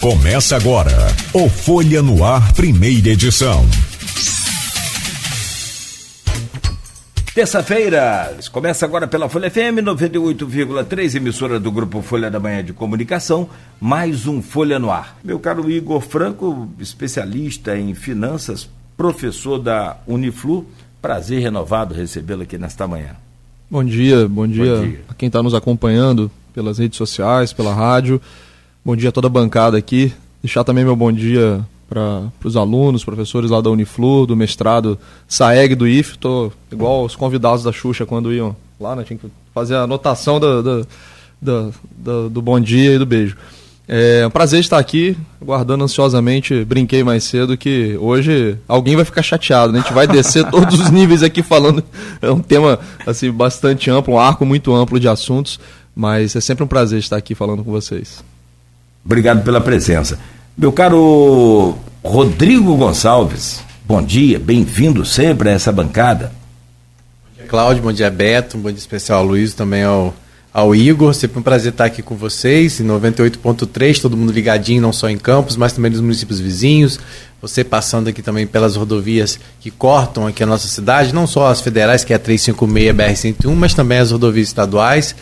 Começa 0.00 0.56
agora 0.56 0.90
o 1.34 1.46
Folha 1.46 2.00
no 2.00 2.24
Ar, 2.24 2.54
primeira 2.54 3.10
edição. 3.10 3.66
Terça-feira, 7.34 8.34
começa 8.50 8.86
agora 8.86 9.06
pela 9.06 9.28
Folha 9.28 9.50
FM 9.50 9.84
98,3, 9.84 11.16
emissora 11.16 11.60
do 11.60 11.70
Grupo 11.70 12.00
Folha 12.00 12.30
da 12.30 12.40
Manhã 12.40 12.64
de 12.64 12.72
Comunicação, 12.72 13.50
mais 13.78 14.26
um 14.26 14.40
Folha 14.40 14.78
no 14.78 14.90
Ar. 14.90 15.18
Meu 15.22 15.38
caro 15.38 15.70
Igor 15.70 16.00
Franco, 16.00 16.70
especialista 16.78 17.76
em 17.76 17.92
finanças, 17.92 18.70
professor 18.96 19.58
da 19.58 19.98
Uniflu, 20.06 20.64
prazer 21.02 21.42
renovado 21.42 21.94
recebê-lo 21.94 22.44
aqui 22.44 22.56
nesta 22.56 22.88
manhã. 22.88 23.16
Bom 23.70 23.84
dia, 23.84 24.26
bom 24.26 24.46
dia, 24.46 24.76
bom 24.76 24.82
dia. 24.82 25.00
a 25.10 25.12
quem 25.12 25.26
está 25.26 25.42
nos 25.42 25.52
acompanhando 25.52 26.30
pelas 26.54 26.78
redes 26.78 26.96
sociais, 26.96 27.52
pela 27.52 27.74
rádio. 27.74 28.18
Bom 28.82 28.96
dia 28.96 29.10
a 29.10 29.12
toda 29.12 29.26
a 29.26 29.30
bancada 29.30 29.76
aqui. 29.76 30.12
Deixar 30.42 30.64
também 30.64 30.84
meu 30.84 30.96
bom 30.96 31.12
dia 31.12 31.60
para 31.86 32.22
os 32.42 32.56
alunos, 32.56 33.04
professores 33.04 33.50
lá 33.50 33.60
da 33.60 33.68
Uniflu, 33.68 34.24
do 34.24 34.34
mestrado 34.34 34.98
SAEG 35.28 35.74
do 35.74 35.86
IF. 35.86 36.12
Estou 36.12 36.50
igual 36.72 37.04
os 37.04 37.14
convidados 37.14 37.62
da 37.62 37.72
Xuxa 37.72 38.06
quando 38.06 38.32
iam 38.32 38.56
lá, 38.80 38.96
né? 38.96 39.04
Tinha 39.04 39.18
que 39.18 39.26
fazer 39.52 39.74
a 39.74 39.82
anotação 39.82 40.40
do, 40.40 40.62
do, 40.62 40.86
do, 41.42 42.30
do, 42.30 42.40
bom 42.40 42.58
dia 42.58 42.94
e 42.94 42.98
do 42.98 43.04
beijo. 43.04 43.36
É 43.86 44.26
um 44.26 44.30
prazer 44.30 44.60
estar 44.60 44.78
aqui, 44.78 45.14
aguardando 45.42 45.84
ansiosamente. 45.84 46.64
Brinquei 46.64 47.04
mais 47.04 47.24
cedo 47.24 47.58
que 47.58 47.98
hoje 48.00 48.56
alguém 48.66 48.96
vai 48.96 49.04
ficar 49.04 49.22
chateado, 49.22 49.74
né? 49.74 49.80
A 49.80 49.82
gente 49.82 49.92
vai 49.92 50.06
descer 50.06 50.48
todos 50.48 50.80
os 50.80 50.90
níveis 50.90 51.22
aqui 51.22 51.42
falando. 51.42 51.84
É 52.22 52.30
um 52.30 52.40
tema 52.40 52.78
assim 53.06 53.30
bastante 53.30 53.90
amplo, 53.90 54.14
um 54.14 54.18
arco 54.18 54.46
muito 54.46 54.74
amplo 54.74 54.98
de 54.98 55.06
assuntos, 55.06 55.60
mas 55.94 56.34
é 56.34 56.40
sempre 56.40 56.64
um 56.64 56.68
prazer 56.68 56.98
estar 56.98 57.18
aqui 57.18 57.34
falando 57.34 57.62
com 57.62 57.70
vocês. 57.70 58.29
Obrigado 59.04 59.42
pela 59.42 59.60
presença. 59.60 60.18
Meu 60.56 60.72
caro 60.72 61.76
Rodrigo 62.04 62.76
Gonçalves, 62.76 63.60
bom 63.86 64.02
dia, 64.02 64.38
bem-vindo 64.38 65.04
sempre 65.06 65.48
a 65.48 65.52
essa 65.52 65.72
bancada. 65.72 66.32
Bom 67.24 67.36
dia, 67.38 67.46
Cláudio, 67.46 67.82
bom 67.82 67.92
dia, 67.92 68.10
Beto, 68.10 68.58
bom 68.58 68.68
dia 68.68 68.78
especial 68.78 69.20
ao 69.20 69.24
Luiz, 69.24 69.54
também 69.54 69.84
ao, 69.84 70.14
ao 70.52 70.74
Igor. 70.74 71.14
Sempre 71.14 71.38
um 71.38 71.42
prazer 71.42 71.72
estar 71.72 71.86
aqui 71.86 72.02
com 72.02 72.14
vocês, 72.14 72.78
em 72.78 72.86
98.3, 72.86 74.02
todo 74.02 74.18
mundo 74.18 74.32
ligadinho, 74.32 74.82
não 74.82 74.92
só 74.92 75.08
em 75.08 75.16
Campos, 75.16 75.56
mas 75.56 75.72
também 75.72 75.90
nos 75.90 76.00
municípios 76.00 76.38
vizinhos. 76.38 77.00
Você 77.40 77.64
passando 77.64 78.08
aqui 78.08 78.20
também 78.20 78.46
pelas 78.46 78.76
rodovias 78.76 79.40
que 79.60 79.70
cortam 79.70 80.26
aqui 80.26 80.42
a 80.42 80.46
nossa 80.46 80.68
cidade, 80.68 81.14
não 81.14 81.26
só 81.26 81.46
as 81.46 81.62
federais, 81.62 82.04
que 82.04 82.12
é 82.12 82.16
a 82.16 82.18
356 82.18 82.94
BR-101, 82.94 83.54
mas 83.54 83.72
também 83.72 83.98
as 83.98 84.10
rodovias 84.10 84.48
estaduais. 84.48 85.14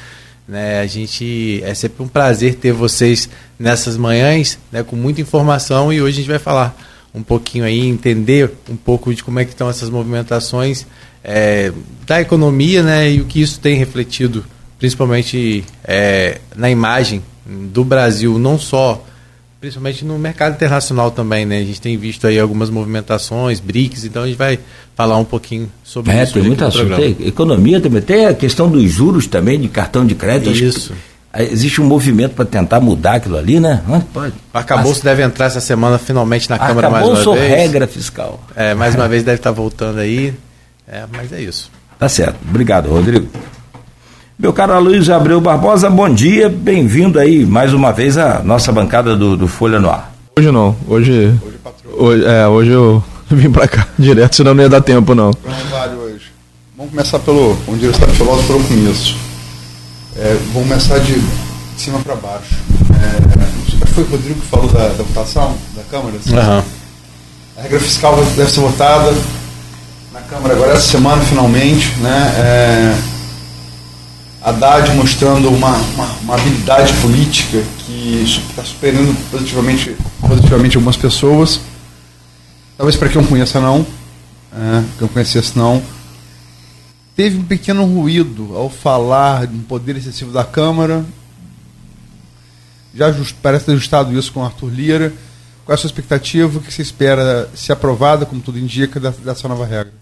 Né? 0.49 0.81
A 0.81 0.87
gente 0.87 1.63
é 1.63 1.75
sempre 1.75 2.03
um 2.03 2.09
prazer 2.09 2.55
ter 2.55 2.73
vocês 2.73 3.29
nessas 3.59 3.99
manhãs, 3.99 4.59
né, 4.73 4.83
com 4.83 4.97
muita 4.97 5.21
informação 5.21 5.93
e 5.93 6.01
hoje 6.01 6.15
a 6.15 6.21
gente 6.23 6.31
vai 6.31 6.39
falar 6.39 6.75
um 7.15 7.23
pouquinho 7.23 7.65
aí, 7.65 7.87
entender 7.87 8.51
um 8.69 8.77
pouco 8.77 9.15
de 9.15 9.23
como 9.23 9.39
é 9.39 9.45
que 9.45 9.51
estão 9.51 9.69
essas 9.69 9.91
movimentações 9.91 10.87
é, 11.23 11.71
da 12.07 12.21
economia, 12.21 12.83
né, 12.83 13.11
e 13.11 13.21
o 13.21 13.27
que 13.27 13.43
isso 13.43 13.61
tem 13.61 13.77
refletido, 13.77 14.45
principalmente 14.79 15.65
é, 15.85 16.39
na 16.57 16.71
imagem 16.71 17.23
do 17.47 17.85
Brasil, 17.85 18.39
não 18.39 18.59
só 18.59 19.05
principalmente 19.61 20.05
no 20.05 20.19
mercado 20.19 20.55
internacional 20.55 21.11
também, 21.11 21.45
né? 21.45 21.59
A 21.59 21.64
gente 21.64 21.81
tem 21.81 21.97
visto 21.97 22.27
aí 22.27 22.39
algumas 22.39 22.70
movimentações, 22.70 23.61
BRICS, 23.61 24.05
então 24.05 24.23
a 24.23 24.27
gente 24.27 24.37
vai 24.37 24.59
falar 24.95 25.17
um 25.17 25.25
pouquinho 25.25 25.70
sobre 25.83 26.12
é, 26.12 26.23
isso. 26.23 26.34
Tem 26.34 26.42
muita 26.42 26.67
assunto. 26.67 26.97
Tem 26.97 27.17
economia 27.27 27.81
também, 27.81 28.01
tem 28.01 28.27
a 28.27 28.34
questão 28.34 28.70
dos 28.70 28.91
juros 28.91 29.27
também, 29.27 29.61
de 29.61 29.69
cartão 29.69 30.06
de 30.06 30.14
crédito. 30.14 30.56
Isso. 30.56 30.92
Existe 31.36 31.81
um 31.81 31.84
movimento 31.84 32.34
para 32.34 32.45
tentar 32.45 32.81
mudar 32.81 33.17
aquilo 33.17 33.36
ali, 33.36 33.61
né? 33.61 33.83
Pode. 34.12 34.33
Acabou, 34.53 34.95
se 34.95 35.05
deve 35.05 35.23
entrar 35.23 35.47
essa 35.47 35.61
semana 35.61 35.98
finalmente 35.98 36.48
na 36.48 36.59
Câmara 36.59 36.89
mais 36.89 37.05
uma 37.05 37.14
vez. 37.14 37.27
Acabou 37.27 37.36
regra 37.36 37.86
fiscal. 37.86 38.42
É, 38.56 38.75
mais 38.75 38.95
uma 38.95 39.06
vez 39.06 39.23
deve 39.23 39.36
estar 39.36 39.52
voltando 39.52 39.98
aí. 39.98 40.35
É, 40.86 41.05
mas 41.13 41.33
é 41.33 41.40
isso. 41.40 41.70
Tá 41.98 42.08
certo. 42.08 42.39
Obrigado, 42.48 42.89
Rodrigo. 42.89 43.29
Meu 44.39 44.53
caro 44.53 44.73
Aloysio 44.73 45.13
Abreu 45.13 45.41
Barbosa, 45.41 45.91
bom 45.91 46.09
dia, 46.09 46.49
bem-vindo 46.49 47.19
aí 47.19 47.45
mais 47.45 47.75
uma 47.75 47.91
vez 47.93 48.17
à 48.17 48.41
nossa 48.41 48.71
bancada 48.71 49.17
do, 49.17 49.37
do 49.37 49.49
Folha 49.49 49.81
no 49.81 49.91
Ar. 49.91 50.13
Hoje 50.39 50.53
não, 50.53 50.77
hoje. 50.87 51.35
Hoje, 51.43 51.59
hoje, 51.93 52.25
é, 52.25 52.47
hoje 52.47 52.71
eu 52.71 53.03
vim 53.29 53.51
para 53.51 53.67
cá 53.67 53.89
direto, 53.99 54.37
senão 54.37 54.55
não 54.55 54.63
ia 54.63 54.69
dar 54.69 54.81
tempo 54.81 55.13
não. 55.13 55.33
hoje. 56.01 56.31
Vamos 56.77 56.93
começar 56.93 57.19
pelo, 57.19 57.59
onde 57.67 57.87
eu 57.87 57.91
estava 57.91 58.13
filósofo 58.13 58.47
pelo 58.47 58.63
começo. 58.63 59.17
É, 60.17 60.37
vamos 60.53 60.69
começar 60.69 61.01
de, 61.01 61.15
de 61.15 61.81
cima 61.81 61.99
para 61.99 62.15
baixo. 62.15 62.55
É, 62.95 63.87
foi 63.87 64.05
o 64.05 64.07
Rodrigo 64.07 64.41
que 64.41 64.47
falou 64.47 64.69
da, 64.69 64.87
da 64.87 65.03
votação 65.03 65.57
da 65.75 65.83
Câmara? 65.91 66.15
Assim, 66.17 66.33
uhum. 66.33 66.63
A 67.57 67.63
regra 67.63 67.81
fiscal 67.81 68.15
deve 68.37 68.49
ser 68.49 68.61
votada 68.61 69.13
na 70.13 70.20
Câmara 70.20 70.55
agora 70.55 70.75
essa 70.75 70.93
semana, 70.93 71.20
finalmente. 71.25 71.93
Né? 71.99 72.35
É, 72.39 73.17
Haddad 74.48 74.91
mostrando 74.95 75.51
uma, 75.51 75.77
uma, 75.77 76.07
uma 76.23 76.35
habilidade 76.35 76.92
política 77.03 77.63
que 77.85 78.23
está 78.23 78.64
superando 78.64 79.14
positivamente, 79.31 79.97
positivamente 80.20 80.77
algumas 80.77 80.97
pessoas. 80.97 81.61
Talvez 82.77 82.97
para 82.97 83.08
quem 83.08 83.20
não 83.20 83.29
conheça 83.29 83.61
não, 83.61 83.87
é, 84.53 84.85
quem 84.98 85.08
conhecesse 85.08 85.57
não, 85.57 85.83
teve 87.14 87.37
um 87.37 87.45
pequeno 87.45 87.85
ruído 87.85 88.57
ao 88.57 88.70
falar 88.70 89.47
de 89.47 89.55
um 89.55 89.63
poder 89.63 89.97
excessivo 89.97 90.33
da 90.33 90.45
Câmara. 90.45 91.05
Já 92.95 93.13
just, 93.13 93.37
parece 93.42 93.67
ter 93.67 93.73
ajustado 93.73 94.17
isso 94.19 94.33
com 94.33 94.45
Arthur 94.45 94.70
Lira. 94.70 95.13
Qual 95.64 95.75
é 95.75 95.77
a 95.77 95.79
sua 95.79 95.89
expectativa? 95.89 96.58
O 96.58 96.63
que 96.63 96.73
você 96.73 96.81
espera 96.81 97.51
ser 97.55 97.73
aprovada, 97.73 98.25
como 98.25 98.41
tudo 98.41 98.58
indica, 98.58 98.98
dessa 98.98 99.47
nova 99.47 99.67
regra? 99.67 99.92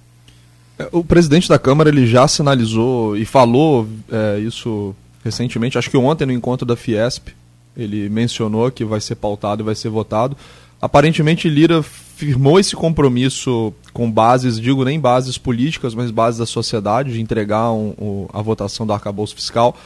O 0.92 1.02
presidente 1.02 1.48
da 1.48 1.58
Câmara 1.58 1.88
ele 1.88 2.06
já 2.06 2.28
sinalizou 2.28 3.16
e 3.16 3.24
falou 3.24 3.88
é, 4.10 4.38
isso 4.40 4.94
recentemente, 5.24 5.78
acho 5.78 5.90
que 5.90 5.96
ontem 5.96 6.26
no 6.26 6.32
encontro 6.32 6.66
da 6.66 6.76
Fiesp, 6.76 7.28
ele 7.76 8.08
mencionou 8.08 8.70
que 8.70 8.84
vai 8.84 9.00
ser 9.00 9.16
pautado 9.16 9.62
e 9.62 9.64
vai 9.64 9.74
ser 9.74 9.88
votado. 9.88 10.36
Aparentemente 10.80 11.48
Lira 11.48 11.82
firmou 11.82 12.60
esse 12.60 12.76
compromisso 12.76 13.74
com 13.92 14.10
bases, 14.10 14.60
digo 14.60 14.84
nem 14.84 15.00
bases 15.00 15.36
políticas, 15.36 15.94
mas 15.94 16.10
bases 16.10 16.38
da 16.38 16.46
sociedade, 16.46 17.12
de 17.12 17.20
entregar 17.20 17.72
um, 17.72 17.94
um, 17.98 18.26
a 18.32 18.40
votação 18.40 18.86
do 18.86 18.92
arcabouço 18.92 19.34
fiscal. 19.34 19.76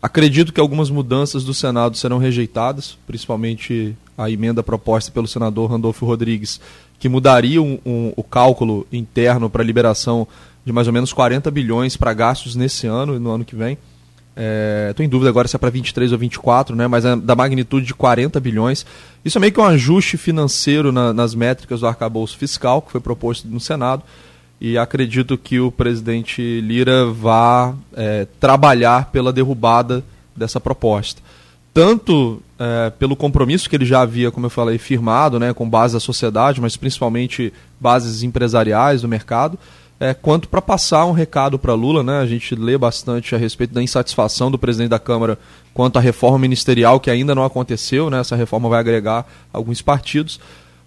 Acredito 0.00 0.52
que 0.52 0.60
algumas 0.60 0.90
mudanças 0.90 1.44
do 1.44 1.52
Senado 1.52 1.96
serão 1.96 2.18
rejeitadas, 2.18 2.96
principalmente 3.06 3.96
a 4.16 4.30
emenda 4.30 4.62
proposta 4.62 5.10
pelo 5.10 5.28
senador 5.28 5.70
Randolfo 5.70 6.06
Rodrigues, 6.06 6.60
que 6.98 7.08
mudaria 7.08 7.60
um, 7.60 7.78
um, 7.84 8.12
o 8.16 8.22
cálculo 8.22 8.86
interno 8.92 9.50
para 9.50 9.62
liberação 9.62 10.26
de 10.64 10.72
mais 10.72 10.86
ou 10.86 10.92
menos 10.92 11.12
40 11.12 11.50
bilhões 11.50 11.96
para 11.96 12.12
gastos 12.12 12.56
nesse 12.56 12.86
ano 12.86 13.16
e 13.16 13.18
no 13.18 13.30
ano 13.30 13.44
que 13.44 13.54
vem. 13.54 13.78
Estou 14.90 15.02
é, 15.02 15.06
em 15.06 15.08
dúvida 15.08 15.30
agora 15.30 15.48
se 15.48 15.56
é 15.56 15.58
para 15.58 15.70
23 15.70 16.12
ou 16.12 16.18
24, 16.18 16.76
né, 16.76 16.86
mas 16.86 17.04
é 17.04 17.16
da 17.16 17.34
magnitude 17.34 17.86
de 17.86 17.94
40 17.94 18.38
bilhões. 18.40 18.84
Isso 19.24 19.38
é 19.38 19.40
meio 19.40 19.52
que 19.52 19.60
um 19.60 19.64
ajuste 19.64 20.16
financeiro 20.16 20.92
na, 20.92 21.12
nas 21.12 21.34
métricas 21.34 21.80
do 21.80 21.86
arcabouço 21.86 22.36
fiscal 22.36 22.82
que 22.82 22.92
foi 22.92 23.00
proposto 23.00 23.48
no 23.48 23.60
Senado. 23.60 24.02
E 24.60 24.76
acredito 24.76 25.36
que 25.36 25.60
o 25.60 25.70
presidente 25.70 26.60
Lira 26.60 27.06
vá 27.06 27.74
é, 27.94 28.26
trabalhar 28.40 29.10
pela 29.10 29.32
derrubada 29.32 30.02
dessa 30.34 30.58
proposta 30.58 31.20
tanto 31.76 32.40
é, 32.58 32.90
pelo 32.90 33.14
compromisso 33.14 33.68
que 33.68 33.76
ele 33.76 33.84
já 33.84 34.00
havia, 34.00 34.30
como 34.30 34.46
eu 34.46 34.50
falei, 34.50 34.78
firmado 34.78 35.38
né, 35.38 35.52
com 35.52 35.68
base 35.68 35.94
da 35.94 36.00
sociedade, 36.00 36.60
mas 36.60 36.76
principalmente 36.76 37.52
bases 37.78 38.22
empresariais 38.22 39.02
do 39.02 39.08
mercado, 39.08 39.58
é, 39.98 40.14
quanto 40.14 40.48
para 40.48 40.62
passar 40.62 41.04
um 41.06 41.12
recado 41.12 41.58
para 41.58 41.74
Lula. 41.74 42.02
Né, 42.02 42.18
a 42.18 42.26
gente 42.26 42.54
lê 42.54 42.76
bastante 42.76 43.34
a 43.34 43.38
respeito 43.38 43.74
da 43.74 43.82
insatisfação 43.82 44.50
do 44.50 44.58
presidente 44.58 44.90
da 44.90 44.98
Câmara 44.98 45.38
quanto 45.74 45.98
à 45.98 46.00
reforma 46.00 46.38
ministerial, 46.38 46.98
que 46.98 47.10
ainda 47.10 47.34
não 47.34 47.44
aconteceu. 47.44 48.08
Né, 48.08 48.20
essa 48.20 48.36
reforma 48.36 48.68
vai 48.68 48.80
agregar 48.80 49.26
alguns 49.52 49.82
partidos. 49.82 50.40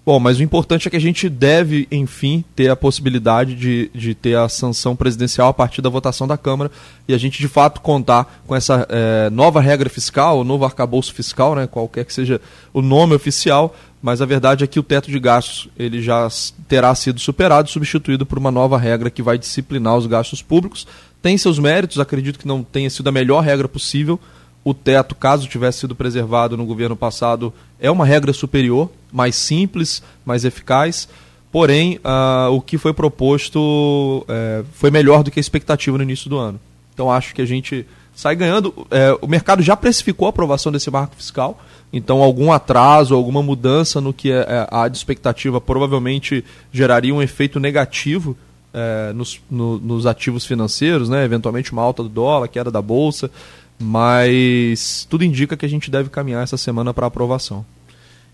Bom, 0.09 0.19
mas 0.19 0.39
o 0.39 0.43
importante 0.43 0.87
é 0.87 0.89
que 0.89 0.97
a 0.97 0.99
gente 0.99 1.29
deve, 1.29 1.87
enfim, 1.91 2.43
ter 2.55 2.67
a 2.71 2.75
possibilidade 2.75 3.53
de, 3.53 3.91
de 3.93 4.15
ter 4.15 4.35
a 4.35 4.49
sanção 4.49 4.95
presidencial 4.95 5.49
a 5.49 5.53
partir 5.53 5.83
da 5.83 5.89
votação 5.89 6.27
da 6.27 6.35
Câmara 6.35 6.71
e 7.07 7.13
a 7.13 7.17
gente, 7.19 7.37
de 7.37 7.47
fato, 7.47 7.79
contar 7.79 8.41
com 8.47 8.55
essa 8.55 8.87
é, 8.89 9.29
nova 9.29 9.61
regra 9.61 9.87
fiscal, 9.87 10.39
o 10.39 10.43
novo 10.43 10.65
arcabouço 10.65 11.13
fiscal, 11.13 11.53
né, 11.53 11.67
qualquer 11.67 12.05
que 12.05 12.11
seja 12.11 12.41
o 12.73 12.81
nome 12.81 13.13
oficial, 13.13 13.75
mas 14.01 14.19
a 14.19 14.25
verdade 14.25 14.63
é 14.63 14.67
que 14.67 14.79
o 14.79 14.83
teto 14.83 15.11
de 15.11 15.19
gastos 15.19 15.69
ele 15.77 16.01
já 16.01 16.27
terá 16.67 16.95
sido 16.95 17.19
superado, 17.19 17.69
substituído 17.69 18.25
por 18.25 18.39
uma 18.39 18.49
nova 18.49 18.79
regra 18.79 19.11
que 19.11 19.21
vai 19.21 19.37
disciplinar 19.37 19.95
os 19.95 20.07
gastos 20.07 20.41
públicos. 20.41 20.87
Tem 21.21 21.37
seus 21.37 21.59
méritos, 21.59 21.99
acredito 21.99 22.39
que 22.39 22.47
não 22.47 22.63
tenha 22.63 22.89
sido 22.89 23.09
a 23.09 23.11
melhor 23.11 23.41
regra 23.43 23.67
possível, 23.67 24.19
o 24.63 24.73
teto, 24.73 25.13
caso 25.13 25.47
tivesse 25.47 25.79
sido 25.79 25.95
preservado 25.95 26.57
no 26.57 26.65
governo 26.65 26.95
passado, 26.95 27.53
é 27.79 27.89
uma 27.89 28.05
regra 28.05 28.33
superior, 28.33 28.89
mais 29.11 29.35
simples, 29.35 30.03
mais 30.25 30.45
eficaz. 30.45 31.07
Porém, 31.51 31.97
uh, 31.97 32.51
o 32.51 32.61
que 32.61 32.77
foi 32.77 32.93
proposto 32.93 33.59
uh, 33.59 34.65
foi 34.73 34.91
melhor 34.91 35.23
do 35.23 35.31
que 35.31 35.39
a 35.39 35.41
expectativa 35.41 35.97
no 35.97 36.03
início 36.03 36.29
do 36.29 36.37
ano. 36.37 36.59
Então, 36.93 37.11
acho 37.11 37.33
que 37.33 37.41
a 37.41 37.45
gente 37.45 37.85
sai 38.19 38.35
ganhando. 38.35 38.73
É, 38.91 39.17
o 39.21 39.27
mercado 39.27 39.63
já 39.63 39.77
precificou 39.77 40.25
a 40.25 40.29
aprovação 40.29 40.71
desse 40.71 40.91
marco 40.91 41.15
fiscal, 41.15 41.57
então 41.91 42.21
algum 42.21 42.51
atraso, 42.51 43.15
alguma 43.15 43.41
mudança 43.41 44.01
no 44.01 44.13
que 44.13 44.29
é, 44.29 44.39
é, 44.39 44.67
há 44.69 44.89
de 44.89 44.97
expectativa 44.97 45.61
provavelmente 45.61 46.43
geraria 46.71 47.15
um 47.15 47.21
efeito 47.21 47.59
negativo 47.59 48.35
é, 48.73 49.13
nos, 49.13 49.39
no, 49.49 49.79
nos 49.79 50.05
ativos 50.05 50.45
financeiros, 50.45 51.07
né? 51.07 51.23
eventualmente 51.23 51.71
uma 51.71 51.81
alta 51.81 52.03
do 52.03 52.09
dólar, 52.09 52.49
queda 52.49 52.69
da 52.69 52.81
bolsa, 52.81 53.31
mas 53.79 55.07
tudo 55.09 55.23
indica 55.23 55.55
que 55.55 55.65
a 55.65 55.69
gente 55.69 55.89
deve 55.89 56.09
caminhar 56.09 56.43
essa 56.43 56.57
semana 56.57 56.93
para 56.93 57.07
aprovação. 57.07 57.65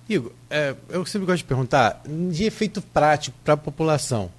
Igor, 0.09 0.31
é, 0.49 0.75
eu 0.89 1.05
sempre 1.05 1.27
gosto 1.27 1.37
de 1.37 1.43
perguntar 1.45 2.01
de 2.31 2.43
efeito 2.43 2.81
prático 2.81 3.37
para 3.43 3.53
a 3.53 3.57
população. 3.57 4.29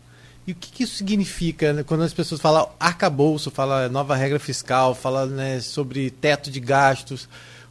E 0.46 0.52
o 0.52 0.54
que, 0.54 0.70
que, 0.70 0.82
isso 0.84 0.94
significa 0.94 1.72
né, 1.72 1.82
quando 1.82 2.02
as 2.02 2.12
pessoas 2.12 2.40
falam 2.40 2.68
arcabouço, 2.78 3.50
falam 3.50 3.88
nova 3.90 4.14
regra 4.14 4.38
fiscal, 4.38 4.94
falam 4.94 5.26
né, 5.26 5.60
sobre 5.60 6.10
teto 6.10 6.50
de 6.50 6.60
gastos? 6.60 7.24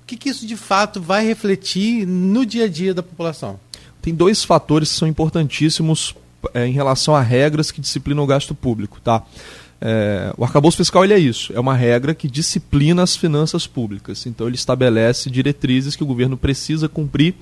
O 0.04 0.06
que, 0.06 0.18
que 0.18 0.30
isso 0.30 0.46
de 0.46 0.58
fato 0.58 1.02
vai 1.02 1.26
refletir 1.26 2.06
no 2.06 2.46
dia 2.46 2.66
a 2.66 2.68
dia 2.68 2.94
da 2.94 3.02
população? 3.02 3.60
Tem 4.02 4.14
dois 4.14 4.44
fatores 4.44 4.92
que 4.92 4.98
são 4.98 5.08
importantíssimos 5.08 6.16
é, 6.54 6.68
em 6.68 6.74
relação 6.74 7.16
a 7.16 7.22
regras 7.22 7.72
que 7.72 7.80
disciplinam 7.80 8.24
o 8.24 8.28
gasto 8.28 8.54
público. 8.54 9.00
Tá? 9.02 9.24
É, 9.88 10.34
o 10.36 10.44
arcabouço 10.44 10.78
fiscal 10.78 11.04
ele 11.04 11.14
é 11.14 11.20
isso, 11.20 11.54
é 11.54 11.60
uma 11.60 11.76
regra 11.76 12.16
que 12.16 12.28
disciplina 12.28 13.04
as 13.04 13.16
finanças 13.16 13.68
públicas. 13.68 14.26
Então 14.26 14.48
ele 14.48 14.56
estabelece 14.56 15.30
diretrizes 15.30 15.96
que 15.96 16.04
o 16.04 16.08
governo 16.08 16.36
precisa 16.36 16.90
cumprir 16.90 17.36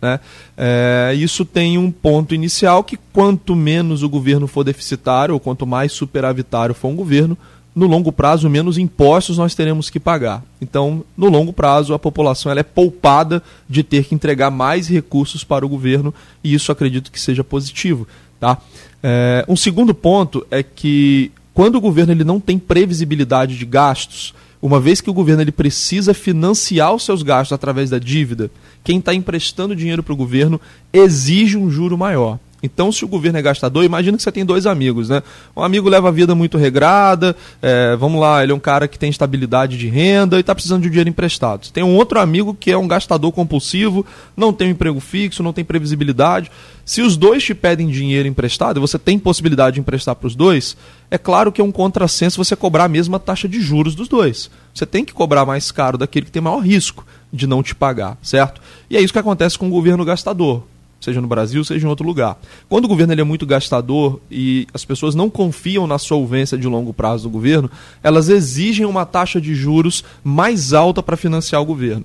né? 0.00 0.18
É, 0.56 1.12
isso 1.16 1.44
tem 1.44 1.76
um 1.76 1.90
ponto 1.90 2.34
inicial 2.34 2.82
que 2.82 2.98
quanto 3.12 3.54
menos 3.54 4.02
o 4.02 4.08
governo 4.08 4.46
for 4.46 4.64
deficitário, 4.64 5.34
ou 5.34 5.40
quanto 5.40 5.66
mais 5.66 5.92
superavitário 5.92 6.74
for 6.74 6.88
um 6.88 6.96
governo, 6.96 7.36
no 7.74 7.86
longo 7.86 8.10
prazo, 8.10 8.50
menos 8.50 8.78
impostos 8.78 9.38
nós 9.38 9.54
teremos 9.54 9.88
que 9.88 10.00
pagar. 10.00 10.42
Então, 10.60 11.04
no 11.16 11.28
longo 11.28 11.52
prazo, 11.52 11.94
a 11.94 11.98
população 11.98 12.50
ela 12.50 12.60
é 12.60 12.64
poupada 12.64 13.42
de 13.68 13.84
ter 13.84 14.04
que 14.04 14.14
entregar 14.14 14.50
mais 14.50 14.88
recursos 14.88 15.44
para 15.44 15.64
o 15.64 15.68
governo, 15.68 16.12
e 16.42 16.52
isso 16.52 16.72
acredito 16.72 17.12
que 17.12 17.20
seja 17.20 17.44
positivo. 17.44 18.08
Tá? 18.40 18.58
É, 19.02 19.44
um 19.48 19.54
segundo 19.54 19.94
ponto 19.94 20.44
é 20.50 20.62
que 20.62 21.30
quando 21.60 21.74
o 21.74 21.80
governo 21.82 22.10
ele 22.10 22.24
não 22.24 22.40
tem 22.40 22.58
previsibilidade 22.58 23.54
de 23.54 23.66
gastos, 23.66 24.32
uma 24.62 24.80
vez 24.80 25.02
que 25.02 25.10
o 25.10 25.12
governo 25.12 25.42
ele 25.42 25.52
precisa 25.52 26.14
financiar 26.14 26.94
os 26.94 27.04
seus 27.04 27.22
gastos 27.22 27.52
através 27.52 27.90
da 27.90 27.98
dívida, 27.98 28.50
quem 28.82 28.98
está 28.98 29.12
emprestando 29.12 29.76
dinheiro 29.76 30.02
para 30.02 30.14
o 30.14 30.16
governo 30.16 30.58
exige 30.90 31.58
um 31.58 31.70
juro 31.70 31.98
maior. 31.98 32.38
Então, 32.62 32.90
se 32.90 33.04
o 33.04 33.08
governo 33.08 33.38
é 33.38 33.42
gastador, 33.42 33.84
imagina 33.84 34.16
que 34.16 34.22
você 34.22 34.32
tem 34.32 34.44
dois 34.44 34.66
amigos, 34.66 35.10
né? 35.10 35.22
Um 35.56 35.62
amigo 35.62 35.88
leva 35.88 36.08
a 36.08 36.10
vida 36.10 36.34
muito 36.34 36.58
regrada, 36.58 37.36
é, 37.60 37.96
vamos 37.96 38.20
lá, 38.20 38.42
ele 38.42 38.52
é 38.52 38.54
um 38.54 38.60
cara 38.60 38.88
que 38.88 38.98
tem 38.98 39.10
estabilidade 39.10 39.76
de 39.76 39.88
renda 39.88 40.36
e 40.36 40.40
está 40.40 40.54
precisando 40.54 40.82
de 40.82 40.88
um 40.88 40.90
dinheiro 40.90 41.10
emprestado. 41.10 41.70
Tem 41.70 41.82
um 41.82 41.94
outro 41.94 42.20
amigo 42.20 42.54
que 42.58 42.70
é 42.70 42.76
um 42.76 42.88
gastador 42.88 43.32
compulsivo, 43.32 44.04
não 44.34 44.52
tem 44.52 44.68
um 44.68 44.70
emprego 44.70 45.00
fixo, 45.00 45.42
não 45.42 45.52
tem 45.52 45.64
previsibilidade. 45.64 46.50
Se 46.90 47.02
os 47.02 47.16
dois 47.16 47.44
te 47.44 47.54
pedem 47.54 47.86
dinheiro 47.86 48.26
emprestado 48.26 48.78
e 48.78 48.80
você 48.80 48.98
tem 48.98 49.16
possibilidade 49.16 49.74
de 49.74 49.80
emprestar 49.80 50.16
para 50.16 50.26
os 50.26 50.34
dois, 50.34 50.76
é 51.08 51.16
claro 51.16 51.52
que 51.52 51.60
é 51.60 51.64
um 51.64 51.70
contrassenso 51.70 52.44
você 52.44 52.56
cobrar 52.56 52.86
a 52.86 52.88
mesma 52.88 53.20
taxa 53.20 53.48
de 53.48 53.60
juros 53.60 53.94
dos 53.94 54.08
dois. 54.08 54.50
Você 54.74 54.84
tem 54.84 55.04
que 55.04 55.14
cobrar 55.14 55.46
mais 55.46 55.70
caro 55.70 55.96
daquele 55.96 56.26
que 56.26 56.32
tem 56.32 56.42
maior 56.42 56.58
risco 56.58 57.06
de 57.32 57.46
não 57.46 57.62
te 57.62 57.76
pagar, 57.76 58.18
certo? 58.20 58.60
E 58.90 58.96
é 58.96 59.00
isso 59.00 59.12
que 59.12 59.20
acontece 59.20 59.56
com 59.56 59.68
o 59.68 59.70
governo 59.70 60.04
gastador 60.04 60.64
seja 61.00 61.20
no 61.20 61.28
Brasil, 61.28 61.64
seja 61.64 61.86
em 61.86 61.88
outro 61.88 62.04
lugar. 62.04 62.36
Quando 62.68 62.86
o 62.86 62.88
governo 62.88 63.12
ele 63.12 63.20
é 63.20 63.24
muito 63.24 63.46
gastador 63.46 64.20
e 64.28 64.66
as 64.74 64.84
pessoas 64.84 65.14
não 65.14 65.30
confiam 65.30 65.86
na 65.86 65.96
solvência 65.96 66.58
de 66.58 66.66
longo 66.66 66.92
prazo 66.92 67.22
do 67.22 67.30
governo, 67.30 67.70
elas 68.02 68.28
exigem 68.28 68.84
uma 68.84 69.06
taxa 69.06 69.40
de 69.40 69.54
juros 69.54 70.04
mais 70.24 70.72
alta 70.72 71.02
para 71.02 71.16
financiar 71.16 71.62
o 71.62 71.64
governo. 71.64 72.04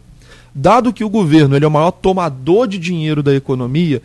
Dado 0.53 0.93
que 0.93 1.03
o 1.03 1.09
governo 1.09 1.57
ele 1.57 1.65
é 1.65 1.67
o 1.67 1.71
maior 1.71 1.91
tomador 1.91 2.67
de 2.67 2.77
dinheiro 2.77 3.21
da 3.21 3.35
economia, 3.35 4.01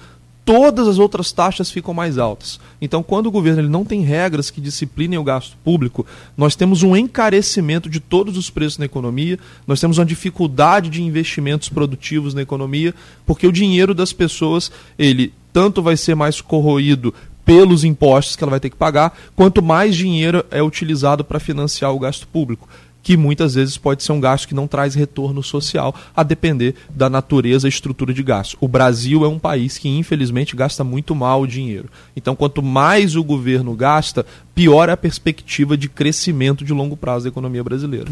todas 0.50 0.88
as 0.88 0.98
outras 0.98 1.30
taxas 1.30 1.70
ficam 1.70 1.94
mais 1.94 2.18
altas. 2.18 2.58
Então, 2.82 3.04
quando 3.04 3.28
o 3.28 3.30
governo 3.30 3.60
ele 3.60 3.68
não 3.68 3.84
tem 3.84 4.00
regras 4.00 4.50
que 4.50 4.60
disciplinem 4.60 5.16
o 5.16 5.22
gasto 5.22 5.56
público, 5.62 6.04
nós 6.36 6.56
temos 6.56 6.82
um 6.82 6.96
encarecimento 6.96 7.88
de 7.88 8.00
todos 8.00 8.36
os 8.36 8.50
preços 8.50 8.76
na 8.76 8.84
economia, 8.84 9.38
nós 9.64 9.78
temos 9.80 9.96
uma 9.96 10.04
dificuldade 10.04 10.90
de 10.90 11.04
investimentos 11.04 11.68
produtivos 11.68 12.34
na 12.34 12.42
economia, 12.42 12.92
porque 13.24 13.46
o 13.46 13.52
dinheiro 13.52 13.94
das 13.94 14.12
pessoas, 14.12 14.72
ele 14.98 15.32
tanto 15.52 15.84
vai 15.84 15.96
ser 15.96 16.16
mais 16.16 16.40
corroído 16.40 17.14
pelos 17.44 17.84
impostos 17.84 18.34
que 18.34 18.42
ela 18.42 18.50
vai 18.50 18.60
ter 18.60 18.70
que 18.70 18.76
pagar, 18.76 19.16
quanto 19.36 19.62
mais 19.62 19.94
dinheiro 19.94 20.44
é 20.50 20.60
utilizado 20.60 21.22
para 21.22 21.38
financiar 21.38 21.94
o 21.94 21.98
gasto 22.00 22.26
público 22.26 22.68
que 23.02 23.16
muitas 23.16 23.54
vezes 23.54 23.76
pode 23.76 24.02
ser 24.02 24.12
um 24.12 24.20
gasto 24.20 24.48
que 24.48 24.54
não 24.54 24.66
traz 24.66 24.94
retorno 24.94 25.42
social, 25.42 25.94
a 26.14 26.22
depender 26.22 26.74
da 26.88 27.08
natureza 27.08 27.66
e 27.66 27.70
estrutura 27.70 28.12
de 28.12 28.22
gasto. 28.22 28.56
O 28.60 28.68
Brasil 28.68 29.24
é 29.24 29.28
um 29.28 29.38
país 29.38 29.78
que, 29.78 29.88
infelizmente, 29.88 30.56
gasta 30.56 30.84
muito 30.84 31.14
mal 31.14 31.42
o 31.42 31.46
dinheiro. 31.46 31.88
Então, 32.16 32.36
quanto 32.36 32.62
mais 32.62 33.16
o 33.16 33.24
governo 33.24 33.74
gasta, 33.74 34.24
pior 34.54 34.88
é 34.88 34.92
a 34.92 34.96
perspectiva 34.96 35.76
de 35.76 35.88
crescimento 35.88 36.64
de 36.64 36.72
longo 36.72 36.96
prazo 36.96 37.24
da 37.24 37.30
economia 37.30 37.64
brasileira. 37.64 38.08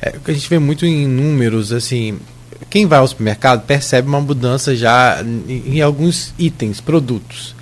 É, 0.00 0.10
o 0.10 0.20
que 0.20 0.30
a 0.30 0.34
gente 0.34 0.48
vê 0.48 0.58
muito 0.58 0.84
em 0.84 1.06
números, 1.06 1.72
assim, 1.72 2.18
quem 2.68 2.86
vai 2.86 2.98
ao 2.98 3.08
supermercado 3.08 3.66
percebe 3.66 4.08
uma 4.08 4.20
mudança 4.20 4.74
já 4.74 5.22
em, 5.48 5.80
alguns 5.80 6.34
itens, 6.38 6.80
produtos. 6.80 7.55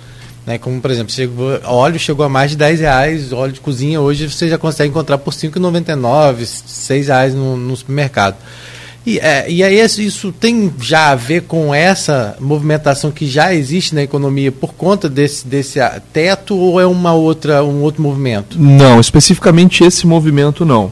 Né? 0.45 0.57
Como, 0.57 0.79
por 0.79 0.91
exemplo, 0.91 1.11
chegou, 1.11 1.59
óleo 1.63 1.97
chegou 1.99 2.25
a 2.25 2.29
mais 2.29 2.51
de 2.51 2.57
10 2.57 2.79
reais, 2.79 3.33
óleo 3.33 3.53
de 3.53 3.59
cozinha 3.59 3.99
hoje 3.99 4.29
você 4.29 4.47
já 4.47 4.57
consegue 4.57 4.89
encontrar 4.89 5.17
por 5.17 5.33
R$ 5.33 5.39
5,99, 5.39 6.45
6 6.45 7.07
reais 7.07 7.33
no, 7.33 7.57
no 7.57 7.75
supermercado. 7.75 8.35
E, 9.05 9.19
é, 9.19 9.45
e 9.47 9.63
aí 9.63 9.79
isso 9.79 10.31
tem 10.31 10.73
já 10.79 11.11
a 11.11 11.15
ver 11.15 11.43
com 11.43 11.73
essa 11.73 12.35
movimentação 12.39 13.11
que 13.11 13.27
já 13.27 13.53
existe 13.53 13.93
na 13.93 14.01
economia 14.01 14.51
por 14.51 14.73
conta 14.73 15.07
desse, 15.07 15.45
desse 15.45 15.79
teto 16.11 16.57
ou 16.57 16.81
é 16.81 16.87
uma 16.87 17.13
outra, 17.13 17.63
um 17.63 17.83
outro 17.83 18.01
movimento? 18.01 18.59
Não, 18.59 18.99
especificamente 18.99 19.83
esse 19.83 20.07
movimento 20.07 20.65
não. 20.65 20.91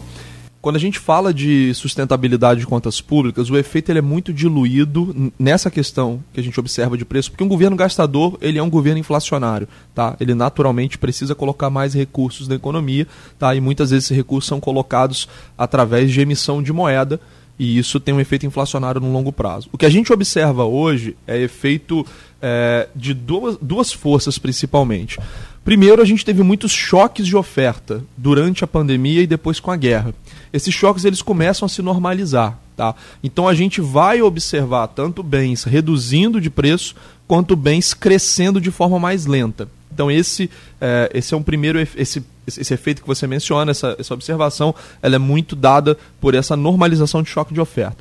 Quando 0.64 0.78
a 0.78 0.80
gente 0.80 0.98
fala 0.98 1.34
de 1.34 1.74
sustentabilidade 1.74 2.62
de 2.62 2.66
contas 2.66 3.02
públicas, 3.02 3.50
o 3.50 3.58
efeito 3.58 3.92
ele 3.92 4.00
é 4.00 4.02
muito 4.02 4.32
diluído 4.32 5.34
nessa 5.38 5.70
questão 5.70 6.24
que 6.32 6.40
a 6.40 6.44
gente 6.44 6.58
observa 6.58 6.98
de 6.98 7.04
preço, 7.04 7.30
porque 7.30 7.44
um 7.44 7.50
governo 7.50 7.76
gastador 7.76 8.38
ele 8.40 8.58
é 8.58 8.64
um 8.64 8.70
governo 8.70 8.98
inflacionário, 8.98 9.68
tá? 9.94 10.16
Ele 10.22 10.34
naturalmente 10.34 10.98
precisa 10.98 11.36
colocar 11.36 11.70
mais 11.70 11.94
recursos 11.94 12.48
na 12.48 12.56
economia, 12.56 13.06
tá? 13.38 13.54
E 13.54 13.60
muitas 13.60 13.90
vezes 13.90 14.06
esses 14.06 14.16
recursos 14.16 14.48
são 14.48 14.62
colocados 14.62 15.28
através 15.58 16.10
de 16.10 16.22
emissão 16.22 16.64
de 16.64 16.72
moeda 16.72 17.20
e 17.60 17.78
isso 17.78 18.00
tem 18.00 18.14
um 18.14 18.22
efeito 18.22 18.46
inflacionário 18.46 19.02
no 19.02 19.12
longo 19.12 19.34
prazo. 19.34 19.68
O 19.74 19.78
que 19.78 19.86
a 19.86 19.90
gente 19.90 20.14
observa 20.14 20.64
hoje 20.64 21.18
é 21.28 21.38
efeito 21.42 22.06
é, 22.42 22.88
de 22.96 23.14
duas, 23.14 23.58
duas 23.62 23.92
forças 23.92 24.38
principalmente. 24.38 25.20
Primeiro, 25.64 26.02
a 26.02 26.06
gente 26.06 26.26
teve 26.26 26.44
muitos 26.44 26.72
choques 26.72 27.26
de 27.26 27.36
oferta 27.36 28.04
durante 28.18 28.64
a 28.64 28.68
pandemia 28.68 29.22
e 29.22 29.28
depois 29.28 29.60
com 29.60 29.72
a 29.72 29.78
guerra 29.78 30.14
esses 30.54 30.74
choques 30.74 31.04
eles 31.04 31.22
começam 31.22 31.66
a 31.66 31.70
se 31.70 31.82
normalizar. 31.82 32.60
Tá? 32.78 32.96
Então 33.24 33.48
a 33.48 33.54
gente 33.54 33.82
vai 33.82 34.22
observar 34.22 34.88
tanto 34.88 35.22
bens 35.24 35.64
reduzindo 35.64 36.40
de 36.40 36.50
preço 36.50 36.96
quanto 37.28 37.56
bens 37.56 37.94
crescendo 37.94 38.62
de 38.62 38.72
forma 38.72 39.00
mais 39.00 39.26
lenta. 39.26 39.68
Então 39.92 40.10
esse, 40.10 40.50
é, 40.80 41.10
esse 41.14 41.34
é 41.34 41.38
um 41.38 41.44
primeiro 41.44 41.80
esse, 41.80 42.24
esse 42.48 42.74
efeito 42.74 43.02
que 43.02 43.08
você 43.08 43.28
menciona, 43.28 43.72
essa, 43.72 43.96
essa 44.00 44.14
observação, 44.14 44.74
ela 45.02 45.16
é 45.16 45.20
muito 45.20 45.56
dada 45.56 45.98
por 46.20 46.34
essa 46.34 46.56
normalização 46.56 47.22
de 47.22 47.30
choque 47.30 47.54
de 47.54 47.62
oferta. 47.62 47.98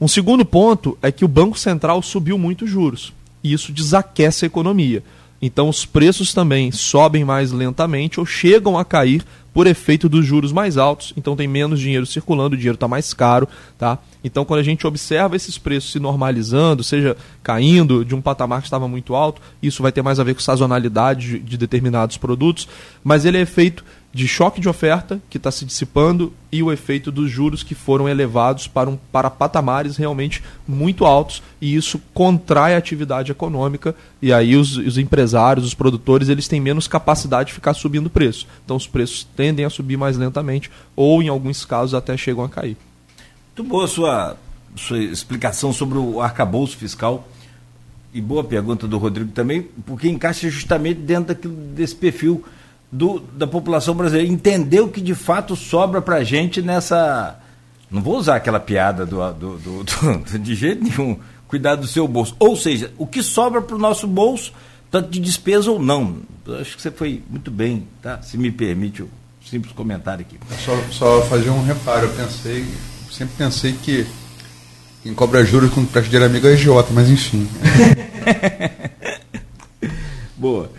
Um 0.00 0.08
segundo 0.08 0.44
ponto 0.44 0.96
é 1.02 1.10
que 1.12 1.24
o 1.24 1.28
Banco 1.28 1.58
Central 1.58 2.02
subiu 2.02 2.38
muito 2.38 2.64
os 2.64 2.70
juros 2.70 3.12
e 3.42 3.52
isso 3.52 3.72
desaquece 3.72 4.44
a 4.44 4.48
economia. 4.48 5.02
Então 5.40 5.68
os 5.68 5.84
preços 5.84 6.32
também 6.32 6.72
sobem 6.72 7.24
mais 7.24 7.52
lentamente 7.52 8.18
ou 8.18 8.26
chegam 8.26 8.78
a 8.78 8.84
cair 8.84 9.24
por 9.54 9.68
efeito 9.68 10.08
dos 10.08 10.26
juros 10.26 10.50
mais 10.50 10.76
altos, 10.76 11.12
então 11.16 11.36
tem 11.36 11.46
menos 11.46 11.78
dinheiro 11.78 12.04
circulando, 12.04 12.54
o 12.54 12.58
dinheiro 12.58 12.74
está 12.74 12.88
mais 12.88 13.14
caro, 13.14 13.48
tá? 13.78 13.98
Então 14.24 14.44
quando 14.44 14.58
a 14.58 14.64
gente 14.64 14.84
observa 14.84 15.36
esses 15.36 15.56
preços 15.56 15.92
se 15.92 16.00
normalizando, 16.00 16.82
seja 16.82 17.16
caindo 17.40 18.04
de 18.04 18.16
um 18.16 18.20
patamar 18.20 18.60
que 18.60 18.66
estava 18.66 18.88
muito 18.88 19.14
alto, 19.14 19.40
isso 19.62 19.80
vai 19.80 19.92
ter 19.92 20.02
mais 20.02 20.18
a 20.18 20.24
ver 20.24 20.34
com 20.34 20.40
sazonalidade 20.40 21.28
de, 21.28 21.38
de 21.38 21.56
determinados 21.56 22.16
produtos, 22.16 22.66
mas 23.04 23.24
ele 23.24 23.38
é 23.38 23.42
efeito 23.42 23.84
de 24.14 24.28
choque 24.28 24.60
de 24.60 24.68
oferta 24.68 25.20
que 25.28 25.38
está 25.38 25.50
se 25.50 25.64
dissipando 25.64 26.32
e 26.52 26.62
o 26.62 26.72
efeito 26.72 27.10
dos 27.10 27.28
juros 27.28 27.64
que 27.64 27.74
foram 27.74 28.08
elevados 28.08 28.68
para, 28.68 28.88
um, 28.88 28.96
para 29.10 29.28
patamares 29.28 29.96
realmente 29.96 30.40
muito 30.68 31.04
altos 31.04 31.42
e 31.60 31.74
isso 31.74 32.00
contrai 32.14 32.76
a 32.76 32.78
atividade 32.78 33.32
econômica 33.32 33.92
e 34.22 34.32
aí 34.32 34.54
os, 34.54 34.76
os 34.76 34.98
empresários, 34.98 35.66
os 35.66 35.74
produtores, 35.74 36.28
eles 36.28 36.46
têm 36.46 36.60
menos 36.60 36.86
capacidade 36.86 37.48
de 37.48 37.54
ficar 37.54 37.74
subindo 37.74 38.06
o 38.06 38.10
preço. 38.10 38.46
Então 38.64 38.76
os 38.76 38.86
preços 38.86 39.26
tendem 39.36 39.64
a 39.64 39.70
subir 39.70 39.96
mais 39.96 40.16
lentamente 40.16 40.70
ou 40.94 41.20
em 41.20 41.28
alguns 41.28 41.64
casos 41.64 41.92
até 41.92 42.16
chegam 42.16 42.44
a 42.44 42.48
cair. 42.48 42.76
Muito 43.56 43.68
boa 43.68 43.84
a 43.84 43.88
sua, 43.88 44.36
sua 44.76 44.98
explicação 45.00 45.72
sobre 45.72 45.98
o 45.98 46.20
arcabouço 46.20 46.76
fiscal 46.76 47.28
e 48.12 48.20
boa 48.20 48.44
pergunta 48.44 48.86
do 48.86 48.96
Rodrigo 48.96 49.32
também, 49.32 49.62
porque 49.84 50.08
encaixa 50.08 50.48
justamente 50.48 51.00
dentro 51.00 51.34
daquilo, 51.34 51.56
desse 51.56 51.96
perfil 51.96 52.44
do, 52.94 53.18
da 53.18 53.46
população 53.46 53.92
brasileira 53.92 54.32
entender 54.32 54.80
o 54.80 54.88
que 54.88 55.00
de 55.00 55.16
fato 55.16 55.56
sobra 55.56 56.00
para 56.00 56.16
a 56.16 56.24
gente 56.24 56.62
nessa, 56.62 57.36
Não 57.90 58.00
vou 58.00 58.16
usar 58.16 58.36
aquela 58.36 58.60
piada 58.60 59.04
do, 59.04 59.32
do, 59.32 59.58
do, 59.58 59.84
do 59.84 60.38
de 60.38 60.54
jeito 60.54 60.84
nenhum. 60.84 61.18
Cuidar 61.48 61.74
do 61.74 61.86
seu 61.86 62.06
bolso. 62.06 62.36
Ou 62.38 62.56
seja, 62.56 62.92
o 62.96 63.06
que 63.06 63.22
sobra 63.22 63.60
para 63.60 63.74
o 63.76 63.78
nosso 63.78 64.06
bolso, 64.06 64.52
tanto 64.90 65.10
de 65.10 65.18
despesa 65.18 65.70
ou 65.70 65.78
não. 65.78 66.18
Eu 66.46 66.58
acho 66.58 66.76
que 66.76 66.82
você 66.82 66.90
foi 66.90 67.22
muito 67.28 67.50
bem, 67.50 67.86
tá? 68.00 68.22
Se 68.22 68.38
me 68.38 68.50
permite 68.50 69.02
um 69.02 69.08
simples 69.44 69.72
comentário 69.72 70.24
aqui. 70.24 70.38
Só, 70.64 70.80
só 70.90 71.22
fazer 71.22 71.50
um 71.50 71.64
reparo. 71.64 72.06
Eu 72.06 72.12
pensei, 72.14 72.64
sempre 73.10 73.34
pensei 73.36 73.72
que 73.72 74.06
quem 75.02 75.14
cobra 75.14 75.44
juros 75.44 75.70
com 75.72 75.84
presta 75.84 76.10
dinheiro 76.10 76.30
amigo 76.30 76.46
é 76.46 76.54
idiota, 76.54 76.90
mas 76.92 77.10
enfim. 77.10 77.48
Boa. 80.36 80.70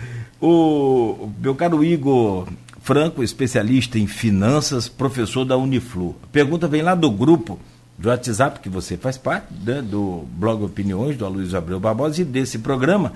O 0.48 1.32
meu 1.42 1.56
caro 1.56 1.84
Igor 1.84 2.48
Franco, 2.80 3.24
especialista 3.24 3.98
em 3.98 4.06
finanças, 4.06 4.88
professor 4.88 5.44
da 5.44 5.58
Uniflu. 5.58 6.16
A 6.22 6.28
pergunta 6.28 6.68
vem 6.68 6.84
lá 6.84 6.94
do 6.94 7.10
grupo 7.10 7.60
do 7.98 8.10
WhatsApp, 8.10 8.60
que 8.60 8.70
você 8.70 8.96
faz 8.96 9.18
parte, 9.18 9.48
né, 9.66 9.82
do 9.82 10.24
blog 10.34 10.64
Opiniões, 10.64 11.18
do 11.18 11.26
Aloysio 11.26 11.58
Abreu 11.58 11.80
Barbosa, 11.80 12.22
e 12.22 12.24
desse 12.24 12.60
programa, 12.60 13.14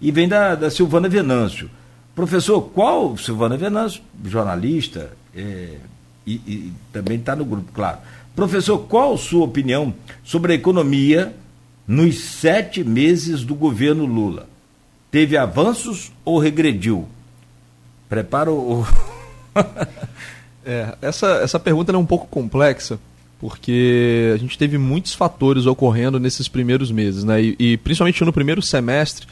e 0.00 0.12
vem 0.12 0.28
da, 0.28 0.54
da 0.54 0.70
Silvana 0.70 1.08
Venâncio. 1.08 1.68
Professor, 2.14 2.62
qual, 2.62 3.16
Silvana 3.16 3.56
Venâncio, 3.56 4.00
jornalista, 4.24 5.10
é, 5.34 5.78
e, 6.24 6.34
e 6.34 6.72
também 6.92 7.18
está 7.18 7.34
no 7.34 7.44
grupo, 7.44 7.72
claro. 7.72 7.98
Professor, 8.36 8.78
qual 8.78 9.18
sua 9.18 9.46
opinião 9.46 9.92
sobre 10.22 10.52
a 10.52 10.54
economia 10.54 11.34
nos 11.88 12.20
sete 12.20 12.84
meses 12.84 13.42
do 13.42 13.56
governo 13.56 14.06
Lula? 14.06 14.46
Teve 15.10 15.36
avanços 15.36 16.12
ou 16.24 16.38
regrediu? 16.38 17.08
Prepara 18.08 18.52
o. 18.52 18.86
é, 20.64 20.96
essa, 21.00 21.26
essa 21.42 21.58
pergunta 21.58 21.92
é 21.92 21.96
um 21.96 22.06
pouco 22.06 22.26
complexa, 22.26 22.98
porque 23.40 24.32
a 24.34 24.36
gente 24.38 24.58
teve 24.58 24.76
muitos 24.76 25.14
fatores 25.14 25.66
ocorrendo 25.66 26.20
nesses 26.20 26.48
primeiros 26.48 26.90
meses, 26.90 27.24
né? 27.24 27.42
E, 27.42 27.56
e, 27.58 27.76
principalmente 27.78 28.24
no 28.24 28.32
primeiro 28.32 28.60
semestre, 28.60 29.26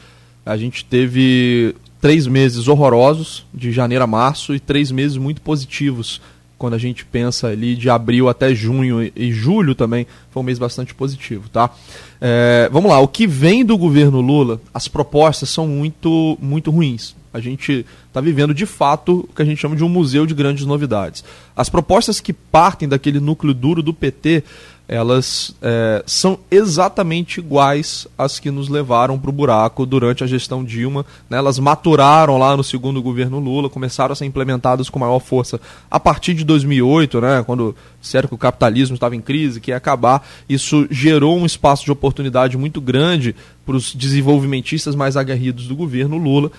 a 0.45 0.57
gente 0.57 0.83
teve 0.85 1.75
três 2.01 2.25
meses 2.25 2.67
horrorosos, 2.67 3.45
de 3.53 3.71
janeiro 3.71 4.03
a 4.03 4.07
março, 4.07 4.55
e 4.55 4.59
três 4.59 4.91
meses 4.91 5.17
muito 5.17 5.41
positivos, 5.41 6.21
quando 6.57 6.73
a 6.73 6.77
gente 6.77 7.05
pensa 7.05 7.47
ali 7.47 7.75
de 7.75 7.89
abril 7.89 8.27
até 8.27 8.53
junho 8.53 9.11
e, 9.15 9.31
julho 9.31 9.75
também, 9.75 10.07
foi 10.31 10.41
um 10.41 10.45
mês 10.45 10.57
bastante 10.57 10.93
positivo, 10.93 11.47
tá? 11.49 11.69
É, 12.19 12.69
vamos 12.71 12.89
lá, 12.89 12.99
o 12.99 13.07
que 13.07 13.27
vem 13.27 13.63
do 13.63 13.77
governo 13.77 14.19
Lula, 14.21 14.59
as 14.73 14.87
propostas 14.87 15.49
são 15.49 15.67
muito, 15.67 16.37
muito 16.41 16.71
ruins. 16.71 17.15
A 17.33 17.39
gente 17.39 17.85
está 18.07 18.19
vivendo 18.19 18.53
de 18.53 18.65
fato 18.65 19.27
o 19.29 19.33
que 19.33 19.41
a 19.41 19.45
gente 19.45 19.59
chama 19.59 19.75
de 19.75 19.83
um 19.83 19.89
museu 19.89 20.25
de 20.25 20.33
grandes 20.33 20.65
novidades. 20.65 21.23
As 21.55 21.69
propostas 21.69 22.19
que 22.19 22.33
partem 22.33 22.89
daquele 22.89 23.19
núcleo 23.19 23.53
duro 23.53 23.83
do 23.83 23.93
PT, 23.93 24.43
elas 24.87 25.53
é, 25.61 26.01
são 26.05 26.39
exatamente 26.49 27.39
iguais 27.39 28.07
às 28.17 28.39
que 28.39 28.49
nos 28.49 28.69
levaram 28.69 29.19
para 29.19 29.29
o 29.29 29.33
buraco 29.33 29.85
durante 29.85 30.23
a 30.23 30.27
gestão 30.27 30.63
Dilma. 30.63 31.05
Né? 31.29 31.37
Elas 31.37 31.59
maturaram 31.59 32.37
lá 32.37 32.55
no 32.55 32.63
segundo 32.63 33.01
governo 33.01 33.37
Lula, 33.37 33.69
começaram 33.69 34.13
a 34.13 34.15
ser 34.15 34.25
implementadas 34.25 34.89
com 34.89 34.97
maior 34.97 35.19
força 35.19 35.59
a 35.91 35.99
partir 35.99 36.33
de 36.33 36.45
2008, 36.45 37.19
né? 37.19 37.43
quando 37.45 37.75
disseram 37.99 38.29
que 38.29 38.35
o 38.35 38.37
capitalismo 38.37 38.93
estava 38.93 39.15
em 39.15 39.21
crise, 39.21 39.59
que 39.59 39.71
ia 39.71 39.77
acabar. 39.77 40.25
Isso 40.47 40.87
gerou 40.89 41.37
um 41.37 41.45
espaço 41.45 41.83
de 41.83 41.91
oportunidade 41.91 42.57
muito 42.57 42.79
grande 42.79 43.35
para 43.65 43.75
os 43.75 43.93
desenvolvimentistas 43.93 44.95
mais 44.95 45.17
aguerridos 45.17 45.67
do 45.67 45.75
governo 45.75 46.17
Lula. 46.17 46.49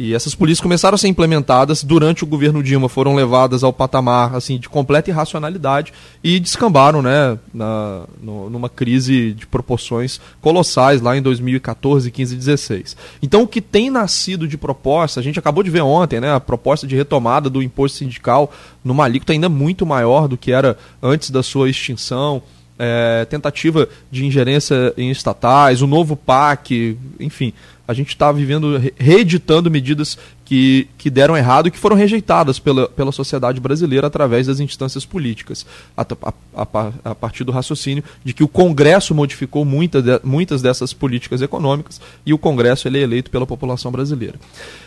E 0.00 0.14
essas 0.14 0.32
polícias 0.32 0.62
começaram 0.62 0.94
a 0.94 0.98
ser 0.98 1.08
implementadas 1.08 1.82
durante 1.82 2.22
o 2.22 2.26
governo 2.26 2.62
Dilma, 2.62 2.88
foram 2.88 3.16
levadas 3.16 3.64
ao 3.64 3.72
patamar 3.72 4.32
assim 4.36 4.56
de 4.56 4.68
completa 4.68 5.10
irracionalidade 5.10 5.92
e 6.22 6.38
descambaram 6.38 7.02
né, 7.02 7.36
na, 7.52 8.04
no, 8.22 8.48
numa 8.48 8.68
crise 8.68 9.32
de 9.32 9.44
proporções 9.44 10.20
colossais 10.40 11.00
lá 11.00 11.16
em 11.16 11.20
2014, 11.20 12.12
15 12.12 12.32
e 12.32 12.38
16. 12.38 12.96
Então 13.20 13.42
o 13.42 13.48
que 13.48 13.60
tem 13.60 13.90
nascido 13.90 14.46
de 14.46 14.56
proposta, 14.56 15.18
a 15.18 15.22
gente 15.22 15.40
acabou 15.40 15.64
de 15.64 15.70
ver 15.70 15.82
ontem, 15.82 16.20
né, 16.20 16.32
a 16.32 16.38
proposta 16.38 16.86
de 16.86 16.94
retomada 16.94 17.50
do 17.50 17.60
imposto 17.60 17.98
sindical 17.98 18.52
numa 18.84 19.02
alíquota 19.02 19.32
ainda 19.32 19.48
muito 19.48 19.84
maior 19.84 20.28
do 20.28 20.36
que 20.36 20.52
era 20.52 20.78
antes 21.02 21.30
da 21.30 21.42
sua 21.42 21.68
extinção. 21.68 22.40
É, 22.80 23.24
tentativa 23.24 23.88
de 24.08 24.24
ingerência 24.24 24.94
em 24.96 25.10
estatais, 25.10 25.82
o 25.82 25.86
novo 25.88 26.14
PAC, 26.14 26.96
enfim, 27.18 27.52
a 27.88 27.94
gente 27.94 28.08
está 28.08 28.30
vivendo, 28.30 28.78
reeditando 28.98 29.70
medidas 29.70 30.18
que, 30.44 30.86
que 30.98 31.08
deram 31.08 31.34
errado 31.34 31.68
e 31.68 31.70
que 31.70 31.78
foram 31.78 31.96
rejeitadas 31.96 32.58
pela, 32.58 32.86
pela 32.86 33.10
sociedade 33.10 33.58
brasileira 33.58 34.06
através 34.06 34.46
das 34.46 34.60
instâncias 34.60 35.06
políticas, 35.06 35.64
a, 35.96 36.02
a, 36.54 36.92
a, 37.02 37.14
partir 37.14 37.44
do 37.44 37.50
raciocínio 37.50 38.04
de 38.22 38.34
que 38.34 38.44
o 38.44 38.48
Congresso 38.48 39.14
modificou 39.14 39.64
muita 39.64 40.02
de, 40.02 40.20
muitas 40.22 40.60
dessas 40.60 40.92
políticas 40.92 41.40
econômicas 41.40 41.98
e 42.26 42.34
o 42.34 42.38
Congresso 42.38 42.86
ele 42.86 42.98
é 42.98 43.02
eleito 43.02 43.30
pela 43.30 43.46
população 43.46 43.90
brasileira. 43.90 44.38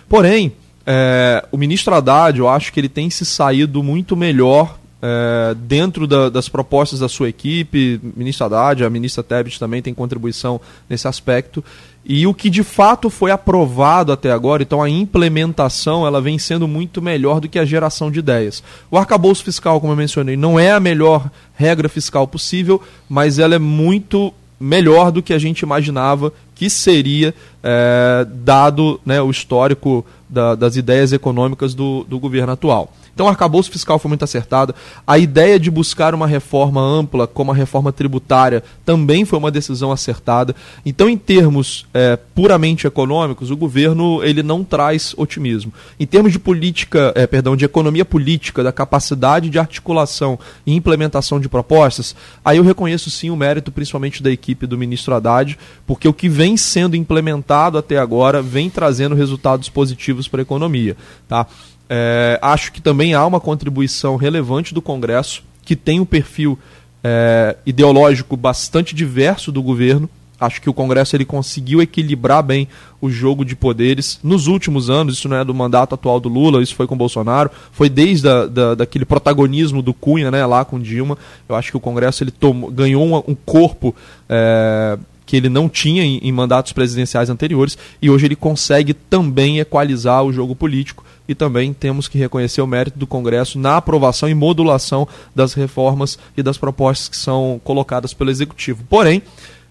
Porém, 0.08 0.54
é, 0.86 1.44
o 1.52 1.58
ministro 1.58 1.96
Haddad, 1.96 2.38
eu 2.38 2.48
acho 2.48 2.72
que 2.72 2.80
ele 2.80 2.90
tem 2.90 3.10
se 3.10 3.26
saído 3.26 3.82
muito 3.82 4.16
melhor 4.16 4.78
é, 5.02 5.56
dentro 5.56 6.06
da, 6.06 6.30
das 6.30 6.48
propostas 6.48 7.00
da 7.00 7.10
sua 7.10 7.28
equipe, 7.28 8.00
ministro 8.16 8.46
Haddad, 8.46 8.84
a 8.84 8.90
ministra 8.90 9.24
Tebet 9.24 9.60
também 9.60 9.82
tem 9.82 9.94
contribuição 9.94 10.62
nesse 10.88 11.08
aspecto. 11.08 11.64
E 12.04 12.26
o 12.26 12.34
que 12.34 12.50
de 12.50 12.64
fato 12.64 13.10
foi 13.10 13.30
aprovado 13.30 14.12
até 14.12 14.32
agora, 14.32 14.64
então 14.64 14.82
a 14.82 14.90
implementação, 14.90 16.06
ela 16.06 16.20
vem 16.20 16.40
sendo 16.40 16.68
muito 16.68 17.02
melhor 17.02 17.40
do 17.40 17.48
que 17.48 17.60
a 17.60 17.66
geração 17.66 18.10
de 18.10 18.20
ideias. 18.20 18.64
O 18.90 18.98
arcabouço 18.98 19.44
fiscal, 19.44 19.80
como 19.80 19.94
eu 19.94 19.98
mencionei, 19.98 20.36
não 20.36 20.60
é 20.60 20.72
a 20.72 20.80
melhor 20.80 21.30
regra 21.54 21.88
fiscal 21.88 22.28
possível, 22.28 22.82
mas 23.08 23.38
ela 23.38 23.54
é 23.54 23.60
muito 23.60 24.34
melhor 24.60 25.12
do 25.12 25.22
que 25.22 25.34
a 25.34 25.40
gente 25.40 25.62
imaginava 25.62 26.34
que 26.56 26.70
seria, 26.70 27.34
é, 27.64 28.26
dado 28.30 29.00
né, 29.06 29.22
o 29.22 29.32
histórico 29.32 30.06
da, 30.30 30.54
das 30.54 30.76
ideias 30.76 31.12
econômicas 31.12 31.74
do, 31.74 32.04
do 32.04 32.20
governo 32.20 32.54
atual. 32.54 32.94
Então, 33.14 33.26
o 33.26 33.30
arcabouço 33.30 33.72
fiscal 33.72 34.00
foi 34.00 34.10
muito 34.10 34.24
acertado. 34.24 34.74
A 35.06 35.18
ideia 35.18 35.60
de 35.60 35.70
buscar 35.70 36.14
uma 36.14 36.28
reforma 36.28 36.82
ampla, 36.82 37.28
como 37.28 37.52
a 37.52 37.56
reforma 37.56 37.92
tributária, 37.92 38.64
também 38.86 39.26
foi 39.26 39.38
uma 39.38 39.52
decisão 39.52 39.92
acertada. 39.92 40.56
Então, 40.86 41.10
em 41.10 41.18
termos 41.18 41.86
é, 41.94 42.16
puramente 42.16 42.88
econômicos, 42.88 43.52
o 43.52 43.58
governo 43.58 44.24
ele 44.24 44.42
não 44.42 44.64
traz 44.64 45.14
otimismo. 45.18 45.74
Em 46.00 46.06
termos 46.06 46.32
de 46.32 46.40
política, 46.40 47.12
é, 47.16 47.28
perdão, 47.28 47.56
de 47.56 47.66
economia 47.66 48.06
política, 48.06 48.64
da 48.64 48.72
capacidade 48.72 49.50
de 49.50 49.60
articulação 49.60 50.40
e 50.66 50.74
implementação 50.74 51.40
de 51.40 51.50
propostas, 51.50 52.16
aí 52.44 52.58
eu 52.58 52.64
reconheço 52.64 53.10
sim 53.10 53.30
o 53.30 53.36
mérito, 53.36 53.72
principalmente 53.72 54.24
da 54.24 54.32
equipe 54.32 54.66
do 54.66 54.78
ministro 54.78 55.14
Haddad, 55.14 55.58
porque 55.86 56.08
o 56.08 56.14
que 56.14 56.30
vem 56.30 56.58
sendo 56.58 56.96
implementado 56.96 57.78
até 57.78 57.98
agora 57.98 58.42
vem 58.42 58.70
trazendo 58.70 59.16
resultados 59.16 59.70
positivos 59.70 60.28
para 60.28 60.42
a 60.42 60.44
economia. 60.44 60.96
Tá? 61.28 61.46
É, 61.94 62.40
acho 62.42 62.72
que 62.72 62.82
também 62.82 63.14
há 63.14 63.26
uma 63.26 63.42
contribuição 63.42 64.16
relevante 64.16 64.74
do 64.74 64.82
Congresso, 64.82 65.44
que 65.66 65.76
tem 65.76 66.00
um 66.00 66.06
perfil 66.06 66.58
é, 67.04 67.58
ideológico 67.66 68.38
bastante 68.38 68.96
diverso 68.96 69.52
do 69.52 69.62
governo. 69.62 70.10
Acho 70.40 70.62
que 70.62 70.70
o 70.70 70.74
Congresso 70.74 71.18
ele 71.18 71.26
conseguiu 71.26 71.82
equilibrar 71.82 72.42
bem 72.44 72.66
o 73.02 73.10
jogo 73.10 73.44
de 73.44 73.58
poderes 73.58 74.22
nos 74.24 74.48
últimos 74.48 74.90
anos. 74.90 75.18
Isso 75.18 75.28
não 75.28 75.36
é 75.36 75.44
do 75.44 75.54
mandato 75.54 75.94
atual 75.94 76.18
do 76.18 76.30
Lula, 76.30 76.64
isso 76.64 76.76
foi 76.76 76.88
com 76.88 76.96
Bolsonaro, 76.96 77.52
foi 77.74 77.90
desde 77.90 78.30
a, 78.30 78.46
da, 78.46 78.74
daquele 78.74 79.04
protagonismo 79.04 79.82
do 79.82 79.94
Cunha, 79.94 80.32
né, 80.32 80.46
lá 80.46 80.64
com 80.64 80.80
Dilma. 80.80 81.18
Eu 81.48 81.58
acho 81.58 81.72
que 81.72 81.78
o 81.78 81.82
Congresso 81.82 82.24
ele 82.24 82.32
tomou, 82.32 82.72
ganhou 82.72 83.06
um, 83.06 83.18
um 83.34 83.36
corpo 83.36 83.94
é, 84.30 84.98
que 85.26 85.36
ele 85.36 85.50
não 85.50 85.68
tinha 85.68 86.04
em, 86.04 86.20
em, 86.20 86.32
mandatos 86.32 86.72
presidenciais 86.72 87.30
anteriores 87.30 87.78
e 88.02 88.10
hoje 88.10 88.26
ele 88.26 88.36
consegue 88.36 88.94
também 88.94 89.60
equalizar 89.60 90.24
o 90.24 90.32
jogo 90.32 90.56
político 90.56 91.04
e 91.32 91.36
também 91.36 91.72
temos 91.72 92.10
que 92.10 92.18
reconhecer 92.18 92.62
o 92.62 92.68
mérito 92.68 93.00
do 93.00 93.08
Congresso 93.08 93.58
na 93.58 93.78
aprovação 93.78 94.28
e 94.28 94.34
modulação 94.34 95.08
das 95.34 95.54
reformas 95.54 96.20
e 96.36 96.44
das 96.44 96.58
propostas 96.58 97.08
que 97.08 97.16
são 97.16 97.60
colocadas 97.64 98.14
pelo 98.14 98.30
Executivo. 98.30 98.84
Porém, 98.90 99.24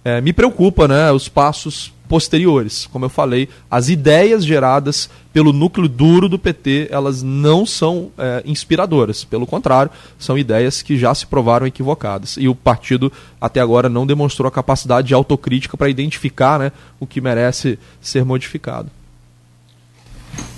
é, 0.03 0.23
me 0.23 0.33
preocupa 0.33 0.89
né, 0.89 1.13
os 1.13 1.29
passos 1.29 1.93
posteriores. 2.09 2.87
Como 2.87 3.05
eu 3.05 3.11
falei, 3.11 3.47
as 3.71 3.91
ideias 3.91 4.43
geradas 4.43 5.11
pelo 5.35 5.53
núcleo 5.53 5.87
duro 5.87 6.31
do 6.31 6.39
PT, 6.39 6.89
elas 6.91 7.23
não 7.23 7.67
são 7.67 8.11
é, 8.17 8.43
inspiradoras. 8.47 9.23
Pelo 9.23 9.47
contrário, 9.47 9.93
são 10.19 10.39
ideias 10.39 10.81
que 10.81 10.97
já 10.97 11.15
se 11.15 11.27
provaram 11.27 11.67
equivocadas. 11.67 12.39
E 12.39 12.49
o 12.49 12.55
partido 12.55 13.13
até 13.39 13.61
agora 13.61 13.91
não 13.91 14.07
demonstrou 14.07 14.49
a 14.49 14.51
capacidade 14.51 15.09
de 15.09 15.15
autocrítica 15.15 15.77
para 15.77 15.91
identificar 15.91 16.59
né, 16.59 16.73
o 16.99 17.07
que 17.07 17.21
merece 17.21 17.79
ser 18.01 18.25
modificado. 18.25 18.91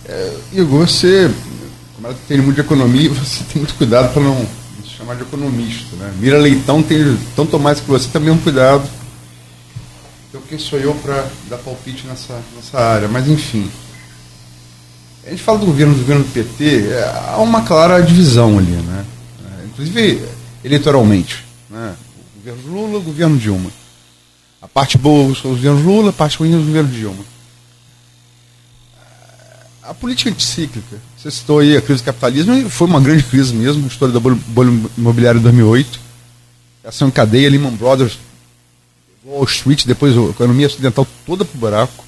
É, 0.07 0.37
Igor, 0.53 0.87
você, 0.87 1.31
como 1.95 2.09
ela 2.09 2.17
tem 2.27 2.39
muito 2.39 2.57
de 2.57 2.61
economia, 2.61 3.11
você 3.15 3.45
tem 3.45 3.63
muito 3.63 3.75
cuidado 3.75 4.13
para 4.13 4.23
não 4.23 4.47
se 4.83 4.91
chamar 4.97 5.17
de 5.17 5.23
economista. 5.23 5.97
Né? 5.97 6.13
Mira 6.19 6.39
Leitão 6.39 6.83
tem 6.83 7.17
tanto 7.37 7.59
mais 7.59 7.81
que 7.81 7.87
você, 7.87 8.09
também 8.09 8.31
um 8.33 8.39
cuidado. 8.39 8.89
Então, 10.29 10.41
quem 10.49 10.59
sou 10.59 10.79
eu 10.79 10.95
para 10.95 11.27
dar 11.49 11.59
palpite 11.59 12.07
nessa, 12.07 12.41
nessa 12.57 12.79
área? 12.79 13.09
Mas, 13.09 13.29
enfim. 13.29 13.71
A 15.27 15.31
gente 15.31 15.43
fala 15.43 15.59
do 15.59 15.67
governo 15.67 15.95
do 15.95 16.01
governo 16.01 16.25
do 16.25 16.33
PT, 16.33 16.89
é, 16.89 17.05
há 17.29 17.37
uma 17.39 17.63
clara 17.63 18.03
divisão 18.03 18.59
ali, 18.59 18.73
né? 18.73 19.05
É, 19.45 19.67
inclusive 19.67 20.27
eleitoralmente. 20.65 21.45
Né? 21.71 21.95
governo 22.45 22.73
Lula, 22.73 23.01
governo 23.01 23.39
Dilma. 23.39 23.71
A 24.61 24.67
parte 24.67 24.99
boa 24.99 25.31
os 25.31 25.41
governos 25.41 25.85
Lula, 25.85 26.11
a 26.11 26.13
parte 26.13 26.39
ruim 26.39 26.55
os 26.55 26.67
governos 26.67 26.93
Dilma. 26.93 27.25
A 29.83 29.93
política 29.93 30.31
anticíclica, 30.31 31.01
você 31.17 31.29
citou 31.29 31.59
aí 31.59 31.77
a 31.77 31.83
crise 31.83 32.03
do 32.03 32.07
capitalismo, 32.07 32.71
foi 32.71 32.87
uma 32.87 33.01
grande 33.01 33.25
crise 33.25 33.53
mesmo, 33.53 33.85
a 33.85 33.89
história 33.89 34.15
da 34.15 34.21
bolha 34.21 34.71
imobiliária 34.97 35.41
de 35.41 35.43
2008. 35.45 35.99
Essa 36.85 37.05
em 37.05 37.11
cadeia, 37.11 37.51
Lehman 37.51 37.75
Brothers, 37.75 38.19
Wall 39.25 39.45
Street, 39.45 39.85
depois 39.85 40.17
a 40.17 40.31
economia 40.31 40.69
ocidental 40.69 41.07
toda 41.27 41.45
para 41.45 41.57
o 41.57 41.61
buraco. 41.61 42.05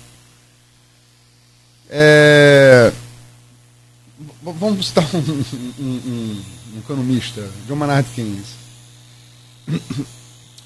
É... 1.90 2.93
Vamos 4.43 4.88
citar 4.88 5.04
um, 5.12 5.19
um, 5.19 5.85
um, 5.85 6.43
um 6.75 6.78
economista, 6.78 7.49
John 7.66 7.76
Maynard 7.76 8.09
Keynes. 8.14 8.47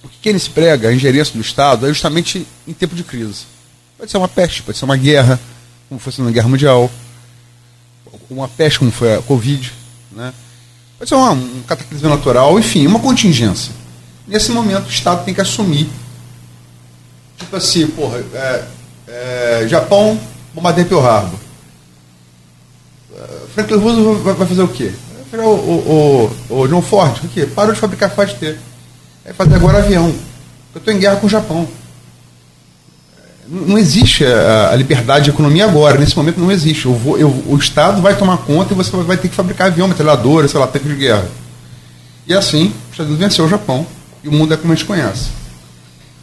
O 0.02 0.08
que 0.08 0.18
Keynes 0.22 0.46
prega, 0.46 0.88
a 0.88 0.94
ingerência 0.94 1.34
do 1.34 1.40
Estado, 1.40 1.86
é 1.86 1.88
justamente 1.88 2.46
em 2.66 2.72
tempo 2.72 2.94
de 2.94 3.02
crise. 3.02 3.46
Pode 3.96 4.10
ser 4.10 4.16
uma 4.16 4.28
peste, 4.28 4.62
pode 4.62 4.78
ser 4.78 4.84
uma 4.84 4.96
guerra, 4.96 5.40
como 5.88 6.00
foi 6.00 6.12
na 6.25 6.30
Guerra 6.30 6.49
Mundial, 6.49 6.90
uma 8.30 8.49
peste 8.49 8.78
como 8.78 8.90
foi 8.90 9.14
a 9.14 9.23
Covid, 9.23 9.73
né? 10.12 10.33
pode 10.99 11.09
ser 11.09 11.14
uma, 11.14 11.33
um 11.33 11.62
cataclismo 11.66 12.09
natural, 12.09 12.59
enfim, 12.59 12.87
uma 12.87 13.00
contingência. 13.00 13.73
Nesse 14.26 14.50
momento 14.50 14.87
o 14.87 14.90
Estado 14.90 15.25
tem 15.25 15.33
que 15.33 15.40
assumir. 15.40 15.88
Tipo 17.38 17.57
assim, 17.57 17.87
porra, 17.87 18.18
é, 18.35 18.64
é, 19.07 19.66
Japão 19.68 20.21
bombardeia 20.52 20.87
Pearl 20.87 21.07
Harbor. 21.07 21.38
É, 23.14 23.26
Franklin 23.54 23.78
Roosevelt 23.78 24.37
vai, 24.37 24.47
fazer 24.47 24.62
o 24.62 24.68
quê? 24.68 24.92
Vai 25.30 25.40
o, 25.40 25.49
o, 25.49 26.33
o, 26.50 26.61
o 26.61 26.68
John 26.68 26.83
Ford, 26.83 27.25
o 27.25 27.28
quê? 27.28 27.47
Parou 27.47 27.73
de 27.73 27.80
fabricar 27.80 28.11
Fight 28.11 28.35
T. 28.35 28.59
Vai 29.25 29.33
fazer 29.33 29.54
agora 29.54 29.78
avião. 29.78 30.09
Eu 30.75 30.78
estou 30.78 30.92
em 30.92 30.99
guerra 30.99 31.16
com 31.16 31.26
o 31.26 31.30
Japão 31.30 31.66
não 33.50 33.78
existe 33.78 34.24
a, 34.24 34.70
a, 34.72 34.76
liberdade 34.76 35.24
de 35.24 35.30
economia 35.30 35.64
agora, 35.64 35.98
nesse 35.98 36.16
momento 36.16 36.38
não 36.38 36.52
existe. 36.52 36.84
Eu 36.84 36.94
vou, 36.94 37.18
eu, 37.18 37.28
o 37.28 37.56
Estado 37.56 38.02
vai 38.02 38.14
tomar 38.14 38.38
conta 38.38 38.74
e 38.74 38.76
você 38.76 38.90
vai 38.90 39.16
ter 39.16 39.28
que 39.28 39.34
fabricar 39.34 39.68
avião, 39.68 39.88
metralhadora, 39.88 40.46
sei 40.46 40.60
lá, 40.60 40.66
tanque 40.66 40.88
de 40.88 40.94
guerra. 40.94 41.26
E 42.26 42.34
assim, 42.34 42.66
os 42.66 42.90
Estados 42.90 43.10
Unidos 43.10 43.18
venceu 43.18 43.46
o 43.46 43.48
Japão 43.48 43.86
e 44.22 44.28
o 44.28 44.32
mundo 44.32 44.52
é 44.52 44.56
como 44.56 44.72
a 44.72 44.76
gente 44.76 44.84
conhece. 44.84 45.28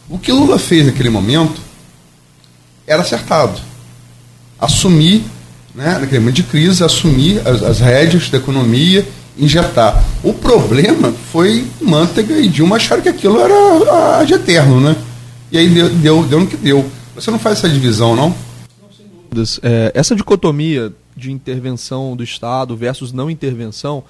O 0.08 0.18
que 0.18 0.30
Lula 0.30 0.56
fez 0.58 0.86
naquele 0.86 1.10
momento 1.10 1.60
era 2.86 3.02
acertado. 3.02 3.60
Assumir, 4.58 5.24
né, 5.74 5.98
naquele 6.00 6.20
momento 6.20 6.36
de 6.36 6.42
crise, 6.44 6.84
assumir 6.84 7.42
as, 7.44 7.60
as 7.60 7.80
rédeas 7.80 8.30
da 8.30 8.38
economia, 8.38 9.06
injetar. 9.36 10.02
O 10.22 10.32
problema 10.32 11.12
foi 11.32 11.66
Manteiga 11.80 12.38
e 12.38 12.48
Dilma 12.48 12.76
acharam 12.76 13.02
que 13.02 13.08
aquilo 13.08 13.40
era 13.40 14.20
a, 14.20 14.24
de 14.24 14.34
eterno, 14.34 14.80
né? 14.80 14.94
E 15.50 15.58
aí 15.58 15.68
deu, 15.68 15.88
deu, 15.88 16.22
deu 16.22 16.40
no 16.40 16.46
que 16.46 16.56
deu. 16.56 16.88
Você 17.16 17.30
não 17.30 17.38
faz 17.38 17.58
essa 17.58 17.68
divisão, 17.68 18.14
não? 18.14 18.36
É, 19.62 19.90
essa 19.94 20.14
dicotomia 20.14 20.92
de 21.16 21.32
intervenção 21.32 22.14
do 22.14 22.22
Estado 22.22 22.76
versus 22.76 23.10
não 23.10 23.30
intervenção, 23.30 24.04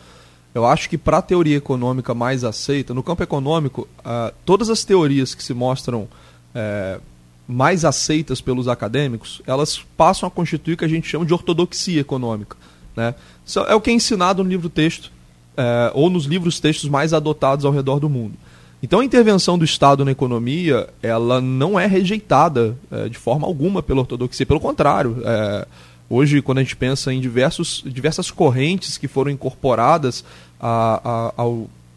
eu 0.52 0.66
acho 0.66 0.90
que 0.90 0.98
para 0.98 1.18
a 1.18 1.22
teoria 1.22 1.56
econômica 1.56 2.12
mais 2.14 2.42
aceita, 2.42 2.92
no 2.92 3.04
campo 3.04 3.22
econômico, 3.22 3.86
uh, 4.00 4.34
todas 4.44 4.68
as 4.70 4.82
teorias 4.82 5.36
que 5.36 5.44
se 5.44 5.54
mostram 5.54 6.08
é, 6.52 6.98
mais 7.46 7.84
aceitas 7.84 8.40
pelos 8.40 8.66
acadêmicos, 8.66 9.40
elas 9.46 9.78
passam 9.96 10.26
a 10.26 10.30
constituir 10.30 10.74
o 10.74 10.76
que 10.76 10.84
a 10.84 10.88
gente 10.88 11.06
chama 11.06 11.24
de 11.24 11.32
ortodoxia 11.32 12.00
econômica. 12.00 12.56
Né? 12.96 13.14
Isso 13.44 13.60
é 13.60 13.74
o 13.74 13.80
que 13.80 13.90
é 13.90 13.92
ensinado 13.92 14.42
no 14.42 14.50
livro-texto, 14.50 15.12
é, 15.56 15.92
ou 15.94 16.10
nos 16.10 16.24
livros-textos 16.24 16.90
mais 16.90 17.12
adotados 17.12 17.64
ao 17.64 17.70
redor 17.70 18.00
do 18.00 18.10
mundo. 18.10 18.34
Então 18.82 19.00
a 19.00 19.04
intervenção 19.04 19.58
do 19.58 19.64
Estado 19.64 20.04
na 20.04 20.10
economia, 20.10 20.88
ela 21.02 21.40
não 21.40 21.78
é 21.78 21.86
rejeitada 21.86 22.76
é, 22.90 23.08
de 23.08 23.16
forma 23.16 23.46
alguma 23.46 23.82
pela 23.82 24.00
ortodoxia, 24.00 24.44
pelo 24.44 24.60
contrário. 24.60 25.22
É, 25.24 25.66
hoje, 26.08 26.42
quando 26.42 26.58
a 26.58 26.62
gente 26.62 26.76
pensa 26.76 27.12
em 27.12 27.20
diversos, 27.20 27.82
diversas 27.86 28.30
correntes 28.30 28.98
que 28.98 29.08
foram 29.08 29.30
incorporadas 29.30 30.24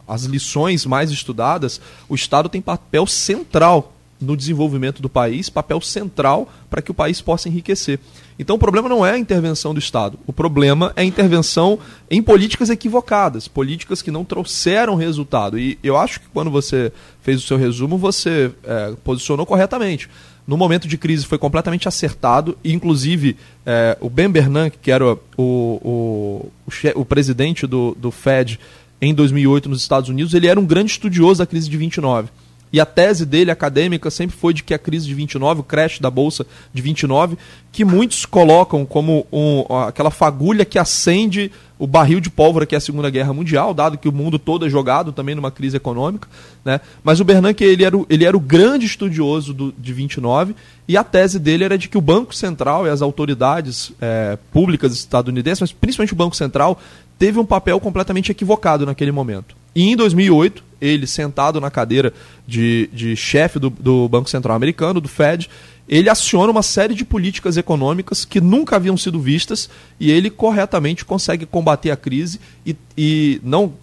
às 0.07 0.23
lições 0.23 0.85
mais 0.85 1.11
estudadas, 1.11 1.81
o 2.07 2.15
Estado 2.15 2.49
tem 2.49 2.61
papel 2.61 3.05
central 3.05 3.93
no 4.21 4.35
desenvolvimento 4.35 5.01
do 5.01 5.09
país, 5.09 5.49
papel 5.49 5.79
central 5.81 6.49
para 6.69 6.81
que 6.81 6.91
o 6.91 6.93
país 6.93 7.21
possa 7.21 7.47
enriquecer. 7.47 7.99
Então 8.37 8.55
o 8.55 8.59
problema 8.59 8.87
não 8.87 9.05
é 9.05 9.11
a 9.11 9.17
intervenção 9.17 9.73
do 9.73 9.79
Estado, 9.79 10.19
o 10.25 10.33
problema 10.33 10.93
é 10.95 11.01
a 11.01 11.05
intervenção 11.05 11.79
em 12.09 12.21
políticas 12.21 12.69
equivocadas, 12.69 13.47
políticas 13.47 14.01
que 14.01 14.11
não 14.11 14.23
trouxeram 14.23 14.95
resultado. 14.95 15.57
E 15.57 15.77
eu 15.83 15.97
acho 15.97 16.19
que 16.19 16.27
quando 16.33 16.49
você 16.49 16.91
fez 17.21 17.43
o 17.43 17.47
seu 17.47 17.57
resumo, 17.57 17.97
você 17.97 18.51
é, 18.63 18.93
posicionou 19.03 19.45
corretamente. 19.45 20.09
No 20.47 20.57
momento 20.57 20.87
de 20.87 20.97
crise 20.97 21.25
foi 21.25 21.37
completamente 21.37 21.87
acertado, 21.87 22.57
e 22.63 22.73
inclusive 22.73 23.37
é, 23.65 23.97
o 24.01 24.09
Ben 24.09 24.29
Bernanke, 24.29 24.79
que 24.81 24.89
era 24.89 25.05
o, 25.05 25.19
o, 25.37 26.51
o, 26.65 26.71
o 26.95 27.05
presidente 27.05 27.67
do, 27.67 27.95
do 27.95 28.09
Fed 28.09 28.59
em 29.01 29.13
2008 29.13 29.69
nos 29.69 29.81
Estados 29.81 30.09
Unidos, 30.09 30.33
ele 30.33 30.47
era 30.47 30.59
um 30.59 30.65
grande 30.65 30.91
estudioso 30.91 31.39
da 31.39 31.45
crise 31.45 31.69
de 31.69 31.77
29. 31.77 32.29
E 32.71 32.79
a 32.79 32.85
tese 32.85 33.25
dele, 33.25 33.51
acadêmica, 33.51 34.11
sempre 34.11 34.35
foi 34.35 34.53
de 34.53 34.63
que 34.63 34.73
a 34.73 34.79
crise 34.79 35.07
de 35.07 35.13
29, 35.13 35.61
o 35.61 35.63
crash 35.63 35.99
da 35.99 36.09
Bolsa 36.09 36.45
de 36.73 36.81
29, 36.81 37.37
que 37.71 37.83
muitos 37.83 38.25
colocam 38.25 38.85
como 38.85 39.25
um, 39.31 39.61
aquela 39.87 40.11
fagulha 40.11 40.65
que 40.65 40.77
acende 40.77 41.51
o 41.79 41.87
barril 41.87 42.19
de 42.19 42.29
pólvora 42.29 42.65
que 42.65 42.75
é 42.75 42.77
a 42.77 42.81
Segunda 42.81 43.09
Guerra 43.09 43.33
Mundial, 43.33 43.73
dado 43.73 43.97
que 43.97 44.09
o 44.09 44.11
mundo 44.11 44.37
todo 44.37 44.65
é 44.65 44.69
jogado 44.69 45.13
também 45.13 45.33
numa 45.33 45.49
crise 45.49 45.77
econômica. 45.77 46.27
Né? 46.63 46.81
Mas 47.01 47.21
o 47.21 47.23
Bernanke 47.23 47.63
ele 47.63 47.85
era 47.85 47.97
o, 47.97 48.05
ele 48.09 48.25
era 48.25 48.35
o 48.35 48.39
grande 48.39 48.85
estudioso 48.85 49.53
do, 49.53 49.73
de 49.77 49.93
29 49.93 50.53
e 50.87 50.97
a 50.97 51.03
tese 51.03 51.39
dele 51.39 51.63
era 51.63 51.77
de 51.77 51.87
que 51.87 51.97
o 51.97 52.01
Banco 52.01 52.35
Central 52.35 52.85
e 52.85 52.89
as 52.89 53.01
autoridades 53.01 53.93
é, 54.01 54.37
públicas 54.51 54.91
estadunidenses, 54.93 55.61
mas 55.61 55.71
principalmente 55.71 56.13
o 56.13 56.17
Banco 56.17 56.35
Central, 56.35 56.77
teve 57.17 57.39
um 57.39 57.45
papel 57.45 57.79
completamente 57.79 58.31
equivocado 58.31 58.85
naquele 58.85 59.11
momento. 59.11 59.55
E 59.73 59.89
em 59.89 59.95
2008, 59.95 60.68
ele 60.81 61.07
sentado 61.07 61.59
na 61.59 61.69
cadeira 61.69 62.13
de, 62.47 62.89
de 62.93 63.15
chefe 63.15 63.59
do, 63.59 63.69
do 63.69 64.07
Banco 64.07 64.29
Central 64.29 64.55
Americano, 64.55 65.01
do 65.01 65.07
Fed, 65.07 65.49
ele 65.87 66.09
aciona 66.09 66.51
uma 66.51 66.61
série 66.61 66.93
de 66.93 67.03
políticas 67.03 67.57
econômicas 67.57 68.23
que 68.23 68.39
nunca 68.39 68.75
haviam 68.75 68.95
sido 68.95 69.19
vistas 69.19 69.69
e 69.99 70.11
ele 70.11 70.29
corretamente 70.29 71.03
consegue 71.03 71.45
combater 71.45 71.89
a 71.89 71.97
crise 71.97 72.39
e, 72.65 72.75
e 72.95 73.41
não 73.43 73.73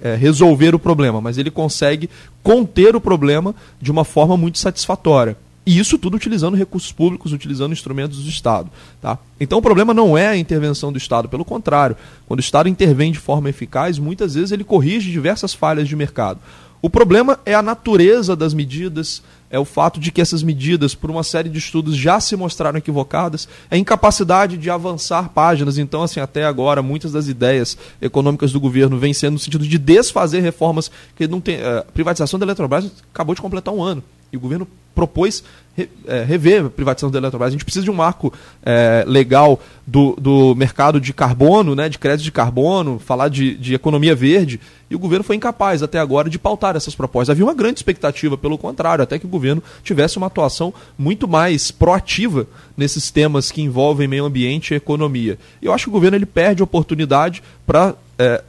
é, 0.00 0.14
resolver 0.14 0.74
o 0.74 0.78
problema, 0.78 1.20
mas 1.20 1.36
ele 1.36 1.50
consegue 1.50 2.08
conter 2.42 2.94
o 2.94 3.00
problema 3.00 3.54
de 3.80 3.90
uma 3.90 4.04
forma 4.04 4.36
muito 4.36 4.58
satisfatória. 4.58 5.36
E 5.68 5.78
isso 5.78 5.98
tudo 5.98 6.16
utilizando 6.16 6.56
recursos 6.56 6.90
públicos, 6.90 7.30
utilizando 7.30 7.72
instrumentos 7.72 8.24
do 8.24 8.30
Estado. 8.30 8.70
Tá? 9.02 9.18
Então 9.38 9.58
o 9.58 9.62
problema 9.62 9.92
não 9.92 10.16
é 10.16 10.28
a 10.28 10.36
intervenção 10.36 10.90
do 10.90 10.96
Estado, 10.96 11.28
pelo 11.28 11.44
contrário. 11.44 11.94
Quando 12.26 12.38
o 12.38 12.40
Estado 12.40 12.70
intervém 12.70 13.12
de 13.12 13.18
forma 13.18 13.50
eficaz, 13.50 13.98
muitas 13.98 14.34
vezes 14.34 14.50
ele 14.50 14.64
corrige 14.64 15.12
diversas 15.12 15.52
falhas 15.52 15.86
de 15.86 15.94
mercado. 15.94 16.40
O 16.80 16.88
problema 16.88 17.38
é 17.44 17.52
a 17.52 17.60
natureza 17.60 18.34
das 18.34 18.54
medidas, 18.54 19.22
é 19.50 19.58
o 19.58 19.64
fato 19.66 20.00
de 20.00 20.10
que 20.10 20.22
essas 20.22 20.42
medidas, 20.42 20.94
por 20.94 21.10
uma 21.10 21.22
série 21.22 21.50
de 21.50 21.58
estudos, 21.58 21.98
já 21.98 22.18
se 22.18 22.34
mostraram 22.34 22.78
equivocadas, 22.78 23.46
é 23.70 23.76
a 23.76 23.78
incapacidade 23.78 24.56
de 24.56 24.70
avançar 24.70 25.28
páginas. 25.28 25.76
Então, 25.76 26.02
assim, 26.02 26.18
até 26.18 26.46
agora, 26.46 26.80
muitas 26.80 27.12
das 27.12 27.28
ideias 27.28 27.76
econômicas 28.00 28.52
do 28.52 28.60
governo 28.60 28.96
vêm 28.96 29.12
sendo 29.12 29.34
no 29.34 29.38
sentido 29.38 29.68
de 29.68 29.76
desfazer 29.76 30.40
reformas 30.40 30.90
que 31.14 31.28
não 31.28 31.42
tem. 31.42 31.56
A 31.56 31.58
eh, 31.58 31.86
privatização 31.92 32.38
da 32.38 32.46
Eletrobras 32.46 32.90
acabou 33.12 33.34
de 33.34 33.42
completar 33.42 33.74
um 33.74 33.82
ano. 33.82 34.02
E 34.32 34.36
o 34.36 34.40
governo 34.40 34.66
propôs 34.94 35.44
re, 35.76 35.88
é, 36.06 36.24
rever 36.24 36.66
a 36.66 36.70
privatização 36.70 37.10
da 37.10 37.18
Eletrobras. 37.18 37.48
A 37.48 37.52
gente 37.52 37.64
precisa 37.64 37.84
de 37.84 37.90
um 37.90 37.94
marco 37.94 38.32
é, 38.64 39.04
legal 39.06 39.60
do, 39.86 40.16
do 40.20 40.54
mercado 40.56 41.00
de 41.00 41.12
carbono, 41.12 41.76
né, 41.76 41.88
de 41.88 41.98
crédito 41.98 42.24
de 42.24 42.32
carbono, 42.32 42.98
falar 42.98 43.28
de, 43.28 43.56
de 43.56 43.74
economia 43.74 44.14
verde, 44.14 44.60
e 44.90 44.96
o 44.96 44.98
governo 44.98 45.22
foi 45.22 45.36
incapaz 45.36 45.82
até 45.82 46.00
agora 46.00 46.28
de 46.28 46.38
pautar 46.38 46.74
essas 46.74 46.96
propostas. 46.96 47.30
Havia 47.30 47.44
uma 47.44 47.54
grande 47.54 47.78
expectativa, 47.78 48.36
pelo 48.36 48.58
contrário, 48.58 49.02
até 49.02 49.18
que 49.18 49.26
o 49.26 49.28
governo 49.28 49.62
tivesse 49.84 50.16
uma 50.16 50.26
atuação 50.26 50.74
muito 50.98 51.28
mais 51.28 51.70
proativa 51.70 52.46
nesses 52.76 53.10
temas 53.10 53.52
que 53.52 53.62
envolvem 53.62 54.08
meio 54.08 54.24
ambiente 54.24 54.72
e 54.72 54.76
economia. 54.76 55.38
Eu 55.62 55.72
acho 55.72 55.84
que 55.84 55.90
o 55.90 55.92
governo 55.92 56.16
ele 56.16 56.26
perde 56.26 56.62
oportunidade 56.62 57.42
para 57.66 57.94
é, 58.18 58.42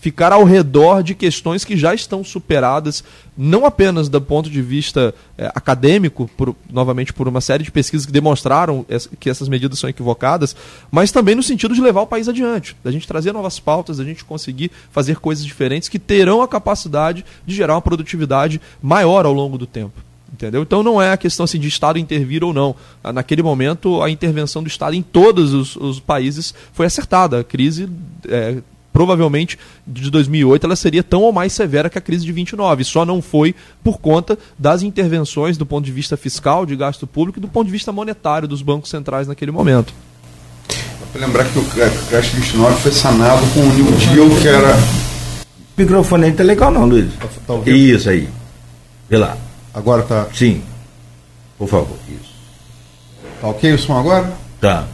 ficar 0.00 0.32
ao 0.32 0.44
redor 0.44 1.02
de 1.02 1.14
questões 1.14 1.62
que 1.62 1.76
já 1.76 1.92
estão 1.92 2.24
superadas, 2.24 3.04
não 3.42 3.64
apenas 3.64 4.10
do 4.10 4.20
ponto 4.20 4.50
de 4.50 4.60
vista 4.60 5.14
é, 5.38 5.46
acadêmico, 5.54 6.30
por, 6.36 6.54
novamente 6.70 7.10
por 7.10 7.26
uma 7.26 7.40
série 7.40 7.64
de 7.64 7.70
pesquisas 7.70 8.04
que 8.04 8.12
demonstraram 8.12 8.84
que 9.18 9.30
essas 9.30 9.48
medidas 9.48 9.78
são 9.78 9.88
equivocadas, 9.88 10.54
mas 10.90 11.10
também 11.10 11.34
no 11.34 11.42
sentido 11.42 11.74
de 11.74 11.80
levar 11.80 12.02
o 12.02 12.06
país 12.06 12.28
adiante, 12.28 12.76
da 12.84 12.92
gente 12.92 13.08
trazer 13.08 13.32
novas 13.32 13.58
pautas, 13.58 13.96
da 13.96 14.04
gente 14.04 14.26
conseguir 14.26 14.70
fazer 14.92 15.16
coisas 15.16 15.42
diferentes 15.42 15.88
que 15.88 15.98
terão 15.98 16.42
a 16.42 16.48
capacidade 16.48 17.24
de 17.46 17.54
gerar 17.54 17.76
uma 17.76 17.80
produtividade 17.80 18.60
maior 18.82 19.24
ao 19.24 19.32
longo 19.32 19.56
do 19.56 19.66
tempo. 19.66 19.94
Entendeu? 20.30 20.60
Então 20.60 20.82
não 20.82 21.00
é 21.00 21.10
a 21.10 21.16
questão 21.16 21.44
assim, 21.44 21.58
de 21.58 21.68
Estado 21.68 21.98
intervir 21.98 22.44
ou 22.44 22.52
não. 22.52 22.76
Naquele 23.02 23.42
momento, 23.42 24.02
a 24.02 24.10
intervenção 24.10 24.62
do 24.62 24.68
Estado 24.68 24.94
em 24.94 25.02
todos 25.02 25.54
os, 25.54 25.76
os 25.76 25.98
países 25.98 26.54
foi 26.74 26.84
acertada. 26.84 27.40
A 27.40 27.44
crise 27.44 27.88
é, 28.28 28.58
provavelmente 28.92 29.58
de 29.86 30.10
2008 30.10 30.64
ela 30.64 30.76
seria 30.76 31.02
tão 31.02 31.22
ou 31.22 31.32
mais 31.32 31.52
severa 31.52 31.90
que 31.90 31.98
a 31.98 32.00
crise 32.00 32.24
de 32.24 32.32
29. 32.32 32.84
Só 32.84 33.04
não 33.04 33.22
foi 33.22 33.54
por 33.82 33.98
conta 33.98 34.38
das 34.58 34.82
intervenções 34.82 35.56
do 35.56 35.66
ponto 35.66 35.84
de 35.84 35.92
vista 35.92 36.16
fiscal, 36.16 36.66
de 36.66 36.76
gasto 36.76 37.06
público 37.06 37.38
e 37.38 37.42
do 37.42 37.48
ponto 37.48 37.66
de 37.66 37.72
vista 37.72 37.92
monetário 37.92 38.48
dos 38.48 38.62
bancos 38.62 38.90
centrais 38.90 39.28
naquele 39.28 39.50
momento. 39.50 39.92
Para 41.12 41.26
lembrar 41.26 41.44
que 41.44 41.58
o 41.58 41.64
crash 42.08 42.28
29 42.28 42.80
foi 42.82 42.92
sanado 42.92 43.44
com 43.52 43.60
o 43.60 43.72
New 43.74 43.90
Deal, 44.14 44.40
que 44.40 44.46
era. 44.46 44.76
O 45.76 45.80
microfone 45.80 46.26
aí 46.26 46.32
tá 46.32 46.44
legal 46.44 46.70
não, 46.70 46.86
Luiz. 46.86 47.12
Tá, 47.14 47.26
tá 47.46 47.70
Isso 47.70 48.08
aí. 48.08 48.28
Vê 49.08 49.16
lá. 49.16 49.36
Agora 49.74 50.02
tá. 50.02 50.28
Sim. 50.32 50.62
Por 51.58 51.68
favor. 51.68 51.96
Isso. 52.08 52.32
Tá 53.40 53.48
ok 53.48 53.72
o 53.72 53.78
som 53.78 53.98
agora? 53.98 54.32
Tá. 54.60 54.86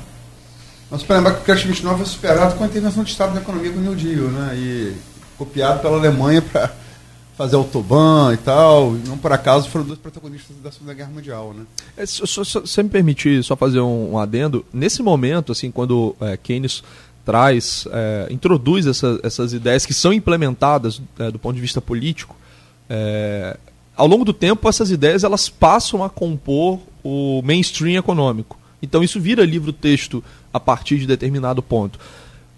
Mas 0.90 1.02
para 1.02 1.16
lembrar 1.16 1.34
que 1.34 1.40
o 1.40 1.44
crash 1.44 1.64
29 1.64 1.96
foi 1.96 2.06
superado 2.06 2.54
com 2.54 2.64
a 2.64 2.66
intervenção 2.66 3.02
do 3.02 3.08
Estado 3.08 3.34
na 3.34 3.40
economia 3.40 3.72
do 3.72 3.80
New 3.80 3.94
Deal, 3.94 4.28
né? 4.28 4.54
E 4.56 4.94
copiado 5.36 5.80
pela 5.80 5.96
Alemanha 5.96 6.40
para 6.40 6.72
fazer 7.36 7.56
autobahn 7.56 8.32
e 8.32 8.36
tal. 8.36 8.94
E 8.96 9.08
não 9.08 9.18
por 9.18 9.32
acaso 9.32 9.68
foram 9.68 9.84
dois 9.84 9.98
protagonistas 9.98 10.56
da 10.62 10.70
Segunda 10.70 10.94
Guerra 10.94 11.10
Mundial, 11.10 11.52
né? 11.52 11.64
É, 11.96 12.06
se, 12.06 12.22
você 12.22 12.82
me 12.82 12.88
permitir 12.88 13.42
só 13.42 13.56
fazer 13.56 13.80
um, 13.80 14.12
um, 14.12 14.18
adendo, 14.18 14.64
nesse 14.72 15.02
momento, 15.02 15.52
assim, 15.52 15.70
quando 15.70 16.14
é, 16.20 16.36
Keynes 16.36 16.82
traz, 17.24 17.86
é, 17.90 18.28
introduz 18.30 18.86
essa, 18.86 19.18
essas 19.22 19.52
ideias 19.52 19.84
que 19.84 19.92
são 19.92 20.12
implementadas 20.12 21.02
é, 21.18 21.30
do 21.30 21.38
ponto 21.38 21.56
de 21.56 21.60
vista 21.60 21.80
político, 21.80 22.36
é, 22.88 23.56
ao 23.96 24.06
longo 24.06 24.24
do 24.24 24.32
tempo 24.32 24.68
essas 24.68 24.92
ideias 24.92 25.24
elas 25.24 25.48
passam 25.48 26.04
a 26.04 26.08
compor 26.08 26.78
o 27.02 27.42
mainstream 27.42 27.98
econômico. 27.98 28.56
Então 28.80 29.02
isso 29.02 29.20
vira 29.20 29.44
livro-texto 29.44 30.22
a 30.56 30.60
partir 30.60 30.98
de 30.98 31.06
determinado 31.06 31.62
ponto. 31.62 31.98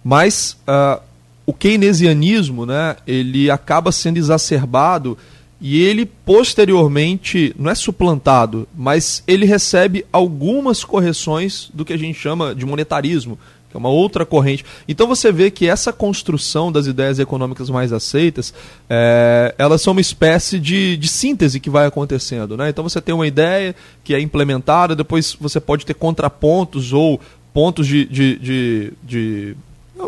Mas 0.03 0.57
uh, 0.67 1.01
o 1.45 1.53
keynesianismo, 1.53 2.65
né, 2.67 2.97
ele 3.07 3.51
acaba 3.51 3.91
sendo 3.91 4.19
exacerbado 4.19 5.17
e 5.61 5.83
ele 5.83 6.07
posteriormente 6.07 7.55
não 7.59 7.71
é 7.71 7.75
suplantado, 7.75 8.69
mas 8.77 9.23
ele 9.27 9.45
recebe 9.45 10.07
algumas 10.13 10.85
correções 10.85 11.71
do 11.75 11.85
que 11.85 11.93
a 11.93 11.97
gente 11.97 12.19
chama 12.19 12.55
de 12.55 12.65
monetarismo, 12.65 13.39
que 13.69 13.77
é 13.77 13.79
uma 13.79 13.89
outra 13.89 14.25
corrente. 14.25 14.65
Então 14.87 15.07
você 15.07 15.33
vê 15.33 15.51
que 15.51 15.69
essa 15.69 15.93
construção 15.93 16.71
das 16.71 16.87
ideias 16.87 17.19
econômicas 17.19 17.69
mais 17.69 17.93
aceitas, 17.93 18.55
é, 18.89 19.55
elas 19.59 19.83
são 19.83 19.93
uma 19.93 20.01
espécie 20.01 20.59
de, 20.59 20.97
de 20.97 21.09
síntese 21.09 21.61
que 21.61 21.69
vai 21.69 21.87
acontecendo. 21.87 22.57
Né? 22.57 22.69
Então 22.71 22.85
você 22.85 23.01
tem 23.01 23.15
uma 23.15 23.27
ideia 23.27 23.75
que 24.05 24.15
é 24.15 24.21
implementada, 24.21 24.95
depois 24.95 25.37
você 25.39 25.61
pode 25.61 25.85
ter 25.85 25.95
contrapontos 25.95 26.93
ou 26.93 27.21
pontos 27.53 27.87
de, 27.87 28.05
de, 28.07 28.39
de, 28.39 28.93
de 29.03 29.57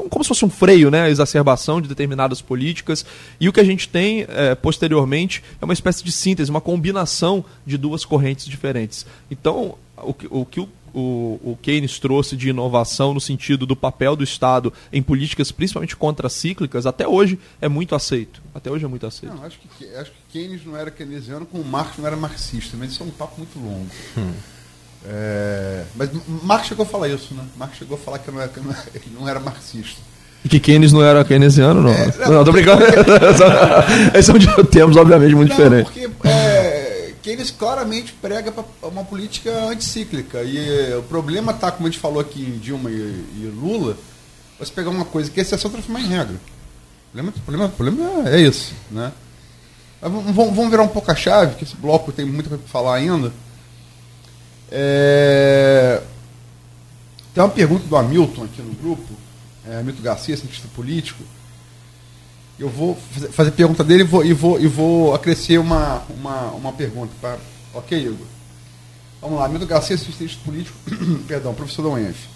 como 0.09 0.23
se 0.23 0.29
fosse 0.29 0.45
um 0.45 0.51
freio, 0.51 0.91
né, 0.91 1.03
a 1.03 1.11
exacerbação 1.11 1.81
de 1.81 1.89
determinadas 1.89 2.41
políticas. 2.41 3.05
E 3.41 3.49
o 3.49 3.53
que 3.53 3.61
a 3.61 3.65
gente 3.65 3.89
tem 3.89 4.25
é, 4.29 4.55
posteriormente 4.55 5.43
é 5.61 5.65
uma 5.65 5.75
espécie 5.75 6.05
de 6.05 6.13
síntese, 6.13 6.51
uma 6.51 6.61
combinação 6.61 7.45
de 7.67 7.77
duas 7.77 8.05
correntes 8.05 8.47
diferentes. 8.47 9.05
Então, 9.31 9.77
o, 9.97 10.15
o 10.31 10.47
que 10.47 10.61
o, 10.61 10.69
o, 10.95 11.41
o 11.43 11.59
Keynes 11.61 11.99
trouxe 11.99 12.37
de 12.37 12.49
inovação 12.49 13.15
no 13.15 13.21
sentido 13.21 13.67
do 13.67 13.77
papel 13.77 14.15
do 14.15 14.25
Estado 14.25 14.73
em 14.93 15.03
políticas, 15.03 15.51
principalmente 15.51 15.97
contracíclicas, 15.97 16.87
até 16.87 17.07
hoje 17.07 17.39
é 17.61 17.69
muito 17.69 17.95
aceito. 17.95 18.41
Até 18.55 18.71
hoje 18.71 18.85
é 18.85 18.89
muito 18.89 19.07
aceito. 19.07 19.35
Não, 19.35 19.45
acho, 19.45 19.59
que, 19.59 19.85
acho 19.95 20.11
que 20.11 20.19
Keynes 20.33 20.65
não 20.65 20.77
era 20.77 20.91
keynesiano 20.91 21.47
como 21.47 21.65
Marx 21.65 21.99
não 21.99 22.07
era 22.07 22.17
marxista, 22.17 22.77
mas 22.77 22.93
isso 22.93 23.03
é 23.03 23.07
um 23.07 23.11
papo 23.11 23.35
muito 23.39 23.59
longo. 23.59 23.91
Hum. 24.17 24.33
É, 25.07 25.85
mas 25.97 26.11
Marx 26.43 26.69
chegou 26.69 26.85
a 26.85 26.89
falar 26.89 27.09
isso, 27.09 27.35
né? 27.35 27.43
Marx 27.57 27.79
chegou 27.79 27.97
a 27.97 28.01
falar 28.01 28.19
que 28.19 28.31
não 28.31 28.41
era, 28.41 28.49
que 28.49 29.11
não 29.11 29.29
era 29.29 29.41
marxista. 29.41 30.01
E 30.45 30.49
que 30.49 30.59
Keynes 30.59 30.93
não 30.93 31.03
era 31.03 31.25
keynesiano, 31.25 31.83
não. 31.83 31.91
É, 31.91 32.13
não, 32.27 32.33
não, 32.33 32.45
tô 32.45 32.53
brincando. 32.53 32.83
Esses 34.15 34.27
são 34.27 34.65
termos, 34.65 34.97
obviamente, 34.97 35.35
muito 35.35 35.51
não, 35.51 35.57
diferentes. 35.57 35.93
Porque 35.93 36.29
é, 36.29 37.13
Keynes 37.23 37.51
claramente 37.51 38.15
prega 38.15 38.53
uma 38.83 39.05
política 39.05 39.51
anticíclica. 39.67 40.43
E 40.43 40.93
é, 40.93 40.97
o 40.97 41.03
problema 41.03 41.53
está, 41.53 41.71
como 41.71 41.87
a 41.87 41.91
gente 41.91 42.01
falou 42.01 42.21
aqui 42.21 42.41
em 42.41 42.59
Dilma 42.59 42.91
e, 42.91 42.95
e 42.95 43.53
Lula, 43.55 43.97
você 44.59 44.73
pegar 44.73 44.91
uma 44.91 45.05
coisa 45.05 45.31
que 45.31 45.41
é 45.41 45.43
exceção 45.43 45.71
transformar 45.71 46.01
em 46.01 46.09
regra. 46.09 46.37
O 46.37 47.13
problema, 47.13 47.31
o 47.37 47.41
problema, 47.41 47.67
o 47.67 47.71
problema 47.71 48.31
é 48.31 48.41
esse. 48.41 48.73
Né? 48.91 49.13
Vamos, 50.01 50.35
vamos 50.35 50.71
virar 50.71 50.83
um 50.83 50.89
pouco 50.89 51.11
a 51.11 51.15
chave, 51.15 51.57
que 51.57 51.65
esse 51.65 51.77
bloco 51.77 52.13
tem 52.13 52.25
muito 52.25 52.49
para 52.49 52.59
falar 52.67 52.95
ainda. 52.95 53.33
É... 54.71 56.03
Tem 57.35 57.43
uma 57.43 57.51
pergunta 57.51 57.87
do 57.87 57.97
Hamilton 57.97 58.45
aqui 58.45 58.61
no 58.61 58.75
grupo, 58.75 59.15
é, 59.67 59.79
Hamilton 59.79 60.03
Garcia, 60.03 60.37
cientista 60.37 60.69
político. 60.75 61.23
Eu 62.59 62.69
vou 62.69 62.99
fazer 63.33 63.53
pergunta 63.53 63.83
dele 63.83 64.03
e 64.03 64.07
vou, 64.07 64.25
e 64.25 64.33
vou, 64.33 64.61
e 64.61 64.67
vou 64.67 65.15
acrescer 65.15 65.59
uma, 65.59 66.03
uma, 66.11 66.51
uma 66.51 66.73
pergunta. 66.73 67.13
Pra... 67.21 67.39
Ok, 67.73 67.99
Igor? 67.99 68.27
Vamos 69.21 69.39
lá, 69.39 69.47
Hamilton 69.47 69.67
Garcia, 69.67 69.97
cientista 69.97 70.41
político, 70.45 70.77
perdão, 71.27 71.55
professor 71.55 71.83
da 71.83 71.89
UENF. 71.91 72.29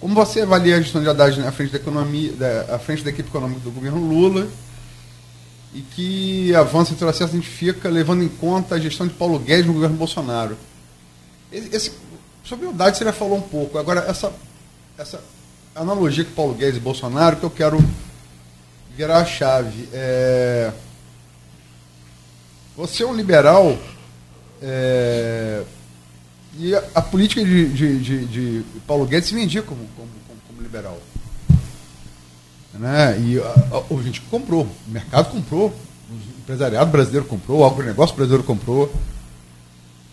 Como 0.00 0.14
você 0.14 0.42
avalia 0.42 0.76
a 0.76 0.80
gestão 0.80 1.00
de 1.00 1.08
Haddad 1.08 1.40
à 1.40 1.52
frente 1.52 1.70
da 1.70 1.78
economia, 1.78 2.32
da, 2.32 2.74
à 2.74 2.78
frente 2.78 3.02
da 3.02 3.10
equipe 3.10 3.28
econômica 3.28 3.60
do 3.60 3.70
governo 3.70 4.06
Lula? 4.06 4.48
E 5.72 5.80
que 5.80 6.54
avanço 6.54 6.94
a 7.02 7.26
gente 7.26 7.48
fica 7.48 7.88
levando 7.88 8.22
em 8.22 8.28
conta 8.28 8.74
a 8.74 8.78
gestão 8.78 9.06
de 9.06 9.14
Paulo 9.14 9.38
Guedes 9.38 9.66
no 9.66 9.72
governo 9.72 9.96
Bolsonaro? 9.96 10.56
Esse, 11.54 11.92
sobre 12.42 12.66
humildade 12.66 12.98
você 12.98 13.04
já 13.04 13.12
falou 13.12 13.38
um 13.38 13.42
pouco. 13.42 13.78
Agora, 13.78 14.00
essa, 14.08 14.32
essa 14.98 15.22
analogia 15.74 16.24
com 16.24 16.32
Paulo 16.32 16.54
Guedes 16.54 16.76
e 16.76 16.80
Bolsonaro, 16.80 17.36
que 17.36 17.44
eu 17.44 17.50
quero 17.50 17.78
virar 18.96 19.18
a 19.18 19.24
chave. 19.24 19.88
É, 19.92 20.72
você 22.76 23.04
é 23.04 23.06
um 23.06 23.14
liberal 23.14 23.78
é, 24.60 25.62
e 26.58 26.74
a, 26.74 26.82
a 26.94 27.02
política 27.02 27.44
de, 27.44 27.68
de, 27.68 27.98
de, 28.00 28.26
de, 28.26 28.64
Paulo 28.86 29.06
Guedes 29.06 29.28
se 29.28 29.34
vendia 29.34 29.62
como, 29.62 29.86
como, 29.96 30.08
como, 30.26 30.40
como 30.48 30.62
liberal. 30.62 30.98
Né? 32.72 33.20
E 33.20 33.38
a, 33.38 33.42
a, 33.76 33.94
a, 33.94 34.02
gente 34.02 34.20
comprou, 34.22 34.62
o 34.62 34.90
mercado 34.90 35.30
comprou, 35.30 35.68
o 35.68 36.40
empresariado 36.40 36.90
brasileiro 36.90 37.26
comprou, 37.26 37.60
o 37.60 37.64
agronegócio 37.64 38.16
brasileiro 38.16 38.44
comprou. 38.44 38.92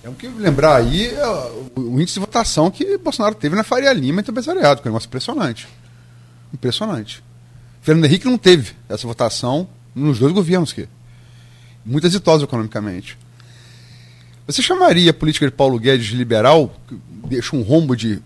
Temos 0.01 0.17
que 0.17 0.27
lembrar 0.27 0.77
aí 0.77 1.07
é, 1.07 1.27
o 1.75 2.01
índice 2.01 2.15
de 2.15 2.19
votação 2.21 2.71
que 2.71 2.97
Bolsonaro 2.97 3.35
teve 3.35 3.55
na 3.55 3.63
Faria 3.63 3.93
Lima 3.93 4.21
entre 4.21 4.31
o 4.31 4.33
empresariado, 4.33 4.81
que 4.81 4.87
é 4.87 4.89
um 4.89 4.93
negócio 4.93 5.07
impressionante. 5.07 5.67
Impressionante. 6.53 7.23
Fernando 7.81 8.05
Henrique 8.05 8.25
não 8.25 8.37
teve 8.37 8.73
essa 8.89 9.05
votação 9.05 9.67
nos 9.93 10.19
dois 10.19 10.33
governos 10.33 10.73
que 10.73 10.87
muito 11.85 12.05
exitosos 12.05 12.43
economicamente. 12.43 13.17
Você 14.47 14.61
chamaria 14.61 15.11
a 15.11 15.13
política 15.13 15.45
de 15.45 15.51
Paulo 15.51 15.79
Guedes 15.79 16.07
de 16.07 16.15
liberal, 16.15 16.75
que 16.87 16.99
deixa 17.27 17.55
um 17.55 17.61
rombo 17.61 17.95
de 17.95 18.21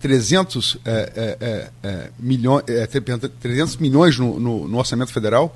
300, 0.00 0.78
é, 0.84 0.90
é, 1.14 1.36
é, 1.40 1.70
é 1.82 2.10
milhões, 2.18 2.64
300 2.64 3.74
é, 3.76 3.78
milhões 3.80 4.18
no, 4.18 4.40
no, 4.40 4.68
no, 4.68 4.78
orçamento 4.78 5.12
federal? 5.12 5.54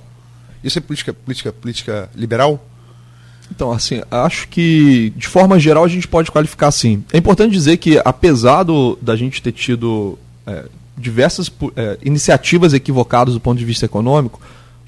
Isso 0.62 0.78
é 0.78 0.80
política, 0.80 1.12
política, 1.12 1.52
política 1.52 2.10
liberal? 2.14 2.64
Então, 3.50 3.70
assim, 3.70 4.02
acho 4.10 4.48
que 4.48 5.12
de 5.16 5.26
forma 5.28 5.58
geral 5.58 5.84
a 5.84 5.88
gente 5.88 6.08
pode 6.08 6.30
qualificar 6.30 6.68
assim. 6.68 7.04
É 7.12 7.18
importante 7.18 7.52
dizer 7.52 7.76
que, 7.76 8.00
apesar 8.04 8.62
do, 8.62 8.98
da 9.00 9.14
gente 9.16 9.42
ter 9.42 9.52
tido 9.52 10.18
é, 10.46 10.64
diversas 10.96 11.50
é, 11.76 11.98
iniciativas 12.02 12.72
equivocadas 12.72 13.34
do 13.34 13.40
ponto 13.40 13.58
de 13.58 13.64
vista 13.64 13.84
econômico, 13.84 14.40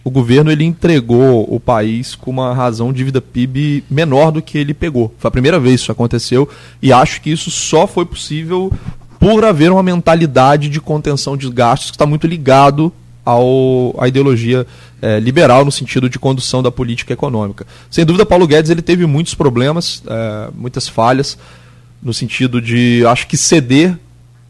o 0.03 0.11
governo 0.11 0.53
ele 0.53 0.65
entregou 0.65 1.53
o 1.53 1.59
país 1.59 2.15
com 2.15 2.31
uma 2.31 2.55
razão 2.55 2.93
de 2.93 3.03
vida 3.03 3.21
PIB 3.21 3.83
menor 3.91 4.31
do 4.31 4.41
que 4.41 4.57
ele 4.57 4.73
pegou. 4.73 5.13
Foi 5.19 5.29
a 5.29 5.33
primeira 5.33 5.59
vez 5.59 5.81
que 5.81 5.83
isso 5.83 5.93
aconteceu 5.93 6.49
e 6.81 6.93
acho 6.93 7.21
que 7.21 7.31
isso 7.31 7.51
só 7.51 7.89
foi 7.89 8.07
possível 8.07 8.73
por 9.19 9.45
haver 9.45 9.73
uma 9.73 9.83
mentalidade 9.83 10.69
de 10.69 10.81
contenção 10.81 11.37
de 11.37 11.51
gastos 11.51 11.91
que 11.91 11.97
está 11.97 12.07
muito 12.07 12.27
ligado 12.27 12.93
ao, 13.27 13.93
à 13.99 14.07
ideologia 14.07 14.65
é, 15.03 15.19
liberal 15.19 15.65
no 15.65 15.73
sentido 15.73 16.09
de 16.09 16.17
condução 16.17 16.63
da 16.63 16.71
política 16.71 17.13
econômica. 17.13 17.67
Sem 17.91 18.07
dúvida, 18.07 18.25
Paulo 18.25 18.47
Guedes 18.47 18.71
ele 18.71 18.81
teve 18.81 19.05
muitos 19.05 19.35
problemas, 19.35 20.03
é, 20.07 20.49
muitas 20.55 20.87
falhas, 20.87 21.37
no 22.01 22.15
sentido 22.15 22.63
de, 22.63 23.05
acho 23.05 23.27
que 23.27 23.37
ceder 23.37 23.99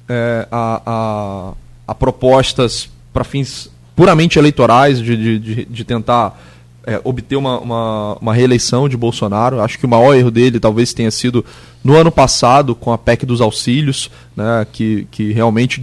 é, 0.07 0.47
a, 0.53 0.83
a, 0.85 1.53
a, 1.89 1.95
propostas 1.95 2.89
para 3.15 3.25
fins 3.25 3.71
puramente 3.97 4.39
eleitorais, 4.39 5.01
de, 5.01 5.39
de, 5.39 5.65
de 5.65 5.85
tentar 5.85 6.39
é, 6.87 7.01
obter 7.03 7.37
uma, 7.37 7.59
uma, 7.59 8.19
uma, 8.21 8.35
reeleição 8.35 8.91
de 8.91 8.97
Bolsonaro. 8.97 9.62
Acho 9.62 9.79
que 9.79 9.87
o 9.87 9.89
maior 9.89 10.15
erro 10.15 10.31
dele 10.31 10.61
talvez 10.61 10.93
tenha 10.93 11.11
sido 11.11 11.43
no 11.83 11.97
ano 11.97 12.12
passado, 12.12 12.75
com 12.75 12.93
a 12.93 12.99
PEC 12.99 13.25
dos 13.25 13.41
auxílios, 13.41 14.11
né, 14.37 14.67
que, 14.71 15.09
que 15.11 15.33
realmente 15.33 15.83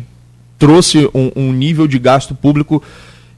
trouxe 0.63 1.09
um, 1.13 1.29
um 1.35 1.51
nível 1.51 1.85
de 1.85 1.99
gasto 1.99 2.33
público 2.33 2.81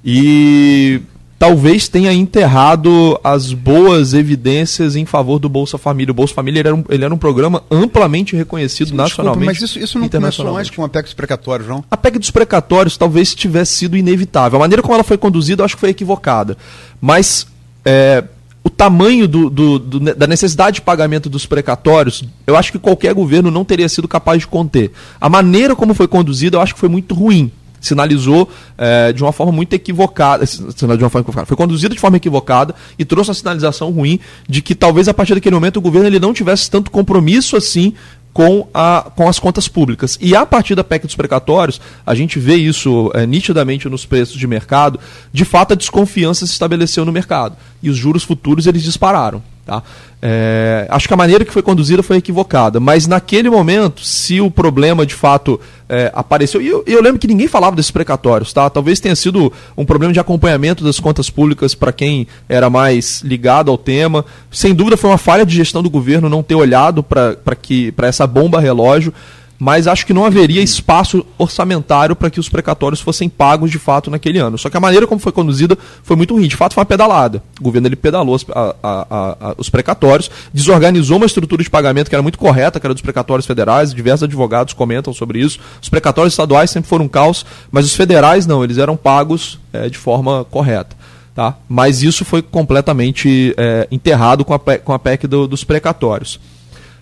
e 0.05 1.01
talvez 1.39 1.87
tenha 1.87 2.13
enterrado 2.13 3.19
as 3.23 3.51
boas 3.51 4.13
evidências 4.13 4.95
em 4.95 5.05
favor 5.05 5.39
do 5.39 5.49
Bolsa 5.49 5.75
Família. 5.75 6.11
O 6.11 6.13
Bolsa 6.13 6.35
Família 6.35 6.59
ele 6.59 6.67
era, 6.67 6.75
um, 6.75 6.83
ele 6.87 7.03
era 7.03 7.11
um 7.11 7.17
programa 7.17 7.63
amplamente 7.71 8.35
reconhecido 8.35 8.89
Sim, 8.89 8.95
nacionalmente. 8.95 9.53
Desculpa, 9.53 9.63
mas 9.63 9.71
isso, 9.71 9.79
isso 9.79 9.97
não 9.97 10.07
começou 10.07 10.55
antes 10.55 10.69
com 10.69 10.83
a 10.83 10.89
PEC 10.89 11.05
dos 11.05 11.13
precatórios, 11.15 11.67
não? 11.67 11.83
A 11.89 11.97
PEC 11.97 12.19
dos 12.19 12.29
precatórios 12.29 12.95
talvez 12.95 13.33
tivesse 13.33 13.73
sido 13.73 13.97
inevitável. 13.97 14.57
A 14.57 14.59
maneira 14.59 14.83
como 14.83 14.93
ela 14.93 15.03
foi 15.03 15.17
conduzida, 15.17 15.63
eu 15.63 15.65
acho 15.65 15.73
que 15.73 15.81
foi 15.81 15.89
equivocada. 15.89 16.55
Mas 17.01 17.47
é, 17.83 18.23
o 18.65 18.69
tamanho 18.69 19.27
do, 19.27 19.47
do, 19.47 19.77
do, 19.77 19.99
da 19.99 20.25
necessidade 20.25 20.75
de 20.75 20.81
pagamento 20.81 21.29
dos 21.29 21.45
precatórios, 21.45 22.23
eu 22.47 22.55
acho 22.55 22.71
que 22.71 22.79
qualquer 22.79 23.13
governo 23.13 23.51
não 23.51 23.63
teria 23.63 23.87
sido 23.87 24.07
capaz 24.07 24.39
de 24.39 24.47
conter. 24.47 24.91
A 25.21 25.29
maneira 25.29 25.75
como 25.75 25.93
foi 25.93 26.07
conduzida, 26.07 26.57
eu 26.57 26.61
acho 26.61 26.73
que 26.73 26.79
foi 26.79 26.89
muito 26.89 27.13
ruim 27.13 27.51
sinalizou 27.79 28.49
é, 28.79 29.13
de 29.13 29.21
uma 29.21 29.31
forma 29.31 29.51
muito 29.51 29.71
equivocada, 29.73 30.43
de 30.43 30.85
uma 30.85 31.09
forma 31.09 31.21
equivocada, 31.21 31.45
foi 31.45 31.55
conduzida 31.55 31.93
de 31.93 32.01
forma 32.01 32.17
equivocada 32.17 32.73
e 32.97 33.05
trouxe 33.05 33.29
uma 33.29 33.35
sinalização 33.35 33.91
ruim 33.91 34.19
de 34.49 34.63
que 34.63 34.73
talvez 34.73 35.07
a 35.07 35.13
partir 35.13 35.35
daquele 35.35 35.53
momento 35.53 35.77
o 35.77 35.81
governo 35.81 36.07
ele 36.07 36.19
não 36.19 36.33
tivesse 36.33 36.71
tanto 36.71 36.89
compromisso 36.89 37.55
assim 37.55 37.93
com, 38.35 38.67
a, 38.73 39.09
com 39.15 39.29
as 39.29 39.39
contas 39.39 39.69
públicas. 39.69 40.17
E 40.19 40.35
a 40.35 40.45
partir 40.45 40.75
da 40.75 40.83
PEC 40.83 41.05
dos 41.05 41.15
precatórios, 41.15 41.79
a 42.05 42.13
gente 42.13 42.37
vê 42.37 42.55
isso 42.55 43.09
é, 43.13 43.25
nitidamente 43.25 43.87
nos 43.87 44.05
preços 44.05 44.37
de 44.37 44.45
mercado, 44.45 44.99
de 45.31 45.45
fato 45.45 45.71
a 45.71 45.75
desconfiança 45.75 46.45
se 46.45 46.51
estabeleceu 46.51 47.05
no 47.05 47.13
mercado. 47.13 47.55
E 47.81 47.89
os 47.89 47.95
juros 47.95 48.25
futuros 48.25 48.67
eles 48.67 48.83
dispararam. 48.83 49.41
Tá? 49.65 49.81
É, 50.21 50.85
acho 50.91 51.07
que 51.07 51.13
a 51.13 51.17
maneira 51.17 51.43
que 51.43 51.51
foi 51.51 51.63
conduzida 51.63 52.03
foi 52.03 52.17
equivocada, 52.17 52.79
mas 52.79 53.07
naquele 53.07 53.49
momento, 53.49 54.05
se 54.05 54.39
o 54.39 54.51
problema 54.51 55.07
de 55.07 55.15
fato 55.15 55.59
é, 55.89 56.11
apareceu, 56.13 56.61
e 56.61 56.67
eu, 56.67 56.83
eu, 56.85 57.01
lembro 57.01 57.17
que 57.17 57.27
ninguém 57.27 57.47
falava 57.47 57.75
desses 57.75 57.89
precatórios, 57.89 58.53
tá? 58.53 58.69
talvez 58.69 58.99
tenha 58.99 59.15
sido 59.15 59.51
um 59.75 59.83
problema 59.83 60.13
de 60.13 60.19
acompanhamento 60.19 60.83
das 60.83 60.99
contas 60.99 61.31
públicas 61.31 61.73
para 61.73 61.91
quem 61.91 62.27
era 62.47 62.69
mais 62.69 63.21
ligado 63.23 63.71
ao 63.71 63.77
tema. 63.77 64.23
Sem 64.51 64.73
dúvida 64.73 64.97
foi 64.97 65.09
uma 65.09 65.17
falha 65.17 65.45
de 65.45 65.55
gestão 65.55 65.81
do 65.81 65.89
governo 65.89 66.29
não 66.29 66.43
ter 66.43 66.55
olhado 66.55 67.01
para 67.01 68.07
essa 68.07 68.27
bomba 68.27 68.59
relógio 68.59 69.11
mas 69.57 69.87
acho 69.87 70.05
que 70.05 70.13
não 70.13 70.25
haveria 70.25 70.61
espaço 70.61 71.25
orçamentário 71.37 72.15
para 72.15 72.29
que 72.29 72.39
os 72.39 72.49
precatórios 72.49 72.99
fossem 72.99 73.29
pagos 73.29 73.71
de 73.71 73.79
fato 73.79 74.11
naquele 74.11 74.39
ano. 74.39 74.57
Só 74.57 74.69
que 74.69 74.77
a 74.77 74.79
maneira 74.79 75.07
como 75.07 75.19
foi 75.19 75.31
conduzida 75.31 75.77
foi 76.03 76.15
muito 76.15 76.33
ruim. 76.33 76.47
De 76.47 76.55
fato, 76.55 76.73
foi 76.73 76.81
uma 76.81 76.85
pedalada. 76.85 77.41
O 77.59 77.63
governo 77.63 77.87
ele 77.87 77.95
pedalou 77.95 78.37
a, 78.53 78.75
a, 78.83 79.37
a, 79.49 79.55
os 79.57 79.69
precatórios, 79.69 80.29
desorganizou 80.53 81.17
uma 81.17 81.25
estrutura 81.25 81.63
de 81.63 81.69
pagamento 81.69 82.09
que 82.09 82.15
era 82.15 82.21
muito 82.21 82.37
correta, 82.37 82.79
que 82.79 82.85
era 82.85 82.93
dos 82.93 83.01
precatórios 83.01 83.45
federais. 83.45 83.93
Diversos 83.93 84.23
advogados 84.23 84.73
comentam 84.73 85.13
sobre 85.13 85.39
isso. 85.39 85.59
Os 85.81 85.89
precatórios 85.89 86.33
estaduais 86.33 86.69
sempre 86.69 86.89
foram 86.89 87.05
um 87.05 87.09
caos, 87.09 87.45
mas 87.71 87.85
os 87.85 87.95
federais 87.95 88.45
não, 88.45 88.63
eles 88.63 88.77
eram 88.77 88.97
pagos 88.97 89.59
é, 89.71 89.89
de 89.89 89.97
forma 89.97 90.45
correta. 90.45 90.95
Tá? 91.33 91.55
Mas 91.67 92.01
isso 92.01 92.23
foi 92.23 92.41
completamente 92.41 93.53
é, 93.57 93.87
enterrado 93.91 94.45
com 94.45 94.53
a, 94.53 94.59
com 94.59 94.93
a 94.93 94.99
PEC 94.99 95.27
do, 95.27 95.47
dos 95.47 95.65
precatórios. 95.65 96.39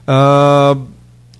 Uh, 0.07 0.81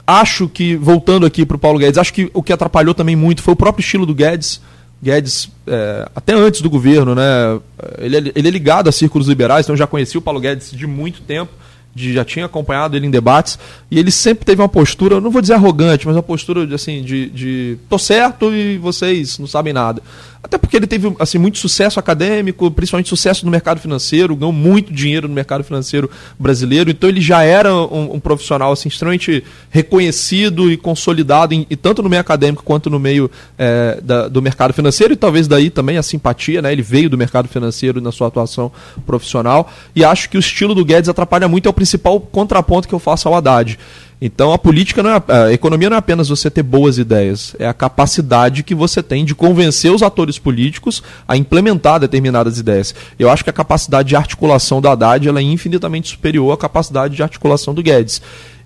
acho 0.06 0.48
que, 0.48 0.76
voltando 0.76 1.26
aqui 1.26 1.46
para 1.46 1.56
o 1.56 1.60
Paulo 1.60 1.80
Guedes, 1.80 1.98
acho 1.98 2.14
que 2.14 2.30
o 2.34 2.44
que 2.44 2.54
atrapalhou 2.54 2.94
também 2.94 3.16
muito 3.16 3.42
foi 3.42 3.54
o 3.54 3.58
próprio 3.58 3.82
estilo 3.82 4.06
do 4.06 4.14
Guedes. 4.14 4.62
Guedes, 5.02 5.50
é, 5.68 6.10
até 6.16 6.34
antes 6.34 6.62
do 6.62 6.70
governo, 6.70 7.14
né? 7.14 7.60
Ele, 7.98 8.18
é, 8.18 8.32
ele 8.36 8.48
é 8.48 8.52
ligado 8.52 8.88
a 8.88 8.92
círculos 8.92 9.28
liberais, 9.28 9.66
então 9.66 9.74
eu 9.74 9.78
já 9.78 9.88
conheci 9.88 10.18
o 10.18 10.22
Paulo 10.22 10.40
Guedes 10.40 10.72
de 10.72 10.88
muito 10.88 11.22
tempo, 11.22 11.52
de, 11.94 12.14
já 12.14 12.24
tinha 12.24 12.46
acompanhado 12.46 12.96
ele 12.96 13.06
em 13.06 13.12
debates, 13.12 13.60
e 13.92 14.00
ele 14.00 14.12
sempre 14.12 14.46
teve 14.46 14.62
uma 14.62 14.70
postura, 14.70 15.20
não 15.20 15.30
vou 15.30 15.42
dizer 15.42 15.54
arrogante, 15.56 16.08
mas 16.08 16.16
uma 16.16 16.24
postura 16.24 16.74
assim, 16.74 17.04
de, 17.04 17.30
de 17.30 17.78
tô 17.90 18.00
certo 18.00 18.54
e 18.54 18.78
vocês 18.78 19.38
não 19.38 19.48
sabem 19.48 19.74
nada. 19.74 20.02
Até 20.44 20.58
porque 20.58 20.76
ele 20.76 20.86
teve 20.86 21.16
assim, 21.20 21.38
muito 21.38 21.58
sucesso 21.58 22.02
acadêmico, 22.02 22.70
principalmente 22.70 23.08
sucesso 23.08 23.46
no 23.46 23.52
mercado 23.52 23.80
financeiro, 23.80 24.36
ganhou 24.36 24.52
muito 24.52 24.92
dinheiro 24.92 25.26
no 25.26 25.34
mercado 25.34 25.64
financeiro 25.64 26.12
brasileiro, 26.38 26.92
então 26.92 27.10
ele 27.10 27.22
já 27.22 27.44
era 27.44 27.74
um, 27.74 28.16
um 28.16 28.20
profissional 28.20 28.74
assim, 28.74 28.90
extremamente 28.90 29.42
reconhecido 29.70 30.70
e 30.70 30.76
consolidado, 30.76 31.54
em, 31.54 31.66
e 31.70 31.78
tanto 31.78 32.04
no 32.04 32.10
meio 32.10 32.20
acadêmico 32.20 32.62
quanto 32.62 32.90
no 32.90 33.00
meio 33.00 33.32
é, 33.58 34.02
da, 34.04 34.28
do 34.28 34.42
mercado 34.42 34.74
financeiro, 34.74 35.14
e 35.14 35.16
talvez 35.16 35.48
daí 35.48 35.70
também 35.70 35.98
a 35.98 36.04
simpatia, 36.04 36.62
né? 36.62 36.74
ele 36.74 36.82
veio 36.82 37.10
do 37.10 37.18
mercado 37.18 37.48
financeiro 37.48 38.02
na 38.02 38.12
sua 38.12 38.28
atuação 38.28 38.70
profissional, 39.06 39.72
e 39.96 40.04
acho 40.04 40.30
que 40.30 40.36
o 40.36 40.42
estilo 40.42 40.76
do 40.76 40.84
Guedes 40.84 41.08
atrapalha 41.08 41.48
muito, 41.48 41.68
é 41.68 41.70
o 41.70 41.74
principal 41.74 42.20
contraponto 42.20 42.86
que 42.86 42.94
eu 42.94 43.00
faço 43.00 43.30
ao 43.30 43.36
Haddad. 43.36 43.80
Então 44.26 44.54
a 44.54 44.58
política 44.58 45.04
não 45.04 45.10
é 45.10 45.22
a 45.28 45.52
economia 45.52 45.90
não 45.90 45.98
é 45.98 46.00
apenas 46.00 46.30
você 46.30 46.50
ter 46.50 46.64
boas 46.64 46.98
ideias, 46.98 47.54
é 47.60 47.68
a 47.68 47.74
capacidade 47.74 48.64
que 48.64 48.74
você 48.74 49.04
tem 49.04 49.26
de 49.26 49.36
convencer 49.36 49.92
os 49.92 50.02
atores 50.02 50.40
políticos 50.40 51.04
a 51.28 51.36
implementar 51.36 52.00
determinadas 52.00 52.58
ideias. 52.58 52.96
Eu 53.20 53.30
acho 53.30 53.44
que 53.44 53.50
a 53.50 53.54
capacidade 53.54 54.08
de 54.08 54.16
articulação 54.16 54.80
do 54.80 54.88
Haddad 54.88 55.28
ela 55.28 55.42
é 55.42 55.44
infinitamente 55.44 56.08
superior 56.08 56.54
à 56.54 56.58
capacidade 56.58 57.18
de 57.18 57.22
articulação 57.22 57.74
do 57.74 57.84
Guedes. 57.84 58.22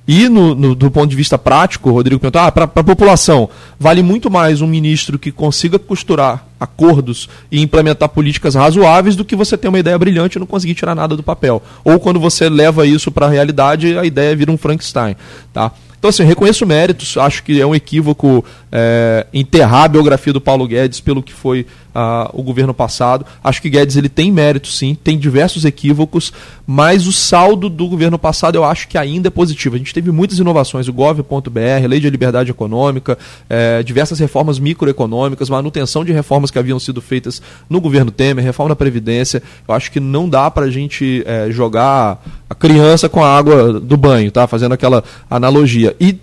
E 0.07 0.29
no, 0.29 0.53
no, 0.53 0.75
do 0.75 0.91
ponto 0.91 1.09
de 1.09 1.15
vista 1.15 1.39
prático, 1.39 1.89
Rodrigo 1.89 2.21
perguntou, 2.21 2.41
ah, 2.43 2.51
para 2.51 2.65
a 2.65 2.83
população, 2.83 3.49
vale 3.79 4.03
muito 4.03 4.29
mais 4.29 4.61
um 4.61 4.67
ministro 4.67 5.17
que 5.17 5.31
consiga 5.31 5.79
costurar 5.79 6.46
acordos 6.59 7.29
e 7.51 7.61
implementar 7.61 8.09
políticas 8.09 8.55
razoáveis 8.55 9.15
do 9.15 9.25
que 9.25 9.35
você 9.35 9.57
ter 9.57 9.67
uma 9.67 9.79
ideia 9.79 9.97
brilhante 9.97 10.37
e 10.37 10.39
não 10.39 10.47
conseguir 10.47 10.75
tirar 10.75 10.95
nada 10.95 11.15
do 11.15 11.23
papel. 11.23 11.61
Ou 11.83 11.99
quando 11.99 12.19
você 12.19 12.49
leva 12.49 12.85
isso 12.85 13.11
para 13.11 13.27
a 13.27 13.29
realidade, 13.29 13.97
a 13.97 14.05
ideia 14.05 14.35
vira 14.35 14.51
um 14.51 14.57
Frankenstein. 14.57 15.15
Tá? 15.53 15.71
Então, 15.97 16.10
assim, 16.10 16.23
reconheço 16.23 16.65
méritos, 16.65 17.17
acho 17.17 17.43
que 17.43 17.60
é 17.60 17.65
um 17.65 17.73
equívoco 17.73 18.45
é, 18.71 19.25
enterrar 19.33 19.86
a 19.86 19.88
biografia 19.88 20.31
do 20.31 20.39
Paulo 20.39 20.67
Guedes 20.67 20.99
pelo 20.99 21.23
que 21.23 21.33
foi 21.33 21.65
uh, 21.97 22.29
o 22.33 22.43
governo 22.43 22.73
passado. 22.73 23.25
Acho 23.43 23.62
que 23.62 23.69
Guedes 23.69 23.95
ele 23.95 24.07
tem 24.07 24.31
mérito, 24.31 24.67
sim, 24.67 24.95
tem 24.95 25.17
diversos 25.17 25.65
equívocos, 25.65 26.31
mas 26.67 27.07
o 27.07 27.12
saldo 27.12 27.67
do 27.67 27.88
governo 27.88 28.19
passado 28.19 28.55
eu 28.55 28.63
acho 28.63 28.88
que 28.88 28.97
ainda 28.97 29.29
é 29.29 29.31
positivo. 29.31 29.75
A 29.75 29.79
gente 29.79 29.93
teve 29.93 30.12
muitas 30.12 30.38
inovações, 30.38 30.88
o 30.88 30.93
gov.br, 30.93 31.88
lei 31.88 31.99
de 31.99 32.10
liberdade 32.10 32.51
econômica, 32.51 33.17
é, 33.49 33.81
diversas 33.81 34.19
reformas 34.19 34.60
microeconômicas, 34.60 35.49
manutenção 35.49 36.05
de 36.05 36.13
reformas 36.13 36.51
que 36.51 36.60
haviam 36.60 36.79
sido 36.79 37.01
feitas 37.01 37.41
no 37.67 37.81
governo 37.81 38.12
Temer, 38.12 38.45
reforma 38.45 38.69
da 38.69 38.75
Previdência. 38.75 39.41
Eu 39.67 39.73
acho 39.73 39.91
que 39.91 39.99
não 39.99 40.29
dá 40.29 40.51
para 40.51 40.65
a 40.65 40.69
gente 40.69 41.23
é, 41.25 41.49
jogar 41.49 42.21
a 42.49 42.55
criança 42.55 43.10
com 43.10 43.23
a 43.23 43.38
água 43.38 43.79
do 43.79 43.97
banho, 43.97 44.31
tá? 44.31 44.47
Fazendo 44.47 44.73
aquela 44.73 45.03
analogia. 45.29 45.95
E 45.99 46.17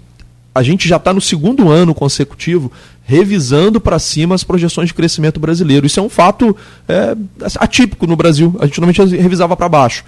a 0.54 0.62
gente 0.62 0.88
já 0.88 0.96
está 0.96 1.12
no 1.12 1.20
segundo 1.20 1.70
ano 1.70 1.94
consecutivo 1.94 2.70
revisando 3.02 3.80
para 3.80 3.98
cima 3.98 4.34
as 4.34 4.44
projeções 4.44 4.88
de 4.88 4.94
crescimento 4.94 5.38
brasileiro. 5.38 5.86
Isso 5.86 6.00
é 6.00 6.02
um 6.02 6.08
fato 6.08 6.56
é, 6.88 7.14
atípico 7.58 8.06
no 8.06 8.16
Brasil. 8.16 8.56
A 8.60 8.66
gente 8.66 8.80
normalmente 8.80 9.16
revisava 9.16 9.56
para 9.56 9.68
baixo. 9.68 10.04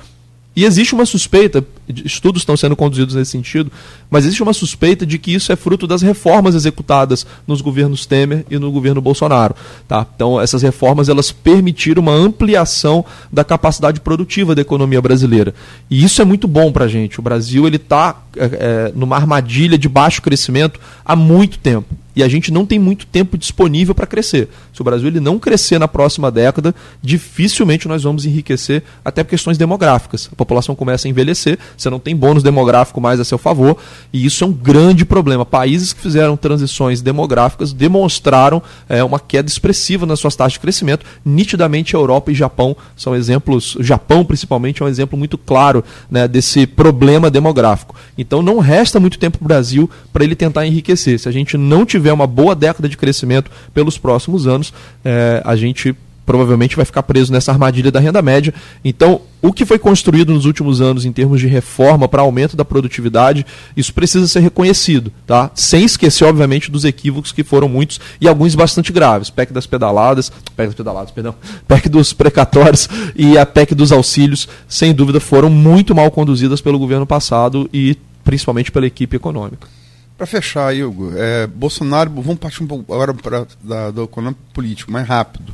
E 0.57 0.65
existe 0.65 0.95
uma 0.95 1.05
suspeita, 1.05 1.63
estudos 1.87 2.41
estão 2.41 2.57
sendo 2.57 2.75
conduzidos 2.75 3.15
nesse 3.15 3.33
sentido, 3.33 3.71
mas 4.11 4.25
existe 4.25 4.43
uma 4.43 4.55
suspeita 4.55 5.05
de 5.05 5.19
que 5.19 5.35
isso 5.35 5.53
é 5.53 5.57
fruto 5.57 5.87
das 5.87 6.01
reformas 6.01 6.55
executadas 6.55 7.27
nos 7.47 7.61
governos 7.61 8.07
Temer 8.07 8.47
e 8.51 8.59
no 8.59 8.73
governo 8.73 9.03
Bolsonaro. 9.03 9.55
Tá? 9.87 10.07
Então, 10.17 10.41
essas 10.41 10.63
reformas 10.63 11.11
elas 11.11 11.31
permitiram 11.31 12.03
uma 12.03 12.15
ampliação 12.15 13.05
da 13.31 13.45
capacidade 13.45 14.01
produtiva 14.01 14.55
da 14.55 14.63
economia 14.63 15.03
brasileira. 15.03 15.55
E 15.91 16.03
isso 16.03 16.23
é 16.23 16.25
muito 16.25 16.49
bom 16.49 16.73
para 16.73 16.87
a 16.87 16.89
gente. 16.89 17.21
O 17.21 17.23
Brasil 17.23 17.69
está 17.69 18.23
é, 18.35 18.45
é, 18.45 18.93
numa 18.95 19.17
armadilha 19.17 19.77
de 19.77 19.91
baixo 19.91 20.23
crescimento 20.23 20.81
há 21.05 21.15
muito 21.15 21.59
tempo 21.59 21.95
e 22.17 22.23
a 22.23 22.29
gente 22.29 22.51
não 22.51 22.65
tem 22.65 22.79
muito 22.79 23.07
tempo 23.07 23.37
disponível 23.37 23.95
para 23.95 24.07
crescer. 24.07 24.49
Se 24.77 24.83
o 24.83 24.85
Brasil 24.85 25.09
ele 25.09 25.21
não 25.21 25.39
crescer 25.39 25.79
na 25.79 25.89
próxima 25.89 26.31
década, 26.31 26.75
dificilmente 27.01 27.89
nós 27.89 28.03
vamos 28.03 28.27
enriquecer, 28.27 28.83
até 29.03 29.25
por 29.25 29.31
questões 29.31 29.57
demográficas. 29.57 30.29
A 30.31 30.37
população 30.37 30.75
começa 30.75 31.09
a 31.09 31.11
envelhecer, 31.11 31.59
você 31.75 31.89
não 31.89 31.99
tem 31.99 32.15
bônus 32.15 32.43
demográfico 32.43 33.01
mais 33.01 33.19
a 33.19 33.25
seu 33.25 33.39
favor, 33.39 33.79
e 34.13 34.27
isso 34.27 34.45
é 34.45 34.47
um 34.47 34.53
grande 34.53 35.07
problema. 35.07 35.47
Países 35.47 35.95
que 35.95 36.03
fizeram 36.03 36.37
transições 36.37 37.01
demográficas 37.01 37.73
demonstraram 37.73 38.63
é, 38.87 39.03
uma 39.03 39.19
queda 39.19 39.49
expressiva 39.49 40.05
nas 40.05 40.21
suas 40.21 40.37
taxas 40.37 40.53
de 40.53 40.61
crescimento. 40.61 41.07
Nitidamente, 41.25 41.97
a 41.97 41.99
Europa 41.99 42.31
e 42.31 42.35
Japão 42.35 42.77
são 42.95 43.17
exemplos, 43.17 43.77
o 43.77 43.83
Japão 43.83 44.27
principalmente 44.27 44.83
é 44.83 44.85
um 44.85 44.89
exemplo 44.89 45.19
muito 45.19 45.39
claro 45.39 45.83
né, 46.11 46.29
desse 46.29 46.67
problema 46.67 47.31
demográfico. 47.31 47.95
Então 48.19 48.43
não 48.43 48.59
resta 48.59 49.01
muito 49.01 49.19
tempo 49.19 49.39
para 49.39 49.45
o 49.47 49.49
Brasil 49.49 49.89
para 50.13 50.23
ele 50.23 50.35
tentar 50.35 50.67
enriquecer. 50.67 51.19
Se 51.19 51.31
a 51.31 51.33
gente 51.33 51.57
não 51.57 51.87
tiver 51.87 52.13
uma 52.13 52.27
boa 52.27 52.55
década 52.55 52.91
de 52.91 52.97
crescimento 52.99 53.51
pelos 53.73 53.97
próximos 53.97 54.47
anos, 54.47 54.66
é, 55.05 55.43
a 55.45 55.57
gente 55.57 55.97
provavelmente 56.27 56.75
vai 56.75 56.85
ficar 56.85 57.05
preso 57.05 57.33
nessa 57.33 57.53
armadilha 57.53 57.91
da 57.93 58.01
renda 58.01 58.21
média. 58.21 58.53
Então, 58.85 59.21
o 59.41 59.53
que 59.53 59.65
foi 59.65 59.79
construído 59.79 60.35
nos 60.35 60.45
últimos 60.45 60.81
anos 60.81 61.05
em 61.05 61.13
termos 61.13 61.41
de 61.41 61.47
reforma 61.47 62.09
para 62.09 62.23
aumento 62.23 62.57
da 62.57 62.65
produtividade, 62.65 63.47
isso 63.77 63.95
precisa 63.95 64.27
ser 64.27 64.41
reconhecido, 64.41 65.13
tá? 65.25 65.53
Sem 65.55 65.85
esquecer, 65.85 66.25
obviamente, 66.25 66.71
dos 66.71 66.85
equívocos 66.85 67.31
que 67.31 67.45
foram 67.45 67.69
muitos 67.69 68.01
e 68.21 68.27
alguns 68.27 68.57
bastante 68.57 68.93
graves. 68.93 69.31
PEC 69.31 69.53
das 69.53 69.67
pedaladas, 69.67 70.31
PEC 70.57 70.67
das 70.67 70.75
pedaladas, 70.75 71.11
perdão, 71.13 71.35
PEC 71.69 71.89
dos 71.89 72.13
precatórios 72.13 72.89
e 73.15 73.39
a 73.39 73.47
PEC 73.47 73.75
dos 73.75 73.93
auxílios, 73.93 74.49
sem 74.67 74.93
dúvida, 74.93 75.21
foram 75.21 75.49
muito 75.49 75.95
mal 75.95 76.11
conduzidas 76.11 76.61
pelo 76.61 76.79
governo 76.79 77.07
passado 77.07 77.71
e 77.73 77.97
principalmente 78.25 78.73
pela 78.73 78.87
equipe 78.87 79.15
econômica. 79.15 79.76
Para 80.17 80.27
fechar, 80.27 80.75
Hugo, 80.75 81.13
é, 81.15 81.47
Bolsonaro, 81.47 82.11
vamos 82.11 82.39
partir 82.39 82.63
um 82.63 82.67
pouco 82.67 82.93
agora 82.95 83.13
para 83.13 83.47
do 83.93 84.05
econômico 84.05 84.41
político, 84.55 84.91
mais 84.91 85.07
rápido. 85.07 85.53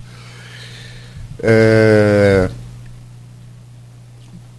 É... 1.43 2.49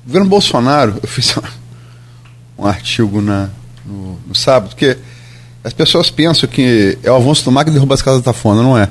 O 0.04 0.08
governo 0.08 0.28
Bolsonaro, 0.28 1.00
eu 1.02 1.08
fiz 1.08 1.34
um 2.58 2.66
artigo 2.66 3.22
na, 3.22 3.50
no, 3.86 4.20
no 4.28 4.36
sábado, 4.36 4.72
porque 4.72 4.98
as 5.64 5.72
pessoas 5.72 6.12
pensam 6.12 6.50
que 6.50 6.98
é 7.02 7.10
o 7.10 7.16
avanço 7.16 7.46
do 7.46 7.52
mar 7.52 7.64
que 7.64 7.72
derruba 7.72 7.94
as 7.94 8.02
casas 8.02 8.22
da 8.22 8.34
Tafona, 8.34 8.62
não 8.62 8.78
é. 8.78 8.90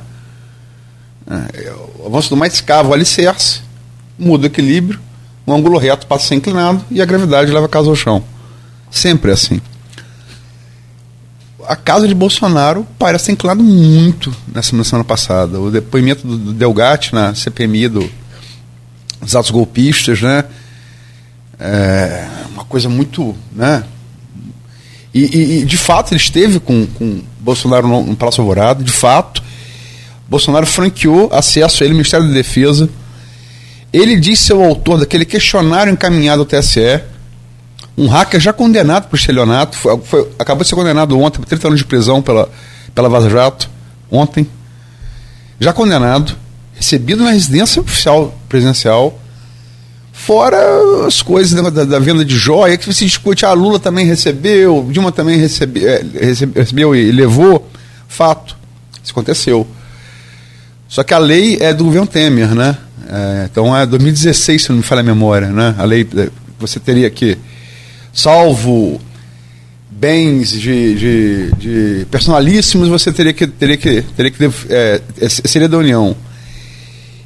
é 1.28 1.74
o 1.98 2.06
avanço 2.06 2.30
do 2.30 2.36
mar 2.38 2.46
escava 2.46 2.88
o 2.88 2.94
alicerce, 2.94 3.60
muda 4.18 4.44
o 4.44 4.46
equilíbrio, 4.46 4.98
um 5.46 5.52
ângulo 5.52 5.76
reto 5.76 6.06
passa 6.06 6.24
a 6.24 6.28
ser 6.28 6.34
inclinado 6.36 6.82
e 6.90 7.02
a 7.02 7.04
gravidade 7.04 7.50
leva 7.50 7.66
a 7.66 7.68
casa 7.68 7.90
ao 7.90 7.96
chão. 7.96 8.24
Sempre 8.90 9.30
é 9.30 9.34
assim. 9.34 9.60
A 11.66 11.76
casa 11.76 12.08
de 12.08 12.14
Bolsonaro 12.14 12.86
parece 12.98 13.26
ter 13.26 13.32
inclinado 13.32 13.62
muito 13.62 14.34
nessa 14.52 14.70
semana 14.84 15.04
passada. 15.04 15.60
O 15.60 15.70
depoimento 15.70 16.26
do 16.26 16.52
Delgatti 16.52 17.14
na 17.14 17.34
CPMI 17.34 17.88
do, 17.88 18.10
dos 19.20 19.36
atos 19.36 19.50
golpistas, 19.50 20.20
né? 20.20 20.44
É 21.58 22.26
uma 22.52 22.64
coisa 22.64 22.88
muito, 22.88 23.36
né? 23.52 23.84
E, 25.14 25.60
e, 25.60 25.64
de 25.64 25.76
fato 25.76 26.12
ele 26.12 26.20
esteve 26.20 26.58
com, 26.58 26.86
com 26.86 27.22
Bolsonaro 27.38 27.86
no, 27.86 28.04
no 28.04 28.16
Palácio 28.16 28.40
Alvorada, 28.40 28.82
de 28.82 28.92
fato. 28.92 29.42
Bolsonaro 30.28 30.66
franqueou 30.66 31.28
acesso 31.32 31.82
a 31.82 31.86
ele, 31.86 31.94
Ministério 31.94 32.26
da 32.26 32.32
Defesa. 32.32 32.88
Ele 33.92 34.18
disse 34.18 34.44
ser 34.44 34.54
o 34.54 34.64
autor 34.64 35.00
daquele 35.00 35.26
questionário 35.26 35.92
encaminhado 35.92 36.40
ao 36.40 36.46
TSE. 36.46 37.00
Um 37.96 38.08
hacker 38.08 38.40
já 38.40 38.52
condenado 38.52 39.08
por 39.08 39.16
estelionato, 39.16 39.76
foi, 39.76 39.98
foi, 39.98 40.30
acabou 40.38 40.62
de 40.62 40.68
ser 40.68 40.74
condenado 40.74 41.18
ontem 41.18 41.40
por 41.40 41.46
30 41.46 41.68
anos 41.68 41.78
de 41.80 41.84
prisão 41.84 42.22
pela, 42.22 42.50
pela 42.94 43.08
Vaza 43.08 43.28
Jato, 43.28 43.68
ontem. 44.10 44.46
Já 45.60 45.72
condenado, 45.72 46.34
recebido 46.74 47.22
na 47.22 47.30
residência 47.30 47.80
oficial 47.80 48.34
presidencial 48.48 49.18
Fora 50.12 51.06
as 51.06 51.22
coisas 51.22 51.52
da, 51.52 51.70
da, 51.70 51.84
da, 51.84 51.98
venda 51.98 52.24
de 52.24 52.36
joia, 52.36 52.76
que 52.76 52.92
se 52.92 53.04
discute, 53.04 53.46
ah, 53.46 53.52
Lula 53.54 53.80
também 53.80 54.06
recebeu, 54.06 54.86
Dilma 54.90 55.10
também 55.10 55.38
recebe, 55.38 55.84
é, 55.84 56.04
recebeu 56.54 56.94
e 56.94 57.10
levou. 57.10 57.66
Fato. 58.06 58.54
Isso 59.02 59.10
aconteceu. 59.10 59.66
Só 60.86 61.02
que 61.02 61.14
a 61.14 61.18
lei 61.18 61.56
é 61.60 61.72
do 61.72 61.84
governo 61.84 62.06
Temer, 62.06 62.54
né? 62.54 62.76
É, 63.08 63.48
então 63.50 63.76
é 63.76 63.86
2016, 63.86 64.62
se 64.62 64.68
não 64.68 64.76
me 64.76 64.82
falha 64.82 65.00
a 65.00 65.02
memória, 65.02 65.48
né? 65.48 65.74
A 65.78 65.84
lei 65.84 66.06
é, 66.16 66.28
você 66.56 66.78
teria 66.78 67.10
que, 67.10 67.38
salvo 68.12 69.00
bens 69.90 70.52
de, 70.52 70.94
de, 70.94 71.52
de 71.52 72.06
personalíssimos, 72.06 72.88
você 72.88 73.12
teria 73.12 73.32
que 73.32 73.46
teria 73.46 73.76
que 73.76 74.02
teria 74.16 74.30
que 74.30 74.44
é, 74.70 75.00
é, 75.20 75.28
seria 75.28 75.68
da 75.68 75.78
União. 75.78 76.16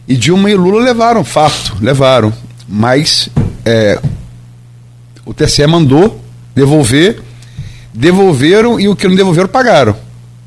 E 0.09 0.17
Dilma 0.17 0.51
e 0.51 0.55
Lula 0.55 0.85
levaram, 0.85 1.25
fato, 1.25 1.77
levaram 1.81 2.33
mas 2.69 3.29
é, 3.65 4.01
o 5.25 5.33
TSE 5.33 5.67
mandou 5.67 6.21
devolver, 6.55 7.23
devolveram 7.95 8.81
e 8.81 8.89
o 8.89 8.97
que 8.97 9.07
não 9.07 9.15
devolveram 9.15 9.49
pagaram, 9.49 9.97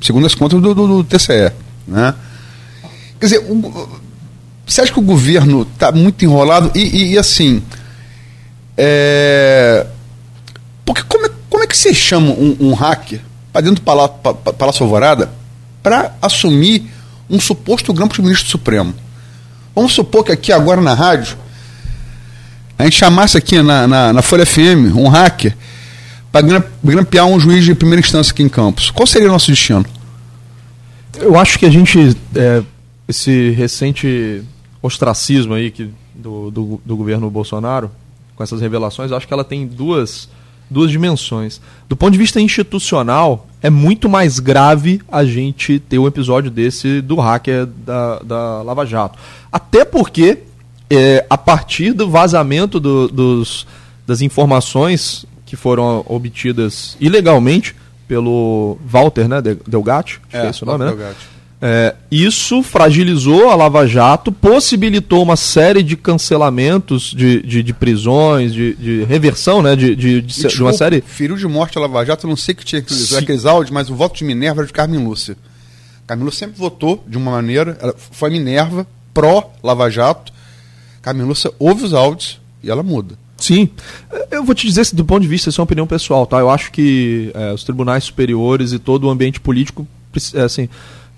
segundo 0.01 0.25
as 0.25 0.35
contas 0.35 0.61
do, 0.61 0.73
do, 0.73 0.87
do 0.87 1.03
TCE. 1.03 1.51
Né? 1.87 2.13
Quer 3.19 3.25
dizer, 3.25 3.39
o, 3.39 3.89
você 4.65 4.81
acha 4.81 4.91
que 4.91 4.99
o 4.99 5.03
governo 5.03 5.67
está 5.73 5.91
muito 5.91 6.23
enrolado? 6.23 6.71
E, 6.75 6.81
e, 6.81 7.13
e 7.13 7.17
assim, 7.17 7.63
é, 8.77 9.85
porque 10.89 11.03
como 11.03 11.27
é, 11.27 11.29
como 11.47 11.63
é 11.63 11.67
que 11.67 11.77
você 11.77 11.93
chama 11.93 12.31
um, 12.31 12.57
um 12.59 12.73
hacker 12.73 13.21
para 13.53 13.61
dentro 13.61 13.75
do 13.75 13.81
Palácio, 13.83 14.15
Palácio 14.57 14.83
Alvorada 14.83 15.31
para 15.83 16.15
assumir 16.19 16.83
um 17.29 17.39
suposto 17.39 17.93
grampo 17.93 18.15
de 18.15 18.23
ministro 18.23 18.49
Supremo? 18.49 18.95
Vamos 19.75 19.93
supor 19.93 20.23
que 20.23 20.31
aqui 20.31 20.51
agora 20.51 20.81
na 20.81 20.95
rádio 20.95 21.37
a 22.75 22.85
gente 22.85 22.95
chamasse 22.95 23.37
aqui 23.37 23.61
na, 23.61 23.85
na, 23.85 24.13
na 24.13 24.21
Folha 24.23 24.47
FM 24.47 24.95
um 24.95 25.07
hacker 25.09 25.55
para 26.31 26.41
grampear 26.83 27.27
um 27.27 27.39
juiz 27.39 27.63
de 27.63 27.75
primeira 27.75 27.99
instância 27.99 28.31
aqui 28.31 28.41
em 28.41 28.49
Campos, 28.49 28.89
qual 28.89 29.05
seria 29.05 29.29
o 29.29 29.31
nosso 29.31 29.51
destino? 29.51 29.85
Eu 31.17 31.37
acho 31.37 31.59
que 31.59 31.67
a 31.67 31.69
gente, 31.69 32.17
é, 32.33 32.63
esse 33.07 33.51
recente 33.51 34.43
ostracismo 34.81 35.53
aí 35.53 35.69
que, 35.69 35.91
do, 36.15 36.49
do, 36.49 36.81
do, 36.83 36.97
governo 36.97 37.29
Bolsonaro, 37.29 37.91
com 38.35 38.41
essas 38.41 38.59
revelações, 38.59 39.11
acho 39.11 39.27
que 39.27 39.33
ela 39.33 39.43
tem 39.43 39.67
duas, 39.67 40.27
duas 40.69 40.91
dimensões. 40.91 41.59
Do 41.87 41.95
ponto 41.95 42.11
de 42.11 42.17
vista 42.17 42.39
institucional, 42.39 43.47
é 43.61 43.69
muito 43.69 44.07
mais 44.07 44.39
grave 44.39 45.01
a 45.11 45.25
gente 45.25 45.79
ter 45.79 45.97
um 45.99 46.07
episódio 46.07 46.49
desse 46.49 47.01
do 47.01 47.15
hacker 47.15 47.65
da, 47.65 48.19
da 48.19 48.61
Lava 48.61 48.85
Jato. 48.85 49.17
Até 49.51 49.83
porque 49.83 50.39
é, 50.89 51.25
a 51.29 51.37
partir 51.37 51.93
do 51.93 52.09
vazamento 52.09 52.79
do, 52.79 53.07
dos, 53.07 53.67
das 54.07 54.21
informações 54.21 55.25
que 55.45 55.55
foram 55.55 56.03
obtidas 56.07 56.95
ilegalmente 56.99 57.75
pelo 58.07 58.77
Walter 58.85 59.27
né, 59.27 59.41
Delgatti, 59.67 60.19
é, 60.31 60.45
é 60.45 60.49
esse 60.49 60.63
o 60.63 60.65
nome, 60.65 60.85
né? 60.85 61.13
É, 61.61 61.93
isso 62.09 62.63
fragilizou 62.63 63.49
a 63.49 63.55
Lava 63.55 63.85
Jato, 63.85 64.31
possibilitou 64.31 65.21
uma 65.21 65.35
série 65.35 65.83
de 65.83 65.97
cancelamentos 65.97 67.13
de, 67.13 67.41
de, 67.41 67.61
de 67.61 67.73
prisões, 67.73 68.53
de, 68.53 68.73
de, 68.75 69.03
reversão 69.03 69.61
né, 69.61 69.75
de, 69.75 69.93
de, 69.93 70.21
de, 70.21 70.47
de 70.47 70.63
uma 70.63 70.71
série. 70.71 71.01
Feriu 71.01 71.35
de 71.35 71.45
morte 71.47 71.77
a 71.77 71.81
Lava 71.81 72.05
Jato, 72.05 72.25
eu 72.25 72.29
não 72.29 72.37
sei 72.37 72.55
que 72.55 72.63
tinha 72.63 72.81
aqueles 72.81 73.45
áudios, 73.45 73.71
mas 73.71 73.89
o 73.89 73.95
voto 73.95 74.17
de 74.17 74.23
Minerva 74.23 74.61
era 74.61 74.67
de 74.67 74.73
Carmen 74.73 75.03
Lúcia. 75.03 75.35
Carmen 76.07 76.25
Lúcia 76.25 76.47
sempre 76.47 76.57
votou 76.57 77.03
de 77.05 77.17
uma 77.17 77.31
maneira, 77.31 77.77
ela 77.81 77.93
foi 77.97 78.29
Minerva, 78.29 78.87
pró-Lava 79.13 79.89
Jato, 79.89 80.31
Carmen 81.01 81.25
Lúcia 81.27 81.51
ouve 81.59 81.83
os 81.83 81.93
áudios 81.93 82.39
e 82.63 82.69
ela 82.69 82.83
muda. 82.83 83.15
Sim. 83.35 83.69
Eu 84.31 84.43
vou 84.43 84.55
te 84.55 84.65
dizer, 84.65 84.85
do 84.93 85.03
ponto 85.03 85.21
de 85.21 85.27
vista, 85.27 85.49
isso 85.49 85.59
é 85.59 85.61
uma 85.61 85.65
opinião 85.65 85.87
pessoal, 85.87 86.25
tá? 86.25 86.39
Eu 86.39 86.49
acho 86.49 86.71
que 86.71 87.31
é, 87.33 87.53
os 87.53 87.63
tribunais 87.63 88.05
superiores 88.05 88.71
e 88.71 88.79
todo 88.79 89.05
o 89.05 89.09
ambiente 89.09 89.39
político, 89.39 89.87
é, 90.33 90.41
assim, 90.41 90.69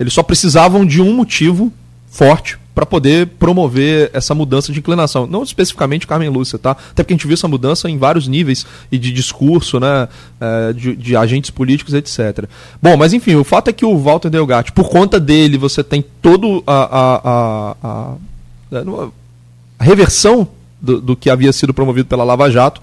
eles 0.02 0.14
só 0.14 0.24
precisavam 0.24 0.86
de 0.86 1.02
um 1.02 1.14
motivo 1.14 1.72
forte 2.10 2.58
para 2.74 2.86
poder 2.86 3.28
promover 3.28 4.10
essa 4.14 4.34
mudança 4.34 4.72
de 4.72 4.80
inclinação. 4.80 5.28
Não 5.28 5.44
especificamente 5.44 6.08
Carmen 6.08 6.30
Lúcia, 6.30 6.58
tá? 6.58 6.72
Até 6.72 7.04
porque 7.04 7.14
a 7.14 7.18
gente 7.18 7.28
viu 7.28 7.34
essa 7.34 7.48
mudança 7.48 7.90
em 7.90 7.98
vários 7.98 8.28
níveis 8.28 8.66
e 8.92 8.98
de 8.98 9.12
discurso, 9.12 9.80
né? 9.80 10.08
É, 10.40 10.74
de, 10.74 10.96
de, 10.96 11.16
agentes 11.16 11.52
políticos, 11.52 11.94
etc. 11.94 12.46
Bom, 12.82 12.98
mas 12.98 13.14
enfim, 13.14 13.36
o 13.36 13.44
fato 13.44 13.70
é 13.70 13.74
que 13.74 13.86
o 13.86 13.98
Walter 13.98 14.30
Delgatti, 14.30 14.72
por 14.72 14.90
conta 14.90 15.20
dele, 15.20 15.58
você 15.58 15.84
tem 15.84 16.04
todo 16.22 16.64
a, 16.66 16.74
a, 16.74 17.22
a, 17.24 17.76
a 17.84 19.12
a 19.78 19.84
reversão 19.84 20.48
do, 20.82 21.02
do, 21.02 21.16
que 21.16 21.30
havia 21.30 21.52
sido 21.52 21.74
promovido 21.74 22.08
pela 22.08 22.24
Lava 22.24 22.50
Jato. 22.50 22.82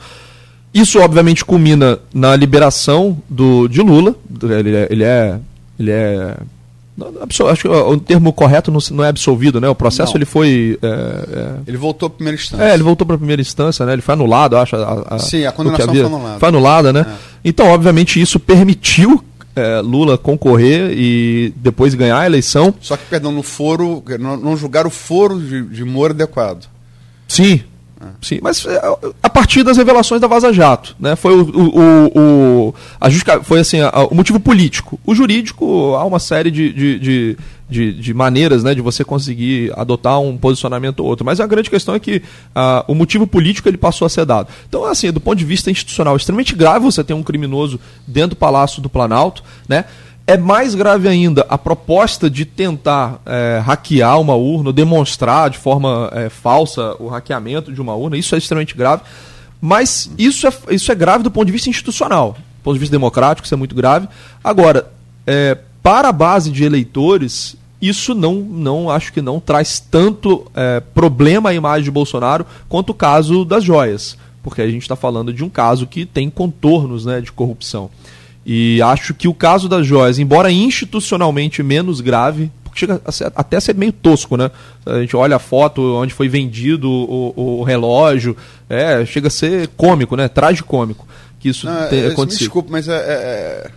Isso, 0.72 1.00
obviamente, 1.00 1.44
culmina 1.44 1.98
na 2.12 2.36
liberação 2.36 3.16
do, 3.28 3.66
de 3.68 3.80
Lula. 3.80 4.14
Ele 4.42 4.76
é. 4.76 4.88
Ele 4.90 5.04
é, 5.04 5.40
ele 5.78 5.90
é 5.90 6.36
acho 7.50 7.62
que 7.62 7.68
o 7.68 7.96
termo 7.98 8.32
correto 8.32 8.72
não, 8.90 9.04
é 9.04 9.08
absolvido, 9.08 9.60
né? 9.60 9.68
O 9.68 9.74
processo 9.74 10.12
não. 10.12 10.18
ele 10.18 10.24
foi. 10.24 10.78
É, 10.82 10.86
é... 10.86 11.54
Ele 11.66 11.76
voltou 11.76 12.08
para 12.08 12.16
primeira 12.16 12.36
instância. 12.36 12.64
É, 12.64 12.74
ele 12.74 12.82
voltou 12.82 13.06
para 13.06 13.16
a 13.16 13.18
primeira 13.18 13.42
instância, 13.42 13.86
né? 13.86 13.92
Ele 13.92 14.02
foi 14.02 14.14
anulado, 14.14 14.56
acho. 14.56 14.76
A, 14.76 15.06
a, 15.08 15.18
Sim, 15.18 15.44
a 15.44 15.52
condenação 15.52 15.88
havia, 15.88 16.04
foi 16.04 16.14
anulada. 16.14 16.38
Foi 16.38 16.48
anulada, 16.48 16.92
né? 16.92 17.06
É. 17.08 17.14
Então, 17.44 17.66
obviamente, 17.68 18.20
isso 18.20 18.40
permitiu 18.40 19.22
é, 19.58 19.80
Lula 19.80 20.16
concorrer 20.16 20.92
e 20.92 21.52
depois 21.56 21.94
ganhar 21.94 22.18
a 22.18 22.26
eleição. 22.26 22.72
Só 22.80 22.96
que, 22.96 23.04
perdão, 23.06 23.32
no 23.32 23.42
foro, 23.42 24.02
não, 24.20 24.36
não 24.36 24.56
julgar 24.56 24.86
o 24.86 24.90
foro 24.90 25.40
de, 25.40 25.62
de 25.62 25.84
Moro 25.84 26.12
adequado. 26.12 26.66
Sim. 27.26 27.62
Sim, 28.22 28.38
mas 28.42 28.64
é, 28.64 28.80
a 29.22 29.28
partir 29.28 29.62
das 29.62 29.76
revelações 29.76 30.20
da 30.20 30.28
Vaza 30.28 30.52
Jato, 30.52 30.94
né? 31.00 31.16
Foi 31.16 31.34
o, 31.34 31.42
o, 31.42 32.18
o 32.18 32.74
a 33.00 33.10
justific... 33.10 33.44
foi 33.44 33.60
assim, 33.60 33.80
a, 33.80 34.06
o 34.10 34.14
motivo 34.14 34.38
político. 34.38 35.00
O 35.04 35.14
jurídico 35.14 35.94
há 35.94 36.04
uma 36.04 36.20
série 36.20 36.50
de, 36.50 36.72
de, 36.72 36.98
de, 36.98 37.36
de, 37.68 37.92
de 37.92 38.14
maneiras, 38.14 38.62
né, 38.62 38.74
de 38.74 38.80
você 38.80 39.04
conseguir 39.04 39.72
adotar 39.76 40.20
um 40.20 40.36
posicionamento 40.36 41.00
ou 41.00 41.06
outro. 41.06 41.24
Mas 41.24 41.40
a 41.40 41.46
grande 41.46 41.70
questão 41.70 41.94
é 41.94 41.98
que 41.98 42.18
uh, 42.18 42.84
o 42.86 42.94
motivo 42.94 43.26
político 43.26 43.68
ele 43.68 43.76
passou 43.76 44.06
a 44.06 44.08
ser 44.08 44.24
dado. 44.24 44.48
Então, 44.68 44.84
assim, 44.84 45.10
do 45.10 45.20
ponto 45.20 45.36
de 45.36 45.44
vista 45.44 45.70
institucional, 45.70 46.16
extremamente 46.16 46.54
grave 46.54 46.84
você 46.84 47.02
ter 47.02 47.14
um 47.14 47.22
criminoso 47.22 47.80
dentro 48.06 48.30
do 48.30 48.36
Palácio 48.36 48.80
do 48.80 48.88
Planalto, 48.88 49.42
né? 49.68 49.84
É 50.28 50.36
mais 50.36 50.74
grave 50.74 51.08
ainda 51.08 51.46
a 51.48 51.56
proposta 51.56 52.28
de 52.28 52.44
tentar 52.44 53.18
é, 53.24 53.62
hackear 53.64 54.20
uma 54.20 54.34
urna, 54.34 54.70
demonstrar 54.74 55.48
de 55.48 55.56
forma 55.56 56.10
é, 56.12 56.28
falsa 56.28 56.94
o 57.00 57.08
hackeamento 57.08 57.72
de 57.72 57.80
uma 57.80 57.94
urna. 57.94 58.14
Isso 58.14 58.34
é 58.34 58.38
extremamente 58.38 58.76
grave. 58.76 59.00
Mas 59.58 60.10
isso 60.18 60.46
é, 60.46 60.52
isso 60.68 60.92
é 60.92 60.94
grave 60.94 61.24
do 61.24 61.30
ponto 61.30 61.46
de 61.46 61.52
vista 61.52 61.70
institucional. 61.70 62.32
Do 62.32 62.62
ponto 62.62 62.74
de 62.74 62.80
vista 62.80 62.94
democrático, 62.94 63.46
isso 63.46 63.54
é 63.54 63.56
muito 63.56 63.74
grave. 63.74 64.06
Agora, 64.44 64.92
é, 65.26 65.56
para 65.82 66.10
a 66.10 66.12
base 66.12 66.50
de 66.50 66.62
eleitores, 66.62 67.56
isso 67.80 68.14
não, 68.14 68.34
não 68.34 68.90
acho 68.90 69.14
que 69.14 69.22
não 69.22 69.40
traz 69.40 69.80
tanto 69.80 70.46
é, 70.54 70.80
problema 70.80 71.48
à 71.48 71.54
imagem 71.54 71.84
de 71.84 71.90
Bolsonaro 71.90 72.44
quanto 72.68 72.90
o 72.90 72.94
caso 72.94 73.46
das 73.46 73.64
joias. 73.64 74.18
Porque 74.42 74.60
a 74.60 74.70
gente 74.70 74.82
está 74.82 74.94
falando 74.94 75.32
de 75.32 75.42
um 75.42 75.48
caso 75.48 75.86
que 75.86 76.04
tem 76.04 76.28
contornos 76.28 77.06
né, 77.06 77.22
de 77.22 77.32
corrupção. 77.32 77.88
E 78.50 78.80
acho 78.80 79.12
que 79.12 79.28
o 79.28 79.34
caso 79.34 79.68
das 79.68 79.86
joias, 79.86 80.18
embora 80.18 80.50
institucionalmente 80.50 81.62
menos 81.62 82.00
grave, 82.00 82.50
porque 82.64 82.80
chega 82.80 82.98
a 83.04 83.12
ser, 83.12 83.30
até 83.36 83.58
a 83.58 83.60
ser 83.60 83.74
meio 83.74 83.92
tosco, 83.92 84.38
né? 84.38 84.50
A 84.86 85.00
gente 85.00 85.14
olha 85.14 85.36
a 85.36 85.38
foto 85.38 85.82
onde 85.96 86.14
foi 86.14 86.30
vendido 86.30 86.90
o, 86.90 87.60
o 87.60 87.62
relógio, 87.62 88.34
é, 88.66 89.04
chega 89.04 89.28
a 89.28 89.30
ser 89.30 89.68
cômico, 89.76 90.16
né? 90.16 90.28
Tragicômico 90.28 91.06
que 91.38 91.50
isso 91.50 91.66
tenha 91.90 92.06
é, 92.06 92.12
acontecido. 92.12 92.40
Me 92.40 92.46
desculpe, 92.46 92.72
mas 92.72 92.88
é, 92.88 92.96
é, 92.96 92.96
é, 92.96 93.70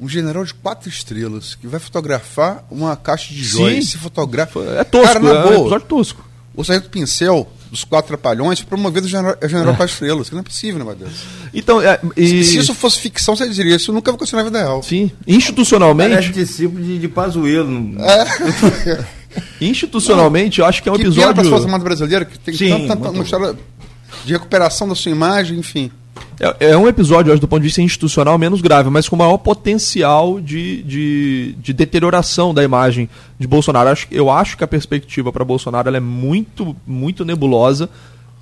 um 0.00 0.08
general 0.08 0.44
de 0.44 0.54
quatro 0.54 0.88
estrelas 0.88 1.54
que 1.54 1.68
vai 1.68 1.78
fotografar 1.78 2.64
uma 2.70 2.96
caixa 2.96 3.32
de 3.32 3.42
joias, 3.42 3.88
se 3.88 3.98
fotografa. 3.98 4.60
É 4.78 4.84
tosco, 4.84 5.06
Cara, 5.06 5.20
na 5.20 5.30
é 5.30 5.32
um 5.32 5.42
boa, 5.42 5.60
episódio 5.60 5.86
tosco. 5.86 6.31
O 6.54 6.64
Sargento 6.64 6.90
Pincel 6.90 7.50
dos 7.70 7.84
quatro 7.84 8.08
trapalhões 8.08 8.58
foi 8.58 8.68
promovido 8.68 9.06
a 9.06 9.10
general, 9.10 9.36
general 9.42 9.74
quatro 9.74 9.92
estrelas, 9.92 10.28
que 10.28 10.34
não 10.34 10.42
é 10.42 10.44
possível, 10.44 10.84
né, 10.84 10.94
Deus? 10.98 11.12
Então, 11.54 11.80
é, 11.80 11.98
e... 12.16 12.26
Se, 12.26 12.44
se 12.44 12.58
isso 12.58 12.74
fosse 12.74 12.98
ficção, 12.98 13.34
você 13.34 13.48
diria, 13.48 13.76
isso 13.76 13.92
nunca 13.92 14.10
vai 14.10 14.16
acontecer 14.16 14.36
na 14.36 14.42
vida 14.42 14.58
real. 14.58 14.82
Sim, 14.82 15.10
institucionalmente. 15.26 16.10
Parece 16.10 16.28
discípulo 16.32 16.84
de, 16.84 16.98
de 16.98 17.08
Pazuello. 17.08 17.94
É. 17.98 19.04
Institucionalmente, 19.60 20.60
eu 20.60 20.66
acho 20.66 20.82
que 20.82 20.88
é 20.88 20.92
um 20.92 20.96
que 20.96 21.04
pena 21.04 21.14
para 21.14 21.22
episódio. 21.22 21.48
a 21.48 21.50
Força 21.50 21.66
Armada 21.66 21.84
Brasileira, 21.84 22.24
que 22.26 22.38
tem 22.38 22.54
Sim, 22.54 22.68
tanta, 22.68 22.96
tanta 22.96 23.10
uma 23.10 23.24
história 23.24 23.56
de 24.24 24.32
recuperação 24.34 24.86
da 24.86 24.94
sua 24.94 25.10
imagem, 25.10 25.58
enfim. 25.58 25.90
É, 26.40 26.70
é 26.72 26.76
um 26.76 26.88
episódio, 26.88 27.30
eu 27.30 27.34
acho, 27.34 27.40
do 27.40 27.48
ponto 27.48 27.60
de 27.60 27.68
vista 27.68 27.80
institucional, 27.82 28.36
menos 28.36 28.60
grave, 28.60 28.90
mas 28.90 29.08
com 29.08 29.16
maior 29.16 29.38
potencial 29.38 30.40
de, 30.40 30.82
de, 30.82 31.54
de 31.58 31.72
deterioração 31.72 32.52
da 32.52 32.62
imagem 32.64 33.08
de 33.38 33.46
Bolsonaro. 33.46 33.88
Acho, 33.90 34.06
eu 34.10 34.30
acho 34.30 34.56
que 34.56 34.64
a 34.64 34.66
perspectiva 34.68 35.32
para 35.32 35.44
Bolsonaro 35.44 35.94
é 35.94 36.00
muito, 36.00 36.74
muito 36.86 37.24
nebulosa, 37.24 37.88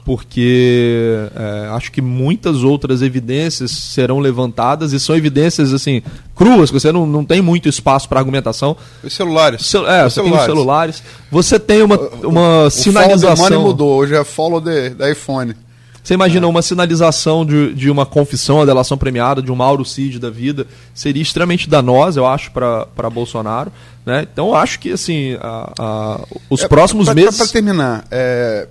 porque 0.05 1.29
é, 1.37 1.69
acho 1.73 1.93
que 1.93 2.01
muitas 2.01 2.63
outras 2.65 3.03
evidências 3.03 3.71
serão 3.71 4.19
levantadas 4.19 4.93
e 4.93 4.99
são 4.99 5.15
evidências 5.15 5.73
assim 5.73 6.03
cruas, 6.35 6.71
que 6.71 6.81
você 6.81 6.91
não, 6.91 7.07
não 7.07 7.25
tem 7.25 7.43
muito 7.43 7.69
espaço 7.69 8.09
para 8.09 8.19
argumentação. 8.19 8.77
Os 9.05 9.13
celulares. 9.13 9.67
Cel- 9.67 9.89
é, 9.89 10.07
Os 10.07 10.15
você 10.15 10.23
tem 10.23 10.33
os 10.33 10.43
celulares. 10.45 11.03
Você 11.31 11.59
tem 11.61 11.83
uma, 11.83 11.99
uma 12.25 12.65
O 12.65 12.71
sinalização. 12.71 13.45
money 13.45 13.59
mudou, 13.59 13.97
hoje 13.99 14.15
é 14.15 14.25
follow 14.25 14.61
the, 14.61 14.91
da 14.91 15.11
iPhone. 15.11 15.55
Você 16.03 16.15
imagina 16.15 16.47
uma 16.49 16.63
sinalização 16.63 17.45
de, 17.45 17.75
de 17.75 17.91
uma 17.91 18.07
confissão, 18.07 18.57
uma 18.57 18.67
delação 18.67 18.97
premiada, 18.97 19.43
de 19.43 19.53
um 19.53 19.55
Mauro 19.57 19.85
Cid 19.85 20.19
da 20.19 20.31
vida, 20.31 20.67
seria 20.95 21.23
extremamente 21.23 21.69
danosa, 21.69 22.19
eu 22.21 22.27
acho, 22.27 22.51
para 22.51 23.11
Bolsonaro. 23.11 23.71
Né? 24.05 24.27
Então, 24.33 24.49
eu 24.49 24.55
acho 24.57 24.79
que 24.81 24.93
assim, 24.93 25.35
a- 25.41 25.73
a- 25.79 26.25
os 26.49 26.63
É, 26.63 26.69
próximos 26.69 27.05
pra- 27.05 27.15
meses. 27.15 27.37
Para 27.37 27.47
terminar, 27.49 28.07
é, 28.11 28.67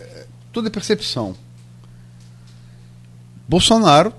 é, 0.00 0.24
tudo 0.50 0.66
é 0.68 0.70
percepção. 0.70 1.34
Bolsonaro, 3.48 4.12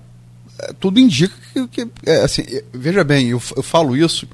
é, 0.60 0.74
tudo 0.74 1.00
indica 1.00 1.34
que. 1.54 1.68
que- 1.68 1.88
é, 2.06 2.22
assim, 2.24 2.44
é, 2.48 2.64
veja 2.74 3.04
bem, 3.04 3.30
eu, 3.30 3.42
eu 3.56 3.64
falo 3.64 3.96
isso. 3.96 4.28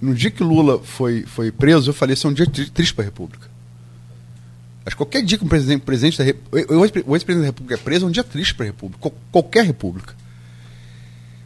No 0.00 0.14
dia 0.14 0.30
que 0.30 0.42
Lula 0.42 0.80
foi, 0.82 1.22
foi 1.26 1.52
preso, 1.52 1.90
eu 1.90 1.94
falei: 1.94 2.14
esse 2.14 2.26
é 2.26 2.28
um 2.28 2.32
dia 2.32 2.46
tri- 2.46 2.68
triste 2.70 2.92
para 2.94 3.04
a 3.04 3.06
República. 3.06 3.48
Acho 4.84 4.96
que 4.96 4.98
qualquer 5.04 5.22
dia 5.22 5.38
que 5.38 5.44
um 5.44 5.48
presidente, 5.48 5.82
presidente 5.82 6.18
da 6.18 6.24
República. 6.24 6.72
O 6.74 6.84
ex- 6.84 6.92
o 7.06 7.16
ex-presidente 7.16 7.42
da 7.42 7.46
República 7.46 7.74
é 7.74 7.78
preso 7.78 8.04
é 8.04 8.08
um 8.08 8.10
dia 8.10 8.24
triste 8.24 8.54
para 8.54 8.64
a 8.64 8.68
República. 8.68 8.98
qual- 9.00 9.14
qualquer 9.30 9.64
República. 9.64 10.14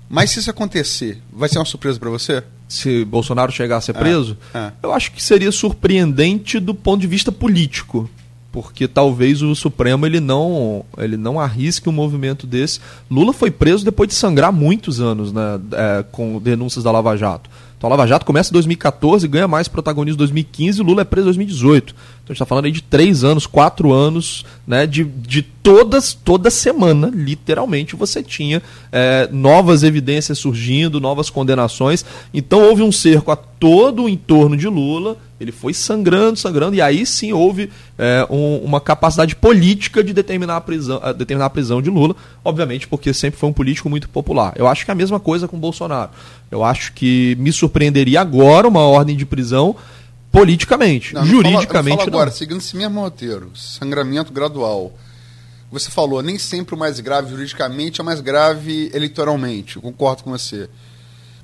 Mas 0.09 0.31
se 0.31 0.39
isso 0.39 0.51
acontecer, 0.51 1.21
vai 1.33 1.49
ser 1.49 1.59
uma 1.59 1.65
surpresa 1.65 1.99
para 1.99 2.11
você? 2.11 2.43
se 2.69 3.05
Bolsonaro 3.05 3.53
chegar 3.53 3.77
a 3.77 3.81
ser 3.81 3.93
preso, 3.93 4.37
é. 4.53 4.73
eu 4.83 4.93
acho 4.93 5.13
que 5.13 5.23
seria 5.23 5.53
surpreendente 5.53 6.59
do 6.59 6.75
ponto 6.75 7.01
de 7.01 7.07
vista 7.07 7.31
político. 7.31 8.11
Porque 8.51 8.89
talvez 8.89 9.41
o 9.43 9.55
Supremo 9.55 10.05
ele 10.05 10.19
não, 10.19 10.85
ele 10.99 11.17
não 11.17 11.39
arrisque 11.39 11.89
um 11.89 11.93
movimento 11.93 12.45
desse. 12.47 12.81
Lula 13.09 13.33
foi 13.33 13.51
preso 13.53 13.85
depois 13.85 14.09
de 14.09 14.15
sangrar 14.17 14.51
muitos 14.53 15.01
anos 15.01 15.31
né, 15.33 15.43
é, 15.73 16.05
com 16.11 16.41
denúncias 16.41 16.83
da 16.83 16.91
Lava 16.91 17.15
Jato. 17.17 17.49
A 17.87 17.91
Lava 17.91 18.07
Jato 18.07 18.27
começa 18.27 18.51
em 18.51 18.53
2014, 18.53 19.27
ganha 19.29 19.49
mais 19.49 19.69
protagonismo 19.69 20.17
em 20.17 20.19
2015 20.19 20.81
e 20.81 20.85
Lula 20.85 21.03
é 21.03 21.05
preso 21.05 21.25
em 21.25 21.27
2018. 21.27 21.91
Então 21.91 21.99
a 21.99 22.29
gente 22.29 22.33
está 22.33 22.47
falando 22.47 22.67
aí 22.67 22.73
de 22.73 22.83
três 22.83 23.25
anos, 23.25 23.47
quatro 23.47 23.93
anos, 23.93 24.45
né, 24.67 24.87
de, 24.87 25.05
de 25.05 25.43
todas, 25.67 26.15
toda 26.15 26.49
semana, 26.49 27.11
literalmente, 27.13 27.97
você 27.97 28.23
tinha 28.23 28.63
é, 28.93 29.29
novas 29.33 29.83
evidências 29.83 30.39
surgindo, 30.39 31.01
novas 31.01 31.29
condenações. 31.29 32.05
Então 32.33 32.61
houve 32.69 32.83
um 32.83 32.93
cerco 32.93 33.33
a 33.33 33.37
todo 33.37 34.05
o 34.05 34.09
entorno 34.09 34.57
de 34.57 34.69
Lula, 34.69 35.17
ele 35.41 35.51
foi 35.51 35.75
sangrando, 35.75 36.39
sangrando, 36.39 36.77
e 36.77 36.81
aí 36.81 37.05
sim 37.05 37.33
houve 37.33 37.69
é, 37.99 38.25
um- 38.31 38.59
uma 38.59 38.81
capacidade 38.81 39.35
política 39.35 40.05
de 40.05 40.13
determinar 40.13 40.57
a, 40.57 40.61
prisão, 40.61 41.01
a 41.03 41.13
determinar 41.13 41.47
a 41.47 41.51
prisão 41.51 41.83
de 41.83 41.91
Lula, 41.91 42.15
obviamente 42.45 42.87
porque 42.87 43.13
sempre 43.13 43.39
foi 43.41 43.49
um 43.49 43.53
político 43.53 43.91
muito 43.91 44.09
popular. 44.09 44.53
Eu 44.57 44.69
acho 44.69 44.85
que 44.85 44.91
é 44.91 44.93
a 44.93 44.95
mesma 44.95 45.19
coisa 45.19 45.49
com 45.49 45.59
Bolsonaro. 45.59 46.11
Eu 46.49 46.63
acho 46.63 46.93
que 46.93 47.37
me 47.41 47.51
surpreenderia 47.53 48.21
agora 48.21 48.69
uma 48.69 48.83
ordem 48.83 49.17
de 49.17 49.27
prisão 49.27 49.75
politicamente. 50.31 51.13
Não, 51.15 51.23
não 51.23 51.27
fala- 51.29 51.43
Juridicamente 51.43 51.89
não. 51.91 51.97
não. 51.97 52.05
Fala 52.13 52.17
agora, 52.17 52.31
seguindo 52.31 52.59
esse 52.59 52.77
mesmo 52.77 53.01
roteiro, 53.01 53.51
sangramento 53.55 54.33
gradual. 54.33 54.93
Você 55.71 55.91
falou, 55.91 56.23
nem 56.23 56.39
sempre 56.39 56.75
o 56.75 56.79
mais 56.79 57.01
grave 57.01 57.31
juridicamente 57.31 58.01
é 58.01 58.03
o 58.03 58.07
mais 58.07 58.21
grave 58.21 58.91
eleitoralmente. 58.95 59.77
Eu 59.77 59.83
concordo 59.83 60.23
com 60.23 60.31
você. 60.31 60.69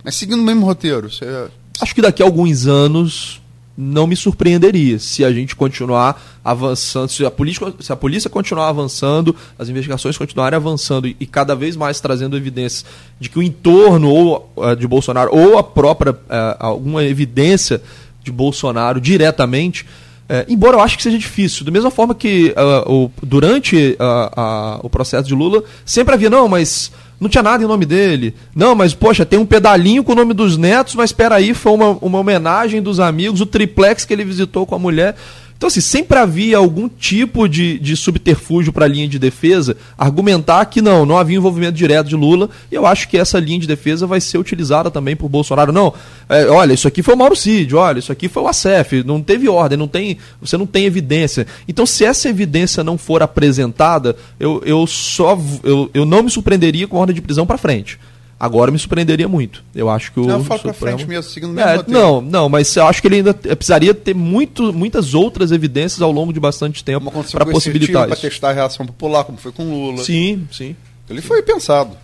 Mas 0.04 0.14
seguindo 0.14 0.40
o 0.40 0.44
mesmo 0.44 0.64
roteiro, 0.64 1.10
você. 1.10 1.48
Acho 1.80 1.94
que 1.94 2.02
daqui 2.02 2.22
a 2.22 2.26
alguns 2.26 2.66
anos 2.66 3.42
não 3.76 4.06
me 4.06 4.14
surpreenderia 4.14 4.98
se 4.98 5.24
a 5.24 5.32
gente 5.32 5.56
continuar 5.56 6.40
avançando, 6.44 7.08
se 7.08 7.24
a, 7.24 7.30
política, 7.30 7.72
se 7.80 7.92
a 7.92 7.96
polícia 7.96 8.28
continuar 8.28 8.68
avançando, 8.68 9.34
as 9.58 9.68
investigações 9.68 10.18
continuarem 10.18 10.56
avançando 10.56 11.08
e, 11.08 11.16
e 11.18 11.26
cada 11.26 11.54
vez 11.54 11.74
mais 11.74 12.00
trazendo 12.00 12.36
evidências 12.36 12.84
de 13.18 13.28
que 13.28 13.38
o 13.38 13.42
entorno 13.42 14.10
ou 14.10 14.52
eh, 14.58 14.76
de 14.76 14.86
Bolsonaro 14.86 15.30
ou 15.34 15.56
a 15.56 15.62
própria 15.62 16.14
eh, 16.28 16.56
alguma 16.58 17.02
evidência 17.04 17.82
de 18.22 18.30
Bolsonaro 18.30 19.00
diretamente 19.00 19.86
é, 20.32 20.46
embora 20.48 20.78
eu 20.78 20.80
acho 20.80 20.96
que 20.96 21.02
seja 21.02 21.18
difícil, 21.18 21.62
da 21.62 21.70
mesma 21.70 21.90
forma 21.90 22.14
que 22.14 22.54
ah, 22.56 22.90
o, 22.90 23.10
durante 23.22 23.94
ah, 23.98 24.32
ah, 24.34 24.80
o 24.82 24.88
processo 24.88 25.28
de 25.28 25.34
Lula 25.34 25.62
sempre 25.84 26.14
havia, 26.14 26.30
não, 26.30 26.48
mas 26.48 26.90
não 27.20 27.28
tinha 27.28 27.42
nada 27.42 27.62
em 27.62 27.66
nome 27.66 27.84
dele. 27.84 28.34
Não, 28.56 28.74
mas 28.74 28.94
poxa, 28.94 29.26
tem 29.26 29.38
um 29.38 29.44
pedalinho 29.44 30.02
com 30.02 30.12
o 30.12 30.14
nome 30.14 30.32
dos 30.32 30.56
netos, 30.56 30.94
mas 30.94 31.10
espera 31.10 31.34
aí, 31.34 31.52
foi 31.52 31.72
uma, 31.72 31.98
uma 32.00 32.18
homenagem 32.18 32.80
dos 32.80 32.98
amigos, 32.98 33.42
o 33.42 33.46
triplex 33.46 34.06
que 34.06 34.12
ele 34.14 34.24
visitou 34.24 34.64
com 34.64 34.74
a 34.74 34.78
mulher. 34.78 35.14
Então, 35.62 35.68
assim, 35.68 35.80
sempre 35.80 36.18
havia 36.18 36.56
algum 36.56 36.88
tipo 36.88 37.48
de, 37.48 37.78
de 37.78 37.96
subterfúgio 37.96 38.72
para 38.72 38.84
a 38.84 38.88
linha 38.88 39.06
de 39.06 39.16
defesa 39.16 39.76
argumentar 39.96 40.64
que 40.64 40.82
não, 40.82 41.06
não 41.06 41.16
havia 41.16 41.36
envolvimento 41.36 41.74
direto 41.74 42.08
de 42.08 42.16
Lula. 42.16 42.50
E 42.68 42.74
eu 42.74 42.84
acho 42.84 43.08
que 43.08 43.16
essa 43.16 43.38
linha 43.38 43.60
de 43.60 43.68
defesa 43.68 44.04
vai 44.04 44.20
ser 44.20 44.38
utilizada 44.38 44.90
também 44.90 45.14
por 45.14 45.28
Bolsonaro. 45.28 45.70
Não, 45.70 45.94
é, 46.28 46.46
olha, 46.46 46.72
isso 46.72 46.88
aqui 46.88 47.00
foi 47.00 47.14
o 47.14 47.16
Mauro 47.16 47.36
Cid, 47.36 47.76
olha, 47.76 48.00
isso 48.00 48.10
aqui 48.10 48.28
foi 48.28 48.42
o 48.42 48.48
ACF, 48.48 49.04
não 49.06 49.22
teve 49.22 49.48
ordem, 49.48 49.78
não 49.78 49.86
tem, 49.86 50.18
você 50.40 50.56
não 50.56 50.66
tem 50.66 50.84
evidência. 50.84 51.46
Então, 51.68 51.86
se 51.86 52.04
essa 52.04 52.28
evidência 52.28 52.82
não 52.82 52.98
for 52.98 53.22
apresentada, 53.22 54.16
eu, 54.40 54.60
eu 54.66 54.84
só 54.84 55.38
eu, 55.62 55.88
eu 55.94 56.04
não 56.04 56.24
me 56.24 56.30
surpreenderia 56.30 56.88
com 56.88 56.96
ordem 56.96 57.14
de 57.14 57.22
prisão 57.22 57.46
para 57.46 57.56
frente. 57.56 58.00
Agora 58.44 58.72
me 58.72 58.78
surpreenderia 58.78 59.28
muito. 59.28 59.62
Eu 59.72 59.88
acho 59.88 60.10
que 60.10 60.18
o 60.18 60.26
Não, 60.26 60.42
pra 60.42 60.56
Supremo- 60.56 60.74
frente 60.76 61.06
mesmo, 61.06 61.30
seguindo 61.30 61.52
mesmo 61.52 61.70
É, 61.70 61.76
roteiro. 61.76 62.00
não, 62.00 62.20
não, 62.20 62.48
mas 62.48 62.74
eu 62.74 62.84
acho 62.88 63.00
que 63.00 63.06
ele 63.06 63.14
ainda 63.18 63.32
precisaria 63.32 63.94
ter 63.94 64.16
muito, 64.16 64.72
muitas 64.72 65.14
outras 65.14 65.52
evidências 65.52 66.02
ao 66.02 66.10
longo 66.10 66.32
de 66.32 66.40
bastante 66.40 66.82
tempo 66.82 67.08
para 67.30 67.46
possibilitar 67.46 68.06
para 68.06 68.14
isso. 68.14 68.22
testar 68.22 68.50
a 68.50 68.52
reação 68.52 68.84
popular, 68.84 69.22
como 69.22 69.38
foi 69.38 69.52
com 69.52 69.62
Lula. 69.70 70.02
Sim, 70.02 70.48
sim. 70.50 70.74
Ele 71.08 71.20
foi 71.22 71.40
pensado. 71.42 71.90
Foi 71.92 72.00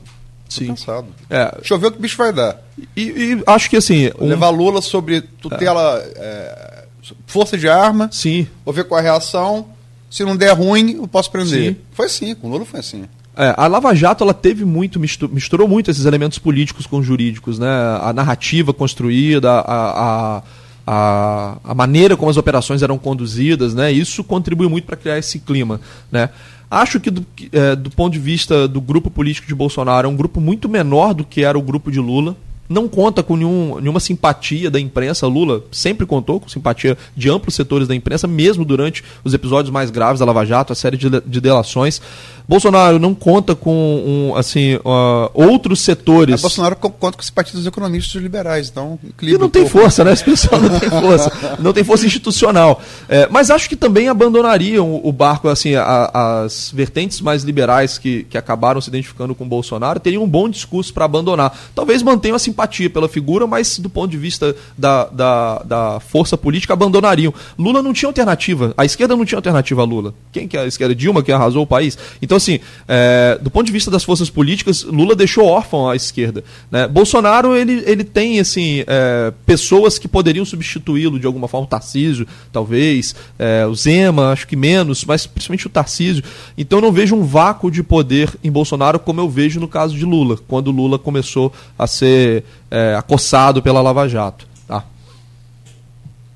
Sim. 0.49 0.67
pensado. 0.69 1.09
É, 1.29 1.57
Deixa 1.57 1.75
eu 1.75 1.79
ver 1.79 1.89
o 1.89 1.91
que 1.93 1.99
o 1.99 2.01
bicho 2.01 2.17
vai 2.17 2.33
dar. 2.33 2.63
e, 2.97 3.03
e 3.03 3.43
acho 3.45 3.69
que 3.69 3.77
assim. 3.77 4.09
um- 4.21 4.29
Levar 4.29 4.51
Lula 4.51 4.81
sobre 4.81 5.21
tutela, 5.23 6.01
é, 6.15 6.85
força 7.27 7.59
de 7.59 7.69
arma, 7.69 8.09
Sim. 8.13 8.47
vou 8.65 8.73
ver 8.73 8.85
qual 8.85 8.99
é 9.01 9.03
a 9.03 9.11
reação. 9.13 9.71
Se 10.09 10.25
não 10.25 10.37
der 10.37 10.53
ruim, 10.53 10.93
eu 10.99 11.09
posso 11.09 11.31
prender. 11.33 11.73
Sim. 11.73 11.77
Foi 11.93 12.07
assim, 12.07 12.35
com 12.37 12.49
Lula 12.49 12.65
foi 12.65 12.79
assim. 12.81 13.05
É, 13.41 13.55
a 13.57 13.69
Lava 13.69 13.95
Jato 13.95 14.25
ela 14.25 14.35
teve 14.35 14.65
muito, 14.65 14.99
mistu- 14.99 15.29
misturou 15.29 15.69
muito 15.69 15.91
esses 15.93 16.05
elementos 16.07 16.41
políticos 16.41 16.87
com 16.87 17.01
jurídicos, 17.01 17.57
né? 17.57 17.69
A 18.03 18.13
narrativa 18.13 18.75
construída, 18.75 19.49
a, 19.53 19.63
a, 19.71 20.43
a, 20.85 21.57
a 21.63 21.75
maneira 21.75 22.17
como 22.17 22.29
as 22.29 22.37
operações 22.37 22.83
eram 22.83 22.99
conduzidas, 22.99 23.75
né? 23.75 23.93
Isso 23.93 24.25
contribuiu 24.25 24.69
muito 24.69 24.87
para 24.87 24.97
criar 24.97 25.19
esse 25.19 25.39
clima, 25.39 25.81
né? 26.11 26.31
Acho 26.69 26.99
que 26.99 27.13
do, 27.13 27.25
é, 27.53 27.77
do 27.77 27.91
ponto 27.91 28.13
de 28.13 28.19
vista 28.19 28.67
do 28.67 28.81
grupo 28.81 29.09
político 29.09 29.47
de 29.47 29.55
Bolsonaro, 29.55 30.09
é 30.09 30.11
um 30.11 30.17
grupo 30.17 30.41
muito 30.41 30.69
menor 30.69 31.15
do 31.15 31.25
que 31.25 31.45
era 31.45 31.57
o 31.57 31.63
grupo 31.63 31.93
de 31.93 32.01
Lula. 32.01 32.37
Não 32.69 32.87
conta 32.87 33.23
com 33.23 33.35
nenhum, 33.35 33.81
nenhuma 33.81 34.01
simpatia 34.01 34.71
da 34.71 34.79
imprensa. 34.79 35.27
Lula 35.27 35.65
sempre 35.73 36.05
contou 36.05 36.39
com 36.39 36.51
simpatia 36.51 36.99
de 37.17 37.31
amplos 37.31 37.55
setores 37.55 37.89
da 37.89 37.95
imprensa, 37.95 38.27
mesmo 38.27 38.63
durante 38.63 39.03
os 39.25 39.33
episódios 39.33 39.73
mais 39.73 39.91
graves 39.91 40.19
da 40.21 40.27
Lava 40.27 40.45
Jato, 40.45 40.75
a 40.75 40.77
série 40.77 40.99
de, 40.99 41.09
de 41.09 41.41
delações. 41.41 42.03
Bolsonaro 42.49 42.99
não 42.99 43.15
conta 43.15 43.55
com 43.55 44.31
um, 44.31 44.35
assim, 44.35 44.77
uh, 44.77 45.31
outros 45.35 45.81
setores. 45.83 46.37
A 46.37 46.41
Bolsonaro 46.41 46.77
conta 46.77 47.19
com 47.19 47.23
esse 47.23 47.31
partido 47.31 47.59
dos 47.59 47.67
economistas 47.67 48.23
liberais, 48.23 48.71
então. 48.71 48.99
E 49.21 49.37
não 49.37 49.51
tem 49.51 49.67
força, 49.67 50.03
né? 50.03 50.15
Esse 50.15 50.25
pessoal 50.25 50.59
não 50.59 50.81
tem 50.81 50.89
força. 50.89 51.57
não 51.61 51.73
tem 51.75 51.85
força 51.85 52.07
institucional. 52.07 52.81
É, 53.07 53.29
mas 53.31 53.51
acho 53.51 53.69
que 53.69 53.77
também 53.77 54.09
abandonariam 54.09 54.99
o, 55.05 55.13
barco, 55.13 55.47
assim, 55.49 55.75
a, 55.75 56.43
as 56.43 56.73
vertentes 56.75 57.21
mais 57.21 57.43
liberais 57.43 57.99
que, 57.99 58.25
que 58.25 58.39
acabaram 58.39 58.81
se 58.81 58.89
identificando 58.89 59.35
com 59.35 59.45
o 59.45 59.49
Bolsonaro 59.49 60.01
teriam 60.01 60.23
um 60.23 60.29
bom 60.29 60.49
discurso 60.49 60.95
para 60.95 61.05
abandonar. 61.05 61.55
Talvez 61.75 62.03
mantenham 62.03 62.37
a 62.37 62.39
simpatia 62.39 62.89
pela 62.89 63.11
figura, 63.11 63.47
mas 63.47 63.79
do 63.79 63.91
ponto 63.91 64.11
de 64.11 64.17
vista 64.17 64.57
da, 64.77 65.05
da, 65.05 65.63
da 65.65 66.01
força 66.01 66.39
política, 66.39 66.73
abandonariam. 66.73 67.35
Lula 67.59 67.83
não 67.83 67.93
tinha 67.93 68.09
alternativa. 68.09 68.73
A 68.75 68.87
esquerda 68.87 69.15
não 69.15 69.27
tinha 69.27 69.37
alternativa 69.37 69.83
a 69.83 69.85
Lula. 69.85 70.15
Quem 70.33 70.49
que 70.49 70.57
é 70.57 70.61
a 70.61 70.67
esquerda? 70.67 70.95
Dilma, 70.95 71.23
que 71.23 71.31
arrasou 71.31 71.65
o 71.65 71.67
país. 71.67 71.99
Então, 72.23 72.38
assim, 72.39 72.61
é, 72.89 73.39
do 73.41 73.51
ponto 73.51 73.67
de 73.67 73.73
vista 73.73 73.91
das 73.91 74.03
forças 74.03 74.31
políticas, 74.31 74.83
Lula 74.83 75.15
deixou 75.15 75.45
órfão 75.45 75.89
a 75.89 75.95
esquerda. 75.95 76.43
Né? 76.71 76.89
Bolsonaro, 76.89 77.55
ele, 77.55 77.83
ele 77.87 78.03
tem, 78.03 78.41
assim, 78.41 78.85
é, 78.87 79.33
pessoas 79.45 79.99
que 79.99 80.09
poderiam 80.09 80.45
substituí-lo 80.45 81.21
de 81.21 81.27
alguma 81.27 81.47
forma. 81.47 81.67
O 81.67 81.69
Tarcísio, 81.69 82.27
talvez. 82.51 83.15
É, 83.39 83.67
o 83.67 83.75
Zema, 83.75 84.33
acho 84.33 84.47
que 84.47 84.57
menos, 84.57 85.05
mas 85.05 85.27
principalmente 85.27 85.67
o 85.67 85.71
Tarcísio. 85.71 86.25
Então, 86.57 86.79
eu 86.79 86.83
não 86.83 86.93
vejo 86.93 87.15
um 87.15 87.25
vácuo 87.25 87.71
de 87.71 87.83
poder 87.83 88.33
em 88.43 88.51
Bolsonaro 88.51 88.99
como 88.99 89.21
eu 89.21 89.29
vejo 89.29 89.61
no 89.61 89.69
caso 89.69 89.95
de 89.95 90.05
Lula, 90.05 90.39
quando 90.49 90.71
Lula 90.71 90.99
começou 90.99 91.53
a 91.79 91.87
ser 91.87 92.45
é, 92.71 92.95
acossado 92.97 93.63
pela 93.63 93.81
Lava 93.81 94.09
Jato. 94.09 94.47
Tá? 94.67 94.85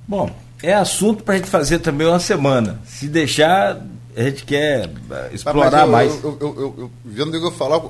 Bom, 0.07 0.31
é 0.63 0.75
assunto 0.75 1.25
para 1.25 1.35
a 1.35 1.37
gente 1.39 1.51
fazer 1.51 1.81
também 1.81 2.07
uma 2.07 2.21
semana. 2.21 2.81
Se 2.87 3.09
deixar, 3.09 3.81
a 4.15 4.23
gente 4.23 4.45
quer 4.45 4.91
eh, 5.11 5.31
explorar 5.33 5.87
eu, 5.87 5.89
mais. 5.89 6.23
Eu, 6.23 6.37
eu, 6.41 6.55
eu, 6.57 6.75
eu, 6.79 6.91
vendo 7.05 7.33
o 7.33 7.37
Igor 7.37 7.53
falar, 7.53 7.81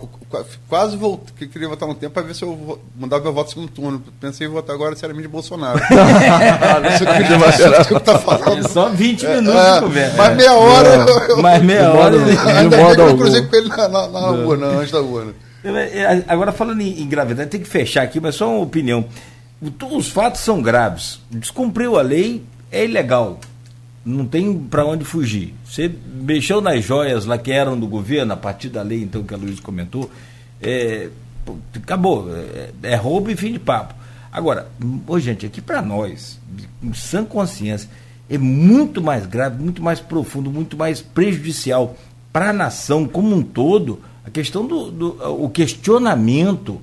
quase 0.69 0.97
voltei, 0.97 1.35
que 1.37 1.47
queria 1.49 1.69
votar 1.69 1.89
um 1.89 1.95
tempo 1.95 2.15
para 2.15 2.23
ver 2.23 2.35
se 2.35 2.45
eu 2.45 2.81
mandava 2.97 3.25
meu 3.25 3.33
voto 3.33 3.47
no 3.47 3.53
segundo 3.53 3.71
turno. 3.71 4.03
Pensei 4.21 4.47
em 4.47 4.51
votar 4.51 4.75
agora 4.75 4.95
seriamente 4.95 5.27
Bolsonaro. 5.27 5.81
Não 7.91 8.01
tá 8.01 8.19
falando. 8.19 8.65
É 8.65 8.69
só 8.69 8.89
20 8.89 9.27
é, 9.27 9.37
minutos 9.37 9.61
é, 9.61 9.75
de 9.75 9.81
conversa. 9.81 10.17
Mais 10.17 10.37
meia 10.37 10.55
hora. 10.55 10.89
É. 10.89 11.43
Mais 11.43 11.63
meia 11.63 11.93
hora. 11.93 12.17
Ainda 12.59 12.77
bem 12.77 12.87
eu 12.87 13.17
cruzei 13.17 13.43
com 13.43 13.57
ele 13.57 13.69
na, 13.69 13.89
na, 13.89 14.09
na 14.09 14.31
urna, 14.31 14.67
antes 14.67 14.93
da 14.93 15.01
urna. 15.01 15.33
É, 15.65 16.23
agora, 16.29 16.53
falando 16.53 16.81
em, 16.81 17.03
em 17.03 17.09
gravidade, 17.09 17.51
tem 17.51 17.61
que 17.61 17.69
fechar 17.69 18.03
aqui, 18.03 18.21
mas 18.21 18.37
só 18.37 18.49
uma 18.49 18.63
opinião. 18.63 19.05
Os 19.91 20.09
fatos 20.09 20.41
são 20.41 20.63
graves. 20.63 21.21
Descumpriu 21.31 21.99
a 21.99 22.03
lei, 22.03 22.45
é 22.71 22.85
ilegal. 22.85 23.39
Não 24.05 24.27
tem 24.27 24.59
para 24.59 24.85
onde 24.85 25.05
fugir. 25.05 25.55
Você 25.65 25.91
mexeu 26.15 26.61
nas 26.61 26.85
joias 26.85 27.25
lá 27.25 27.39
que 27.39 27.53
eram 27.53 27.79
do 27.79 27.87
governo, 27.87 28.33
a 28.33 28.37
partir 28.37 28.69
da 28.69 28.83
lei 28.83 29.03
então 29.03 29.23
que 29.23 29.33
a 29.33 29.37
Luiz 29.37 29.61
comentou, 29.61 30.11
é, 30.61 31.09
acabou. 31.77 32.29
É, 32.35 32.71
é, 32.83 32.97
roubo 32.97 33.31
e 33.31 33.37
fim 33.37 33.53
de 33.53 33.59
papo. 33.59 33.95
Agora, 34.31 34.69
ô, 35.07 35.19
gente, 35.19 35.47
aqui 35.47 35.61
para 35.61 35.83
nós, 35.83 36.41
com 36.81 36.93
sã 36.95 37.25
consciência, 37.25 37.89
é 38.29 38.39
muito 38.39 39.03
mais 39.03 39.27
grave, 39.27 39.63
muito 39.63 39.83
mais 39.83 40.01
profundo, 40.01 40.51
muito 40.51 40.77
mais 40.77 41.01
prejudicial 41.01 41.97
para 42.33 42.51
a 42.51 42.53
nação 42.53 43.07
como 43.07 43.35
um 43.37 43.43
todo 43.43 44.01
a 44.25 44.31
questão 44.31 44.67
do, 44.67 44.91
do 44.91 45.43
o 45.43 45.51
questionamento 45.51 46.81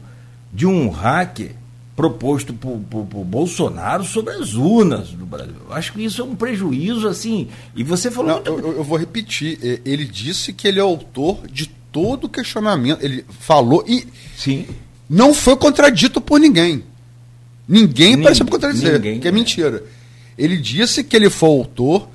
de 0.53 0.65
um 0.65 0.89
hacker 0.89 1.55
proposto 2.00 2.54
por, 2.54 2.78
por, 2.89 3.06
por, 3.08 3.26
Bolsonaro 3.26 4.06
sobre 4.06 4.34
as 4.34 4.54
urnas 4.54 5.10
do 5.10 5.26
Brasil. 5.26 5.56
Eu 5.68 5.76
acho 5.76 5.91
que 5.91 6.02
isso 6.02 6.22
é 6.22 6.24
um 6.24 6.34
prejuízo, 6.34 7.10
assim. 7.10 7.50
E 7.76 7.84
você 7.84 8.10
falou. 8.10 8.41
Não, 8.41 8.54
muito... 8.54 8.68
eu, 8.70 8.78
eu, 8.78 8.84
vou 8.86 8.97
repetir. 8.97 9.82
Ele 9.84 10.06
disse 10.06 10.54
que 10.54 10.66
ele 10.66 10.80
é 10.80 10.82
autor 10.82 11.45
de 11.52 11.68
todo 11.91 12.24
o 12.24 12.30
questionamento. 12.30 13.04
Ele 13.04 13.26
falou 13.41 13.84
e. 13.86 14.08
Sim. 14.38 14.66
Não 15.10 15.34
foi 15.34 15.58
contradito 15.58 16.22
por 16.22 16.39
ninguém. 16.39 16.86
Ninguém 17.68 18.16
Nin, 18.16 18.24
pareceu 18.24 18.45
contradizer, 18.45 18.93
ninguém, 18.93 19.20
que 19.20 19.28
é, 19.28 19.30
é 19.30 19.34
mentira. 19.34 19.84
Ele 20.38 20.56
disse 20.56 21.04
que 21.04 21.18
ele 21.18 21.30
foi 21.30 21.50
autor 21.50 22.08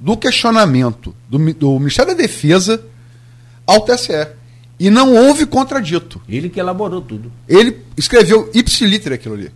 do 0.00 0.16
questionamento 0.16 1.14
do, 1.28 1.38
do 1.54 1.78
Ministério 1.78 2.16
da 2.16 2.20
Defesa 2.20 2.84
ao 3.64 3.80
TSE. 3.82 4.26
E 4.84 4.90
não 4.90 5.14
houve 5.14 5.46
contradito. 5.46 6.20
Ele 6.28 6.50
que 6.50 6.60
elaborou 6.60 7.00
tudo. 7.00 7.32
Ele 7.48 7.78
escreveu 7.96 8.50
ipsiliter 8.52 9.14
aquilo 9.14 9.34
ali. 9.34 9.50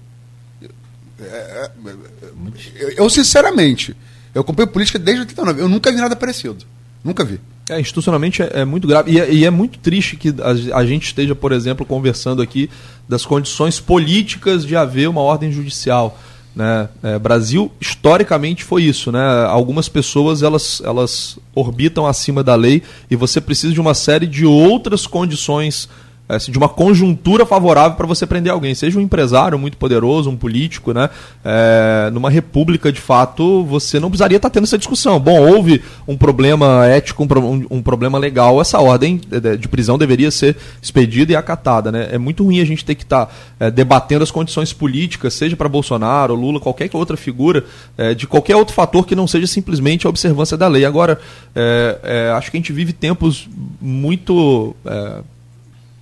É, 1.21 1.25
é, 1.25 1.71
é, 1.85 2.95
eu, 2.97 3.11
sinceramente, 3.11 3.95
eu 4.35 4.41
acompanho 4.41 4.69
política 4.69 4.99
desde 4.99 5.21
89. 5.21 5.61
Eu 5.61 5.69
nunca 5.69 5.93
vi 5.93 5.99
nada 5.99 6.17
parecido. 6.17 6.65
Nunca 7.05 7.27
vi. 7.27 7.39
É, 7.69 7.79
institucionalmente 7.79 8.43
é, 8.43 8.61
é 8.61 8.65
muito 8.65 8.89
grave. 8.89 9.13
E 9.13 9.21
é, 9.21 9.31
e 9.31 9.45
é, 9.45 9.51
muito 9.51 9.79
triste 9.81 10.17
que 10.17 10.35
a, 10.41 10.79
a, 10.79 10.87
gente 10.87 11.09
esteja, 11.09 11.35
por 11.35 11.53
exemplo, 11.53 11.85
conversando 11.85 12.41
aqui 12.41 12.71
das 13.07 13.27
condições 13.27 13.79
políticas 13.79 14.65
de 14.65 14.77
haver 14.77 15.11
uma 15.11 15.21
ordem 15.21 15.53
judicial. 15.53 16.19
Né? 16.59 16.89
É, 17.05 17.19
Brasil 17.21 17.71
historicamente 17.81 18.65
foi 18.65 18.83
isso, 18.83 19.13
né? 19.13 19.45
Algumas 19.47 19.89
pessoas 19.89 20.43
elas, 20.43 20.83
elas 20.85 21.39
orbitam 21.55 22.05
acima 22.05 22.43
da 22.43 22.57
lei 22.57 22.83
e 23.09 23.15
você 23.15 23.41
precisa 23.41 23.73
de 23.73 23.81
uma 23.81 23.95
série 23.95 24.27
de 24.27 24.45
outras 24.45 25.07
condições 25.07 25.89
assim, 26.29 26.53
de 26.53 26.59
uma 26.59 26.69
conjuntura 26.69 27.47
favorável 27.47 27.97
para 27.97 28.07
você 28.07 28.27
prender 28.27 28.53
alguém, 28.53 28.75
seja 28.75 28.99
um 28.99 29.03
empresário 29.03 29.59
muito 29.59 29.77
poderoso, 29.77 30.29
um 30.29 30.37
político, 30.37 30.93
né? 30.93 31.09
É, 31.45 32.11
numa 32.13 32.29
república, 32.29 32.93
de 32.93 33.01
fato, 33.01 33.65
você 33.65 33.99
não 33.99 34.11
precisaria 34.11 34.37
estar 34.37 34.51
tá 34.51 34.55
tendo 34.55 34.65
essa 34.65 34.77
discussão. 34.77 35.19
Bom, 35.19 35.41
houve 35.41 35.83
um 36.07 36.17
problema 36.17 36.87
ético, 36.87 37.25
um, 37.25 37.67
um 37.79 37.83
problema 37.83 38.19
legal, 38.19 38.61
essa 38.61 38.79
ordem 38.79 39.21
de 39.59 39.69
prisão 39.69 39.97
deveria 39.97 40.31
ser 40.31 40.57
expedida 40.83 41.33
e 41.33 41.37
acatada, 41.37 41.91
né? 41.91 42.09
É 42.13 42.19
muito 42.19 42.45
ruim 42.45 42.61
a 42.61 42.65
gente 42.65 42.85
ter 42.85 42.95
que 42.95 43.05
estar 43.05 43.27
tá, 43.27 43.33
é, 43.59 43.71
debatendo 43.71 44.23
as 44.23 44.31
condições 44.31 44.73
políticas, 44.73 45.35
seja 45.35 45.57
para 45.57 45.69
Bolsonaro, 45.69 46.35
Lula, 46.35 46.61
qualquer 46.61 46.91
outra 46.93 47.17
figura, 47.17 47.65
é, 47.97 48.15
de 48.15 48.27
qualquer 48.27 48.57
outro 48.57 48.75
fator 48.75 49.07
que 49.07 49.15
não 49.15 49.27
seja 49.27 49.47
simplesmente 49.47 50.07
a 50.07 50.11
observância 50.11 50.57
da 50.57 50.69
lei. 50.69 50.85
Agora, 50.85 51.19
é, 51.55 51.99
é, 52.03 52.31
acho 52.33 52.51
que 52.51 52.57
a 52.57 52.61
gente 52.61 52.73
vive 52.73 52.93
tempos 52.93 53.49
muito 53.81 54.75
é, 54.85 55.23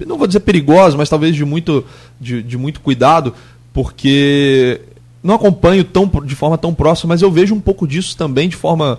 não 0.05 0.19
vou 0.19 0.27
dizer 0.27 0.41
perigosa, 0.41 0.97
mas 0.97 1.09
talvez 1.09 1.35
de 1.35 1.45
muito, 1.45 1.85
de, 2.21 2.43
de 2.43 2.59
muito 2.59 2.81
cuidado, 2.81 3.33
porque 3.73 4.81
não 5.23 5.35
acompanho 5.35 5.85
tão, 5.85 6.11
de 6.25 6.35
forma 6.35 6.59
tão 6.59 6.75
próxima, 6.75 7.15
mas 7.15 7.23
eu 7.23 7.31
vejo 7.31 7.55
um 7.55 7.61
pouco 7.61 7.87
disso 7.87 8.17
também 8.17 8.49
de 8.49 8.57
forma, 8.57 8.99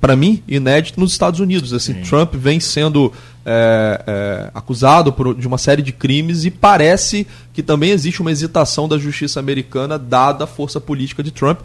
para 0.00 0.14
mim, 0.14 0.42
inédita 0.46 1.00
nos 1.00 1.12
Estados 1.12 1.40
Unidos. 1.40 1.72
Assim, 1.72 1.94
Trump 2.02 2.34
vem 2.34 2.60
sendo 2.60 3.12
é, 3.44 4.02
é, 4.06 4.50
acusado 4.54 5.12
por, 5.12 5.34
de 5.34 5.46
uma 5.46 5.58
série 5.58 5.82
de 5.82 5.92
crimes 5.92 6.44
e 6.44 6.50
parece 6.50 7.26
que 7.52 7.62
também 7.62 7.90
existe 7.90 8.20
uma 8.20 8.30
hesitação 8.30 8.88
da 8.88 8.98
justiça 8.98 9.40
americana 9.40 9.98
dada 9.98 10.44
a 10.44 10.46
força 10.46 10.80
política 10.80 11.22
de 11.22 11.30
Trump 11.30 11.60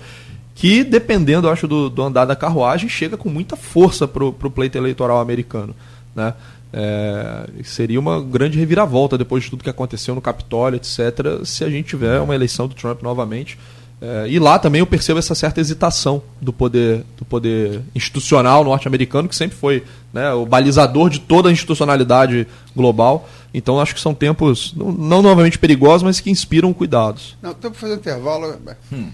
que, 0.55 0.83
dependendo, 0.83 1.47
eu 1.47 1.51
acho, 1.51 1.67
do, 1.67 1.89
do 1.89 2.01
andar 2.01 2.25
da 2.25 2.35
carruagem, 2.35 2.87
chega 2.87 3.17
com 3.17 3.29
muita 3.29 3.55
força 3.55 4.07
para 4.07 4.23
o 4.23 4.31
pleito 4.33 4.77
eleitoral 4.77 5.19
americano. 5.19 5.75
Né? 6.15 6.33
É, 6.75 7.47
seria 7.63 7.99
uma 7.99 8.19
grande 8.19 8.57
reviravolta 8.57 9.15
depois 9.15 9.43
de 9.43 9.49
tudo 9.51 9.63
que 9.63 9.69
aconteceu 9.69 10.15
no 10.15 10.21
Capitólio, 10.21 10.77
etc., 10.77 11.45
se 11.45 11.63
a 11.63 11.69
gente 11.69 11.89
tiver 11.89 12.19
uma 12.19 12.33
eleição 12.33 12.67
do 12.67 12.73
Trump 12.73 13.03
novamente. 13.03 13.59
É, 14.01 14.27
e 14.27 14.37
lá 14.37 14.59
também 14.59 14.79
eu 14.79 14.87
percebo 14.87 15.17
essa 15.19 15.33
certa 15.33 15.61
hesitação 15.61 16.21
do 16.41 16.51
poder, 16.51 17.05
do 17.15 17.23
poder 17.23 17.81
institucional 17.95 18.63
norte-americano, 18.63 19.29
que 19.29 19.35
sempre 19.35 19.55
foi 19.55 19.83
né, 20.11 20.33
o 20.33 20.45
balizador 20.45 21.09
de 21.09 21.19
toda 21.19 21.47
a 21.47 21.51
institucionalidade 21.51 22.45
global. 22.75 23.29
Então 23.53 23.79
acho 23.79 23.93
que 23.93 24.01
são 24.01 24.13
tempos, 24.13 24.73
não, 24.75 24.91
não 24.91 25.21
novamente 25.21 25.57
perigosos, 25.57 26.03
mas 26.03 26.19
que 26.19 26.29
inspiram 26.29 26.73
cuidados. 26.73 27.37
Não, 27.41 27.53
tempo 27.53 27.77
para 27.77 27.79
fazer 27.79 27.93
intervalo. 27.93 28.59
É, 28.67 28.75
hum. 28.91 29.09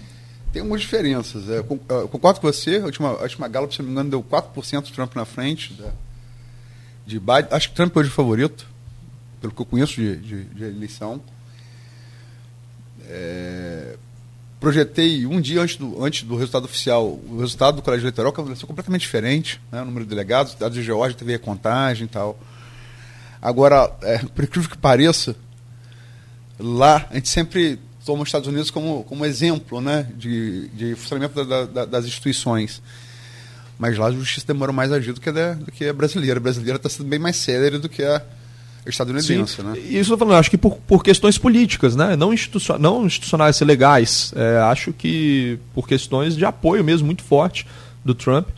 Tem 0.52 0.60
algumas 0.60 0.80
diferenças. 0.80 1.48
É, 1.48 1.58
eu 1.58 2.08
concordo 2.08 2.40
com 2.40 2.50
você, 2.50 2.78
a 2.78 2.86
última, 2.86 3.10
a 3.10 3.22
última 3.22 3.46
Gallup, 3.46 3.72
se 3.72 3.82
não 3.82 3.86
me 3.86 3.92
engano, 3.92 4.10
deu 4.10 4.24
4% 4.24 4.82
do 4.82 4.90
Trump 4.90 5.14
na 5.14 5.24
frente. 5.24 5.76
Né? 5.78 5.88
De 7.10 7.18
Biden. 7.18 7.48
Acho 7.50 7.68
que 7.68 7.74
Trump 7.74 7.96
hoje 7.96 8.08
é 8.08 8.12
o 8.12 8.14
favorito, 8.14 8.66
pelo 9.40 9.52
que 9.52 9.60
eu 9.60 9.66
conheço 9.66 9.94
de, 9.94 10.16
de, 10.16 10.44
de 10.44 10.64
eleição. 10.64 11.20
É, 13.06 13.96
projetei 14.60 15.26
um 15.26 15.40
dia 15.40 15.60
antes 15.62 15.76
do, 15.76 16.04
antes 16.04 16.22
do 16.22 16.36
resultado 16.36 16.64
oficial 16.66 17.06
o 17.06 17.40
resultado 17.40 17.76
do 17.76 17.82
colégio 17.82 18.04
eleitoral, 18.04 18.32
que 18.32 18.40
é 18.40 18.66
completamente 18.66 19.00
diferente, 19.00 19.60
né? 19.72 19.82
o 19.82 19.84
número 19.84 20.04
de 20.04 20.10
delegados, 20.10 20.54
dados 20.54 20.76
de 20.76 20.84
Geórgia, 20.84 21.18
teve 21.18 21.34
a 21.34 21.38
contagem 21.38 22.04
e 22.04 22.08
tal. 22.08 22.38
Agora, 23.42 23.90
é, 24.02 24.18
por 24.18 24.44
incrível 24.44 24.70
que 24.70 24.78
pareça, 24.78 25.34
lá 26.58 27.06
a 27.10 27.14
gente 27.14 27.28
sempre 27.28 27.80
toma 28.04 28.22
os 28.22 28.28
Estados 28.28 28.48
Unidos 28.48 28.70
como, 28.70 29.02
como 29.04 29.24
exemplo 29.24 29.80
né? 29.80 30.06
de, 30.14 30.68
de 30.68 30.94
funcionamento 30.94 31.44
da, 31.44 31.64
da, 31.64 31.84
das 31.84 32.04
instituições. 32.04 32.80
Mas 33.80 33.96
lá 33.96 34.08
a 34.08 34.12
justiça 34.12 34.46
demorou 34.46 34.74
mais 34.74 34.92
a 34.92 34.96
agir 34.96 35.14
do 35.14 35.20
que 35.22 35.30
a, 35.30 35.54
do 35.54 35.72
que 35.72 35.88
a 35.88 35.92
brasileira. 35.94 36.38
A 36.38 36.42
brasileira 36.42 36.76
está 36.76 36.90
sendo 36.90 37.08
bem 37.08 37.18
mais 37.18 37.36
célere 37.36 37.78
do 37.78 37.88
que 37.88 38.02
a 38.04 38.22
estadunidense. 38.84 39.56
Sim. 39.56 39.62
Né? 39.62 39.78
Isso 39.78 40.12
eu 40.12 40.18
falando, 40.18 40.36
acho 40.36 40.50
que 40.50 40.58
por, 40.58 40.76
por 40.86 41.02
questões 41.02 41.38
políticas, 41.38 41.96
né? 41.96 42.14
não, 42.14 42.30
institucio, 42.30 42.78
não 42.78 43.06
institucionais 43.06 43.58
e 43.58 43.64
legais. 43.64 44.34
É, 44.36 44.58
acho 44.58 44.92
que 44.92 45.58
por 45.74 45.88
questões 45.88 46.36
de 46.36 46.44
apoio 46.44 46.84
mesmo 46.84 47.06
muito 47.06 47.24
forte 47.24 47.66
do 48.04 48.14
Trump. 48.14 48.48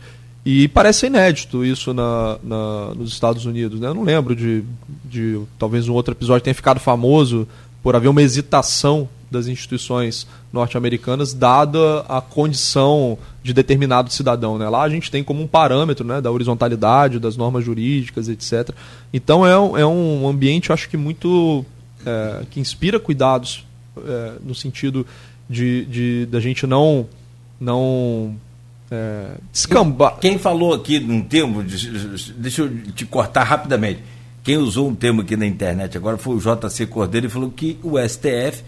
E 0.45 0.67
parece 0.67 1.05
inédito 1.05 1.63
isso 1.63 1.93
na, 1.93 2.37
na, 2.43 2.93
nos 2.93 3.13
Estados 3.13 3.45
Unidos. 3.45 3.79
Né? 3.79 3.87
Eu 3.87 3.93
não 3.93 4.03
lembro 4.03 4.35
de, 4.35 4.61
de 5.05 5.39
talvez 5.57 5.87
um 5.87 5.93
outro 5.93 6.13
episódio 6.13 6.43
tenha 6.43 6.53
ficado 6.53 6.81
famoso 6.81 7.47
por 7.81 7.95
haver 7.95 8.09
uma 8.09 8.21
hesitação 8.21 9.07
das 9.31 9.47
instituições 9.47 10.27
norte-americanas 10.53 11.33
dada 11.33 12.01
a 12.07 12.21
condição 12.21 13.17
de 13.41 13.51
determinado 13.53 14.13
cidadão. 14.13 14.59
Né? 14.59 14.69
Lá 14.69 14.83
a 14.83 14.89
gente 14.89 15.09
tem 15.09 15.23
como 15.23 15.41
um 15.41 15.47
parâmetro 15.47 16.05
né, 16.05 16.21
da 16.21 16.31
horizontalidade, 16.31 17.17
das 17.17 17.35
normas 17.35 17.65
jurídicas, 17.65 18.29
etc. 18.29 18.69
Então 19.11 19.45
é 19.45 19.59
um, 19.59 19.77
é 19.77 19.85
um 19.85 20.27
ambiente, 20.27 20.71
acho 20.71 20.87
que 20.87 20.95
muito. 20.95 21.65
É, 22.05 22.43
que 22.51 22.59
inspira 22.59 22.99
cuidados 22.99 23.65
é, 23.97 24.33
no 24.43 24.53
sentido 24.53 25.07
de, 25.49 25.85
de 25.85 26.25
da 26.27 26.39
gente 26.39 26.67
não. 26.67 27.07
não 27.59 28.35
é, 28.91 29.37
descambar. 29.51 30.19
Quem 30.19 30.37
falou 30.37 30.73
aqui 30.73 30.99
num 30.99 31.21
termo, 31.21 31.63
deixa 32.37 32.61
eu 32.61 32.91
te 32.91 33.05
cortar 33.07 33.43
rapidamente. 33.43 34.01
Quem 34.43 34.57
usou 34.57 34.89
um 34.89 34.93
termo 34.93 35.21
aqui 35.21 35.37
na 35.37 35.45
internet 35.45 35.97
agora 35.97 36.17
foi 36.17 36.35
o 36.35 36.39
JC 36.39 36.85
Cordeiro 36.85 37.27
e 37.27 37.29
falou 37.29 37.49
que 37.49 37.79
o 37.81 37.97
STF 37.97 38.61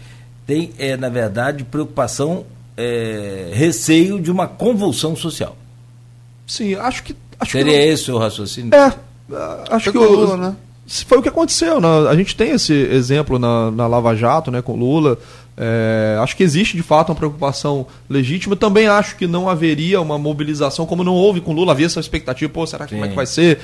tem, 0.46 0.72
é, 0.78 0.96
na 0.96 1.08
verdade, 1.08 1.64
preocupação, 1.64 2.44
é, 2.76 3.50
receio 3.52 4.20
de 4.20 4.30
uma 4.30 4.46
convulsão 4.46 5.16
social. 5.16 5.56
Sim, 6.46 6.74
acho 6.74 7.02
que. 7.02 7.16
Acho 7.38 7.52
Seria 7.52 7.72
que 7.72 7.78
não... 7.78 7.92
esse 7.92 8.12
o 8.12 8.18
raciocínio? 8.18 8.74
É, 8.74 8.92
acho 9.70 9.90
que. 9.90 9.98
O, 9.98 10.10
Lula, 10.10 10.36
né? 10.36 10.56
Foi 11.06 11.18
o 11.18 11.22
que 11.22 11.28
aconteceu. 11.28 11.80
Né? 11.80 11.88
A 12.08 12.14
gente 12.14 12.36
tem 12.36 12.52
esse 12.52 12.72
exemplo 12.72 13.38
na, 13.38 13.70
na 13.72 13.86
Lava 13.88 14.14
Jato, 14.14 14.50
né, 14.50 14.62
com 14.62 14.76
Lula. 14.76 15.18
É, 15.58 16.18
acho 16.20 16.36
que 16.36 16.42
existe 16.42 16.76
de 16.76 16.82
fato 16.82 17.08
uma 17.08 17.14
preocupação 17.16 17.86
legítima. 18.08 18.54
Também 18.54 18.86
acho 18.86 19.16
que 19.16 19.26
não 19.26 19.48
haveria 19.48 20.00
uma 20.00 20.18
mobilização, 20.18 20.86
como 20.86 21.02
não 21.02 21.14
houve 21.14 21.40
com 21.40 21.52
Lula, 21.52 21.72
havia 21.72 21.86
essa 21.86 21.98
expectativa, 21.98 22.52
pô, 22.52 22.66
será 22.66 22.84
que 22.84 22.90
Sim. 22.90 22.96
como 22.96 23.06
é 23.06 23.08
que 23.08 23.16
vai 23.16 23.26
ser? 23.26 23.58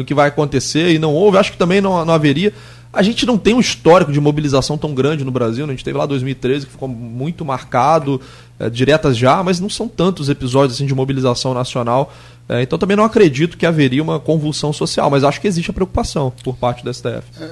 O 0.00 0.04
que 0.04 0.14
vai 0.14 0.28
acontecer? 0.28 0.92
E 0.92 0.98
não 0.98 1.12
houve, 1.14 1.38
acho 1.38 1.50
que 1.50 1.58
também 1.58 1.80
não, 1.80 2.04
não 2.04 2.14
haveria. 2.14 2.52
A 2.92 3.02
gente 3.02 3.24
não 3.24 3.38
tem 3.38 3.54
um 3.54 3.60
histórico 3.60 4.10
de 4.10 4.20
mobilização 4.20 4.76
tão 4.76 4.92
grande 4.92 5.24
no 5.24 5.30
Brasil, 5.30 5.64
né? 5.64 5.72
a 5.72 5.76
gente 5.76 5.84
teve 5.84 5.96
lá 5.96 6.06
2013 6.06 6.66
que 6.66 6.72
ficou 6.72 6.88
muito 6.88 7.44
marcado, 7.44 8.20
é, 8.58 8.68
diretas 8.68 9.16
já, 9.16 9.42
mas 9.44 9.60
não 9.60 9.70
são 9.70 9.86
tantos 9.86 10.28
episódios 10.28 10.74
assim 10.74 10.86
de 10.86 10.94
mobilização 10.94 11.54
nacional. 11.54 12.12
É, 12.48 12.62
então 12.62 12.76
também 12.76 12.96
não 12.96 13.04
acredito 13.04 13.56
que 13.56 13.64
haveria 13.64 14.02
uma 14.02 14.18
convulsão 14.18 14.72
social, 14.72 15.08
mas 15.08 15.22
acho 15.22 15.40
que 15.40 15.46
existe 15.46 15.70
a 15.70 15.74
preocupação 15.74 16.32
por 16.42 16.56
parte 16.56 16.84
da 16.84 16.92
STF. 16.92 17.22
É, 17.40 17.44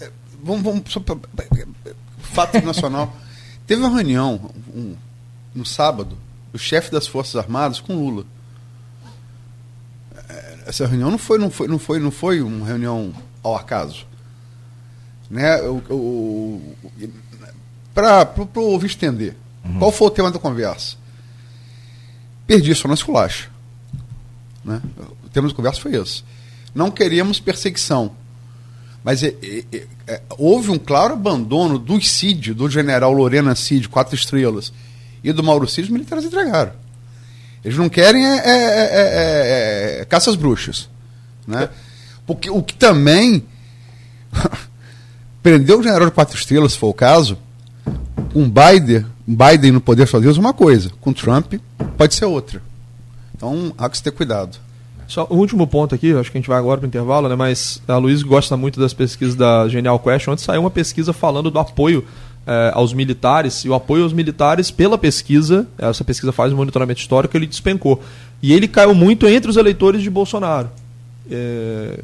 é, 0.00 0.10
vamos, 0.42 0.62
vamos 0.62 0.82
fato 2.20 2.64
nacional. 2.64 3.12
Teve 3.66 3.82
uma 3.82 3.90
reunião 3.90 4.50
um, 4.72 4.94
no 5.52 5.66
sábado, 5.66 6.16
o 6.52 6.58
chefe 6.58 6.90
das 6.92 7.06
Forças 7.06 7.34
Armadas 7.34 7.80
com 7.80 7.94
Lula. 7.94 8.24
Essa 10.66 10.86
reunião 10.86 11.10
não 11.10 11.18
foi, 11.18 11.38
não 11.38 11.50
foi, 11.50 11.66
não 11.66 11.78
foi, 11.80 11.98
não 11.98 12.10
foi 12.12 12.40
uma 12.42 12.64
reunião 12.64 13.12
ao 13.42 13.56
acaso. 13.56 14.06
Né? 15.30 15.62
O, 15.62 15.76
o, 15.90 16.76
Para 17.94 18.28
o 18.56 18.60
ouvir 18.60 18.90
entender, 18.90 19.36
uhum. 19.64 19.78
qual 19.78 19.92
foi 19.92 20.08
o 20.08 20.10
tema 20.10 20.30
da 20.30 20.38
conversa? 20.38 20.96
Perdi 22.46 22.74
só 22.74 22.88
na 22.88 22.94
esculacha. 22.94 23.48
Né? 24.64 24.82
O 25.24 25.28
tema 25.28 25.48
da 25.48 25.54
conversa 25.54 25.80
foi 25.80 25.94
esse. 25.94 26.24
Não 26.74 26.90
queríamos 26.90 27.38
perseguição. 27.38 28.12
Mas 29.04 29.22
é, 29.22 29.34
é, 29.72 29.86
é, 30.06 30.22
houve 30.36 30.70
um 30.70 30.78
claro 30.78 31.14
abandono 31.14 31.78
do 31.78 32.00
Cid, 32.02 32.52
do 32.52 32.68
general 32.68 33.12
Lorena 33.12 33.54
Cid, 33.54 33.88
quatro 33.88 34.14
estrelas, 34.14 34.72
e 35.22 35.32
do 35.32 35.42
Mauro 35.42 35.66
Cid, 35.66 35.84
os 35.84 35.90
militares 35.90 36.24
entregaram. 36.24 36.72
Eles 37.64 37.78
não 37.78 37.88
querem 37.88 38.26
é, 38.26 38.38
é, 38.38 40.00
é 40.00 40.04
caça 40.06 40.30
às 40.30 40.36
bruxas. 40.36 40.88
Né? 41.46 41.68
Porque 42.26 42.50
o 42.50 42.62
que 42.62 42.74
também 42.74 43.44
prendeu 45.42 45.80
o 45.80 45.82
general 45.82 46.06
de 46.06 46.14
quatro 46.14 46.36
estrelas, 46.36 46.72
se 46.72 46.78
for 46.78 46.88
o 46.88 46.94
caso, 46.94 47.38
com 48.32 48.48
Biden, 48.48 49.06
Biden 49.26 49.72
no 49.72 49.80
poder 49.80 50.06
só 50.06 50.18
Deus 50.18 50.36
uma 50.36 50.52
coisa, 50.52 50.90
com 51.00 51.12
Trump 51.12 51.54
pode 51.96 52.14
ser 52.14 52.24
outra. 52.24 52.62
Então 53.34 53.72
há 53.78 53.88
que 53.88 54.02
ter 54.02 54.10
cuidado. 54.10 54.58
Só 55.06 55.26
o 55.28 55.34
último 55.34 55.66
ponto 55.66 55.92
aqui, 55.92 56.12
acho 56.12 56.30
que 56.30 56.38
a 56.38 56.40
gente 56.40 56.48
vai 56.48 56.58
agora 56.58 56.78
para 56.78 56.86
o 56.86 56.88
intervalo, 56.88 57.28
né? 57.28 57.34
Mas 57.34 57.82
a 57.88 57.96
Luiz 57.96 58.22
gosta 58.22 58.56
muito 58.56 58.78
das 58.78 58.94
pesquisas 58.94 59.34
da 59.34 59.68
Genial 59.68 59.98
Quest. 59.98 60.28
Ontem 60.28 60.44
saiu 60.44 60.60
uma 60.60 60.70
pesquisa 60.70 61.12
falando 61.12 61.50
do 61.50 61.58
apoio 61.58 62.04
eh, 62.46 62.70
aos 62.72 62.92
militares, 62.92 63.64
e 63.64 63.68
o 63.68 63.74
apoio 63.74 64.04
aos 64.04 64.12
militares, 64.12 64.70
pela 64.70 64.96
pesquisa, 64.96 65.66
essa 65.76 66.04
pesquisa 66.04 66.30
faz 66.30 66.52
um 66.52 66.56
monitoramento 66.56 67.00
histórico, 67.00 67.36
ele 67.36 67.46
despencou. 67.46 68.00
E 68.40 68.52
ele 68.52 68.68
caiu 68.68 68.94
muito 68.94 69.26
entre 69.26 69.50
os 69.50 69.56
eleitores 69.56 70.00
de 70.00 70.08
Bolsonaro. 70.08 70.70
É, 71.28 71.98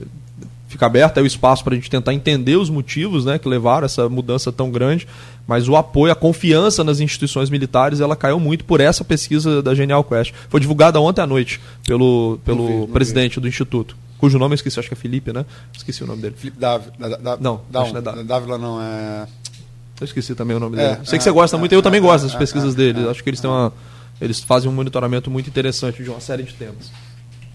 fica 0.69 0.87
aberto 0.87 1.19
aí 1.19 1.25
o 1.25 1.27
espaço 1.27 1.63
para 1.63 1.75
a 1.75 1.77
gente 1.77 1.89
tentar 1.91 2.13
entender 2.13 2.57
os 2.57 2.69
motivos 2.69 3.25
né, 3.25 3.39
que 3.39 3.49
levaram 3.49 3.85
essa 3.85 4.09
mudança 4.09 4.51
tão 4.51 4.71
grande, 4.71 5.07
mas 5.47 5.69
o 5.69 5.77
apoio, 5.77 6.13
a 6.13 6.17
confiança 6.17 6.83
nas 6.83 7.01
instituições 7.01 7.51
militares, 7.51 8.01
ela 8.01 8.17
caiu 8.17 8.41
muito 8.41 8.65
por 8.65 8.81
essa 8.81 9.05
pesquisa 9.05 9.63
da 9.63 9.75
Genial 9.75 10.03
Quest. 10.03 10.33
Foi 10.49 10.61
divulgada 10.61 11.01
ontem 11.01 11.23
à 11.23 11.27
noite 11.27 11.61
pelo, 11.87 12.39
pelo 12.45 12.59
não 12.59 12.67
vi, 12.67 12.81
não 12.81 12.87
presidente 12.89 13.37
vi. 13.37 13.41
do 13.43 13.49
Instituto, 13.49 13.97
cujo 14.19 14.39
nome 14.39 14.55
eu 14.55 14.57
esqueci, 14.57 14.79
acho 14.79 14.89
que 14.89 14.95
é 14.95 14.97
Felipe, 14.97 15.33
né? 15.33 15.45
Esqueci 15.77 16.03
o 16.03 16.07
nome 16.07 16.23
dele. 16.23 16.35
Felipe 16.37 16.59
Dávila. 16.59 16.93
Não, 17.41 17.61
não, 17.71 17.83
acho 17.83 17.93
não 17.93 18.21
é 18.21 18.25
Dávila 18.25 18.59
não, 18.59 18.83
é... 18.83 19.27
Eu 20.01 20.05
esqueci 20.05 20.35
também 20.35 20.57
o 20.57 20.61
nome 20.61 20.79
é, 20.79 20.95
dele. 20.95 21.07
Sei 21.07 21.17
que 21.17 21.25
você 21.25 21.31
gosta 21.31 21.57
é, 21.57 21.59
muito, 21.59 21.73
eu 21.73 21.81
também 21.81 22.01
gosto 22.01 22.25
das 22.25 22.35
pesquisas 22.35 22.75
dele. 22.75 23.09
Acho 23.09 23.23
que 23.23 23.31
eles 23.31 23.41
têm 23.41 23.49
uma... 23.49 23.73
Eles 24.21 24.41
fazem 24.41 24.69
um 24.71 24.75
monitoramento 24.75 25.31
muito 25.31 25.49
interessante 25.49 26.03
de 26.03 26.11
uma 26.11 26.21
série 26.21 26.43
de 26.43 26.55
temas. 26.55 26.91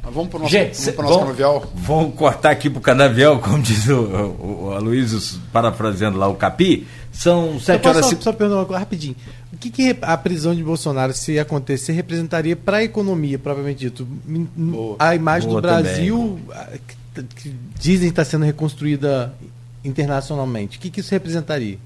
Vamos 0.03 0.29
para 0.29 0.37
o 0.37 0.41
nosso, 0.41 0.51
Gente, 0.51 0.73
vamos 0.73 0.95
nosso 0.97 1.07
vamos, 1.09 1.23
canavial? 1.23 1.71
Vamos 1.75 2.15
cortar 2.15 2.51
aqui 2.51 2.69
para 2.69 2.79
o 2.79 2.81
canavial, 2.81 3.39
como 3.39 3.61
diz 3.61 3.87
o, 3.87 4.01
o, 4.01 4.63
o 4.65 4.71
Aloysio, 4.71 5.39
parafraseando 5.53 6.17
lá 6.17 6.27
o 6.27 6.35
Capi. 6.35 6.87
São 7.11 7.59
sete 7.59 7.87
horas... 7.87 8.05
Só, 8.07 8.15
só 8.19 8.33
perguntar 8.33 8.61
uma 8.61 8.65
coisa 8.65 8.79
rapidinho. 8.79 9.15
O 9.53 9.57
que, 9.57 9.69
que, 9.69 9.95
a 10.01 10.17
prisão 10.17 10.55
de 10.55 10.63
Bolsonaro, 10.63 11.13
se 11.13 11.37
acontecer, 11.37 11.91
representaria 11.93 12.55
para 12.55 12.77
a 12.77 12.83
economia, 12.83 13.37
propriamente 13.37 13.79
dito? 13.79 14.05
Boa. 14.05 14.95
A 14.97 15.15
imagem 15.15 15.49
Boa 15.49 15.61
do 15.61 15.67
Brasil, 15.67 16.39
também. 17.13 17.29
que 17.35 17.55
dizem 17.79 18.09
estar 18.09 18.25
sendo 18.25 18.45
reconstruída 18.45 19.33
internacionalmente, 19.83 20.77
o 20.77 20.81
que, 20.81 20.89
que 20.89 20.99
isso 20.99 21.11
representaria? 21.11 21.77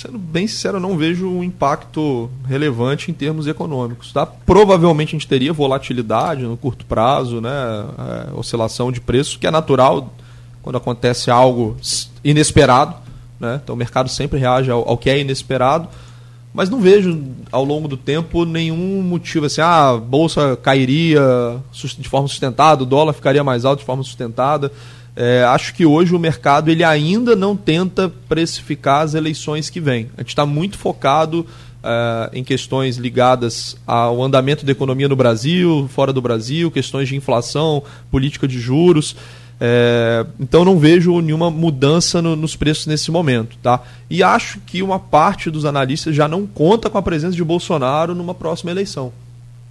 Sendo 0.00 0.16
bem 0.16 0.46
sincero, 0.46 0.76
eu 0.76 0.80
não 0.80 0.96
vejo 0.96 1.28
um 1.28 1.42
impacto 1.42 2.30
relevante 2.46 3.10
em 3.10 3.14
termos 3.14 3.48
econômicos. 3.48 4.12
Tá? 4.12 4.24
Provavelmente 4.24 5.08
a 5.08 5.18
gente 5.18 5.26
teria 5.26 5.52
volatilidade 5.52 6.42
no 6.42 6.56
curto 6.56 6.84
prazo, 6.86 7.40
né? 7.40 7.50
É, 7.50 8.34
oscilação 8.34 8.92
de 8.92 9.00
preços, 9.00 9.36
que 9.36 9.46
é 9.46 9.50
natural 9.50 10.12
quando 10.62 10.76
acontece 10.76 11.30
algo 11.30 11.76
inesperado. 12.22 12.94
Né? 13.40 13.60
Então 13.62 13.74
o 13.74 13.78
mercado 13.78 14.08
sempre 14.08 14.38
reage 14.38 14.70
ao, 14.70 14.88
ao, 14.88 14.96
que 14.96 15.10
é 15.10 15.18
inesperado. 15.18 15.88
Mas 16.54 16.70
não 16.70 16.80
vejo 16.80 17.20
ao 17.50 17.64
longo 17.64 17.88
do 17.88 17.96
tempo 17.96 18.44
nenhum 18.44 19.02
motivo 19.02 19.46
assim, 19.46 19.60
ah, 19.60 19.90
a 19.90 19.96
bolsa 19.96 20.56
cairia 20.62 21.20
de 21.72 22.08
forma 22.08 22.26
sustentada, 22.26 22.82
o 22.82 22.86
dólar 22.86 23.12
ficaria 23.12 23.44
mais 23.44 23.64
alto 23.64 23.80
de 23.80 23.84
forma 23.84 24.02
sustentada. 24.02 24.72
É, 25.20 25.42
acho 25.42 25.74
que 25.74 25.84
hoje 25.84 26.14
o 26.14 26.18
mercado 26.18 26.70
ele 26.70 26.84
ainda 26.84 27.34
não 27.34 27.56
tenta 27.56 28.08
precificar 28.28 29.00
as 29.00 29.14
eleições 29.14 29.68
que 29.68 29.80
vêm. 29.80 30.08
A 30.16 30.20
gente 30.20 30.28
está 30.28 30.46
muito 30.46 30.78
focado 30.78 31.44
é, 31.82 32.30
em 32.32 32.44
questões 32.44 32.98
ligadas 32.98 33.76
ao 33.84 34.22
andamento 34.22 34.64
da 34.64 34.70
economia 34.70 35.08
no 35.08 35.16
Brasil, 35.16 35.90
fora 35.92 36.12
do 36.12 36.22
Brasil, 36.22 36.70
questões 36.70 37.08
de 37.08 37.16
inflação, 37.16 37.82
política 38.12 38.46
de 38.46 38.60
juros. 38.60 39.16
É, 39.60 40.24
então 40.38 40.64
não 40.64 40.78
vejo 40.78 41.20
nenhuma 41.20 41.50
mudança 41.50 42.22
no, 42.22 42.36
nos 42.36 42.54
preços 42.54 42.86
nesse 42.86 43.10
momento. 43.10 43.56
Tá? 43.60 43.82
E 44.08 44.22
acho 44.22 44.60
que 44.60 44.84
uma 44.84 45.00
parte 45.00 45.50
dos 45.50 45.64
analistas 45.64 46.14
já 46.14 46.28
não 46.28 46.46
conta 46.46 46.88
com 46.88 46.96
a 46.96 47.02
presença 47.02 47.34
de 47.34 47.42
Bolsonaro 47.42 48.14
numa 48.14 48.36
próxima 48.36 48.70
eleição. 48.70 49.12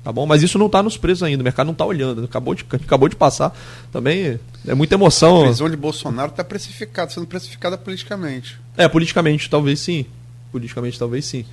Tá 0.04 0.12
bom? 0.12 0.26
Mas 0.26 0.42
isso 0.42 0.58
não 0.58 0.68
está 0.68 0.82
nos 0.82 0.96
preços 0.96 1.24
ainda, 1.24 1.42
o 1.42 1.44
mercado 1.44 1.68
não 1.68 1.74
está 1.74 1.86
olhando. 1.86 2.24
Acabou 2.24 2.56
de, 2.56 2.66
acabou 2.72 3.10
de 3.10 3.16
passar. 3.16 3.54
Também 3.92 4.40
é 4.66 4.74
muita 4.74 4.96
emoção. 4.96 5.42
A 5.42 5.46
prisão 5.46 5.70
de 5.70 5.76
Bolsonaro 5.76 6.32
está 6.32 6.44
precificada, 6.44 7.12
sendo 7.12 7.28
precificada 7.28 7.78
politicamente. 7.78 8.58
É, 8.78 8.88
politicamente 8.88 9.50
talvez 9.50 9.80
sim. 9.80 10.06
Politicamente 10.52 10.98
talvez 10.98 11.26
sim. 11.26 11.46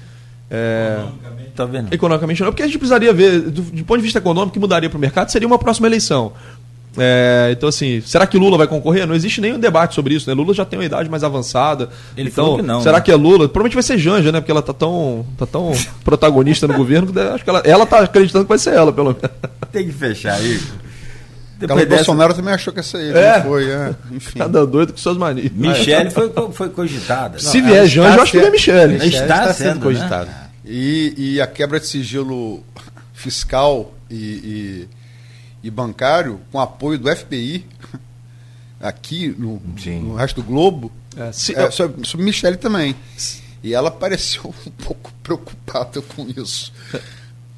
É... 0.51 0.99
Economicamente, 0.99 1.51
tá 1.57 1.65
vendo? 1.65 1.93
Economicamente 1.93 2.43
não, 2.43 2.51
porque 2.51 2.63
a 2.63 2.67
gente 2.67 2.79
precisaria 2.79 3.13
ver, 3.13 3.41
do, 3.41 3.63
do 3.63 3.85
ponto 3.85 3.99
de 3.99 4.05
vista 4.05 4.19
econômico, 4.19 4.53
que 4.53 4.61
mudaria 4.61 4.89
para 4.89 4.99
o 4.99 5.01
mercado 5.01 5.31
seria 5.31 5.49
uma 5.49 5.59
próxima 5.59 5.87
eleição. 5.87 6.33
É, 6.97 7.51
então, 7.53 7.69
assim, 7.69 8.01
será 8.01 8.27
que 8.27 8.39
Lula 8.39 8.57
vai 8.57 8.67
concorrer? 8.67 9.07
Não 9.07 9.15
existe 9.15 9.41
nenhum 9.41 9.59
debate 9.59 9.95
sobre 9.95 10.15
isso, 10.15 10.29
né? 10.29 10.35
Lula 10.35 10.55
já 10.55 10.65
tem 10.65 10.79
uma 10.79 10.85
idade 10.85 11.09
mais 11.09 11.25
avançada. 11.25 11.89
Ele 12.17 12.29
então, 12.29 12.45
falou 12.45 12.59
que 12.59 12.65
não. 12.65 12.81
Será 12.83 12.99
né? 12.99 13.01
que 13.03 13.11
é 13.11 13.17
Lula? 13.17 13.49
Provavelmente 13.49 13.75
vai 13.75 13.83
ser 13.83 13.99
Janja, 13.99 14.31
né? 14.31 14.41
Porque 14.41 14.53
ela 14.53 14.63
tá 14.63 14.73
tão, 14.73 15.27
tá 15.37 15.47
tão 15.47 15.73
protagonista 16.05 16.67
no 16.67 16.75
governo 16.75 17.13
que 17.13 17.19
acho 17.19 17.45
que 17.45 17.51
ela, 17.51 17.63
ela 17.65 17.87
tá 17.87 18.01
acreditando 18.01 18.45
que 18.45 18.49
vai 18.49 18.59
ser 18.59 18.75
ela, 18.75 18.93
pelo 18.93 19.09
menos. 19.09 19.23
Tem 19.73 19.87
que 19.87 19.93
fechar 19.93 20.35
aí. 20.35 20.61
Depois 21.59 21.89
dessa... 21.89 21.97
Bolsonaro 21.97 22.35
também 22.35 22.53
achou 22.53 22.73
que 22.73 22.81
essa 22.81 22.99
aí 22.99 23.11
é, 23.11 23.41
foi, 23.41 23.71
é. 23.71 23.95
Enfim. 24.13 24.39
Cada 24.39 24.67
doido 24.67 24.93
com 24.93 24.99
suas 24.99 25.17
manias. 25.17 25.51
Michele 25.53 26.11
foi, 26.11 26.33
foi 26.53 26.69
cogitada. 26.69 27.39
Se 27.39 27.61
não, 27.61 27.69
vier 27.69 27.87
Janja, 27.87 28.17
eu 28.17 28.23
acho 28.23 28.33
que 28.33 28.39
é 28.39 28.51
Michele. 28.51 28.97
Está, 28.97 29.25
está 29.25 29.55
sendo, 29.55 29.69
sendo 29.69 29.81
cogitada. 29.81 30.27
Né? 30.27 30.45
E, 30.65 31.15
e 31.17 31.41
a 31.41 31.47
quebra 31.47 31.79
de 31.79 31.87
sigilo 31.87 32.63
fiscal 33.13 33.95
e, 34.11 34.17
e 34.17 34.89
e 35.65 35.71
bancário, 35.71 36.41
com 36.53 36.61
apoio 36.61 36.99
do 36.99 37.09
FBI, 37.09 37.65
aqui 38.79 39.35
no, 39.39 39.61
no 40.03 40.15
resto 40.15 40.43
do 40.43 40.47
globo, 40.47 40.93
é, 41.17 41.33
se, 41.33 41.57
é, 41.57 41.71
sobre, 41.71 42.07
sobre 42.07 42.27
Michele 42.27 42.59
também. 42.59 42.95
E 43.63 43.73
ela 43.73 43.91
pareceu 43.91 44.55
um 44.67 44.71
pouco 44.85 45.11
preocupada 45.23 46.03
com 46.03 46.29
isso. 46.37 46.71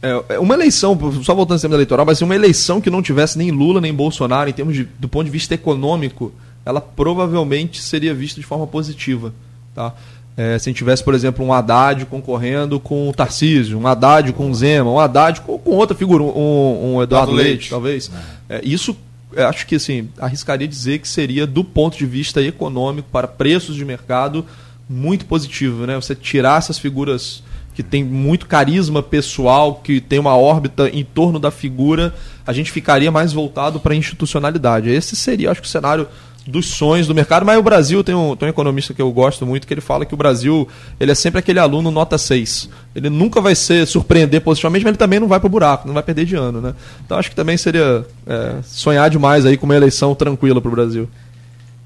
É, 0.01 0.35
é 0.35 0.39
uma 0.39 0.55
eleição, 0.55 0.97
só 1.25 1.35
voltando 1.35 1.55
ao 1.55 1.59
sistema 1.59 1.75
eleitoral, 1.75 2.07
mas 2.07 2.23
uma 2.23 2.35
eleição 2.35 2.81
que 2.81 2.89
não 2.89 3.03
tivesse 3.03 3.37
nem 3.37 3.51
Lula 3.51 3.81
nem 3.81 3.93
Bolsonaro, 3.93 4.49
em 4.49 4.53
termos 4.53 4.77
de, 4.77 4.85
do 4.85 5.09
ponto 5.09 5.25
de 5.25 5.31
vista 5.33 5.55
econômico, 5.55 6.33
ela 6.65 6.81
provavelmente 6.81 7.83
seria 7.83 8.15
vista 8.15 8.41
de 8.41 8.47
forma 8.47 8.69
positiva. 8.69 9.35
Tá? 9.75 9.93
É, 10.37 10.59
se 10.59 10.69
a 10.69 10.71
gente 10.71 10.77
tivesse, 10.77 11.03
por 11.03 11.15
exemplo, 11.15 11.45
um 11.45 11.53
Haddad 11.53 12.05
concorrendo 12.05 12.79
com 12.79 13.09
o 13.09 13.13
Tarcísio, 13.13 13.79
um 13.79 13.87
Haddad 13.87 14.33
com 14.35 14.51
o 14.51 14.55
Zema, 14.55 14.91
um 14.91 15.01
Haddad 15.01 15.41
com, 15.41 15.59
com 15.59 15.71
outra 15.71 15.97
figura, 15.97 16.23
um, 16.23 16.97
um 16.97 17.03
Eduardo 17.03 17.33
Leite, 17.33 17.49
Leite, 17.49 17.71
talvez. 17.71 18.11
É, 18.49 18.61
isso, 18.63 18.95
acho 19.35 19.67
que 19.67 19.77
assim, 19.77 20.11
arriscaria 20.19 20.69
dizer 20.69 20.99
que 20.99 21.09
seria, 21.09 21.47
do 21.47 21.65
ponto 21.65 21.97
de 21.97 22.05
vista 22.05 22.43
econômico, 22.43 23.09
para 23.11 23.27
preços 23.27 23.75
de 23.75 23.85
mercado, 23.85 24.45
muito 24.89 25.25
positivo. 25.25 25.87
Né? 25.87 25.97
Você 25.97 26.15
tirar 26.15 26.59
essas 26.59 26.79
figuras 26.79 27.43
que 27.75 27.83
têm 27.83 28.05
muito 28.05 28.47
carisma 28.47 29.03
pessoal, 29.03 29.77
que 29.77 30.01
tem 30.01 30.19
uma 30.19 30.37
órbita 30.37 30.89
em 30.89 31.05
torno 31.05 31.39
da 31.39 31.51
figura, 31.51 32.15
a 32.47 32.53
gente 32.53 32.71
ficaria 32.71 33.11
mais 33.11 33.33
voltado 33.33 33.81
para 33.81 33.95
a 33.95 33.97
institucionalidade. 33.97 34.91
Esse 34.91 35.17
seria, 35.17 35.51
acho 35.51 35.61
que, 35.63 35.67
o 35.67 35.71
cenário 35.71 36.09
dos 36.47 36.67
sonhos 36.67 37.07
do 37.07 37.15
mercado, 37.15 37.45
mas 37.45 37.59
o 37.59 37.63
Brasil 37.63 38.05
tem 38.05 38.15
um, 38.15 38.37
tem 38.37 38.47
um 38.47 38.51
economista 38.51 38.95
que 38.95 39.03
eu 39.03 39.11
gosto 39.11 39.45
muito 39.45 39.67
que 39.67 39.75
ele 39.75 39.81
fala 39.81 40.07
que 40.07 40.15
o 40.15 40.17
Brasil 40.17 40.69
ele 41.01 41.11
é 41.11 41.15
sempre 41.15 41.41
aquele 41.41 41.59
aluno 41.59 41.91
nota 41.91 42.17
6. 42.17 42.69
Ele 42.95 43.11
nunca 43.11 43.41
vai 43.41 43.55
ser 43.55 43.87
surpreender 43.87 44.41
positivamente, 44.41 44.85
mas 44.85 44.91
ele 44.91 44.99
também 44.99 45.19
não 45.19 45.27
vai 45.27 45.41
para 45.41 45.47
o 45.49 45.51
buraco, 45.51 45.87
não 45.87 45.95
vai 45.95 46.03
perder 46.03 46.25
de 46.25 46.37
ano. 46.37 46.61
Né? 46.61 46.75
Então 47.05 47.19
acho 47.19 47.31
que 47.31 47.37
também 47.37 47.57
seria 47.57 48.07
é, 48.27 48.57
sonhar 48.63 49.11
demais 49.11 49.45
aí 49.45 49.57
com 49.57 49.67
uma 49.67 49.77
eleição 49.77 50.15
tranquila 50.15 50.61
para 50.61 50.69
o 50.69 50.73
Brasil. 50.73 51.09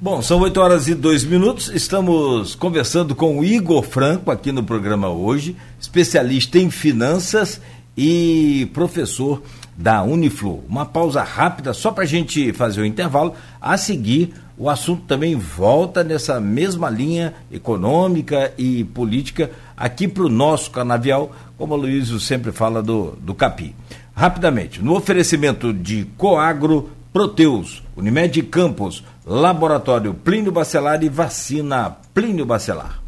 Bom, 0.03 0.23
são 0.23 0.41
8 0.41 0.61
horas 0.61 0.89
e 0.89 0.95
2 0.95 1.25
minutos. 1.25 1.71
Estamos 1.75 2.55
conversando 2.55 3.15
com 3.15 3.39
o 3.39 3.45
Igor 3.45 3.83
Franco 3.83 4.31
aqui 4.31 4.51
no 4.51 4.63
programa 4.63 5.11
hoje, 5.11 5.57
especialista 5.79 6.59
em 6.59 6.71
finanças 6.71 7.61
e 7.97 8.71
professor 8.73 9.43
da 9.81 10.03
Uniflu. 10.03 10.62
Uma 10.68 10.85
pausa 10.85 11.22
rápida 11.22 11.72
só 11.72 11.91
para 11.91 12.05
a 12.05 12.07
gente 12.07 12.53
fazer 12.53 12.83
o 12.83 12.85
intervalo. 12.85 13.35
A 13.61 13.78
seguir, 13.78 14.35
o 14.59 14.68
assunto 14.68 15.05
também 15.07 15.35
volta 15.35 16.05
nessa 16.05 16.39
mesma 16.39 16.91
linha 16.91 17.33
econômica 17.51 18.53
e 18.59 18.85
política 18.85 19.51
aqui 19.74 20.07
para 20.07 20.24
o 20.24 20.28
nosso 20.28 20.70
canavial, 20.70 21.33
como 21.57 21.72
o 21.72 21.78
Luísio 21.78 22.20
sempre 22.20 22.53
fala 22.53 22.83
do, 22.83 23.16
do 23.22 23.35
Capi. 23.35 23.74
Rapidamente, 24.14 24.83
no 24.83 24.95
oferecimento 24.95 25.72
de 25.72 26.07
Coagro, 26.18 26.91
Proteus, 27.11 27.83
Unimed 27.97 28.43
Campos, 28.43 29.03
Laboratório 29.24 30.12
Plínio 30.12 30.53
Bacelar 30.53 31.03
e 31.03 31.09
Vacina 31.09 31.97
Plínio 32.12 32.45
Bacelar. 32.45 33.01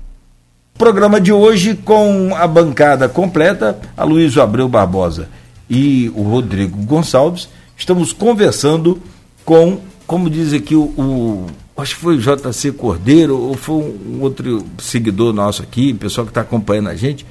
Programa 0.79 1.21
de 1.21 1.35
hoje 1.35 1.75
com 1.75 2.35
a 2.35 2.47
bancada 2.47 3.11
completa, 3.11 3.79
a 3.95 4.05
Luísio 4.05 4.41
Abreu 4.41 4.71
Barbosa 4.71 5.29
e 5.69 6.11
o 6.15 6.23
Rodrigo 6.23 6.77
Gonçalves. 6.85 7.49
Estamos 7.77 8.13
conversando 8.13 9.01
com 9.45 9.81
como 10.07 10.29
diz 10.29 10.53
aqui 10.53 10.75
o, 10.75 10.83
o 10.83 11.47
acho 11.77 11.95
que 11.95 12.03
foi 12.03 12.17
o 12.17 12.21
JC 12.21 12.73
Cordeiro 12.73 13.35
ou 13.39 13.55
foi 13.55 13.77
um, 13.77 14.19
outro 14.21 14.63
seguidor 14.79 15.33
nosso 15.33 15.63
aqui, 15.63 15.95
pessoal 15.95 16.27
que 16.27 16.31
está 16.31 16.43
acompanhando 16.43 16.91
a 16.91 16.95
gente. 16.95 17.25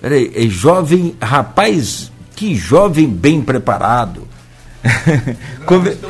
Peraí, 0.00 0.32
é 0.34 0.48
jovem, 0.48 1.14
rapaz, 1.22 2.10
que 2.34 2.54
jovem 2.54 3.08
bem 3.08 3.40
preparado. 3.40 4.26
Conver... 5.66 5.96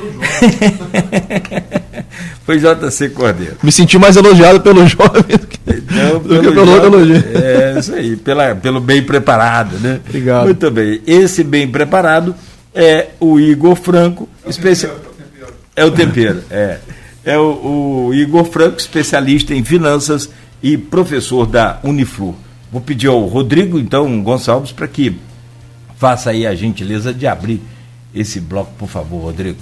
foi 2.44 2.58
JC 2.58 3.08
Cordeiro. 3.10 3.56
Me 3.62 3.72
senti 3.72 3.98
mais 3.98 4.16
elogiado 4.16 4.60
pelo 4.60 4.86
jovem 4.86 5.36
do 5.36 5.46
que, 5.46 5.58
Não, 5.90 6.18
do 6.20 6.28
pelo, 6.28 6.42
que 6.42 6.52
pelo 6.52 6.70
outro 6.72 6.86
elogio. 6.86 7.24
É, 7.34 7.78
isso 7.78 7.94
aí, 7.94 8.16
pela, 8.16 8.54
pelo 8.54 8.80
bem 8.80 9.02
preparado, 9.02 9.78
né? 9.78 10.00
Obrigado. 10.06 10.44
Muito 10.44 10.70
bem. 10.70 11.00
Esse 11.06 11.42
bem 11.42 11.68
preparado 11.68 12.34
é 12.74 13.08
o 13.18 13.40
Igor 13.40 13.74
Franco, 13.74 14.28
especial. 14.46 14.94
É 15.74 15.84
o 15.84 15.90
tempero, 15.90 16.42
é. 16.50 16.78
É 17.24 17.36
o, 17.36 18.06
o, 18.06 18.14
Igor 18.14 18.44
Franco, 18.44 18.78
especialista 18.78 19.52
em 19.52 19.64
finanças 19.64 20.30
e 20.62 20.78
professor 20.78 21.44
da 21.46 21.80
Uniflu. 21.82 22.36
Vou 22.70 22.80
pedir 22.80 23.08
ao 23.08 23.20
Rodrigo, 23.26 23.78
então, 23.78 24.22
Gonçalves, 24.22 24.70
para 24.70 24.86
que 24.86 25.16
faça 25.96 26.30
aí 26.30 26.46
a 26.46 26.54
gentileza 26.54 27.12
de 27.12 27.26
abrir 27.26 27.60
esse 28.16 28.40
bloco, 28.40 28.72
por 28.78 28.88
favor, 28.88 29.22
Rodrigo. 29.22 29.58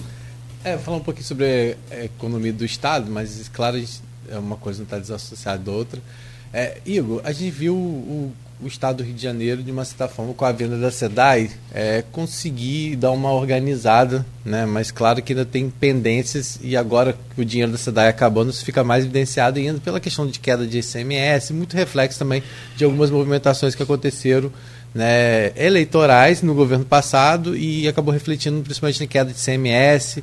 É, 0.64 0.78
falar 0.78 0.96
um 0.96 1.00
pouquinho 1.00 1.26
sobre 1.26 1.76
a 1.90 2.04
economia 2.04 2.52
do 2.52 2.64
Estado, 2.64 3.10
mas, 3.10 3.50
claro, 3.52 3.82
é 4.30 4.38
uma 4.38 4.56
coisa 4.56 4.78
não 4.78 4.84
está 4.84 4.98
desassociada 4.98 5.62
da 5.62 5.72
outra. 5.72 6.00
É, 6.52 6.78
Igor, 6.86 7.20
a 7.24 7.32
gente 7.32 7.50
viu 7.50 7.74
o 7.74 8.32
o 8.64 8.66
Estado 8.66 8.98
do 8.98 9.02
Rio 9.02 9.14
de 9.14 9.22
Janeiro, 9.22 9.62
de 9.62 9.70
uma 9.70 9.84
certa 9.84 10.08
forma, 10.08 10.32
com 10.32 10.44
a 10.44 10.52
venda 10.52 10.78
da 10.78 10.90
SEDAI, 10.90 11.50
é, 11.72 12.02
conseguir 12.12 12.96
dar 12.96 13.10
uma 13.10 13.32
organizada, 13.32 14.24
né? 14.44 14.64
mas 14.64 14.90
claro 14.90 15.22
que 15.22 15.32
ainda 15.32 15.44
tem 15.44 15.68
pendências 15.68 16.58
e 16.62 16.76
agora 16.76 17.16
que 17.34 17.40
o 17.40 17.44
dinheiro 17.44 17.72
da 17.72 17.78
SEDAI 17.78 18.08
acabando, 18.08 18.50
isso 18.50 18.64
fica 18.64 18.84
mais 18.84 19.04
evidenciado 19.04 19.58
ainda 19.58 19.80
pela 19.80 20.00
questão 20.00 20.26
de 20.26 20.38
queda 20.38 20.66
de 20.66 20.78
ICMS, 20.78 21.52
muito 21.52 21.76
reflexo 21.76 22.18
também 22.18 22.42
de 22.76 22.84
algumas 22.84 23.10
movimentações 23.10 23.74
que 23.74 23.82
aconteceram 23.82 24.50
né, 24.94 25.52
eleitorais 25.56 26.40
no 26.40 26.54
governo 26.54 26.84
passado 26.84 27.56
e 27.56 27.88
acabou 27.88 28.14
refletindo 28.14 28.62
principalmente 28.62 29.00
na 29.00 29.06
queda 29.06 29.32
de 29.32 29.38
ICMS. 29.38 30.22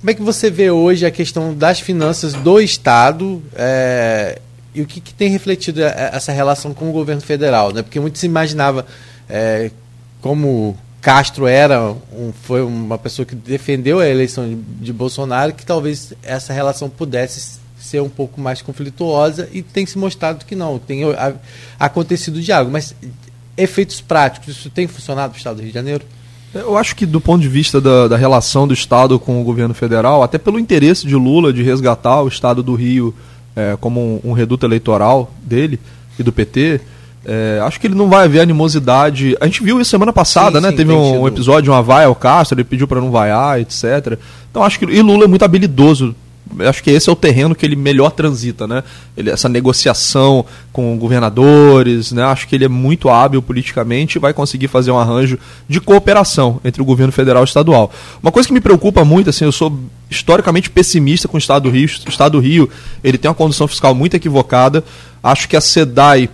Como 0.00 0.10
é 0.10 0.14
que 0.14 0.22
você 0.22 0.50
vê 0.50 0.70
hoje 0.70 1.04
a 1.04 1.10
questão 1.10 1.54
das 1.54 1.80
finanças 1.80 2.32
do 2.32 2.60
Estado? 2.60 3.42
É, 3.54 4.40
e 4.74 4.80
o 4.80 4.86
que, 4.86 5.00
que, 5.00 5.12
tem 5.12 5.28
refletido 5.28 5.82
essa 5.82 6.32
relação 6.32 6.72
com 6.72 6.88
o 6.88 6.92
governo 6.92 7.20
federal, 7.20 7.72
né? 7.72 7.82
Porque 7.82 7.98
muito 7.98 8.18
se 8.18 8.26
imaginava 8.26 8.86
é, 9.28 9.70
como 10.20 10.76
Castro 11.00 11.46
era 11.46 11.94
um, 12.12 12.32
foi 12.32 12.62
uma 12.62 12.96
pessoa 12.96 13.26
que 13.26 13.34
defendeu 13.34 13.98
a 13.98 14.06
eleição 14.06 14.48
de, 14.48 14.54
de, 14.56 14.92
Bolsonaro, 14.92 15.52
que 15.52 15.66
talvez 15.66 16.12
essa 16.22 16.52
relação 16.52 16.88
pudesse 16.88 17.58
ser 17.80 18.02
um 18.02 18.08
pouco 18.08 18.40
mais 18.40 18.62
conflituosa 18.62 19.48
e 19.52 19.62
tem 19.62 19.86
se 19.86 19.96
mostrado 19.96 20.44
que 20.44 20.54
não, 20.54 20.78
tem 20.78 21.02
acontecido 21.78 22.40
diálogo, 22.40 22.70
mas 22.70 22.94
efeitos 23.58 24.00
práticos, 24.00 24.48
isso 24.56 24.70
tem 24.70 24.86
funcionado 24.86 25.32
no 25.32 25.36
Estado 25.36 25.56
do 25.56 25.62
Rio 25.62 25.70
de 25.70 25.74
Janeiro? 25.74 26.04
Eu 26.54 26.78
acho 26.78 26.96
que 26.96 27.04
do 27.04 27.20
ponto 27.20 27.42
de 27.42 27.48
vista 27.48 27.80
da, 27.80 28.08
da 28.08 28.16
relação 28.16 28.66
do 28.66 28.72
Estado 28.72 29.18
com 29.18 29.40
o 29.40 29.44
governo 29.44 29.74
federal, 29.74 30.22
até 30.22 30.38
pelo 30.38 30.58
interesse 30.58 31.06
de 31.06 31.14
Lula 31.14 31.52
de 31.52 31.62
resgatar 31.62 32.22
o 32.22 32.28
Estado 32.28 32.62
do 32.62 32.74
Rio 32.74 33.14
é, 33.54 33.76
como 33.78 34.00
um, 34.00 34.30
um, 34.30 34.32
reduto 34.32 34.64
eleitoral 34.64 35.30
dele 35.42 35.78
e 36.18 36.22
do 36.22 36.32
PT, 36.32 36.80
é, 37.26 37.60
acho 37.62 37.78
que 37.78 37.86
ele 37.86 37.94
não 37.94 38.08
vai 38.08 38.24
haver 38.24 38.40
animosidade. 38.40 39.36
A 39.40 39.44
gente 39.44 39.62
viu 39.62 39.80
isso 39.80 39.90
semana 39.90 40.12
passada, 40.12 40.58
sim, 40.58 40.64
né? 40.64 40.70
Sim, 40.70 40.76
Teve 40.76 40.92
um, 40.92 41.22
um, 41.22 41.28
episódio, 41.28 41.72
uma 41.72 41.82
vaia 41.82 42.06
ao 42.06 42.14
Castro, 42.14 42.54
ele 42.56 42.64
pediu 42.64 42.88
para 42.88 43.00
não 43.00 43.10
vaiar, 43.10 43.60
etc. 43.60 44.18
Então 44.50 44.62
acho 44.62 44.78
que. 44.78 44.86
E 44.86 45.02
Lula 45.02 45.24
é 45.24 45.28
muito 45.28 45.44
habilidoso 45.44 46.14
acho 46.60 46.82
que 46.82 46.90
esse 46.90 47.08
é 47.08 47.12
o 47.12 47.16
terreno 47.16 47.54
que 47.54 47.64
ele 47.64 47.76
melhor 47.76 48.10
transita, 48.10 48.66
né? 48.66 48.82
Ele, 49.16 49.30
essa 49.30 49.48
negociação 49.48 50.44
com 50.72 50.96
governadores, 50.98 52.12
né? 52.12 52.22
Acho 52.24 52.48
que 52.48 52.54
ele 52.54 52.64
é 52.64 52.68
muito 52.68 53.08
hábil 53.08 53.42
politicamente 53.42 54.16
e 54.16 54.20
vai 54.20 54.32
conseguir 54.32 54.68
fazer 54.68 54.90
um 54.90 54.98
arranjo 54.98 55.38
de 55.68 55.80
cooperação 55.80 56.60
entre 56.64 56.80
o 56.80 56.84
governo 56.84 57.12
federal 57.12 57.42
e 57.42 57.46
estadual. 57.46 57.92
Uma 58.22 58.32
coisa 58.32 58.48
que 58.48 58.54
me 58.54 58.60
preocupa 58.60 59.04
muito, 59.04 59.30
assim, 59.30 59.44
eu 59.44 59.52
sou 59.52 59.78
historicamente 60.10 60.70
pessimista 60.70 61.28
com 61.28 61.36
o 61.36 61.38
Estado 61.38 61.64
do 61.64 61.70
Rio. 61.70 61.88
O 62.06 62.08
Estado 62.08 62.32
do 62.32 62.40
Rio, 62.40 62.68
ele 63.04 63.18
tem 63.18 63.28
uma 63.28 63.34
condição 63.34 63.68
fiscal 63.68 63.94
muito 63.94 64.14
equivocada. 64.14 64.84
Acho 65.22 65.48
que 65.48 65.56
a 65.56 65.60
SEDAI 65.60 66.30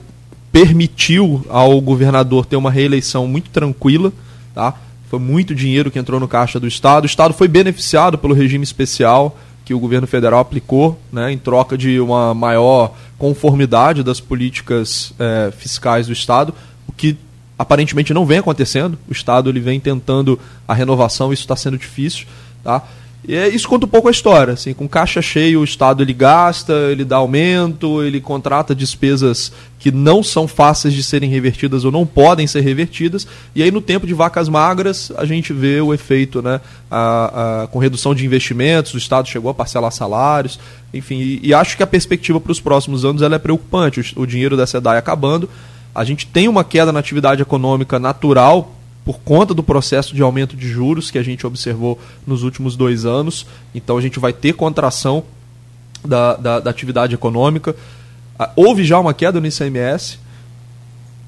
permitiu 0.53 1.45
ao 1.49 1.81
governador 1.81 2.47
ter 2.47 2.57
uma 2.57 2.71
reeleição 2.71 3.27
muito 3.27 3.51
tranquila, 3.51 4.13
tá? 4.55 4.75
Foi 5.11 5.19
muito 5.19 5.55
dinheiro 5.55 5.91
que 5.91 5.99
entrou 5.99 6.19
no 6.19 6.29
caixa 6.29 6.59
do 6.59 6.67
Estado. 6.67 7.05
O 7.05 7.07
Estado 7.07 7.35
foi 7.35 7.49
beneficiado 7.49 8.17
pelo 8.19 8.35
regime 8.35 8.65
especial 8.65 9.37
que 9.65 9.73
o 9.73 9.79
governo 9.79 10.07
federal 10.07 10.41
aplicou 10.41 11.01
né, 11.11 11.33
em 11.33 11.39
troca 11.39 11.77
de 11.77 11.99
uma 11.99 12.35
maior 12.35 12.95
conformidade 13.19 14.03
das 14.03 14.21
políticas 14.21 15.13
é, 15.19 15.51
fiscais 15.51 16.07
do 16.07 16.13
Estado, 16.13 16.55
o 16.87 16.93
que 16.93 17.17
aparentemente 17.59 18.13
não 18.13 18.27
vem 18.27 18.39
acontecendo. 18.39 18.99
O 19.09 19.13
Estado 19.13 19.49
ele 19.49 19.61
vem 19.61 19.81
tentando 19.81 20.39
a 20.69 20.75
renovação, 20.75 21.33
isso 21.33 21.43
está 21.43 21.57
sendo 21.57 21.79
difícil. 21.79 22.27
Tá? 22.63 22.83
E 23.27 23.35
é, 23.35 23.49
isso 23.49 23.67
conta 23.67 23.87
um 23.87 23.89
pouco 23.89 24.09
a 24.09 24.11
história. 24.11 24.53
Assim, 24.53 24.75
com 24.75 24.87
caixa 24.87 25.23
cheio, 25.23 25.61
o 25.61 25.65
Estado 25.65 26.03
ele 26.03 26.13
gasta, 26.13 26.73
ele 26.91 27.05
dá 27.05 27.17
aumento, 27.17 28.03
ele 28.03 28.21
contrata 28.21 28.75
despesas 28.75 29.51
que 29.79 29.91
não 29.91 30.23
são 30.23 30.47
fáceis 30.47 30.93
de 30.93 31.03
serem 31.03 31.31
revertidas 31.31 31.85
ou 31.85 31.93
não 31.93 32.05
podem 32.05 32.47
ser 32.47 32.61
revertidas. 32.61 33.27
E 33.55 33.63
aí, 33.63 33.71
no 33.71 33.81
tempo 33.81 34.07
de 34.07 34.13
vacas 34.13 34.49
magras, 34.49 35.11
a 35.17 35.25
gente 35.25 35.53
vê 35.53 35.81
o 35.81 35.95
efeito 35.95 36.43
né, 36.43 36.61
a, 36.91 37.63
a, 37.63 37.67
com 37.69 37.79
redução 37.79 38.15
de 38.15 38.27
investimentos, 38.27 38.93
o 38.93 38.99
Estado 38.99 39.29
chegou 39.29 39.51
a 39.51 39.55
parcelar 39.55 39.91
salários, 39.91 40.61
enfim. 40.93 41.17
E, 41.17 41.41
e 41.43 41.55
acho 41.55 41.77
que 41.77 41.83
a 41.83 41.87
perspectiva 41.87 42.39
para 42.39 42.53
os 42.53 42.61
próximos 42.61 43.05
anos 43.07 43.23
ela 43.23 43.37
é 43.37 43.39
preocupante. 43.39 44.01
O, 44.01 44.23
o 44.23 44.27
dinheiro 44.27 44.57
da 44.57 44.67
SEDAI 44.67 44.99
acabando. 44.99 45.49
A 45.95 46.05
gente 46.05 46.27
tem 46.27 46.49
uma 46.49 46.65
queda 46.65 46.93
na 46.93 46.99
atividade 46.99 47.41
econômica 47.41 47.99
natural 47.99 48.75
por 49.05 49.19
conta 49.21 49.53
do 49.53 49.63
processo 49.63 50.15
de 50.15 50.23
aumento 50.23 50.57
de 50.57 50.69
juros 50.69 51.11
que 51.11 51.19
a 51.19 51.23
gente 51.23 51.47
observou 51.47 51.99
nos 52.27 52.43
últimos 52.43 52.77
dois 52.77 53.05
anos. 53.05 53.47
Então 53.75 53.99
a 53.99 54.01
gente 54.01 54.19
vai 54.19 54.33
ter 54.33 54.55
contração 54.55 55.25
da, 56.05 56.37
da, 56.37 56.61
da 56.61 56.71
atividade 56.71 57.15
econômica. 57.15 57.77
Ah, 58.39 58.51
houve 58.57 58.85
já 58.85 58.99
uma 58.99 59.15
queda 59.15 59.41
no 59.41 59.47
ICMS, 59.47 60.19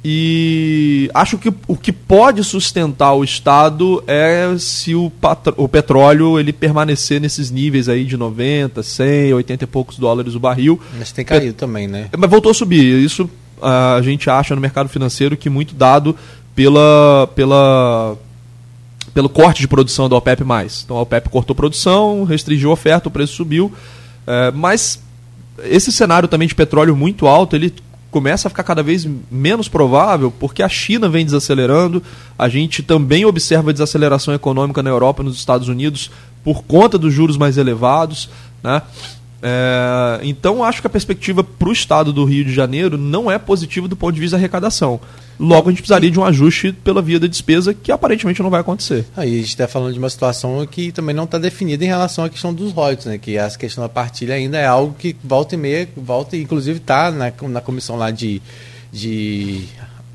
e 0.08 1.10
acho 1.12 1.36
que 1.36 1.52
o 1.66 1.76
que 1.76 1.90
pode 1.90 2.44
sustentar 2.44 3.12
o 3.14 3.24
Estado 3.24 4.04
é 4.06 4.54
se 4.56 4.94
o, 4.94 5.10
o, 5.56 5.68
petróleo 5.68 6.38
ele 6.38 6.52
permanecer 6.52 7.20
nesses 7.20 7.50
níveis 7.50 7.88
aí 7.88 8.04
de 8.04 8.16
90, 8.16 8.84
100, 8.84 9.34
80 9.34 9.64
e 9.64 9.66
poucos 9.66 9.98
dólares 9.98 10.36
o 10.36 10.38
barril. 10.38 10.80
Mas 10.96 11.10
tem 11.10 11.24
caído 11.24 11.46
Pet... 11.46 11.56
também, 11.56 11.88
né? 11.88 12.08
Mas 12.16 12.30
voltou 12.30 12.52
a 12.52 12.54
subir. 12.54 13.02
Isso 13.02 13.28
a 13.60 14.00
gente 14.00 14.30
acha 14.30 14.54
no 14.54 14.60
mercado 14.60 14.88
financeiro 14.88 15.36
que 15.36 15.50
muito 15.50 15.74
dado 15.74 16.14
pela, 16.56 17.28
pela, 17.34 18.16
pelo 19.12 19.28
corte 19.28 19.60
de 19.60 19.68
produção 19.68 20.08
da 20.08 20.16
OPEP+. 20.16 20.42
Então 20.84 20.96
a 20.96 21.02
OPEP 21.02 21.28
cortou 21.28 21.54
produção, 21.54 22.24
restringiu 22.24 22.70
a 22.70 22.72
oferta, 22.72 23.08
o 23.08 23.12
preço 23.12 23.34
subiu. 23.34 23.72
É, 24.26 24.50
mas 24.50 25.00
esse 25.62 25.92
cenário 25.92 26.28
também 26.28 26.48
de 26.48 26.54
petróleo 26.54 26.96
muito 26.96 27.26
alto, 27.26 27.54
ele 27.54 27.72
começa 28.10 28.48
a 28.48 28.50
ficar 28.50 28.62
cada 28.62 28.82
vez 28.82 29.06
menos 29.30 29.68
provável 29.68 30.30
porque 30.30 30.62
a 30.62 30.68
China 30.68 31.08
vem 31.08 31.24
desacelerando, 31.24 32.02
a 32.38 32.48
gente 32.48 32.82
também 32.82 33.26
observa 33.26 33.72
desaceleração 33.72 34.32
econômica 34.32 34.82
na 34.82 34.88
Europa 34.88 35.22
e 35.22 35.26
nos 35.26 35.36
Estados 35.36 35.68
Unidos 35.68 36.10
por 36.42 36.62
conta 36.62 36.96
dos 36.96 37.12
juros 37.12 37.36
mais 37.36 37.58
elevados. 37.58 38.30
Né? 38.62 38.80
É, 39.42 40.20
então 40.22 40.64
acho 40.64 40.80
que 40.80 40.86
a 40.86 40.90
perspectiva 40.90 41.44
para 41.44 41.68
o 41.68 41.72
estado 41.72 42.12
do 42.12 42.24
Rio 42.24 42.44
de 42.44 42.52
Janeiro 42.52 42.96
não 42.96 43.30
é 43.30 43.38
positiva 43.38 43.86
do 43.86 43.96
ponto 43.96 44.14
de 44.14 44.20
vista 44.20 44.36
da 44.36 44.40
arrecadação. 44.40 45.00
Logo, 45.38 45.68
a 45.68 45.70
gente 45.70 45.82
precisaria 45.82 46.10
de 46.10 46.18
um 46.18 46.24
ajuste 46.24 46.72
pela 46.72 47.02
via 47.02 47.20
da 47.20 47.26
despesa, 47.26 47.74
que 47.74 47.92
aparentemente 47.92 48.42
não 48.42 48.48
vai 48.48 48.62
acontecer. 48.62 49.04
Aí 49.14 49.34
a 49.34 49.36
gente 49.36 49.48
está 49.48 49.68
falando 49.68 49.92
de 49.92 49.98
uma 49.98 50.08
situação 50.08 50.66
que 50.66 50.90
também 50.90 51.14
não 51.14 51.24
está 51.24 51.38
definida 51.38 51.84
em 51.84 51.88
relação 51.88 52.24
à 52.24 52.30
questão 52.30 52.54
dos 52.54 52.72
royalties, 52.72 53.06
né? 53.06 53.18
que 53.18 53.36
essa 53.36 53.58
questão 53.58 53.84
da 53.84 53.88
partilha 53.88 54.34
ainda 54.34 54.56
é 54.56 54.66
algo 54.66 54.94
que 54.98 55.14
volta 55.22 55.54
e 55.54 55.58
meia, 55.58 55.88
volta, 55.94 56.36
inclusive 56.36 56.78
está 56.78 57.10
na, 57.10 57.30
na 57.48 57.60
comissão 57.60 57.96
lá 57.96 58.10
de, 58.10 58.40
de 58.90 59.64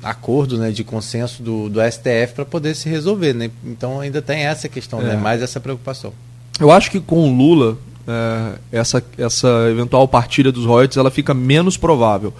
acordo, 0.02 0.58
né, 0.58 0.72
de 0.72 0.82
consenso 0.82 1.42
do, 1.42 1.68
do 1.68 1.80
STF 1.80 2.34
para 2.34 2.44
poder 2.44 2.74
se 2.74 2.88
resolver. 2.88 3.32
Né? 3.32 3.50
Então 3.64 4.00
ainda 4.00 4.20
tem 4.20 4.40
essa 4.40 4.68
questão, 4.68 5.00
né? 5.00 5.10
é. 5.10 5.14
né? 5.14 5.20
mais 5.20 5.40
essa 5.40 5.60
preocupação. 5.60 6.12
Eu 6.58 6.70
acho 6.70 6.90
que 6.90 7.00
com 7.00 7.30
o 7.30 7.34
Lula, 7.34 7.78
é, 8.06 8.58
essa, 8.72 9.02
essa 9.16 9.68
eventual 9.70 10.06
partilha 10.08 10.50
dos 10.50 10.64
royalties 10.64 10.96
ela 10.96 11.10
fica 11.10 11.32
menos 11.32 11.76
provável 11.76 12.32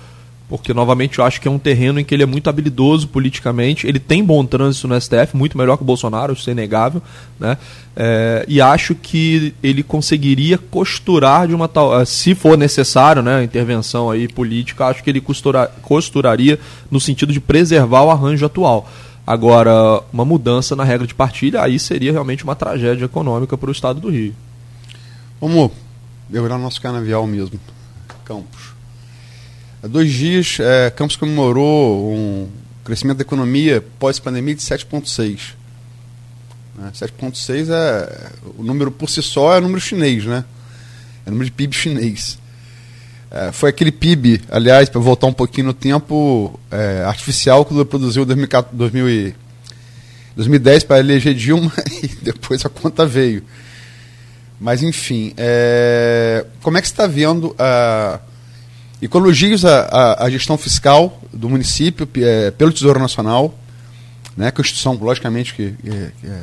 porque 0.53 0.75
novamente 0.75 1.19
eu 1.19 1.25
acho 1.25 1.41
que 1.41 1.49
é 1.49 1.51
um 1.51 1.59
terreno 1.59 1.99
em 1.99 2.05
que 2.05 2.15
ele 2.15 2.23
é 2.23 2.27
muito 2.27 2.51
habilidoso 2.51 3.09
politicamente, 3.09 3.87
ele 3.87 3.99
tem 3.99 4.23
bom 4.23 4.45
trânsito 4.45 4.87
no 4.87 5.01
STF, 5.01 5.35
muito 5.35 5.57
melhor 5.57 5.79
que 5.79 5.83
o 5.83 5.87
Bolsonaro, 5.87 6.35
isso 6.35 6.51
é 6.51 6.53
inegável, 6.53 7.01
né? 7.41 7.57
É, 7.97 8.45
e 8.47 8.61
acho 8.61 8.95
que 8.95 9.55
ele 9.63 9.83
conseguiria 9.83 10.59
costurar 10.59 11.49
de 11.49 11.55
uma 11.55 11.69
tal, 11.69 11.99
eh, 11.99 12.05
se 12.05 12.35
for 12.35 12.59
necessário, 12.59 13.23
né, 13.23 13.43
intervenção 13.43 14.11
aí 14.11 14.29
política, 14.29 14.85
acho 14.89 15.03
que 15.03 15.09
ele 15.09 15.23
costura, 15.23 15.73
costuraria 15.81 16.61
no 16.91 17.01
sentido 17.01 17.33
de 17.33 17.41
preservar 17.41 18.03
o 18.03 18.11
arranjo 18.11 18.45
atual. 18.45 18.91
Agora, 19.27 20.03
uma 20.13 20.25
mudança 20.27 20.77
na 20.77 20.85
regra 20.85 21.07
de 21.07 21.15
partilha, 21.15 21.63
aí 21.63 21.79
seria 21.79 22.13
realmente 22.13 22.45
uma 22.45 22.55
tragédia 22.55 23.07
econômica 23.07 23.57
para 23.57 23.71
o 23.71 23.73
estado 23.73 24.01
do 24.01 24.11
Rio. 24.11 24.35
Vamos 25.43 25.73
virar 26.31 26.57
nosso 26.57 26.81
canavial 26.81 27.27
mesmo, 27.27 27.59
Campos. 28.25 28.75
Há 29.83 29.89
dois 29.89 30.13
dias, 30.13 30.59
é, 30.61 30.89
Campos 30.89 31.17
comemorou 31.17 32.15
um 32.15 32.49
crescimento 32.85 33.17
da 33.17 33.23
economia 33.23 33.85
pós-pandemia 33.99 34.55
de 34.55 34.63
7,6. 34.63 35.55
Né? 36.77 36.93
7,6 36.95 37.71
é. 37.71 38.31
O 38.57 38.63
número 38.63 38.93
por 38.93 39.11
si 39.11 39.21
só 39.21 39.55
é 39.55 39.59
o 39.59 39.63
número 39.63 39.81
chinês, 39.81 40.25
né? 40.25 40.45
É 41.27 41.29
o 41.29 41.33
número 41.33 41.47
de 41.47 41.57
PIB 41.57 41.75
chinês. 41.75 42.39
É, 43.29 43.51
foi 43.51 43.71
aquele 43.71 43.91
PIB, 43.91 44.43
aliás, 44.49 44.89
para 44.89 45.01
voltar 45.01 45.27
um 45.27 45.33
pouquinho 45.33 45.67
no 45.67 45.75
tempo, 45.75 46.57
é, 46.71 47.03
artificial 47.05 47.65
que 47.65 47.75
o 47.75 47.85
produziu 47.85 48.23
em 48.23 48.27
2010 50.37 50.85
para 50.85 51.01
eleger 51.01 51.35
Dilma 51.35 51.73
e 52.01 52.07
depois 52.23 52.65
a 52.65 52.69
conta 52.69 53.05
veio. 53.05 53.43
Mas, 54.63 54.81
enfim, 54.81 55.35
é, 55.37 56.47
como 56.63 56.79
é 56.79 56.81
que 56.81 56.87
você 56.87 56.93
está 56.93 57.09
vendo 57.09 57.53
a 57.59 58.21
Ecologios 59.03 59.65
a, 59.65 60.23
a, 60.23 60.31
gestão 60.31 60.57
fiscal 60.57 61.21
do 61.33 61.49
município 61.49 62.09
é, 62.19 62.53
pelo 62.53 62.73
Tesouro 62.73 63.01
Nacional, 63.01 63.53
né, 64.37 64.53
que 64.53 64.61
é 64.61 64.65
logicamente, 65.01 65.53
que, 65.53 65.73
que, 65.73 65.91
que 65.91 66.27
é 66.29 66.43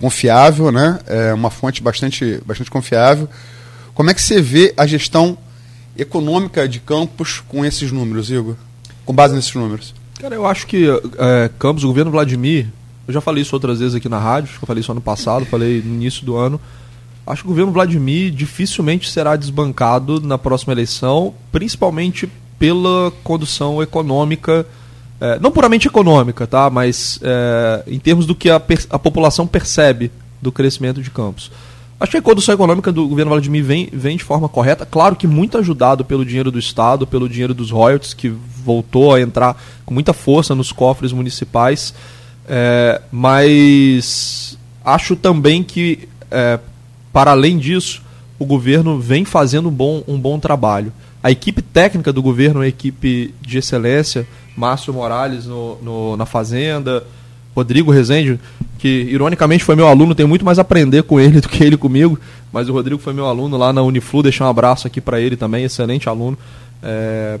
confiável, 0.00 0.72
né, 0.72 0.98
é 1.06 1.32
uma 1.32 1.48
fonte 1.48 1.80
bastante, 1.80 2.40
bastante 2.44 2.68
confiável. 2.68 3.28
Como 3.94 4.10
é 4.10 4.14
que 4.14 4.20
você 4.20 4.42
vê 4.42 4.74
a 4.76 4.84
gestão 4.84 5.38
econômica 5.96 6.68
de 6.68 6.80
Campos 6.80 7.40
com 7.46 7.64
esses 7.64 7.92
números, 7.92 8.28
Igor? 8.28 8.56
Com 9.04 9.14
base 9.14 9.36
nesses 9.36 9.54
números? 9.54 9.94
Cara, 10.20 10.34
eu 10.34 10.44
acho 10.44 10.66
que 10.66 10.88
é, 11.16 11.48
Campos, 11.60 11.84
o 11.84 11.86
governo 11.86 12.10
Vladimir, 12.10 12.66
eu 13.06 13.14
já 13.14 13.20
falei 13.20 13.42
isso 13.42 13.54
outras 13.54 13.78
vezes 13.78 13.94
aqui 13.94 14.08
na 14.08 14.18
rádio, 14.18 14.50
eu 14.60 14.66
falei 14.66 14.80
isso 14.80 14.90
ano 14.90 15.00
passado, 15.00 15.46
falei 15.46 15.80
no 15.80 15.94
início 15.94 16.26
do 16.26 16.36
ano, 16.36 16.60
Acho 17.28 17.42
que 17.42 17.48
o 17.48 17.50
governo 17.50 17.70
Vladimir 17.70 18.30
dificilmente 18.30 19.10
será 19.10 19.36
desbancado 19.36 20.18
na 20.18 20.38
próxima 20.38 20.72
eleição, 20.72 21.34
principalmente 21.52 22.26
pela 22.58 23.12
condução 23.22 23.82
econômica, 23.82 24.66
é, 25.20 25.38
não 25.38 25.50
puramente 25.50 25.86
econômica, 25.86 26.46
tá? 26.46 26.70
mas 26.70 27.20
é, 27.22 27.82
em 27.86 27.98
termos 27.98 28.24
do 28.24 28.34
que 28.34 28.48
a, 28.48 28.56
a 28.56 28.98
população 28.98 29.46
percebe 29.46 30.10
do 30.40 30.50
crescimento 30.50 31.02
de 31.02 31.10
Campos. 31.10 31.50
Acho 32.00 32.12
que 32.12 32.16
a 32.16 32.22
condução 32.22 32.54
econômica 32.54 32.90
do 32.90 33.06
governo 33.06 33.32
Vladimir 33.32 33.62
vem, 33.62 33.90
vem 33.92 34.16
de 34.16 34.24
forma 34.24 34.48
correta, 34.48 34.86
claro 34.86 35.14
que 35.14 35.26
muito 35.26 35.58
ajudado 35.58 36.06
pelo 36.06 36.24
dinheiro 36.24 36.50
do 36.50 36.58
Estado, 36.58 37.06
pelo 37.06 37.28
dinheiro 37.28 37.52
dos 37.52 37.70
royalties, 37.70 38.14
que 38.14 38.30
voltou 38.64 39.14
a 39.14 39.20
entrar 39.20 39.54
com 39.84 39.92
muita 39.92 40.14
força 40.14 40.54
nos 40.54 40.72
cofres 40.72 41.12
municipais, 41.12 41.92
é, 42.48 43.02
mas 43.12 44.56
acho 44.82 45.14
também 45.14 45.62
que 45.62 46.08
para 47.12 47.30
além 47.30 47.58
disso, 47.58 48.02
o 48.38 48.44
governo 48.44 48.98
vem 48.98 49.24
fazendo 49.24 49.68
um 49.68 49.72
bom, 49.72 50.02
um 50.06 50.18
bom 50.18 50.38
trabalho. 50.38 50.92
A 51.22 51.30
equipe 51.30 51.60
técnica 51.60 52.12
do 52.12 52.22
governo 52.22 52.60
uma 52.60 52.66
equipe 52.66 53.34
de 53.40 53.58
excelência. 53.58 54.26
Márcio 54.56 54.92
Morales 54.92 55.46
no, 55.46 55.76
no, 55.80 56.16
na 56.16 56.26
Fazenda, 56.26 57.04
Rodrigo 57.54 57.92
Rezende, 57.92 58.40
que 58.76 58.88
ironicamente 58.88 59.64
foi 59.64 59.76
meu 59.76 59.86
aluno, 59.86 60.14
tenho 60.14 60.28
muito 60.28 60.44
mais 60.44 60.58
a 60.58 60.62
aprender 60.62 61.04
com 61.04 61.20
ele 61.20 61.38
do 61.42 61.48
que 61.48 61.62
ele 61.62 61.76
comigo, 61.76 62.18
mas 62.52 62.68
o 62.68 62.72
Rodrigo 62.72 63.00
foi 63.00 63.12
meu 63.12 63.26
aluno 63.26 63.56
lá 63.56 63.72
na 63.72 63.82
Uniflu, 63.82 64.22
deixar 64.22 64.46
um 64.46 64.50
abraço 64.50 64.86
aqui 64.86 65.00
para 65.00 65.20
ele 65.20 65.36
também, 65.36 65.64
excelente 65.64 66.08
aluno. 66.08 66.36
É, 66.82 67.38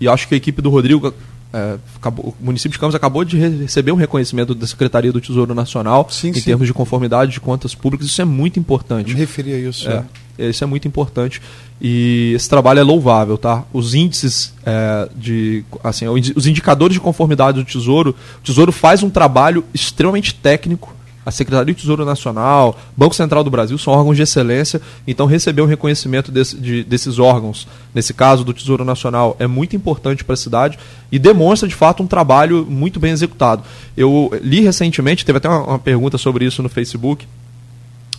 e 0.00 0.06
acho 0.06 0.28
que 0.28 0.34
a 0.34 0.36
equipe 0.36 0.62
do 0.62 0.70
Rodrigo 0.70 1.12
é, 1.52 1.76
acabou, 1.96 2.34
o 2.40 2.44
município 2.44 2.72
de 2.72 2.78
Campos 2.78 2.94
acabou 2.94 3.24
de 3.24 3.38
receber 3.38 3.92
um 3.92 3.96
reconhecimento 3.96 4.54
da 4.54 4.66
Secretaria 4.66 5.12
do 5.12 5.20
Tesouro 5.20 5.54
Nacional 5.54 6.06
sim, 6.10 6.28
em 6.28 6.34
sim. 6.34 6.42
termos 6.42 6.66
de 6.66 6.74
conformidade 6.74 7.32
de 7.32 7.40
contas 7.40 7.74
públicas. 7.74 8.06
Isso 8.06 8.20
é 8.20 8.24
muito 8.24 8.58
importante. 8.58 9.10
Eu 9.10 9.14
me 9.14 9.20
referia 9.20 9.56
a 9.56 9.58
isso. 9.58 9.88
É, 9.88 10.04
é. 10.38 10.48
Isso 10.50 10.62
é 10.62 10.66
muito 10.66 10.86
importante 10.86 11.40
e 11.80 12.32
esse 12.34 12.48
trabalho 12.48 12.80
é 12.80 12.82
louvável, 12.82 13.38
tá? 13.38 13.64
Os 13.72 13.94
índices 13.94 14.52
é, 14.64 15.08
de, 15.16 15.64
assim, 15.82 16.06
os 16.08 16.46
indicadores 16.46 16.94
de 16.94 17.00
conformidade 17.00 17.58
do 17.58 17.64
Tesouro, 17.64 18.14
o 18.40 18.42
Tesouro 18.42 18.72
faz 18.72 19.02
um 19.02 19.10
trabalho 19.10 19.64
extremamente 19.72 20.34
técnico 20.34 20.94
a 21.28 21.30
Secretaria 21.30 21.74
do 21.74 21.78
Tesouro 21.78 22.06
Nacional, 22.06 22.74
Banco 22.96 23.14
Central 23.14 23.44
do 23.44 23.50
Brasil 23.50 23.76
são 23.76 23.92
órgãos 23.92 24.16
de 24.16 24.22
excelência, 24.22 24.80
então 25.06 25.26
receber 25.26 25.60
um 25.60 25.66
reconhecimento 25.66 26.32
desse, 26.32 26.56
de, 26.56 26.82
desses 26.82 27.18
órgãos, 27.18 27.68
nesse 27.94 28.14
caso 28.14 28.42
do 28.44 28.54
Tesouro 28.54 28.82
Nacional, 28.82 29.36
é 29.38 29.46
muito 29.46 29.76
importante 29.76 30.24
para 30.24 30.32
a 30.32 30.36
cidade 30.38 30.78
e 31.12 31.18
demonstra 31.18 31.68
de 31.68 31.74
fato 31.74 32.02
um 32.02 32.06
trabalho 32.06 32.66
muito 32.66 32.98
bem 32.98 33.12
executado. 33.12 33.62
Eu 33.94 34.30
li 34.40 34.62
recentemente, 34.62 35.22
teve 35.22 35.36
até 35.36 35.50
uma, 35.50 35.64
uma 35.64 35.78
pergunta 35.78 36.16
sobre 36.16 36.46
isso 36.46 36.62
no 36.62 36.68
Facebook, 36.70 37.26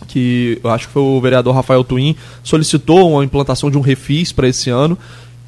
que 0.06 0.60
eu 0.62 0.70
acho 0.70 0.86
que 0.86 0.92
foi 0.92 1.02
o 1.02 1.20
vereador 1.20 1.52
Rafael 1.52 1.82
Twin, 1.82 2.14
solicitou 2.44 3.10
uma 3.10 3.24
implantação 3.24 3.72
de 3.72 3.76
um 3.76 3.80
refis 3.80 4.30
para 4.30 4.46
esse 4.46 4.70
ano. 4.70 4.96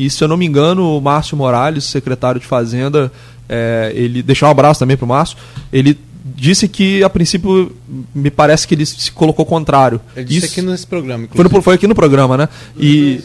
E 0.00 0.10
se 0.10 0.24
eu 0.24 0.26
não 0.26 0.36
me 0.36 0.44
engano, 0.44 0.98
o 0.98 1.00
Márcio 1.00 1.36
Morales, 1.36 1.84
secretário 1.84 2.40
de 2.40 2.46
Fazenda, 2.46 3.12
é, 3.48 3.92
ele 3.94 4.20
deixar 4.20 4.48
um 4.48 4.50
abraço 4.50 4.80
também 4.80 4.96
para 4.96 5.04
o 5.04 5.08
Márcio, 5.08 5.36
ele 5.72 5.96
disse 6.42 6.66
que, 6.66 7.04
a 7.04 7.08
princípio, 7.08 7.70
me 8.12 8.28
parece 8.28 8.66
que 8.66 8.74
ele 8.74 8.84
se 8.84 9.12
colocou 9.12 9.46
contrário. 9.46 10.00
Ele 10.16 10.24
disse 10.24 10.46
Isso, 10.46 10.58
aqui 10.58 10.62
nesse 10.62 10.84
programa. 10.84 11.28
Foi, 11.32 11.44
no, 11.44 11.62
foi, 11.62 11.74
aqui 11.76 11.86
no 11.86 11.94
programa, 11.94 12.36
né? 12.36 12.48
E. 12.76 13.22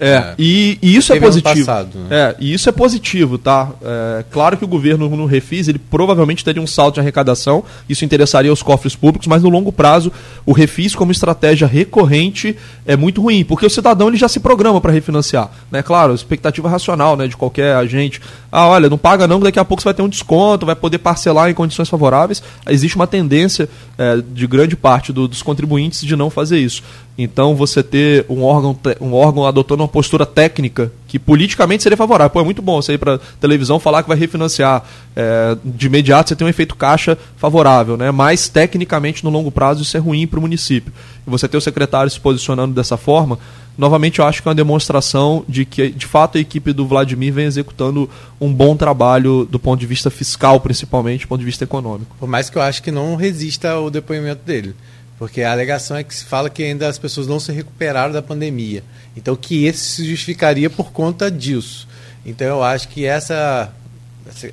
É, 0.00 0.34
e, 0.38 0.78
e 0.80 0.96
isso 0.96 1.12
é 1.12 1.20
positivo. 1.20 1.66
passado, 1.66 1.98
né? 1.98 2.06
É, 2.10 2.36
e 2.40 2.54
isso 2.54 2.68
é 2.68 2.72
positivo, 2.72 3.36
tá? 3.36 3.68
É, 3.82 4.24
claro 4.30 4.56
que 4.56 4.64
o 4.64 4.68
governo 4.68 5.08
no 5.10 5.26
refis, 5.26 5.68
ele 5.68 5.78
provavelmente 5.78 6.42
teria 6.42 6.62
um 6.62 6.66
salto 6.66 6.94
de 6.94 7.00
arrecadação, 7.00 7.62
isso 7.86 8.02
interessaria 8.04 8.50
aos 8.50 8.62
cofres 8.62 8.96
públicos, 8.96 9.28
mas 9.28 9.42
no 9.42 9.50
longo 9.50 9.70
prazo, 9.70 10.10
o 10.46 10.52
refis 10.52 10.94
como 10.94 11.12
estratégia 11.12 11.66
recorrente 11.66 12.56
é 12.86 12.96
muito 12.96 13.20
ruim, 13.20 13.44
porque 13.44 13.66
o 13.66 13.70
cidadão 13.70 14.08
ele 14.08 14.16
já 14.16 14.28
se 14.28 14.40
programa 14.40 14.80
para 14.80 14.90
refinanciar, 14.90 15.50
né? 15.70 15.82
Claro, 15.82 16.14
expectativa 16.14 16.68
racional, 16.68 17.16
né, 17.16 17.28
de 17.28 17.36
qualquer 17.36 17.76
agente. 17.76 18.20
Ah, 18.50 18.66
olha, 18.68 18.88
não 18.88 18.96
paga 18.98 19.28
não, 19.28 19.38
daqui 19.38 19.58
a 19.58 19.64
pouco 19.64 19.82
você 19.82 19.84
vai 19.88 19.94
ter 19.94 20.02
um 20.02 20.08
desconto, 20.08 20.64
vai 20.66 20.74
poder 20.74 20.98
parcelar 20.98 21.50
em 21.50 21.54
condições 21.54 21.88
favoráveis. 21.88 22.42
Existe 22.68 22.96
uma 22.96 23.06
tendência 23.06 23.68
é, 23.98 24.16
de 24.32 24.46
grande 24.46 24.76
parte 24.76 25.12
do- 25.12 25.28
dos 25.28 25.42
contribuintes 25.42 26.00
de 26.00 26.16
não 26.16 26.30
fazer 26.30 26.58
isso. 26.58 26.82
Então, 27.22 27.54
você 27.54 27.82
ter 27.82 28.24
um 28.30 28.42
órgão, 28.42 28.74
um 28.98 29.12
órgão 29.12 29.44
adotando 29.44 29.82
uma 29.82 29.88
postura 29.88 30.24
técnica 30.24 30.90
que 31.06 31.18
politicamente 31.18 31.82
seria 31.82 31.96
favorável. 31.96 32.30
Pô, 32.30 32.40
é 32.40 32.44
muito 32.44 32.62
bom 32.62 32.80
você 32.80 32.94
ir 32.94 32.98
para 32.98 33.18
televisão 33.38 33.78
falar 33.78 34.02
que 34.02 34.08
vai 34.08 34.16
refinanciar. 34.16 34.82
É, 35.14 35.54
de 35.62 35.86
imediato 35.86 36.30
você 36.30 36.36
tem 36.36 36.46
um 36.46 36.50
efeito 36.50 36.74
caixa 36.74 37.18
favorável, 37.36 37.96
né? 37.96 38.10
mas 38.10 38.48
tecnicamente 38.48 39.22
no 39.22 39.28
longo 39.28 39.50
prazo 39.50 39.82
isso 39.82 39.96
é 39.96 40.00
ruim 40.00 40.26
para 40.26 40.38
o 40.38 40.42
município. 40.42 40.92
E 41.26 41.28
você 41.28 41.46
ter 41.46 41.58
o 41.58 41.60
secretário 41.60 42.10
se 42.10 42.18
posicionando 42.18 42.72
dessa 42.72 42.96
forma, 42.96 43.38
novamente 43.76 44.20
eu 44.20 44.24
acho 44.24 44.40
que 44.40 44.48
é 44.48 44.50
uma 44.50 44.54
demonstração 44.54 45.44
de 45.46 45.66
que, 45.66 45.90
de 45.90 46.06
fato, 46.06 46.38
a 46.38 46.40
equipe 46.40 46.72
do 46.72 46.86
Vladimir 46.86 47.34
vem 47.34 47.44
executando 47.44 48.08
um 48.40 48.50
bom 48.50 48.74
trabalho 48.74 49.44
do 49.50 49.58
ponto 49.58 49.78
de 49.78 49.86
vista 49.86 50.10
fiscal, 50.10 50.58
principalmente, 50.60 51.26
do 51.26 51.28
ponto 51.28 51.40
de 51.40 51.46
vista 51.46 51.64
econômico. 51.64 52.16
Por 52.18 52.28
mais 52.28 52.48
que 52.48 52.56
eu 52.56 52.62
acho 52.62 52.82
que 52.82 52.90
não 52.90 53.14
resista 53.14 53.72
ao 53.72 53.90
depoimento 53.90 54.42
dele. 54.42 54.74
Porque 55.20 55.42
a 55.42 55.52
alegação 55.52 55.98
é 55.98 56.02
que 56.02 56.14
se 56.14 56.24
fala 56.24 56.48
que 56.48 56.62
ainda 56.62 56.88
as 56.88 56.98
pessoas 56.98 57.26
não 57.26 57.38
se 57.38 57.52
recuperaram 57.52 58.10
da 58.10 58.22
pandemia. 58.22 58.82
Então 59.14 59.36
que 59.36 59.66
esse 59.66 59.84
se 59.84 60.04
justificaria 60.08 60.70
por 60.70 60.90
conta 60.92 61.30
disso. 61.30 61.86
Então 62.24 62.46
eu 62.46 62.62
acho 62.62 62.88
que 62.88 63.04
essa 63.04 63.70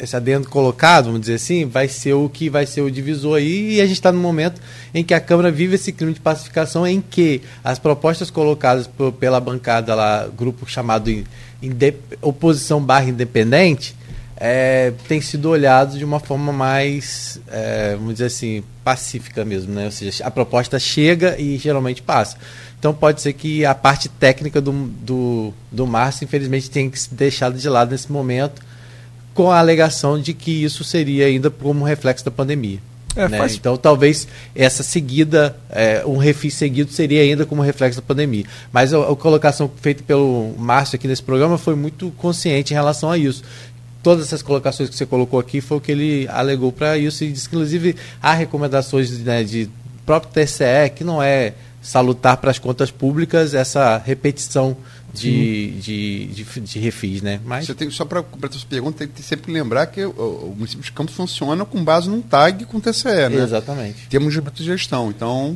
esse- 0.02 0.16
adendo 0.16 0.50
colocado, 0.50 1.06
vamos 1.06 1.22
dizer 1.22 1.36
assim, 1.36 1.66
vai 1.66 1.88
ser 1.88 2.14
o 2.14 2.28
que 2.28 2.50
vai 2.50 2.66
ser 2.66 2.82
o 2.82 2.92
divisor 2.92 3.38
aí, 3.38 3.76
e 3.76 3.82
a 3.82 3.86
gente 3.86 3.94
está 3.96 4.12
no 4.12 4.20
momento 4.20 4.60
em 4.94 5.04
que 5.04 5.14
a 5.14 5.20
Câmara 5.22 5.52
vive 5.52 5.76
esse 5.76 5.94
clima 5.94 6.12
de 6.12 6.20
pacificação 6.20 6.86
em 6.86 7.00
que 7.00 7.42
as 7.64 7.80
propostas 7.80 8.30
colocadas 8.30 8.90
pela 9.20 9.40
bancada 9.40 9.96
lá, 9.96 10.28
grupo 10.36 10.68
chamado 10.70 11.24
oposição 12.22 12.82
barra 12.82 13.06
independente, 13.10 13.96
é, 14.40 14.94
tem 15.08 15.20
sido 15.22 15.50
olhado 15.50 15.98
de 15.98 16.06
uma 16.06 16.20
forma 16.20 16.52
mais, 16.54 17.40
é, 17.50 17.96
vamos 17.96 18.14
dizer 18.14 18.26
assim, 18.26 18.64
pacífica 18.84 19.44
mesmo, 19.44 19.74
né? 19.74 19.86
Ou 19.86 19.92
seja, 19.92 20.24
a 20.26 20.32
proposta 20.32 20.78
chega 20.80 21.36
e 21.40 21.58
geralmente 21.58 22.02
passa. 22.02 22.38
Então 22.80 22.94
pode 22.94 23.22
ser 23.22 23.34
que 23.34 23.66
a 23.66 23.74
parte 23.74 24.08
técnica 24.08 24.62
do, 24.62 24.72
do, 24.72 25.54
do 25.72 25.88
Márcio, 25.88 26.26
infelizmente, 26.26 26.70
tenha 26.70 26.90
que 26.90 27.00
ser 27.00 27.10
deixada 27.16 27.58
de 27.58 27.68
lado 27.68 27.92
nesse 27.92 28.12
momento, 28.12 28.62
com 29.34 29.52
a 29.52 29.60
alegação 29.60 30.20
de 30.20 30.34
que 30.34 30.64
isso 30.64 30.84
seria 30.84 31.26
ainda 31.26 31.50
como 31.50 31.84
reflexo 31.84 32.24
da 32.24 32.32
pandemia. 32.32 32.80
É, 33.16 33.28
né? 33.28 33.40
faz- 33.40 33.56
Então 33.56 33.76
talvez 33.76 34.28
essa 34.54 34.84
seguida, 34.84 35.58
é, 35.72 36.04
um 36.06 36.18
refis 36.18 36.54
seguido 36.54 36.92
seria 36.92 37.22
ainda 37.24 37.48
como 37.48 37.64
reflexo 37.64 38.00
da 38.00 38.06
pandemia. 38.06 38.46
Mas 38.72 38.94
a, 38.94 39.12
a 39.12 39.16
colocação 39.16 39.70
feita 39.82 40.04
pelo 40.04 40.54
Márcio 40.58 40.96
aqui 40.98 41.08
nesse 41.08 41.24
programa 41.24 41.58
foi 41.58 41.76
muito 41.76 42.12
consciente 42.18 42.74
em 42.74 42.76
relação 42.76 43.10
a 43.10 43.18
isso. 43.18 43.44
Todas 44.08 44.28
essas 44.28 44.42
colocações 44.42 44.90
que 44.90 44.96
você 44.96 45.06
colocou 45.06 45.38
aqui 45.38 45.60
foi 45.60 45.80
o 45.80 45.82
que 45.82 45.92
ele 45.92 46.30
alegou 46.30 46.72
para 46.72 46.98
isso 46.98 47.26
e 47.26 47.30
disse 47.34 47.50
que 47.50 47.58
inclusive 47.58 47.94
há 48.24 48.34
recomendações 48.34 49.12
né, 49.20 49.44
de 49.44 49.70
próprio 50.06 50.32
TCE 50.32 50.90
que 50.96 51.04
não 51.04 51.22
é 51.22 51.56
salutar 51.82 52.38
para 52.38 52.50
as 52.50 52.58
contas 52.58 52.90
públicas 52.90 53.54
essa 53.54 53.98
repetição 53.98 54.78
de, 55.14 55.72
de, 55.72 56.26
de, 56.28 56.44
de 56.62 56.80
refis, 56.80 57.22
né? 57.22 57.42
Mas 57.44 57.66
Você 57.66 57.76
tem, 57.76 57.92
só 57.92 58.06
para 58.06 58.24
completar 58.24 58.58
sua 58.58 58.70
pergunta, 58.70 59.00
tem 59.00 59.10
que 59.10 59.22
sempre 59.22 59.52
lembrar 59.52 59.88
que 59.88 60.06
o, 60.06 60.12
o 60.12 60.56
município 60.56 60.86
de 60.86 60.92
Campos 60.94 61.14
funciona 61.14 61.66
com 61.66 61.84
base 61.84 62.10
num 62.10 62.22
TAG 62.22 62.64
com 62.64 62.80
TCE, 62.80 63.28
né? 63.30 63.44
exatamente. 63.44 64.08
Temos 64.10 64.34
de 64.34 64.64
gestão. 64.64 65.10
Então, 65.10 65.54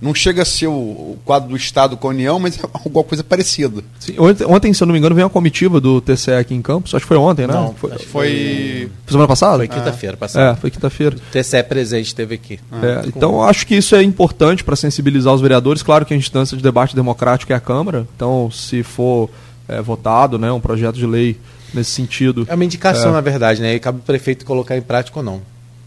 não 0.00 0.14
chega 0.14 0.42
a 0.42 0.44
ser 0.44 0.66
o, 0.66 0.72
o 0.72 1.18
quadro 1.24 1.50
do 1.50 1.56
Estado 1.56 1.96
com 1.96 2.08
a 2.08 2.10
União, 2.10 2.38
mas 2.38 2.58
é 2.58 2.62
alguma 2.72 3.04
coisa 3.04 3.22
parecida. 3.22 3.82
Sim, 3.98 4.14
ontem, 4.48 4.72
se 4.72 4.82
eu 4.82 4.86
não 4.86 4.92
me 4.92 4.98
engano, 4.98 5.14
veio 5.14 5.26
uma 5.26 5.30
comitiva 5.30 5.80
do 5.80 6.00
TCE 6.00 6.32
aqui 6.32 6.54
em 6.54 6.62
Campos. 6.62 6.94
Acho 6.94 7.04
que 7.04 7.08
foi 7.08 7.16
ontem, 7.16 7.46
né? 7.46 7.52
Não, 7.52 7.74
foi, 7.74 7.90
Foi. 7.90 7.98
foi 8.06 8.90
semana 9.08 9.28
passada? 9.28 9.58
Foi 9.58 9.68
quinta-feira 9.68 10.16
passada. 10.16 10.52
É, 10.52 10.56
foi 10.56 10.70
quinta-feira. 10.70 11.16
O 11.16 11.20
TCE 11.32 11.62
presente 11.62 12.06
esteve 12.06 12.34
aqui. 12.34 12.58
É, 12.82 13.06
então, 13.06 13.42
acho 13.42 13.66
que 13.66 13.74
isso 13.76 13.94
é 13.94 14.02
importante 14.02 14.64
para 14.64 14.74
sensibilizar 14.76 15.34
os 15.34 15.40
vereadores. 15.40 15.82
Claro 15.82 16.06
que 16.06 16.14
a 16.14 16.16
instância 16.16 16.56
de 16.56 16.62
debate 16.62 16.94
democrático 16.96 17.52
é 17.52 17.56
a 17.56 17.60
Câmara. 17.60 18.06
Então, 18.16 18.50
se 18.50 18.82
for 18.82 19.28
é, 19.68 19.80
votado 19.82 20.38
né, 20.38 20.50
um 20.50 20.60
projeto 20.60 20.96
de 20.96 21.06
lei 21.06 21.36
nesse 21.72 21.90
sentido, 21.92 22.46
É 22.48 22.54
uma 22.54 22.64
indicação, 22.64 23.10
É. 23.10 23.12
na 23.12 23.20
verdade, 23.20 23.60
né? 23.60 23.74
E 23.74 23.78
cabe 23.78 23.98
o 23.98 24.02
prefeito 24.02 24.44
colocar 24.44 24.76
em 24.76 24.82
prática 24.82 25.18
ou 25.20 25.24
não. 25.24 25.40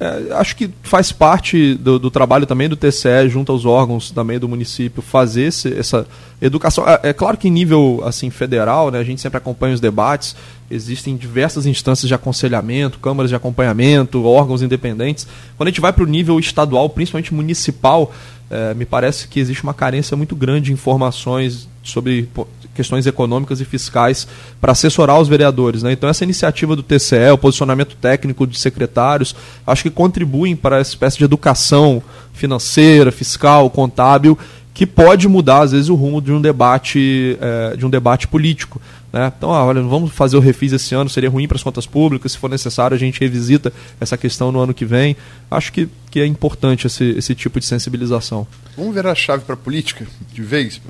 É, 0.06 0.34
acho 0.34 0.56
que 0.58 0.70
faz 0.84 1.14
parte 1.14 1.76
do, 1.76 1.98
do 1.98 2.12
trabalho 2.12 2.46
também 2.46 2.68
do 2.68 2.76
TCE, 2.76 3.30
junto 3.30 3.54
aos 3.54 3.64
órgãos 3.64 4.12
também 4.12 4.38
do 4.38 4.50
município, 4.50 5.02
fazer 5.02 5.44
esse- 5.44 5.74
essa 5.74 6.06
educação. 6.42 6.84
É, 6.86 7.00
é 7.10 7.14
claro 7.14 7.38
que 7.38 7.48
em 7.48 7.52
nível 7.52 8.02
assim 8.06 8.30
federal, 8.30 8.92
né, 8.92 9.00
a 9.00 9.04
gente 9.04 9.22
sempre 9.22 9.38
acompanha 9.38 9.74
os 9.74 9.80
debates, 9.80 10.36
existem 10.70 11.16
diversas 11.16 11.66
instâncias 11.66 12.08
de 12.10 12.14
aconselhamento, 12.14 13.00
câmaras 13.00 13.30
de 13.30 13.36
acompanhamento, 13.36 14.26
órgãos 14.26 14.62
independentes. 14.62 15.26
Quando 15.56 15.68
a 15.68 15.72
gente 15.72 15.80
vai 15.80 15.94
para 15.94 16.04
o 16.04 16.08
nível 16.08 16.38
estadual, 16.38 16.90
principalmente 16.90 17.34
municipal, 17.34 18.12
é, 18.52 18.74
me 18.74 18.86
parece 18.86 19.28
que 19.30 19.40
existe 19.40 19.64
uma 19.64 19.74
carência 19.74 20.18
muito 20.18 20.36
grande 20.36 20.66
de 20.66 20.74
informações 20.74 21.70
sobre 21.82 22.28
questões 22.74 23.06
econômicas 23.06 23.62
e 23.62 23.66
fiscais 23.66 24.28
para 24.60 24.72
assessorar 24.72 25.20
os 25.20 25.28
vereadores. 25.28 25.84
Né? 25.84 25.92
Então, 25.92 26.10
essa 26.10 26.24
iniciativa 26.24 26.76
do 26.76 26.84
TCE, 26.84 27.32
o 27.32 27.38
posicionamento 27.38 27.96
técnico 27.96 28.48
de 28.48 28.60
secretários, 28.60 29.36
acho 29.66 29.84
que 29.84 29.90
contribuem 29.90 30.56
para 30.56 30.80
essa 30.80 30.92
espécie 30.92 31.18
de 31.18 31.24
educação 31.24 32.02
financeira, 32.34 33.12
fiscal, 33.12 33.70
contábil, 33.70 34.38
que 34.74 34.88
pode 34.88 35.28
mudar, 35.28 35.62
às 35.62 35.72
vezes, 35.72 35.90
o 35.90 35.96
rumo 35.96 36.20
de 36.20 36.32
um 36.32 36.42
debate, 36.42 37.38
eh, 37.40 37.76
de 37.78 37.86
um 37.86 37.90
debate 37.90 38.28
político. 38.28 38.82
Né? 39.14 39.32
Então, 39.38 39.54
ah, 39.54 39.64
olha, 39.64 39.80
vamos 39.84 40.12
fazer 40.12 40.36
o 40.36 40.40
refis 40.40 40.74
esse 40.74 40.96
ano, 40.96 41.08
seria 41.08 41.30
ruim 41.30 41.48
para 41.48 41.56
as 41.56 41.62
contas 41.62 41.86
públicas, 41.86 42.32
se 42.32 42.38
for 42.40 42.50
necessário, 42.50 42.96
a 42.96 42.98
gente 42.98 43.20
revisita 43.20 43.72
essa 44.02 44.18
questão 44.18 44.52
no 44.52 44.60
ano 44.60 44.74
que 44.74 44.84
vem. 44.84 45.16
Acho 45.52 45.72
que, 45.72 45.88
que 46.10 46.20
é 46.20 46.26
importante 46.26 46.88
esse, 46.88 47.04
esse 47.12 47.36
tipo 47.36 47.60
de 47.60 47.66
sensibilização. 47.68 48.48
Vamos 48.76 48.96
ver 48.96 49.06
a 49.06 49.14
chave 49.14 49.44
para 49.44 49.54
a 49.54 49.58
política, 49.58 50.08
de 50.34 50.42
vez. 50.42 50.82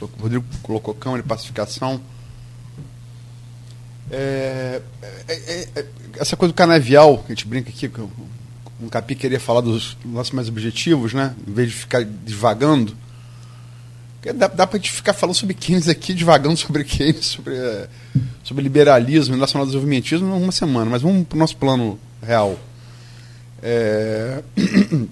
O 0.00 0.06
Rodrigo 0.20 0.44
colocou 0.62 0.94
Câmara 0.94 1.22
e 1.22 1.26
pacificação. 1.26 2.00
É, 4.10 4.80
é, 5.02 5.32
é, 5.32 5.68
é, 5.76 5.86
essa 6.18 6.36
coisa 6.36 6.52
do 6.52 6.56
canavial, 6.56 7.18
que 7.18 7.32
a 7.32 7.34
gente 7.34 7.46
brinca 7.46 7.68
aqui, 7.68 7.88
que 7.88 8.00
um 8.80 8.88
Capi 8.88 9.14
queria 9.14 9.40
falar 9.40 9.60
dos 9.60 9.96
nossos 10.04 10.32
mais 10.32 10.48
objetivos, 10.48 11.12
né? 11.12 11.34
Em 11.46 11.52
vez 11.52 11.68
de 11.70 11.74
ficar 11.74 12.04
divagando. 12.04 12.96
Dá, 14.34 14.46
dá 14.48 14.66
para 14.66 14.76
a 14.76 14.80
gente 14.80 14.92
ficar 14.92 15.14
falando 15.14 15.34
sobre 15.34 15.54
Keynes 15.54 15.88
aqui, 15.88 16.12
divagando 16.12 16.56
sobre 16.56 16.84
Keynes, 16.84 17.26
sobre, 17.26 17.54
é, 17.56 17.88
sobre 18.42 18.62
liberalismo 18.62 19.36
nacional 19.36 19.66
desenvolvimentismo 19.66 20.34
uma 20.36 20.52
semana, 20.52 20.90
mas 20.90 21.02
vamos 21.02 21.26
para 21.26 21.36
o 21.36 21.38
nosso 21.38 21.56
plano 21.56 21.98
real. 22.22 22.58
É, 23.62 24.42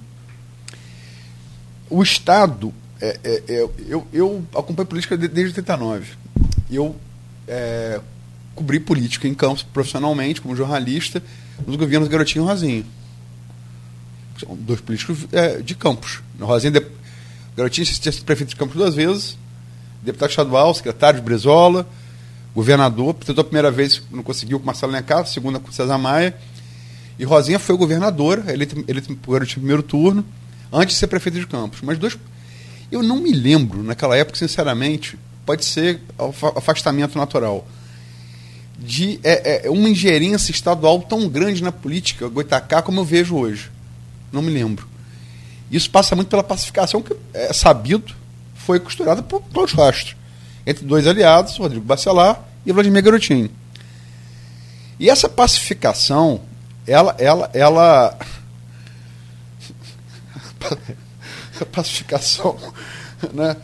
o 1.89 2.03
Estado, 2.03 2.73
é, 3.01 3.21
é, 3.23 3.43
é, 3.49 3.69
eu, 3.89 4.07
eu 4.13 4.45
acompanho 4.55 4.87
política 4.87 5.17
de- 5.17 5.29
desde 5.29 5.59
89. 5.61 6.07
Eu 6.71 6.97
é, 7.47 8.01
cobri 8.55 8.81
política 8.81 9.29
em 9.29 9.35
campos 9.35 9.63
profissionalmente, 9.63 10.41
como 10.41 10.57
jornalista, 10.57 11.23
nos 11.67 11.77
governos 11.77 12.09
Garotinho 12.09 12.45
e 12.45 12.49
Rosinha. 12.49 12.85
São 14.39 14.57
dois 14.57 14.81
políticos 14.81 15.27
é, 15.33 15.59
de 15.59 15.75
campos. 15.75 16.21
Rosinha, 16.41 16.73
de, 16.73 16.87
Garotinho 17.57 17.87
tinha 17.87 18.13
sido 18.13 18.25
prefeito 18.25 18.51
de 18.51 18.57
Campos 18.57 18.77
duas 18.77 18.95
vezes, 18.95 19.39
deputado 20.03 20.31
estadual, 20.31 20.75
secretário 20.75 21.19
de 21.21 21.25
Brezola, 21.25 21.87
governador, 22.55 23.15
tentou 23.15 23.43
a 23.43 23.45
primeira 23.45 23.71
vez, 23.71 24.03
não 24.11 24.23
conseguiu 24.23 24.59
com 24.59 24.67
Marcelo 24.67 24.93
a 24.95 25.25
segunda 25.25 25.59
com 25.59 25.73
César 25.73 25.99
Maia. 25.99 26.37
E 27.19 27.25
Rosinha 27.25 27.59
foi 27.59 27.77
governadora, 27.77 28.53
eleito, 28.53 28.85
eleito 28.87 29.15
por 29.17 29.33
Garotinho 29.33 29.57
no 29.57 29.63
primeiro 29.63 29.83
turno, 29.83 30.25
antes 30.71 30.95
de 30.95 31.01
ser 31.01 31.07
prefeito 31.07 31.39
de 31.39 31.47
Campos. 31.47 31.81
Mas 31.83 31.99
dois. 31.99 32.19
Eu 32.91 33.03
não 33.03 33.17
me 33.17 33.33
lembro, 33.33 33.83
naquela 33.83 34.17
época, 34.17 34.39
sinceramente, 34.39 35.19
pode 35.45 35.65
ser 35.65 36.01
afa- 36.19 36.53
afastamento 36.57 37.19
natural, 37.19 37.67
de 38.79 39.19
é, 39.25 39.67
é, 39.67 39.71
uma 39.71 39.89
ingerência 39.89 40.51
estadual 40.51 41.01
tão 41.01 41.29
grande 41.29 41.63
na 41.63 41.73
política 41.73 42.29
Goitacá 42.29 42.83
como 42.83 43.01
eu 43.01 43.05
vejo 43.05 43.35
hoje. 43.37 43.71
Não 44.31 44.43
me 44.43 44.51
lembro. 44.53 44.87
Isso 45.71 45.91
passa 45.91 46.15
muito 46.15 46.29
pela 46.29 46.43
pacificação 46.45 47.03
que 47.03 47.17
é 47.33 47.53
sabido 47.53 48.15
foi 48.55 48.79
costurada 48.81 49.23
por 49.23 49.41
Cláudio 49.43 49.77
Rastro, 49.77 50.17
entre 50.67 50.85
dois 50.85 51.07
aliados, 51.07 51.57
Rodrigo 51.57 51.85
Bacelar 51.85 52.43
e 52.65 52.73
Vladimir 52.73 53.03
Garotinho. 53.03 53.51
E 54.99 55.09
essa 55.09 55.29
pacificação, 55.29 56.41
ela, 56.87 57.15
ela, 57.19 57.51
ela 57.55 58.19
pacificação, 61.73 62.57
né? 63.33 63.57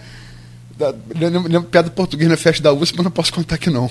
Da, 0.77 0.95
lembro 1.15 1.65
piada 1.65 1.91
português 1.91 2.31
na 2.31 2.37
festa 2.37 2.63
da 2.63 2.73
USP, 2.73 2.97
mas 2.97 3.05
não 3.05 3.11
posso 3.11 3.33
contar 3.33 3.57
aqui 3.57 3.69
não. 3.69 3.91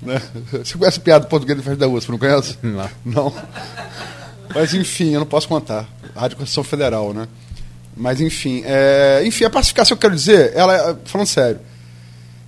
Né? 0.00 0.22
Você 0.52 0.78
conhece 0.78 1.00
piada 1.00 1.26
português 1.26 1.58
na 1.58 1.64
festa 1.64 1.78
da 1.80 1.88
USP, 1.88 2.10
não 2.10 2.18
conhece? 2.18 2.56
Não. 2.62 2.90
Não. 3.04 3.34
Mas 4.54 4.72
enfim, 4.74 5.10
eu 5.10 5.20
não 5.20 5.26
posso 5.26 5.48
contar. 5.48 5.88
Rádio 6.14 6.36
Constituição 6.36 6.64
Federal, 6.64 7.12
né? 7.12 7.26
Mas 7.96 8.20
enfim, 8.20 8.62
é, 8.64 9.22
enfim, 9.24 9.44
a 9.44 9.50
pacificação 9.50 9.96
que 9.96 10.04
eu 10.04 10.10
quero 10.10 10.14
dizer, 10.14 10.52
ela, 10.54 10.98
falando 11.06 11.26
sério, 11.26 11.60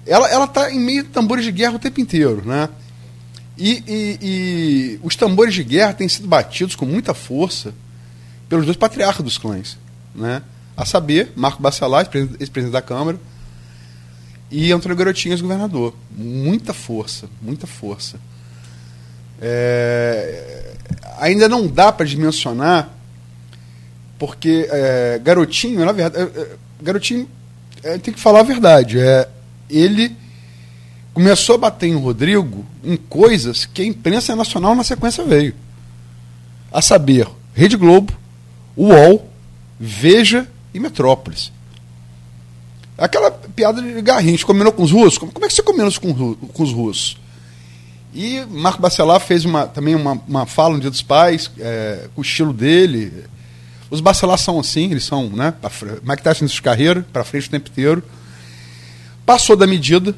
ela, 0.06 0.28
ela 0.28 0.46
tá 0.46 0.70
em 0.70 0.78
meio 0.78 1.02
de 1.02 1.08
tambores 1.08 1.44
de 1.44 1.50
guerra 1.50 1.76
o 1.76 1.78
tempo 1.78 2.00
inteiro, 2.00 2.42
né? 2.44 2.68
E, 3.56 3.82
e, 3.88 4.18
e 4.22 5.00
os 5.02 5.16
tambores 5.16 5.52
de 5.52 5.64
guerra 5.64 5.92
têm 5.92 6.08
sido 6.08 6.28
batidos 6.28 6.76
com 6.76 6.86
muita 6.86 7.12
força 7.12 7.74
pelos 8.48 8.64
dois 8.64 8.76
patriarcas 8.76 9.24
dos 9.24 9.36
clãs, 9.36 9.76
né? 10.18 10.42
A 10.76 10.84
saber, 10.84 11.32
Marco 11.34 11.62
Bacelar, 11.62 12.08
ex-presidente 12.38 12.72
da 12.72 12.82
Câmara, 12.82 13.18
e 14.50 14.72
Antônio 14.72 14.96
Garotinhas, 14.96 15.40
governador. 15.40 15.94
Muita 16.16 16.72
força, 16.72 17.28
muita 17.42 17.66
força. 17.66 18.18
É, 19.40 20.74
ainda 21.18 21.48
não 21.48 21.66
dá 21.66 21.92
para 21.92 22.06
dimensionar, 22.06 22.88
porque 24.18 24.68
é, 24.70 25.20
Garotinho, 25.22 25.84
na 25.84 25.92
verdade, 25.92 26.30
é, 26.36 26.40
é 26.40 26.56
Garotinho 26.82 27.28
é, 27.82 27.98
tem 27.98 28.12
que 28.12 28.20
falar 28.20 28.40
a 28.40 28.44
verdade. 28.44 28.98
É, 28.98 29.28
ele 29.68 30.16
começou 31.12 31.56
a 31.56 31.58
bater 31.58 31.88
em 31.88 31.96
Rodrigo 31.96 32.64
em 32.82 32.96
coisas 32.96 33.66
que 33.66 33.82
a 33.82 33.84
imprensa 33.86 34.34
nacional 34.34 34.74
na 34.74 34.84
sequência 34.84 35.24
veio. 35.24 35.54
A 36.72 36.82
saber, 36.82 37.28
Rede 37.54 37.76
Globo, 37.76 38.12
UOL, 38.76 39.27
Veja 39.78 40.48
e 40.74 40.80
Metrópolis. 40.80 41.52
Aquela 42.96 43.30
piada 43.30 43.80
de 43.80 44.02
Garrincha, 44.02 44.44
combinou 44.44 44.72
com 44.72 44.82
os 44.82 44.90
russos? 44.90 45.18
Como, 45.18 45.30
como 45.30 45.44
é 45.44 45.48
que 45.48 45.54
você 45.54 45.62
combinou 45.62 45.92
com, 46.00 46.34
com 46.34 46.62
os 46.62 46.72
russos? 46.72 47.16
E 48.14 48.44
Marco 48.50 48.82
Bacelar 48.82 49.20
fez 49.20 49.44
uma, 49.44 49.66
também 49.66 49.94
uma, 49.94 50.20
uma 50.26 50.46
fala 50.46 50.74
no 50.74 50.80
Dia 50.80 50.90
dos 50.90 51.02
Pais, 51.02 51.50
é, 51.58 52.08
com 52.14 52.20
o 52.20 52.24
estilo 52.24 52.52
dele. 52.52 53.12
Os 53.90 54.00
Bacelar 54.00 54.38
são 54.38 54.58
assim, 54.58 54.90
eles 54.90 55.04
são, 55.04 55.28
né? 55.28 55.54
Mike 56.02 56.22
Tyson 56.22 56.46
de 56.46 56.62
carreira, 56.62 57.06
para 57.12 57.22
frente 57.22 57.46
o 57.46 57.50
tempo 57.50 57.70
inteiro. 57.70 58.02
Passou 59.24 59.54
da 59.54 59.66
medida, 59.66 60.14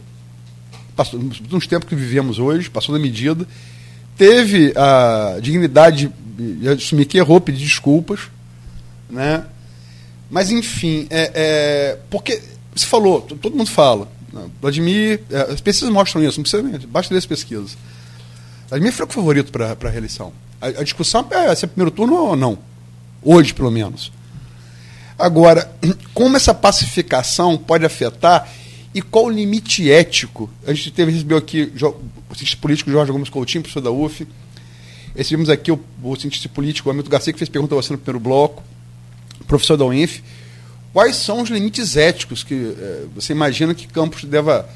passou, 0.96 1.20
nos 1.50 1.66
tempos 1.66 1.88
que 1.88 1.94
vivemos 1.94 2.38
hoje, 2.38 2.70
passou 2.70 2.94
da 2.94 3.00
medida. 3.00 3.46
Teve 4.16 4.72
a 4.76 5.38
dignidade 5.40 6.10
de 6.38 6.68
assumir 6.68 7.06
que 7.06 7.18
errou, 7.18 7.40
pedir 7.40 7.64
desculpas, 7.64 8.20
né? 9.10 9.44
Mas, 10.30 10.50
enfim, 10.50 11.06
é, 11.10 11.32
é, 11.34 11.98
porque 12.08 12.40
você 12.74 12.86
falou, 12.86 13.20
todo 13.22 13.56
mundo 13.56 13.68
fala. 13.68 14.08
Né? 14.32 14.48
Vladimir, 14.60 15.20
é, 15.30 15.40
as 15.52 15.60
pesquisas 15.60 15.92
mostram 15.92 16.22
isso, 16.22 16.38
não 16.38 16.42
precisa, 16.42 16.86
basta 16.86 17.12
ler 17.12 17.18
as 17.18 17.26
pesquisas. 17.26 17.76
Vladimir 18.68 18.92
foi 18.92 19.06
o 19.06 19.08
favorito 19.08 19.50
para 19.50 19.72
a 19.72 19.90
reeleição. 19.90 20.32
A, 20.60 20.84
discussão 20.84 21.26
é 21.30 21.54
se 21.54 21.64
é 21.64 21.68
primeiro 21.68 21.90
turno 21.90 22.14
ou 22.14 22.36
não. 22.36 22.58
Hoje, 23.22 23.52
pelo 23.52 23.70
menos. 23.70 24.12
Agora, 25.18 25.70
como 26.14 26.36
essa 26.36 26.54
pacificação 26.54 27.58
pode 27.58 27.84
afetar 27.84 28.48
e 28.94 29.02
qual 29.02 29.26
o 29.26 29.30
limite 29.30 29.90
ético? 29.90 30.48
A 30.66 30.72
gente 30.72 30.92
teve, 30.92 31.10
recebeu 31.12 31.38
aqui 31.38 31.72
o 31.74 32.34
cientista 32.34 32.60
político 32.60 32.90
Jorge 32.90 33.10
Gomes 33.10 33.28
Coutinho, 33.28 33.62
professor 33.62 33.80
da 33.80 33.90
UF. 33.90 34.26
Recebemos 35.16 35.48
aqui 35.48 35.72
o, 35.72 35.80
o 36.02 36.16
cientista 36.16 36.48
político 36.48 36.88
Hamilton 36.88 37.10
Garcia, 37.10 37.32
que 37.32 37.38
fez 37.38 37.48
pergunta 37.48 37.74
a 37.74 37.76
você 37.76 37.92
no 37.92 37.98
primeiro 37.98 38.20
bloco 38.20 38.62
professor 39.50 39.76
da 39.76 39.84
UENF, 39.84 40.22
quais 40.92 41.16
são 41.16 41.42
os 41.42 41.50
limites 41.50 41.96
éticos 41.96 42.44
que 42.44 42.54
é, 42.78 43.04
você 43.14 43.32
imagina 43.32 43.74
que 43.74 43.88
Campos 43.88 44.22
deva 44.24 44.66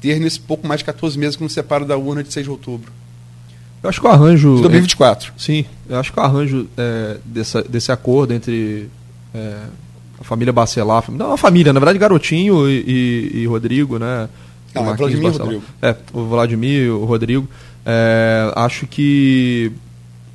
ter 0.00 0.20
nesse 0.20 0.38
pouco 0.38 0.66
mais 0.66 0.80
de 0.80 0.84
14 0.84 1.18
meses 1.18 1.36
que 1.36 1.42
nos 1.42 1.54
separa 1.54 1.86
da 1.86 1.96
urna 1.96 2.22
de 2.22 2.30
6 2.30 2.44
de 2.44 2.50
outubro? 2.50 2.92
Eu 3.82 3.88
acho 3.88 3.98
que 3.98 4.06
o 4.06 4.10
arranjo. 4.10 4.56
De 4.56 4.62
2024. 4.62 5.30
É, 5.30 5.32
sim, 5.38 5.64
eu 5.88 5.98
acho 5.98 6.12
que 6.12 6.20
o 6.20 6.22
arranjo 6.22 6.68
é, 6.76 7.16
dessa, 7.24 7.62
desse 7.62 7.90
acordo 7.90 8.34
entre 8.34 8.90
é, 9.34 9.56
a 10.20 10.24
família 10.24 10.52
Bacelar, 10.52 11.02
não 11.10 11.32
a 11.32 11.38
família, 11.38 11.72
na 11.72 11.80
verdade, 11.80 11.98
Garotinho 11.98 12.68
e, 12.68 12.84
e, 12.86 13.40
e 13.40 13.46
Rodrigo, 13.46 13.98
né? 13.98 14.28
Não, 14.74 14.90
é 14.90 14.94
Vladimir 14.94 15.32
e 15.32 15.38
Rodrigo. 15.38 15.62
É, 15.80 15.96
o 16.12 16.24
Vladimir 16.26 16.92
o 16.92 17.04
Rodrigo. 17.06 17.48
Acho 18.54 18.86
que 18.86 19.72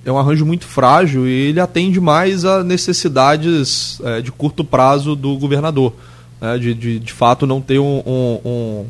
é 0.06 0.12
um 0.12 0.20
arranjo 0.20 0.46
muito 0.46 0.66
frágil 0.66 1.28
e 1.28 1.32
ele 1.32 1.60
atende 1.60 2.00
mais 2.00 2.46
a 2.46 2.64
necessidades 2.64 4.00
é, 4.04 4.22
de 4.22 4.32
curto 4.32 4.64
prazo 4.64 5.16
do 5.16 5.36
governador. 5.36 5.94
Né, 6.40 6.58
de, 6.60 6.74
de, 6.74 7.00
de 7.00 7.12
fato 7.12 7.48
não 7.48 7.60
ter 7.60 7.80
um, 7.80 8.04
um, 8.06 8.40
um, 8.46 8.86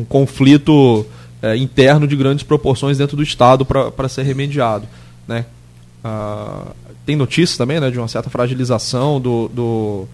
um 0.00 0.04
conflito 0.04 1.06
é, 1.40 1.56
interno 1.56 2.06
de 2.06 2.14
grandes 2.14 2.44
proporções 2.44 2.98
dentro 2.98 3.16
do 3.16 3.22
Estado 3.22 3.64
para 3.64 4.08
ser 4.08 4.24
remediado. 4.24 4.86
Né? 5.26 5.46
Ah, 6.04 6.66
tem 7.06 7.16
notícias 7.16 7.56
também 7.56 7.80
né, 7.80 7.90
de 7.90 7.98
uma 7.98 8.08
certa 8.08 8.28
fragilização 8.28 9.20
do, 9.20 9.48
do, 9.48 10.08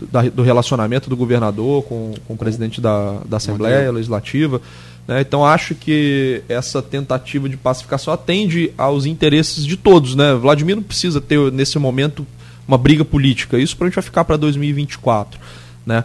do, 0.00 0.30
do 0.30 0.42
relacionamento 0.42 1.10
do 1.10 1.16
governador 1.16 1.82
com, 1.84 2.14
com 2.26 2.34
o 2.34 2.36
presidente 2.36 2.80
da, 2.80 3.18
da 3.26 3.38
Assembleia 3.38 3.90
Legislativa. 3.90 4.60
Né? 5.06 5.20
Então 5.20 5.44
acho 5.44 5.74
que 5.74 6.42
essa 6.48 6.80
tentativa 6.80 7.48
de 7.48 7.56
pacificação 7.56 8.12
atende 8.12 8.72
aos 8.76 9.06
interesses 9.06 9.64
de 9.64 9.76
todos. 9.76 10.14
Né? 10.14 10.34
Vladimir 10.34 10.76
não 10.76 10.82
precisa 10.82 11.20
ter, 11.20 11.50
nesse 11.52 11.78
momento, 11.78 12.26
uma 12.66 12.78
briga 12.78 13.04
política. 13.04 13.58
Isso 13.58 13.76
para 13.76 13.86
a 13.86 13.88
gente 13.88 13.96
vai 13.96 14.04
ficar 14.04 14.24
para 14.24 14.36
2024. 14.36 15.40
Né? 15.84 16.04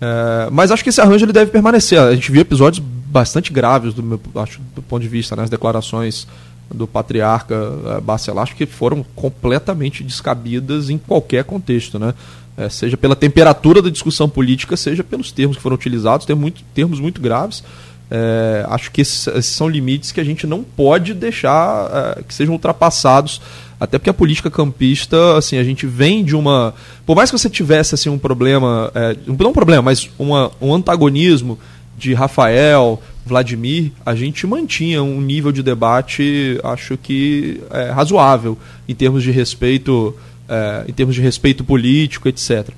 É, 0.00 0.48
mas 0.50 0.70
acho 0.70 0.82
que 0.82 0.90
esse 0.90 1.00
arranjo 1.00 1.24
ele 1.24 1.32
deve 1.32 1.50
permanecer. 1.50 1.98
A 1.98 2.14
gente 2.14 2.30
viu 2.30 2.40
episódios 2.40 2.84
bastante 3.06 3.52
graves 3.52 3.94
do 3.94 4.02
meu 4.02 4.20
acho, 4.36 4.60
do 4.74 4.82
ponto 4.82 5.02
de 5.02 5.08
vista, 5.08 5.34
né? 5.34 5.44
as 5.44 5.50
declarações 5.50 6.26
do 6.72 6.86
patriarca 6.86 7.54
é, 7.96 8.00
Bacelar, 8.00 8.42
acho 8.42 8.56
que 8.56 8.66
foram 8.66 9.04
completamente 9.14 10.02
descabidas 10.02 10.90
em 10.90 10.98
qualquer 10.98 11.44
contexto, 11.44 11.98
né? 11.98 12.12
É, 12.56 12.70
seja 12.70 12.96
pela 12.96 13.14
temperatura 13.14 13.82
da 13.82 13.90
discussão 13.90 14.30
política, 14.30 14.78
seja 14.78 15.04
pelos 15.04 15.30
termos 15.30 15.58
que 15.58 15.62
foram 15.62 15.76
utilizados, 15.76 16.24
tem 16.24 16.34
muito, 16.34 16.62
termos 16.74 16.98
muito 16.98 17.20
graves. 17.20 17.62
É, 18.10 18.64
acho 18.68 18.90
que 18.92 19.00
esses, 19.00 19.26
esses, 19.26 19.46
são 19.46 19.68
limites 19.68 20.12
que 20.12 20.20
a 20.20 20.24
gente 20.24 20.46
não 20.46 20.62
pode 20.62 21.12
deixar 21.12 22.16
é, 22.18 22.22
que 22.22 22.32
sejam 22.32 22.54
ultrapassados, 22.54 23.40
até 23.80 23.98
porque 23.98 24.10
a 24.10 24.14
política 24.14 24.50
campista, 24.50 25.36
assim, 25.36 25.58
a 25.58 25.64
gente 25.64 25.86
vem 25.86 26.24
de 26.24 26.36
uma. 26.36 26.72
Por 27.04 27.16
mais 27.16 27.30
que 27.30 27.38
você 27.38 27.50
tivesse 27.50 27.94
assim, 27.94 28.08
um 28.08 28.18
problema, 28.18 28.90
é, 28.94 29.16
não 29.26 29.50
um 29.50 29.52
problema, 29.52 29.82
mas 29.82 30.08
uma, 30.18 30.50
um 30.60 30.72
antagonismo 30.72 31.58
de 31.98 32.14
Rafael, 32.14 33.02
Vladimir, 33.24 33.90
a 34.04 34.14
gente 34.14 34.46
mantinha 34.46 35.02
um 35.02 35.20
nível 35.20 35.50
de 35.50 35.62
debate, 35.62 36.60
acho 36.62 36.96
que 36.96 37.60
é, 37.70 37.90
razoável, 37.90 38.56
em 38.88 38.94
termos 38.94 39.22
de 39.22 39.32
respeito, 39.32 40.14
é, 40.48 40.84
em 40.86 40.92
termos 40.92 41.14
de 41.14 41.20
respeito 41.20 41.64
político, 41.64 42.28
etc 42.28 42.68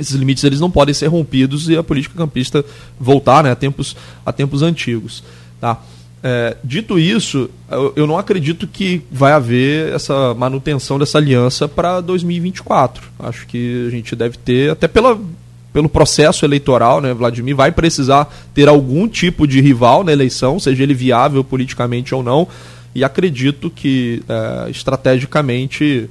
esses 0.00 0.14
limites 0.14 0.42
eles 0.44 0.60
não 0.60 0.70
podem 0.70 0.94
ser 0.94 1.06
rompidos 1.06 1.68
e 1.68 1.76
a 1.76 1.82
política 1.82 2.16
campista 2.16 2.64
voltar 2.98 3.44
né, 3.44 3.50
a, 3.50 3.56
tempos, 3.56 3.96
a 4.24 4.32
tempos 4.32 4.62
antigos. 4.62 5.22
Tá? 5.60 5.80
É, 6.22 6.56
dito 6.62 6.98
isso, 6.98 7.48
eu, 7.70 7.92
eu, 7.96 8.06
não 8.06 8.18
acredito 8.18 8.66
que 8.66 9.02
vai 9.10 9.32
haver 9.32 9.94
essa 9.94 10.34
manutenção 10.34 10.98
dessa 10.98 11.16
aliança 11.18 11.66
para 11.66 12.00
2024. 12.00 13.02
Acho 13.18 13.46
que 13.46 13.86
a 13.88 13.90
gente 13.90 14.14
deve 14.14 14.36
ter, 14.36 14.70
até 14.70 14.86
pela, 14.86 15.18
pelo 15.72 15.88
processo 15.88 16.44
eleitoral, 16.44 17.00
né, 17.00 17.14
Vladimir 17.14 17.56
vai 17.56 17.72
precisar 17.72 18.30
ter 18.52 18.68
algum 18.68 19.08
tipo 19.08 19.46
de 19.46 19.60
rival 19.62 20.04
na 20.04 20.12
eleição, 20.12 20.60
seja 20.60 20.82
ele 20.82 20.94
viável 20.94 21.42
politicamente 21.42 22.14
ou 22.14 22.22
não, 22.22 22.46
e 22.94 23.02
acredito 23.02 23.70
que 23.70 24.22
é, 24.28 24.70
estrategicamente 24.70 26.10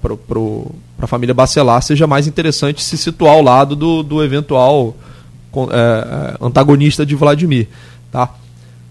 para 0.00 1.04
a 1.04 1.06
família 1.06 1.34
Bacelar 1.34 1.82
seja 1.82 2.06
mais 2.06 2.26
interessante 2.26 2.82
se 2.82 2.96
situar 2.96 3.34
ao 3.34 3.42
lado 3.42 3.76
do, 3.76 4.02
do 4.02 4.22
eventual 4.22 4.96
é, 5.54 6.36
é, 6.40 6.46
antagonista 6.46 7.04
de 7.04 7.14
Vladimir. 7.14 7.68
Tá? 8.12 8.30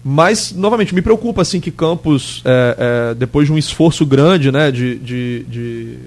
Mas, 0.04 0.52
novamente, 0.52 0.94
me 0.94 1.02
preocupa 1.02 1.42
assim 1.42 1.60
que 1.60 1.70
Campos, 1.70 2.42
é, 2.44 3.10
é, 3.10 3.14
depois 3.14 3.46
de 3.46 3.52
um 3.52 3.58
esforço 3.58 4.06
grande 4.06 4.52
né, 4.52 4.70
de, 4.70 4.98
de, 4.98 5.44
de, 5.48 5.98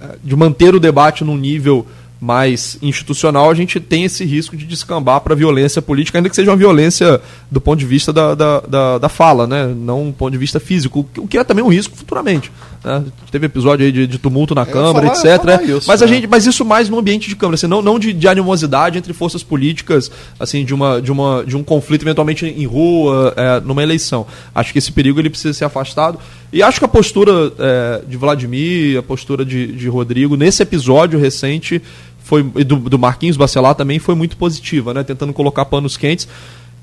é, 0.00 0.16
de 0.22 0.36
manter 0.36 0.74
o 0.74 0.80
debate 0.80 1.24
num 1.24 1.36
nível 1.36 1.86
mais 2.24 2.78
institucional, 2.80 3.50
a 3.50 3.54
gente 3.54 3.78
tem 3.78 4.04
esse 4.04 4.24
risco 4.24 4.56
de 4.56 4.64
descambar 4.64 5.20
para 5.20 5.34
violência 5.34 5.82
política, 5.82 6.16
ainda 6.16 6.30
que 6.30 6.34
seja 6.34 6.50
uma 6.50 6.56
violência 6.56 7.20
do 7.50 7.60
ponto 7.60 7.78
de 7.78 7.84
vista 7.84 8.14
da, 8.14 8.34
da, 8.34 8.60
da, 8.60 8.98
da 8.98 9.08
fala, 9.10 9.46
né? 9.46 9.66
não 9.76 10.06
do 10.06 10.12
ponto 10.14 10.32
de 10.32 10.38
vista 10.38 10.58
físico, 10.58 11.06
o 11.18 11.28
que 11.28 11.36
é 11.36 11.44
também 11.44 11.62
um 11.62 11.68
risco 11.68 11.94
futuramente. 11.94 12.50
Né? 12.82 13.04
Teve 13.30 13.44
episódio 13.44 13.84
aí 13.84 13.92
de, 13.92 14.06
de 14.06 14.18
tumulto 14.18 14.54
na 14.54 14.62
eu 14.62 14.66
Câmara, 14.66 15.14
falar, 15.14 15.34
etc. 15.34 15.44
Né? 15.44 15.64
Isso, 15.64 15.86
mas, 15.86 16.00
a 16.00 16.06
né? 16.06 16.12
gente, 16.14 16.26
mas 16.26 16.46
isso 16.46 16.64
mais 16.64 16.88
no 16.88 16.98
ambiente 16.98 17.28
de 17.28 17.36
Câmara, 17.36 17.56
assim, 17.56 17.66
não, 17.66 17.82
não 17.82 17.98
de, 17.98 18.14
de 18.14 18.26
animosidade 18.26 18.96
entre 18.96 19.12
forças 19.12 19.42
políticas, 19.42 20.10
assim, 20.40 20.64
de, 20.64 20.72
uma, 20.72 21.02
de, 21.02 21.12
uma, 21.12 21.44
de 21.44 21.56
um 21.56 21.62
conflito 21.62 22.04
eventualmente 22.04 22.46
em 22.46 22.64
rua, 22.64 23.34
é, 23.36 23.60
numa 23.60 23.82
eleição. 23.82 24.26
Acho 24.54 24.72
que 24.72 24.78
esse 24.78 24.90
perigo 24.92 25.20
ele 25.20 25.28
precisa 25.28 25.52
ser 25.52 25.66
afastado. 25.66 26.18
E 26.50 26.62
acho 26.62 26.78
que 26.78 26.84
a 26.84 26.88
postura 26.88 27.52
é, 27.58 28.02
de 28.06 28.16
Vladimir, 28.16 28.98
a 28.98 29.02
postura 29.02 29.44
de, 29.44 29.72
de 29.72 29.88
Rodrigo, 29.88 30.36
nesse 30.36 30.62
episódio 30.62 31.18
recente, 31.18 31.82
foi, 32.24 32.42
do, 32.42 32.76
do 32.76 32.98
Marquinhos 32.98 33.36
Bacelar 33.36 33.74
também 33.74 33.98
foi 33.98 34.14
muito 34.14 34.36
positiva, 34.36 34.94
né? 34.94 35.04
Tentando 35.04 35.32
colocar 35.32 35.66
panos 35.66 35.96
quentes, 35.96 36.26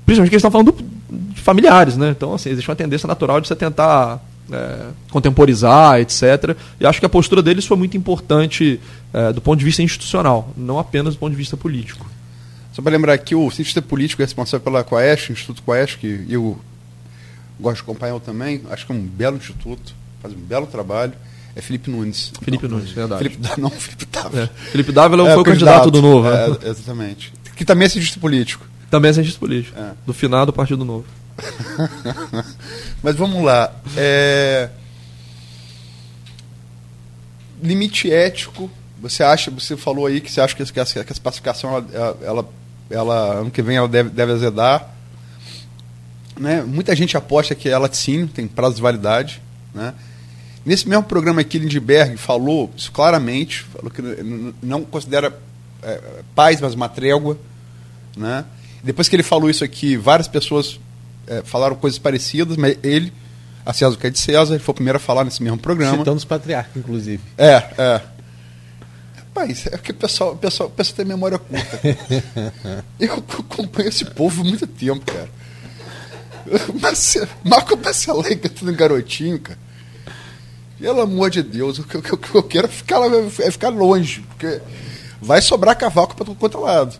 principalmente 0.06 0.30
que 0.30 0.36
eles 0.36 0.40
estão 0.40 0.50
falando 0.52 0.70
do, 0.70 0.84
de 1.34 1.40
familiares, 1.40 1.96
né? 1.96 2.10
Então, 2.10 2.32
assim, 2.32 2.48
existe 2.50 2.70
uma 2.70 2.76
tendência 2.76 3.08
natural 3.08 3.40
de 3.40 3.48
você 3.48 3.56
tentar 3.56 4.24
é, 4.50 4.86
contemporizar, 5.10 6.00
etc. 6.00 6.56
E 6.78 6.86
acho 6.86 7.00
que 7.00 7.06
a 7.06 7.08
postura 7.08 7.42
deles 7.42 7.66
foi 7.66 7.76
muito 7.76 7.96
importante 7.96 8.80
é, 9.12 9.32
do 9.32 9.40
ponto 9.40 9.58
de 9.58 9.64
vista 9.64 9.82
institucional, 9.82 10.48
não 10.56 10.78
apenas 10.78 11.14
do 11.14 11.18
ponto 11.18 11.32
de 11.32 11.36
vista 11.36 11.56
político. 11.56 12.08
Só 12.72 12.80
para 12.80 12.92
lembrar 12.92 13.18
que 13.18 13.34
o 13.34 13.50
cientista 13.50 13.82
político 13.82 14.22
é 14.22 14.24
responsável 14.24 14.62
pela 14.62 14.84
Coest, 14.84 15.32
Instituto 15.32 15.60
Coest, 15.64 15.98
que 15.98 16.24
eu 16.28 16.56
gosto 17.58 17.76
de 17.76 17.82
acompanhar 17.82 18.18
também, 18.20 18.62
acho 18.70 18.86
que 18.86 18.92
é 18.92 18.94
um 18.94 19.02
belo 19.02 19.36
instituto, 19.36 19.92
faz 20.22 20.32
um 20.32 20.38
belo 20.38 20.68
trabalho, 20.68 21.12
é 21.54 21.60
Felipe 21.60 21.90
Nunes. 21.90 22.32
Felipe 22.42 22.66
não, 22.66 22.78
Nunes, 22.78 22.90
verdade. 22.90 23.22
Felipe, 23.24 23.48
não, 23.60 23.70
Felipe 23.70 24.06
Dávila. 24.06 24.42
É. 24.42 24.70
Felipe 24.70 24.92
Dávila 24.92 25.28
é, 25.28 25.32
foi 25.32 25.42
o 25.42 25.44
candidato, 25.44 25.90
do 25.90 26.02
Novo. 26.02 26.28
É, 26.28 26.48
né? 26.48 26.56
Exatamente. 26.64 27.32
Que 27.56 27.64
também 27.64 27.86
é 27.86 27.88
cientista 27.88 28.18
político. 28.18 28.66
Também 28.90 29.10
é 29.10 29.14
cientista 29.14 29.38
político. 29.38 29.78
É. 29.78 29.92
Do 30.06 30.12
final 30.12 30.46
do 30.46 30.52
Partido 30.52 30.84
Novo. 30.84 31.04
Mas 33.02 33.16
vamos 33.16 33.42
lá. 33.44 33.72
É... 33.96 34.70
Limite 37.62 38.10
ético. 38.10 38.70
Você 39.00 39.22
acha, 39.22 39.50
você 39.50 39.76
falou 39.76 40.06
aí 40.06 40.20
que 40.20 40.30
você 40.30 40.40
acha 40.40 40.54
que 40.54 40.62
essa, 40.62 40.72
que 40.72 40.80
essa 41.12 41.20
pacificação 41.20 41.84
ela, 41.92 42.18
ela 42.22 42.48
ela 42.92 43.40
ano 43.40 43.50
que 43.50 43.62
vem 43.62 43.76
ela 43.76 43.88
deve, 43.88 44.10
deve 44.10 44.32
azedar. 44.32 44.90
Né? 46.38 46.62
Muita 46.62 46.94
gente 46.94 47.16
aposta 47.16 47.54
que 47.54 47.68
é 47.68 47.76
laticínio, 47.76 48.28
tem 48.28 48.46
prazo 48.46 48.76
de 48.76 48.82
validade. 48.82 49.42
Né? 49.74 49.94
Nesse 50.64 50.88
mesmo 50.88 51.02
programa 51.02 51.40
aqui, 51.40 51.58
Lindbergh 51.58 52.16
falou 52.16 52.70
isso 52.76 52.92
claramente, 52.92 53.64
falou 53.64 53.90
que 53.90 54.02
não 54.62 54.84
considera 54.84 55.36
é, 55.82 56.00
paz, 56.34 56.60
mas 56.60 56.74
uma 56.74 56.88
trégua. 56.88 57.36
Né? 58.16 58.44
Depois 58.82 59.08
que 59.08 59.16
ele 59.16 59.22
falou 59.22 59.50
isso 59.50 59.64
aqui, 59.64 59.96
várias 59.96 60.28
pessoas 60.28 60.78
é, 61.26 61.42
falaram 61.44 61.74
coisas 61.74 61.98
parecidas, 61.98 62.56
mas 62.56 62.76
ele, 62.82 63.12
a 63.66 63.72
César 63.72 63.96
que 63.96 64.06
é 64.06 64.10
de 64.10 64.18
César, 64.18 64.54
ele 64.54 64.62
foi 64.62 64.72
o 64.72 64.74
primeiro 64.76 64.98
a 64.98 65.00
falar 65.00 65.24
nesse 65.24 65.42
mesmo 65.42 65.58
programa. 65.58 65.98
Citando 65.98 66.16
os 66.16 66.24
patriarcas, 66.24 66.76
inclusive. 66.76 67.22
É, 67.36 67.54
é. 67.78 68.00
Rapaz, 69.16 69.66
é 69.66 69.78
que 69.78 69.90
o 69.90 69.94
pessoal, 69.94 70.32
o 70.32 70.36
pessoal, 70.36 70.68
o 70.68 70.72
pessoal 70.72 70.96
tem 70.96 71.04
memória 71.06 71.38
curta. 71.38 71.80
eu 73.00 73.14
acompanho 73.14 73.88
esse 73.88 74.04
povo 74.04 74.42
há 74.42 74.44
muito 74.44 74.66
tempo, 74.66 75.04
cara. 75.10 75.28
Mas, 76.80 77.16
Marco 77.44 77.76
Bacelar 77.76 78.36
cantando 78.36 78.72
garotinho, 78.74 79.40
cara. 79.40 79.58
Pelo 80.82 81.00
amor 81.00 81.30
de 81.30 81.44
Deus, 81.44 81.78
o 81.78 81.84
que 81.84 81.94
eu, 81.94 82.42
quero 82.42 82.66
é 82.66 82.68
ficar, 82.68 82.98
é 83.38 83.50
ficar 83.52 83.68
longe, 83.68 84.20
porque 84.22 84.60
vai 85.20 85.40
sobrar 85.40 85.78
cavaco 85.78 86.16
para 86.16 86.24
todo 86.26 86.34
quanto 86.34 86.58
lado. 86.58 86.98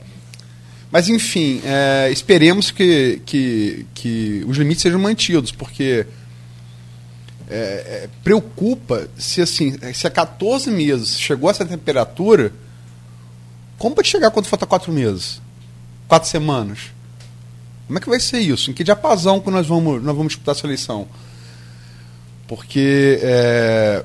Mas, 0.88 1.08
enfim, 1.08 1.60
é, 1.64 2.08
esperemos 2.12 2.70
que, 2.70 3.20
que, 3.26 3.84
que 3.92 4.44
os 4.46 4.56
limites 4.56 4.82
sejam 4.82 5.00
mantidos, 5.00 5.50
porque 5.50 6.06
é, 7.50 7.56
é, 7.56 8.08
preocupa 8.22 9.08
se 9.18 9.42
assim, 9.42 9.76
se 9.92 10.06
a 10.06 10.10
14 10.10 10.70
meses 10.70 11.18
chegou 11.18 11.50
essa 11.50 11.64
temperatura, 11.64 12.52
como 13.78 13.96
pode 13.96 14.06
chegar 14.06 14.30
quando 14.30 14.46
falta 14.46 14.64
4 14.64 14.92
meses? 14.92 15.42
4 16.06 16.28
semanas? 16.28 16.92
Como 17.88 17.98
é 17.98 18.00
que 18.00 18.08
vai 18.08 18.20
ser 18.20 18.38
isso? 18.38 18.70
Em 18.70 18.74
que 18.74 18.84
diapasão 18.84 19.40
que 19.40 19.50
nós 19.50 19.66
vamos, 19.66 20.00
nós 20.00 20.14
vamos 20.14 20.34
disputar 20.34 20.54
essa 20.54 20.68
eleição? 20.68 21.08
Porque 22.46 23.18
é, 23.22 24.04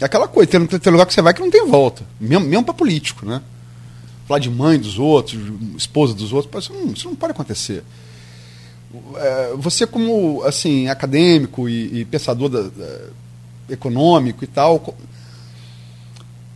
é 0.00 0.04
aquela 0.04 0.28
coisa, 0.28 0.50
tem, 0.50 0.66
tem 0.66 0.92
lugar 0.92 1.06
que 1.06 1.14
você 1.14 1.22
vai 1.22 1.34
que 1.34 1.40
não 1.40 1.50
tem 1.50 1.66
volta, 1.66 2.04
mesmo, 2.20 2.46
mesmo 2.46 2.64
para 2.64 2.74
político, 2.74 3.26
né? 3.26 3.42
Falar 4.26 4.40
de 4.40 4.50
mãe 4.50 4.78
dos 4.78 4.98
outros, 4.98 5.40
esposa 5.76 6.14
dos 6.14 6.32
outros, 6.32 6.64
isso 6.64 6.72
não, 6.72 6.92
isso 6.92 7.08
não 7.08 7.14
pode 7.14 7.32
acontecer 7.32 7.84
é, 9.16 9.54
você 9.56 9.86
como 9.86 10.42
assim 10.44 10.88
acadêmico 10.88 11.68
e, 11.68 12.00
e 12.00 12.04
pensador 12.04 12.48
da, 12.48 12.62
da, 12.62 12.98
econômico 13.68 14.44
e 14.44 14.46
tal, 14.46 14.78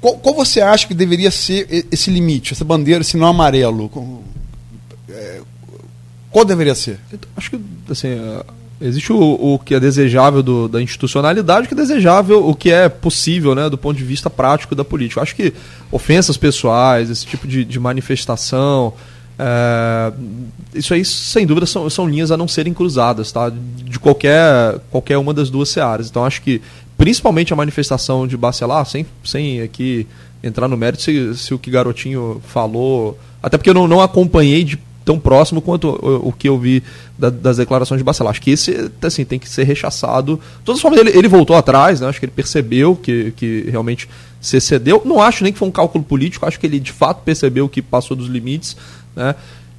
qual, 0.01 0.17
qual, 0.19 0.35
você 0.35 0.61
acha 0.61 0.87
que 0.87 0.95
deveria 0.95 1.31
ser 1.31 1.87
esse 1.91 2.11
limite, 2.11 2.53
essa 2.53 2.65
bandeira, 2.65 3.01
esse 3.01 3.17
não 3.17 3.27
amarelo? 3.27 3.91
É, 5.09 5.41
qual 6.31 6.45
deveria 6.45 6.75
ser? 6.75 7.01
Acho 7.37 7.51
que 7.51 7.61
assim, 7.91 8.09
existe 8.81 9.13
o, 9.13 9.19
o 9.19 9.59
que 9.59 9.75
é 9.75 9.81
desejável 9.81 10.43
do, 10.43 10.69
da 10.69 10.81
institucionalidade, 10.81 11.67
o 11.67 11.69
que 11.69 11.75
é 11.75 11.77
desejável, 11.77 12.49
o 12.49 12.55
que 12.55 12.71
é 12.71 12.89
possível, 12.89 13.55
né, 13.55 13.69
do 13.69 13.77
ponto 13.77 13.97
de 13.97 14.05
vista 14.05 14.31
prático 14.31 14.75
da 14.75 14.85
política. 14.85 15.21
Acho 15.21 15.37
que 15.37 15.53
ofensas 15.93 16.37
pessoais, 16.37 17.11
esse 17.11 17.27
tipo 17.27 17.47
de, 17.47 17.65
de 17.65 17.79
manifestação, 17.79 18.95
é, 19.39 20.13
isso 20.75 20.93
aí, 20.93 21.03
sem 21.05 21.47
dúvida, 21.47 21.65
são, 21.67 21.89
são 21.89 22.07
linhas 22.07 22.31
a 22.31 22.37
não 22.37 22.47
serem 22.47 22.75
cruzadas, 22.75 23.33
tá? 23.33 23.51
De 23.51 23.99
qualquer, 23.99 24.79
qualquer 24.91 25.17
uma 25.17 25.33
das 25.33 25.49
duas 25.49 25.71
searas. 25.71 26.11
Então, 26.11 26.25
acho 26.25 26.43
que, 26.43 26.61
principalmente 26.99 27.53
a 27.53 27.57
manifestação 27.57 28.27
de 28.27 28.37
Bacelar, 28.37 28.85
sem, 28.85 29.07
sem 29.25 29.63
aqui 29.63 30.07
entrar 30.43 30.69
no 30.69 30.77
mérito 30.77 31.03
se, 31.03 31.35
se 31.35 31.55
o 31.55 31.59
que 31.59 31.71
Garotinho 31.71 32.41
falou, 32.47 33.19
até 33.43 33.57
porque 33.57 33.71
eu 33.71 33.75
não, 33.75 33.89
não 33.89 34.01
acompanhei 34.01 34.63
de 34.65 34.79
tão 35.11 35.19
próximo 35.19 35.61
quanto 35.61 35.89
o, 35.89 36.29
o 36.29 36.33
que 36.33 36.49
eu 36.49 36.57
vi 36.57 36.85
da, 37.19 37.29
das 37.29 37.57
declarações 37.57 37.99
de 37.99 38.05
Bacelar. 38.05 38.31
Acho 38.31 38.41
que 38.41 38.53
esse 38.53 38.91
assim, 39.03 39.25
tem 39.25 39.41
que 39.41 39.49
ser 39.49 39.65
rechaçado. 39.65 40.37
De 40.37 40.65
todas 40.65 40.79
as 40.79 40.83
formas, 40.83 41.01
ele, 41.01 41.11
ele 41.11 41.27
voltou 41.27 41.57
atrás, 41.57 42.01
né? 42.01 42.09
acho 42.09 42.21
que 42.21 42.27
ele 42.27 42.33
percebeu 42.35 42.95
que, 42.95 43.33
que 43.33 43.69
realmente 43.69 44.09
se 44.41 44.57
excedeu. 44.57 45.03
Não 45.05 45.21
acho 45.21 45.43
nem 45.43 45.53
que 45.53 45.59
foi 45.59 45.67
um 45.67 45.73
cálculo 45.73 46.05
político, 46.05 46.47
acho 46.47 46.61
que 46.61 46.67
ele 46.67 46.79
de 46.79 46.93
fato 46.93 47.23
percebeu 47.25 47.69
que 47.69 47.83
passou 47.83 48.17
dos 48.17 48.29
limites. 48.29 48.77
Né? 49.17 49.35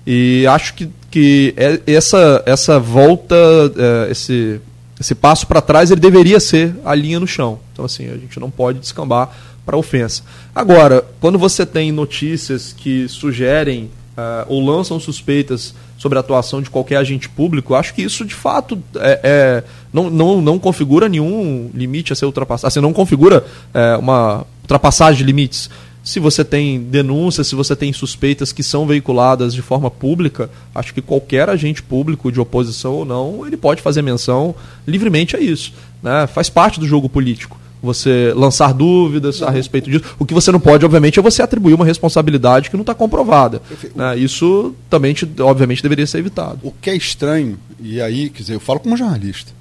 E 0.06 0.46
acho 0.48 0.74
que, 0.74 0.90
que 1.10 1.54
é, 1.56 1.80
essa, 1.88 2.44
essa 2.46 2.78
volta, 2.78 3.36
é, 3.78 4.12
esse, 4.12 4.60
esse 5.00 5.16
passo 5.16 5.48
para 5.48 5.62
trás, 5.62 5.92
ele 5.92 6.02
deveria 6.02 6.42
ser 6.42 6.76
a 6.84 6.94
linha 6.94 7.22
no 7.22 7.28
chão. 7.28 7.60
Então, 7.72 7.86
assim, 7.86 8.10
a 8.10 8.18
gente 8.18 8.38
não 8.38 8.52
pode 8.52 8.80
descambar 8.80 9.30
para 9.66 9.78
ofensa. 9.78 10.24
Agora, 10.54 11.06
quando 11.22 11.40
você 11.40 11.66
tem 11.66 11.90
notícias 11.90 12.74
que 12.74 13.08
sugerem 13.08 13.90
uh, 14.18 14.46
ou 14.48 14.66
lançam 14.66 15.00
suspeitas 15.00 15.74
sobre 15.98 16.18
a 16.18 16.22
atuação 16.22 16.62
de 16.62 16.70
qualquer 16.70 16.98
agente 16.98 17.30
público, 17.30 17.76
acho 17.76 17.94
que 17.94 18.02
isso 18.02 18.26
de 18.26 18.34
fato 18.34 18.82
é, 18.96 19.20
é 19.24 19.64
não, 19.94 20.10
não, 20.10 20.42
não 20.42 20.60
configura 20.60 21.08
nenhum 21.08 21.70
limite 21.74 22.12
a 22.12 22.16
ser 22.16 22.26
ultrapassado. 22.26 22.68
Assim, 22.68 22.82
não 22.82 22.94
configura 22.94 23.46
é, 23.74 23.96
uma 23.98 24.46
ultrapassagem 24.64 25.18
de 25.18 25.24
limites 25.24 25.70
se 26.04 26.20
você 26.20 26.44
tem 26.44 26.82
denúncias, 26.82 27.48
se 27.48 27.56
você 27.56 27.76
tem 27.76 27.94
suspeitas 27.94 28.52
que 28.52 28.64
são 28.64 28.88
veiculadas 28.88 29.54
de 29.54 29.62
forma 29.62 29.92
pública, 29.92 30.50
acho 30.74 30.94
que 30.94 31.02
qualquer 31.02 31.48
agente 31.48 31.84
público, 31.84 32.32
de 32.32 32.40
oposição 32.40 32.94
ou 32.94 33.06
não, 33.06 33.46
ele 33.46 33.56
pode 33.56 33.82
fazer 33.82 34.02
menção 34.02 34.56
livremente 34.88 35.36
a 35.36 35.40
isso. 35.40 35.74
Né? 36.02 36.26
Faz 36.28 36.50
parte 36.50 36.80
do 36.80 36.88
jogo 36.88 37.08
político. 37.08 37.60
Você 37.82 38.32
lançar 38.36 38.74
dúvidas 38.74 39.42
a 39.42 39.50
respeito 39.50 39.90
disso. 39.90 40.16
O 40.20 40.26
que 40.26 40.34
você 40.34 40.52
não 40.52 40.60
pode, 40.60 40.86
obviamente, 40.86 41.18
é 41.18 41.22
você 41.22 41.42
atribuir 41.42 41.74
uma 41.74 41.86
responsabilidade 41.86 42.70
que 42.70 42.78
não 42.78 42.82
está 42.82 42.94
comprovada. 42.94 43.62
Né? 43.96 44.20
Isso 44.20 44.76
também, 44.88 45.16
obviamente, 45.40 45.82
deveria 45.82 46.06
ser 46.06 46.20
evitado. 46.20 46.60
O 46.62 46.72
que 46.72 46.92
é 46.92 46.96
estranho, 46.96 47.58
e 47.80 48.00
aí, 48.00 48.30
quer 48.30 48.44
dizer, 48.44 48.54
eu 48.54 48.60
falo 48.60 48.80
como 48.80 48.96
jornalista, 48.96 49.52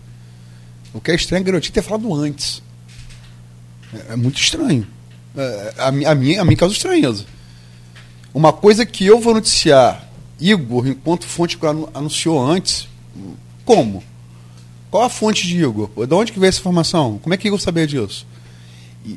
o 0.92 1.00
que 1.00 1.10
é 1.10 1.14
estranho 1.14 1.40
é 1.40 1.42
a 1.42 1.46
garotinha 1.46 1.72
ter 1.72 1.82
falado 1.82 2.12
antes. 2.14 2.62
É, 3.94 4.12
é 4.12 4.16
muito 4.16 4.38
estranho. 4.38 4.86
É, 5.36 5.74
a, 5.78 5.88
a, 5.88 6.14
minha, 6.14 6.42
a 6.42 6.44
mim 6.44 6.56
causa 6.56 6.74
estranheza. 6.74 7.24
Uma 8.34 8.52
coisa 8.52 8.84
que 8.84 9.06
eu 9.06 9.18
vou 9.18 9.34
noticiar, 9.34 10.08
Igor, 10.40 10.86
enquanto 10.86 11.26
fonte 11.26 11.58
anunciou 11.94 12.44
antes, 12.44 12.88
como? 13.64 14.02
Qual 14.90 15.02
a 15.04 15.08
fonte 15.08 15.46
de 15.46 15.62
Igor? 15.62 15.88
De 16.06 16.14
onde 16.14 16.32
que 16.32 16.40
veio 16.40 16.48
essa 16.48 16.58
informação? 16.58 17.18
Como 17.22 17.32
é 17.32 17.36
que 17.36 17.46
Igor 17.46 17.60
sabia 17.60 17.86
disso? 17.86 18.26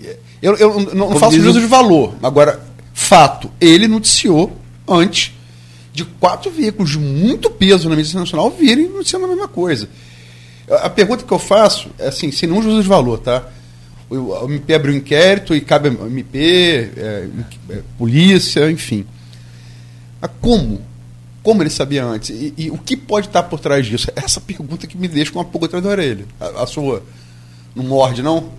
É, 0.03 0.17
eu, 0.41 0.55
eu 0.55 0.79
não, 0.93 1.09
não 1.09 1.15
faço 1.15 1.39
juízo 1.39 1.59
de 1.59 1.65
valor. 1.65 2.13
Agora, 2.21 2.63
fato, 2.93 3.51
ele 3.59 3.87
noticiou 3.87 4.55
antes 4.87 5.33
de 5.91 6.05
quatro 6.05 6.51
veículos 6.51 6.91
de 6.91 6.99
muito 6.99 7.49
peso 7.49 7.89
na 7.89 7.95
mídia 7.95 8.19
nacional 8.19 8.49
virem 8.51 8.87
noticiando 8.87 9.25
a 9.25 9.29
mesma 9.29 9.47
coisa. 9.47 9.89
A 10.69 10.89
pergunta 10.89 11.23
que 11.23 11.31
eu 11.31 11.39
faço 11.39 11.89
é 11.99 12.07
assim, 12.07 12.31
sem 12.31 12.47
nenhum 12.47 12.61
juízo 12.61 12.81
de 12.81 12.87
valor, 12.87 13.19
tá? 13.19 13.47
o 14.09 14.45
MP 14.45 14.73
abriu 14.73 14.93
um 14.93 14.97
inquérito 14.97 15.55
e 15.55 15.61
cabe 15.61 15.89
ao 15.89 16.07
MP, 16.07 16.91
é, 16.95 17.27
é, 17.69 17.81
polícia, 17.97 18.69
enfim. 18.69 19.05
Mas 20.21 20.31
como? 20.39 20.81
Como 21.43 21.61
ele 21.61 21.69
sabia 21.69 22.05
antes? 22.05 22.29
E, 22.29 22.53
e, 22.57 22.71
o 22.71 22.77
que 22.77 22.95
pode 22.95 23.27
estar 23.27 23.43
por 23.43 23.59
trás 23.59 23.85
disso? 23.85 24.07
Essa 24.15 24.39
pergunta 24.39 24.87
que 24.87 24.97
me 24.97 25.09
deixa 25.09 25.31
com 25.31 25.39
uma 25.39 25.45
pulga 25.45 25.67
atrás 25.67 25.83
da 25.83 25.89
orelha. 25.89 26.25
A, 26.39 26.63
a 26.63 26.65
sua 26.65 27.03
não 27.75 27.83
morde, 27.83 28.23
não? 28.23 28.49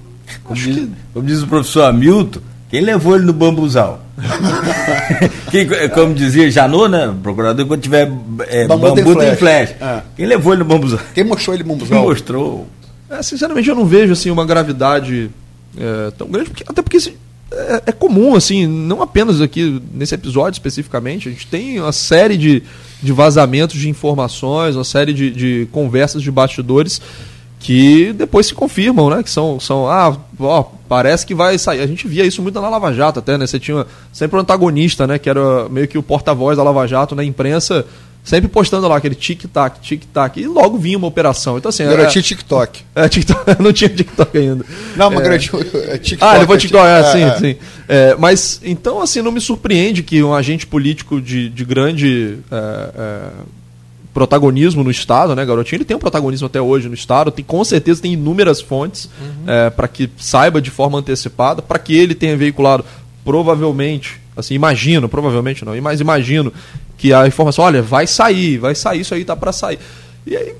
Como 0.42 0.54
diz, 0.54 0.76
que... 0.76 0.90
como 1.12 1.26
diz 1.26 1.42
o 1.42 1.46
professor 1.46 1.84
Hamilton, 1.84 2.40
quem 2.68 2.82
levou 2.82 3.16
ele 3.16 3.24
no 3.24 3.32
bambuzal? 3.32 4.04
Quem, 5.50 5.66
como 5.90 6.14
dizia 6.14 6.50
Janô, 6.50 6.88
né? 6.88 7.12
Procurador, 7.22 7.66
quando 7.66 7.80
tiver 7.80 8.10
é, 8.48 8.66
bambu, 8.66 8.94
bambu 8.94 9.16
tem 9.16 9.36
flash. 9.36 9.70
flash. 9.70 9.74
É. 9.80 10.02
Quem 10.16 10.26
levou 10.26 10.52
ele 10.52 10.62
no 10.62 10.68
bambuzal? 10.68 11.00
Quem 11.14 11.24
mostrou 11.24 11.54
ele 11.54 11.62
no 11.64 11.70
bambuzal? 11.70 11.98
Quem 11.98 12.08
mostrou. 12.08 12.66
É, 13.10 13.22
sinceramente, 13.22 13.68
eu 13.68 13.74
não 13.74 13.84
vejo 13.84 14.12
assim 14.12 14.30
uma 14.30 14.44
gravidade 14.44 15.30
é, 15.76 16.10
tão 16.12 16.28
grande, 16.28 16.50
porque, 16.50 16.64
até 16.66 16.82
porque 16.82 16.98
é, 17.54 17.82
é, 17.86 17.92
comum, 17.92 18.34
assim, 18.34 18.66
não 18.66 19.02
apenas 19.02 19.40
aqui 19.40 19.80
nesse 19.92 20.14
episódio 20.14 20.56
especificamente, 20.56 21.28
a 21.28 21.32
gente 21.32 21.46
tem 21.46 21.80
uma 21.80 21.92
série 21.92 22.36
de, 22.36 22.62
de 23.02 23.12
vazamentos 23.12 23.78
de 23.78 23.88
informações, 23.88 24.76
uma 24.76 24.84
série 24.84 25.12
de, 25.12 25.30
de 25.30 25.68
conversas 25.72 26.22
de 26.22 26.30
bastidores 26.30 27.00
que 27.64 28.12
depois 28.12 28.46
se 28.46 28.54
confirmam, 28.54 29.08
né? 29.08 29.22
Que 29.22 29.30
são, 29.30 29.58
são 29.58 29.88
ah, 29.88 30.14
ó, 30.38 30.64
parece 30.86 31.24
que 31.24 31.34
vai 31.34 31.56
sair. 31.56 31.80
A 31.80 31.86
gente 31.86 32.06
via 32.06 32.24
isso 32.26 32.42
muito 32.42 32.60
na 32.60 32.68
Lava 32.68 32.92
Jato 32.92 33.20
até, 33.20 33.38
né? 33.38 33.46
Você 33.46 33.58
tinha 33.58 33.86
sempre 34.12 34.36
um 34.36 34.40
antagonista, 34.40 35.06
né? 35.06 35.18
Que 35.18 35.30
era 35.30 35.66
meio 35.70 35.88
que 35.88 35.96
o 35.96 36.02
porta-voz 36.02 36.58
da 36.58 36.62
Lava 36.62 36.86
Jato 36.86 37.14
na 37.14 37.24
imprensa, 37.24 37.86
sempre 38.24 38.48
postando 38.48 38.88
lá 38.88 38.96
aquele 38.96 39.14
tic-tac, 39.14 39.78
tic-tac, 39.80 40.40
e 40.40 40.46
logo 40.46 40.78
vinha 40.78 40.96
uma 40.96 41.06
operação. 41.06 41.58
Então, 41.58 41.68
assim. 41.68 41.84
Garotinho 41.84 42.20
é, 42.20 42.22
TikTok. 42.22 42.80
É, 42.94 43.06
TikTok. 43.08 43.62
não 43.62 43.72
tinha 43.72 43.90
TikTok 43.90 44.38
ainda. 44.38 44.64
Não, 44.96 45.10
mas 45.10 45.20
é, 45.20 45.22
garotinho. 45.22 45.60
É 45.90 45.98
TikTok. 45.98 46.32
Ah, 46.32 46.36
ele 46.38 46.46
foi 46.46 46.56
TikTok, 46.56 46.86
é, 46.86 47.12
sim, 47.12 47.22
é. 47.22 47.38
sim. 47.38 47.56
É, 47.86 48.16
mas, 48.18 48.60
então, 48.64 49.02
assim, 49.02 49.20
não 49.20 49.30
me 49.30 49.40
surpreende 49.40 50.02
que 50.02 50.22
um 50.22 50.34
agente 50.34 50.66
político 50.66 51.20
de, 51.20 51.50
de 51.50 51.64
grande. 51.64 52.38
É, 52.50 52.90
é, 52.96 53.30
protagonismo 54.14 54.84
no 54.84 54.92
Estado, 54.92 55.34
né, 55.34 55.44
Garotinho? 55.44 55.78
Ele 55.78 55.84
tem 55.84 55.96
um 55.96 56.00
protagonismo 56.00 56.46
até 56.46 56.60
hoje 56.60 56.88
no 56.88 56.94
Estado, 56.94 57.32
tem, 57.32 57.44
com 57.44 57.64
certeza 57.64 58.00
tem 58.00 58.12
inúmeras 58.12 58.60
fontes 58.60 59.10
uhum. 59.20 59.42
é, 59.44 59.70
para 59.70 59.88
que 59.88 60.08
saiba 60.16 60.62
de 60.62 60.70
forma 60.70 61.00
antecipada, 61.00 61.60
para 61.60 61.80
que 61.80 61.96
ele 61.96 62.14
tenha 62.14 62.36
veiculado, 62.36 62.84
provavelmente, 63.24 64.20
assim, 64.36 64.54
imagino, 64.54 65.08
provavelmente 65.08 65.64
não, 65.64 65.76
mas 65.82 66.00
imagino 66.00 66.52
que 66.96 67.12
a 67.12 67.26
informação, 67.26 67.64
olha, 67.64 67.82
vai 67.82 68.06
sair, 68.06 68.58
vai 68.58 68.74
sair, 68.74 69.00
isso 69.00 69.14
aí 69.14 69.24
tá 69.24 69.36
para 69.36 69.52
sair. 69.52 69.78
E 70.26 70.36
aí, 70.36 70.54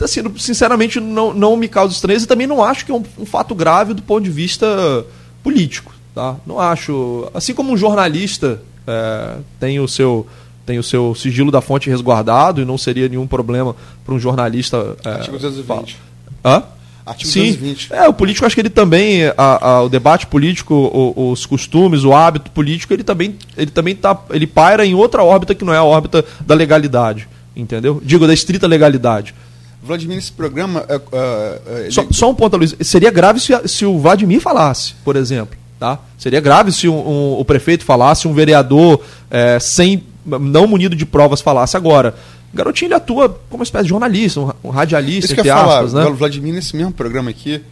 assim, 0.00 0.22
sinceramente, 0.36 1.00
não, 1.00 1.32
não 1.32 1.56
me 1.56 1.68
causa 1.68 1.94
estranheza 1.94 2.24
e 2.24 2.28
também 2.28 2.46
não 2.46 2.62
acho 2.62 2.84
que 2.84 2.92
é 2.92 2.94
um, 2.94 3.04
um 3.18 3.26
fato 3.26 3.54
grave 3.54 3.94
do 3.94 4.02
ponto 4.02 4.24
de 4.24 4.30
vista 4.30 5.04
político, 5.42 5.94
tá? 6.14 6.36
Não 6.46 6.60
acho. 6.60 7.30
Assim 7.32 7.54
como 7.54 7.72
um 7.72 7.76
jornalista 7.76 8.60
é, 8.86 9.36
tem 9.58 9.80
o 9.80 9.88
seu 9.88 10.26
tem 10.66 10.80
o 10.80 10.82
seu 10.82 11.14
sigilo 11.14 11.52
da 11.52 11.60
fonte 11.60 11.88
resguardado 11.88 12.60
e 12.60 12.64
não 12.64 12.76
seria 12.76 13.08
nenhum 13.08 13.26
problema 13.26 13.76
para 14.04 14.12
um 14.12 14.18
jornalista. 14.18 14.96
É, 15.04 15.10
Artigo 15.10 15.36
220. 15.38 15.96
Hã? 16.44 16.64
Artigo 17.06 17.30
Sim. 17.30 17.52
220. 17.52 17.92
É, 17.92 18.08
o 18.08 18.12
político, 18.12 18.44
acho 18.44 18.54
que 18.56 18.60
ele 18.60 18.68
também, 18.68 19.26
a, 19.36 19.68
a, 19.68 19.82
o 19.82 19.88
debate 19.88 20.26
político, 20.26 20.74
o, 20.74 21.30
os 21.30 21.46
costumes, 21.46 22.02
o 22.02 22.12
hábito 22.12 22.50
político, 22.50 22.92
ele 22.92 23.04
também, 23.04 23.36
ele 23.56 23.70
também 23.70 23.94
tá, 23.94 24.18
ele 24.30 24.46
paira 24.46 24.84
em 24.84 24.92
outra 24.92 25.22
órbita 25.22 25.54
que 25.54 25.64
não 25.64 25.72
é 25.72 25.78
a 25.78 25.84
órbita 25.84 26.24
da 26.44 26.54
legalidade, 26.54 27.28
entendeu? 27.54 28.02
Digo, 28.04 28.26
da 28.26 28.34
estrita 28.34 28.66
legalidade. 28.66 29.32
Vladimir, 29.80 30.18
esse 30.18 30.32
programa. 30.32 30.80
Uh, 30.80 31.86
uh, 31.86 31.92
só, 31.92 32.04
só, 32.10 32.30
um 32.30 32.34
ponto, 32.34 32.56
Luiz. 32.56 32.74
Seria 32.80 33.10
grave 33.12 33.38
se, 33.38 33.52
se 33.68 33.86
o 33.86 34.00
Vladimir 34.00 34.40
falasse, 34.40 34.94
por 35.04 35.14
exemplo. 35.14 35.56
Tá? 35.78 36.00
Seria 36.18 36.40
grave 36.40 36.72
se 36.72 36.88
um, 36.88 36.96
um, 36.96 37.38
o 37.38 37.44
prefeito 37.44 37.84
falasse, 37.84 38.26
um 38.26 38.32
vereador 38.32 39.00
é, 39.30 39.60
sem 39.60 40.02
não 40.26 40.66
munido 40.66 40.96
de 40.96 41.06
provas 41.06 41.40
falasse 41.40 41.76
agora. 41.76 42.14
Garotinho 42.56 42.88
ele 42.88 42.94
atua 42.94 43.28
como 43.28 43.60
uma 43.60 43.64
espécie 43.64 43.84
de 43.84 43.90
jornalista, 43.90 44.40
um, 44.40 44.50
um 44.64 44.70
radialista, 44.70 45.32
Isso 45.32 45.40
entre 45.40 45.50
aspas, 45.50 45.92
falar, 45.92 46.04
né? 46.04 46.10
O 46.10 46.14
Vladimir, 46.14 46.54
nesse 46.54 46.74
mesmo 46.74 46.92
programa 46.92 47.30
aqui, 47.30 47.62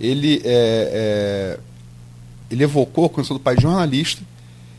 ele, 0.00 0.40
é, 0.44 1.56
é, 1.56 1.58
ele 2.50 2.64
evocou 2.64 3.06
a 3.06 3.08
condição 3.08 3.36
do 3.36 3.40
pai 3.40 3.56
de 3.56 3.62
jornalista, 3.62 4.22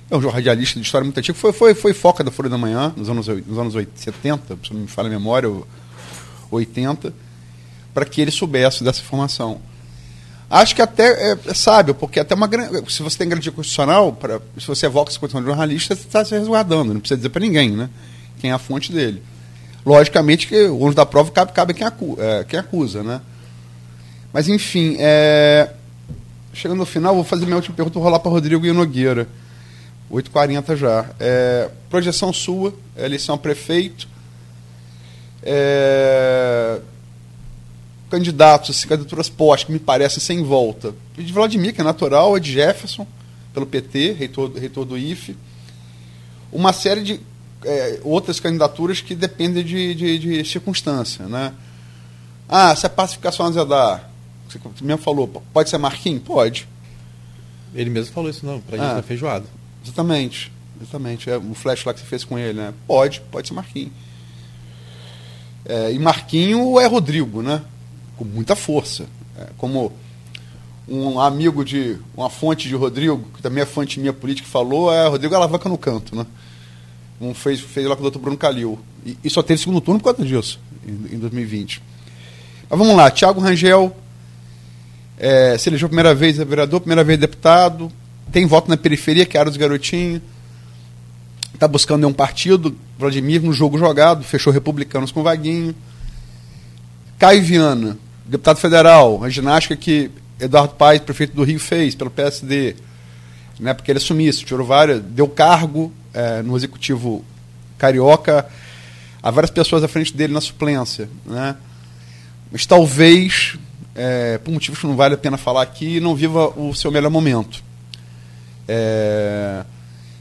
é 0.09 0.15
um 0.15 0.29
radialista 0.29 0.79
de 0.79 0.85
história 0.85 1.03
muito 1.03 1.17
antigo, 1.17 1.37
foi, 1.37 1.51
foi, 1.51 1.73
foi 1.73 1.93
foca 1.93 2.23
da 2.23 2.31
Folha 2.31 2.49
da 2.49 2.57
Manhã, 2.57 2.93
nos 2.95 3.09
anos, 3.09 3.27
nos 3.27 3.57
anos 3.57 3.75
80, 3.75 3.99
70, 3.99 4.57
se 4.63 4.73
não 4.73 4.81
me 4.81 4.87
falha 4.87 5.07
a 5.07 5.11
memória, 5.11 5.49
80, 6.51 7.13
para 7.93 8.05
que 8.05 8.21
ele 8.21 8.31
soubesse 8.31 8.83
dessa 8.83 9.01
informação. 9.01 9.59
Acho 10.49 10.75
que 10.75 10.81
até 10.83 11.31
é, 11.31 11.37
é 11.47 11.53
sábio, 11.53 11.95
porque 11.95 12.19
até 12.19 12.35
uma 12.35 12.47
se 12.87 13.01
você 13.01 13.17
tem 13.17 13.27
garantia 13.27 13.51
constitucional, 13.51 14.13
pra, 14.13 14.39
se 14.59 14.67
você 14.67 14.85
evoca 14.85 15.09
essa 15.09 15.19
condição 15.19 15.41
de 15.41 15.47
jornalista, 15.47 15.95
você 15.95 16.03
está 16.03 16.23
se 16.23 16.37
resguardando, 16.37 16.93
não 16.93 16.99
precisa 16.99 17.17
dizer 17.17 17.29
para 17.29 17.41
ninguém, 17.41 17.71
né? 17.71 17.89
Quem 18.43 18.51
é 18.51 18.53
a 18.53 18.59
fonte 18.59 18.91
dele. 18.91 19.23
Logicamente 19.85 20.47
que 20.47 20.65
o 20.65 20.79
ônus 20.79 20.95
da 20.95 21.05
prova 21.05 21.31
cabe, 21.31 21.53
cabe 21.53 21.73
quem, 21.73 21.87
acu, 21.87 22.17
é, 22.19 22.43
quem 22.43 22.59
acusa, 22.59 23.01
né? 23.01 23.21
Mas 24.33 24.49
enfim, 24.49 24.97
é... 24.99 25.71
chegando 26.53 26.79
no 26.79 26.85
final, 26.85 27.15
vou 27.15 27.23
fazer 27.23 27.45
minha 27.45 27.55
última 27.55 27.73
pergunta, 27.73 27.93
vou 27.93 28.03
rolar 28.03 28.19
para 28.19 28.29
Rodrigo 28.29 28.65
e 28.65 28.73
Nogueira. 28.73 29.29
8h40 30.11 30.75
já. 30.75 31.05
É... 31.17 31.69
Projeção 31.89 32.33
sua, 32.33 32.73
eleição 32.97 33.35
a 33.35 33.37
prefeito. 33.37 34.09
É 35.41 36.81
candidatos, 38.09 38.69
assim, 38.69 38.87
candidaturas 38.87 39.27
postas, 39.27 39.65
que 39.65 39.71
me 39.71 39.79
parecem 39.79 40.19
sem 40.19 40.43
volta. 40.43 40.93
E 41.17 41.23
de 41.23 41.33
Vladimir, 41.33 41.73
que 41.73 41.81
é 41.81 41.83
natural, 41.83 42.37
é 42.37 42.39
de 42.41 42.51
Jefferson, 42.51 43.07
pelo 43.51 43.65
PT, 43.65 44.11
reitor, 44.11 44.51
reitor 44.53 44.85
do 44.85 44.95
IFE. 44.95 45.35
Uma 46.51 46.73
série 46.73 47.01
de 47.01 47.19
é, 47.65 47.99
outras 48.03 48.39
candidaturas 48.39 49.01
que 49.01 49.15
dependem 49.15 49.63
de, 49.63 49.95
de, 49.95 50.19
de, 50.19 50.45
circunstância. 50.49 51.25
Né? 51.25 51.53
Ah, 52.47 52.75
se 52.75 52.85
a 52.85 52.89
pacificação 52.89 53.45
azedar, 53.45 54.09
você 54.47 54.59
mesmo 54.81 55.01
falou, 55.01 55.27
pode 55.27 55.69
ser 55.69 55.77
Marquinhos? 55.77 56.23
Pode. 56.23 56.67
Ele 57.73 57.89
mesmo 57.89 58.13
falou 58.13 58.29
isso, 58.29 58.45
não, 58.45 58.59
pra 58.61 58.77
gente 58.77 58.99
ah, 58.99 59.01
feijoada. 59.01 59.45
Exatamente. 59.83 60.51
Exatamente. 60.81 61.29
É, 61.29 61.37
o 61.37 61.53
flash 61.53 61.85
lá 61.85 61.93
que 61.93 61.99
você 61.99 62.05
fez 62.05 62.23
com 62.23 62.37
ele, 62.37 62.59
né? 62.59 62.73
Pode, 62.85 63.21
pode 63.31 63.47
ser 63.47 63.53
Marquinhos. 63.53 63.91
É, 65.65 65.91
e 65.91 65.99
Marquinho 65.99 66.79
é 66.79 66.85
Rodrigo, 66.85 67.41
né? 67.41 67.61
com 68.17 68.25
muita 68.25 68.55
força. 68.55 69.05
É, 69.37 69.47
como 69.57 69.91
um 70.87 71.19
amigo 71.19 71.63
de. 71.63 71.97
uma 72.15 72.29
fonte 72.29 72.67
de 72.67 72.75
Rodrigo, 72.75 73.27
que 73.35 73.41
também 73.41 73.63
é 73.63 73.65
fonte 73.65 73.99
minha 73.99 74.13
política, 74.13 74.47
falou, 74.47 74.91
é 74.91 75.07
Rodrigo 75.07 75.35
Alavanca 75.35 75.69
no 75.69 75.77
canto, 75.77 76.15
né? 76.15 76.25
Um 77.29 77.33
fez, 77.33 77.59
fez 77.59 77.87
lá 77.87 77.95
com 77.95 78.01
o 78.01 78.03
doutor 78.03 78.19
Bruno 78.19 78.37
Calil. 78.37 78.79
E, 79.05 79.17
e, 79.23 79.29
só 79.29 79.41
teve 79.41 79.59
segundo 79.59 79.81
turno 79.81 79.99
por 79.99 80.13
causa 80.13 80.27
disso, 80.27 80.59
em, 80.85 81.15
em 81.15 81.19
2020. 81.19 81.81
Mas 82.69 82.79
vamos 82.79 82.95
lá, 82.95 83.09
Tiago 83.11 83.39
Rangel 83.39 83.95
é, 85.17 85.57
se 85.57 85.69
elegeu 85.69 85.85
a 85.85 85.89
primeira 85.89 86.13
vez 86.13 86.39
é 86.39 86.45
vereador, 86.45 86.79
primeira 86.79 87.03
vez 87.03 87.19
deputado, 87.19 87.91
tem 88.31 88.45
voto 88.45 88.69
na 88.69 88.75
periferia, 88.75 89.25
que 89.25 89.37
era 89.37 89.49
dos 89.49 89.57
garotinhos. 89.57 90.21
Está 91.53 91.67
buscando 91.67 92.07
um 92.07 92.13
partido, 92.13 92.75
Vladimir, 92.97 93.41
no 93.41 93.53
jogo 93.53 93.77
jogado, 93.77 94.23
fechou 94.23 94.51
republicanos 94.51 95.11
com 95.11 95.23
Vaguinho. 95.23 95.75
Caio 97.19 97.43
Viana, 97.43 97.97
deputado 98.25 98.57
federal, 98.57 99.23
a 99.23 99.29
ginástica 99.29 99.75
que 99.75 100.11
Eduardo 100.39 100.73
Paes, 100.73 100.99
prefeito 100.99 101.35
do 101.35 101.43
Rio, 101.43 101.59
fez 101.59 101.95
pelo 101.95 102.09
PSD, 102.09 102.75
né, 103.59 103.73
porque 103.73 103.91
ele 103.91 103.99
assumisse, 103.99 104.39
isso, 104.39 104.45
tirou 104.45 104.65
várias, 104.65 104.99
deu 105.01 105.27
cargo 105.27 105.91
é, 106.13 106.41
no 106.41 106.55
executivo 106.55 107.23
carioca 107.77 108.47
a 109.21 109.31
várias 109.31 109.51
pessoas 109.51 109.83
à 109.83 109.87
frente 109.87 110.15
dele 110.15 110.33
na 110.33 110.41
suplência. 110.41 111.09
Né? 111.25 111.55
Mas 112.51 112.65
talvez, 112.65 113.57
é, 113.95 114.37
por 114.37 114.51
motivos 114.51 114.79
que 114.79 114.85
não 114.85 114.95
vale 114.95 115.15
a 115.15 115.17
pena 115.17 115.37
falar 115.37 115.61
aqui, 115.61 115.99
não 115.99 116.15
viva 116.15 116.47
o 116.59 116.73
seu 116.73 116.91
melhor 116.91 117.09
momento. 117.09 117.63
É, 118.67 119.63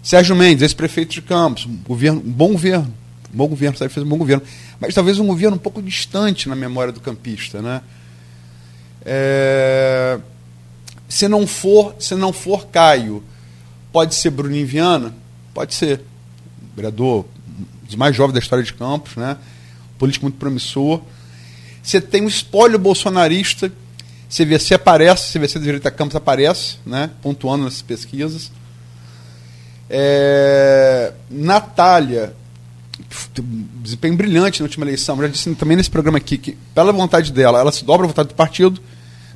Sérgio 0.03 0.35
Mendes, 0.35 0.63
ex-prefeito 0.63 1.13
de 1.13 1.23
Campos, 1.23 1.65
governo, 1.87 2.21
bom 2.21 2.53
governo, 2.53 2.93
bom 3.33 3.47
governo, 3.47 3.77
sabe, 3.77 3.93
fez 3.93 4.05
um 4.05 4.09
bom 4.09 4.19
governo, 4.19 4.43
mas 4.81 4.95
talvez 4.95 5.19
um 5.19 5.27
governo 5.27 5.57
um 5.57 5.61
pouco 5.61 5.81
distante 5.81 6.49
na 6.49 6.57
memória 6.57 6.93
do 6.93 7.01
campista, 7.01 7.63
né? 7.63 7.81
É, 9.05 10.19
se 11.09 11.29
não 11.29 11.47
for, 11.47 11.95
se 11.99 12.15
não 12.15 12.33
for 12.33 12.67
Caio, 12.67 13.23
pode 13.93 14.15
ser 14.15 14.31
Bruninho 14.31 14.67
Viana, 14.67 15.15
pode 15.55 15.75
ser 15.75 16.01
vereador, 16.75 17.25
dos 17.85 17.95
mais 17.95 18.15
jovens 18.17 18.35
da 18.35 18.39
história 18.39 18.65
de 18.65 18.73
Campos, 18.73 19.17
né? 19.17 19.37
Político 19.99 20.25
muito 20.25 20.39
promissor. 20.39 21.01
Você 21.83 22.01
tem 22.01 22.23
um 22.23 22.29
espólio 22.29 22.79
bolsonarista, 22.79 23.73
CVC 24.29 24.75
aparece, 24.75 25.39
CVC 25.39 25.59
da 25.59 25.65
direita 25.65 25.91
Campos 25.91 26.17
aparece, 26.17 26.77
né? 26.87 27.11
Pontuando 27.21 27.65
nessas 27.65 27.83
pesquisas. 27.83 28.51
É, 29.91 31.13
Natália 31.31 32.35
desempenho 33.83 34.17
brilhante 34.17 34.61
na 34.61 34.65
última 34.65 34.85
eleição. 34.85 35.17
Já 35.19 35.27
disse 35.27 35.55
também 35.55 35.77
nesse 35.77 35.91
programa 35.91 36.19
aqui 36.19 36.39
que, 36.39 36.57
pela 36.75 36.93
vontade 36.93 37.33
dela, 37.33 37.59
ela 37.61 37.73
se 37.73 37.85
dobra 37.85 38.05
a 38.05 38.09
vontade 38.09 38.29
do 38.29 38.35
partido, 38.35 38.81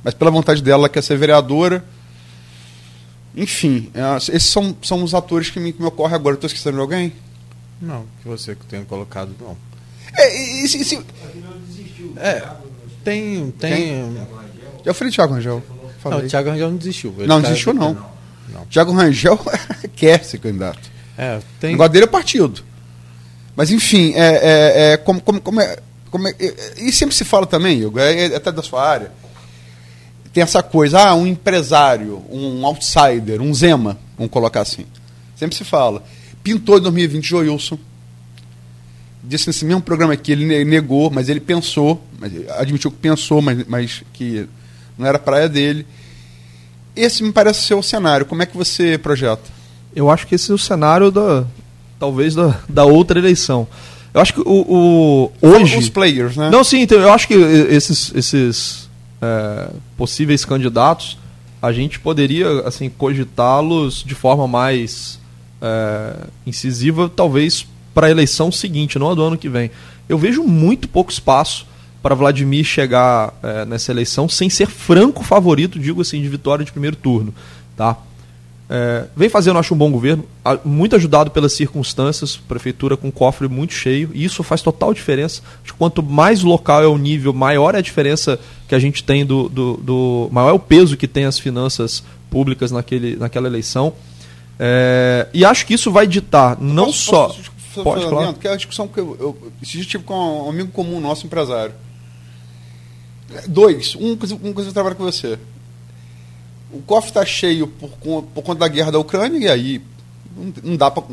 mas 0.03 0.13
pela 0.13 0.31
vontade 0.31 0.61
dela, 0.61 0.81
ela 0.81 0.89
quer 0.89 1.01
ser 1.01 1.17
vereadora. 1.17 1.83
Enfim, 3.37 3.91
é, 3.93 4.17
esses 4.17 4.49
são, 4.49 4.75
são 4.81 5.03
os 5.03 5.13
atores 5.13 5.49
que 5.49 5.59
me, 5.59 5.71
que 5.71 5.79
me 5.79 5.87
ocorrem 5.87 6.15
agora. 6.15 6.35
Estou 6.35 6.47
esquecendo 6.47 6.75
de 6.75 6.81
alguém? 6.81 7.13
Não, 7.79 8.05
que 8.21 8.27
você 8.27 8.55
que 8.55 8.65
tenha 8.65 8.83
colocado, 8.83 9.31
não. 9.39 9.55
É, 10.17 10.63
e, 10.63 10.67
se, 10.67 10.83
se... 10.83 10.99
é 12.15 12.41
tem. 13.07 13.51
tem... 13.51 14.27
Eu 14.83 14.93
falei 14.93 15.13
Thiago 15.13 15.33
Rangel. 15.33 15.63
Falei. 15.99 16.19
Não, 16.19 16.25
o 16.25 16.29
Thiago 16.29 16.49
Rangel 16.49 16.69
não 16.69 16.77
desistiu. 16.77 17.13
Ele 17.17 17.27
não, 17.27 17.41
tá... 17.41 17.47
desistiu 17.47 17.73
não. 17.73 17.93
não. 17.93 18.09
não. 18.53 18.65
Thiago 18.65 18.91
Rangel 18.91 19.39
quer 19.95 20.23
ser 20.25 20.39
candidato. 20.39 20.89
É, 21.17 21.39
tem... 21.59 21.69
O 21.69 21.73
negócio 21.73 21.93
dele 21.93 22.05
é 22.05 22.07
partido. 22.07 22.63
Mas, 23.55 23.71
enfim, 23.71 24.13
é, 24.15 24.19
é, 24.19 24.91
é 24.93 24.97
como, 24.97 25.21
como, 25.21 25.41
como, 25.41 25.61
é, 25.61 25.77
como 26.11 26.27
é, 26.27 26.35
E 26.77 26.91
sempre 26.91 27.15
se 27.15 27.23
fala 27.23 27.45
também, 27.47 27.83
Hugo, 27.83 27.99
é, 27.99 28.27
é 28.27 28.35
até 28.35 28.51
da 28.51 28.61
sua 28.61 28.87
área. 28.87 29.11
Tem 30.37 30.43
essa 30.43 30.61
coisa, 30.61 30.99
ah, 30.99 31.15
um 31.15 31.25
empresário, 31.25 32.23
um 32.29 32.63
outsider, 32.63 33.41
um 33.41 33.51
Zema, 33.51 33.97
vamos 34.15 34.31
colocar 34.31 34.61
assim. 34.61 34.85
Sempre 35.35 35.55
se 35.55 35.63
fala. 35.63 36.03
Pintou 36.43 36.77
em 36.77 36.81
2020 36.81 37.27
Joilson. 37.27 37.79
Disse 39.23 39.47
nesse 39.47 39.65
mesmo 39.65 39.81
programa 39.81 40.13
aqui, 40.13 40.31
ele 40.31 40.63
negou, 40.63 41.09
mas 41.09 41.27
ele 41.27 41.39
pensou, 41.39 41.99
mas 42.19 42.31
admitiu 42.51 42.91
que 42.91 42.97
pensou, 42.97 43.41
mas, 43.41 43.65
mas 43.67 44.03
que 44.13 44.47
não 44.95 45.07
era 45.07 45.17
praia 45.17 45.49
dele. 45.49 45.87
Esse 46.95 47.23
me 47.23 47.31
parece 47.31 47.63
ser 47.63 47.73
o 47.73 47.81
cenário. 47.81 48.27
Como 48.27 48.43
é 48.43 48.45
que 48.45 48.55
você 48.55 48.95
projeta? 48.95 49.49
Eu 49.95 50.07
acho 50.07 50.27
que 50.27 50.35
esse 50.35 50.51
é 50.51 50.53
o 50.53 50.57
cenário 50.59 51.09
da 51.09 51.47
talvez 51.97 52.35
da, 52.35 52.59
da 52.69 52.85
outra 52.85 53.17
eleição. 53.17 53.67
Eu 54.13 54.21
acho 54.21 54.35
que 54.35 54.41
o, 54.41 54.45
o 54.45 55.31
hoje 55.41 55.77
os 55.77 55.89
players, 55.89 56.37
né? 56.37 56.51
Não, 56.51 56.63
sim, 56.63 56.81
então, 56.81 56.99
eu 56.99 57.11
acho 57.11 57.27
que 57.27 57.33
esses 57.33 58.13
esses 58.13 58.86
é, 59.21 59.69
possíveis 59.95 60.45
candidatos 60.45 61.17
a 61.61 61.71
gente 61.71 61.99
poderia 61.99 62.61
assim 62.61 62.89
cogitá-los 62.89 64.03
de 64.03 64.15
forma 64.15 64.47
mais 64.47 65.19
é, 65.61 66.27
incisiva, 66.45 67.11
talvez 67.13 67.65
para 67.93 68.07
a 68.07 68.11
eleição 68.11 68.51
seguinte, 68.51 68.99
não 68.99 69.11
a 69.11 69.15
do 69.15 69.23
ano 69.23 69.37
que 69.37 69.49
vem. 69.49 69.71
Eu 70.07 70.17
vejo 70.17 70.43
muito 70.43 70.87
pouco 70.87 71.11
espaço 71.11 71.65
para 72.01 72.13
Vladimir 72.13 72.63
chegar 72.63 73.33
é, 73.41 73.65
nessa 73.65 73.91
eleição 73.91 74.29
sem 74.29 74.49
ser 74.49 74.67
franco 74.67 75.23
favorito, 75.23 75.79
digo 75.79 76.01
assim, 76.01 76.21
de 76.21 76.29
vitória 76.29 76.63
de 76.63 76.71
primeiro 76.71 76.95
turno. 76.95 77.33
Tá? 77.75 77.97
É, 78.69 79.05
vem 79.15 79.29
fazendo, 79.29 79.57
acho, 79.57 79.73
um 79.73 79.77
bom 79.77 79.89
governo, 79.89 80.25
muito 80.65 80.95
ajudado 80.95 81.31
pelas 81.31 81.53
circunstâncias, 81.53 82.35
prefeitura 82.35 82.97
com 82.97 83.09
cofre 83.09 83.47
muito 83.47 83.73
cheio, 83.73 84.11
e 84.13 84.25
isso 84.25 84.43
faz 84.43 84.61
total 84.61 84.93
diferença. 84.93 85.41
Acho 85.63 85.71
que 85.73 85.79
quanto 85.79 86.03
mais 86.03 86.43
local 86.43 86.83
é 86.83 86.87
o 86.87 86.97
nível, 86.97 87.31
maior 87.33 87.75
é 87.75 87.77
a 87.77 87.81
diferença 87.81 88.39
que 88.67 88.75
a 88.75 88.79
gente 88.79 89.03
tem 89.03 89.25
do. 89.25 89.47
do, 89.47 89.77
do 89.77 90.29
maior 90.31 90.49
é 90.49 90.53
o 90.53 90.59
peso 90.59 90.97
que 90.97 91.07
tem 91.07 91.25
as 91.25 91.39
finanças 91.39 92.03
públicas 92.29 92.71
naquele, 92.71 93.15
naquela 93.15 93.47
eleição. 93.47 93.93
É, 94.59 95.27
e 95.33 95.45
acho 95.45 95.65
que 95.65 95.73
isso 95.73 95.91
vai 95.91 96.05
ditar 96.05 96.57
não 96.59 96.85
posso, 96.85 96.97
só. 96.97 97.27
Posso, 97.27 97.51
pode, 97.83 98.05
claro. 98.07 98.33
que 98.33 98.47
é 98.47 98.51
a 98.51 98.55
discussão 98.55 98.87
que 98.87 98.99
eu, 98.99 99.15
eu, 99.19 99.37
eu 99.43 99.85
tive 99.85 100.03
com 100.03 100.45
um 100.45 100.49
amigo 100.49 100.71
comum 100.71 100.99
nosso, 100.99 101.25
empresário. 101.25 101.73
Dois. 103.47 103.95
Um, 103.95 104.11
um 104.11 104.53
coisa 104.53 104.69
eu 104.69 104.73
trabalho 104.73 104.95
com 104.95 105.03
você. 105.03 105.37
O 106.71 106.81
cofre 106.81 107.09
está 107.09 107.25
cheio 107.25 107.67
por, 107.67 107.89
por, 108.23 108.41
conta 108.43 108.59
da 108.59 108.67
guerra 108.67 108.91
da 108.91 108.99
Ucrânia, 108.99 109.39
e 109.39 109.49
aí 109.49 109.81
não, 110.35 110.53
não 110.63 110.77
dá 110.77 110.91
para. 110.91 111.03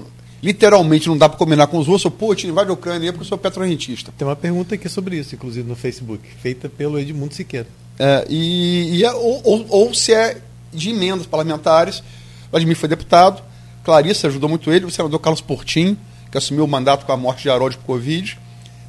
Literalmente 0.43 1.09
não 1.09 1.17
dá 1.17 1.29
para 1.29 1.39
combinar 1.39 1.67
com 1.69 1.79
os 1.79 1.87
russos. 1.87 2.13
Putin, 2.13 2.49
invade 2.49 2.69
a 2.69 2.75
Ucrânia 2.75 3.13
porque 3.13 3.25
eu 3.25 3.29
sou 3.29 3.39
petrorrentista. 3.39 4.13
Tem 4.17 4.27
uma 4.27 4.37
pergunta 4.37 4.75
aqui 4.75 4.89
sobre 4.89 5.17
isso, 5.17 5.35
inclusive 5.35 5.67
no 5.67 5.75
Facebook, 5.75 6.23
feita 6.43 6.69
pelo 6.69 6.99
Edmundo 6.99 7.33
Siqueira. 7.33 7.69
É, 7.99 8.27
e, 8.29 8.97
e 8.97 9.05
é, 9.05 9.13
ou, 9.13 9.41
ou, 9.45 9.67
ou, 9.71 9.95
se 9.95 10.13
é 10.13 10.39
de 10.73 10.91
emendas 10.91 11.27
parlamentares. 11.27 12.03
Vladimir 12.51 12.77
foi 12.77 12.89
deputado, 12.89 13.43
Clarissa 13.85 14.27
ajudou 14.27 14.49
muito 14.49 14.71
ele, 14.73 14.85
o 14.85 14.91
senador 14.91 15.19
Carlos 15.19 15.41
Portim, 15.41 15.97
que 16.31 16.39
assumiu 16.39 16.65
o 16.65 16.69
mandato 16.69 17.07
com 17.07 17.13
a 17.13 17.17
morte 17.17 17.43
de 17.43 17.51
Harold 17.51 17.77
por 17.79 17.85
Covid, 17.85 18.39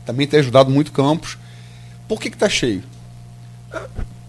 também 0.06 0.28
tem 0.28 0.40
ajudado 0.40 0.70
muito 0.70 0.92
Campos. 0.92 1.38
Por 2.08 2.20
que 2.20 2.28
está 2.28 2.48
cheio? 2.48 2.84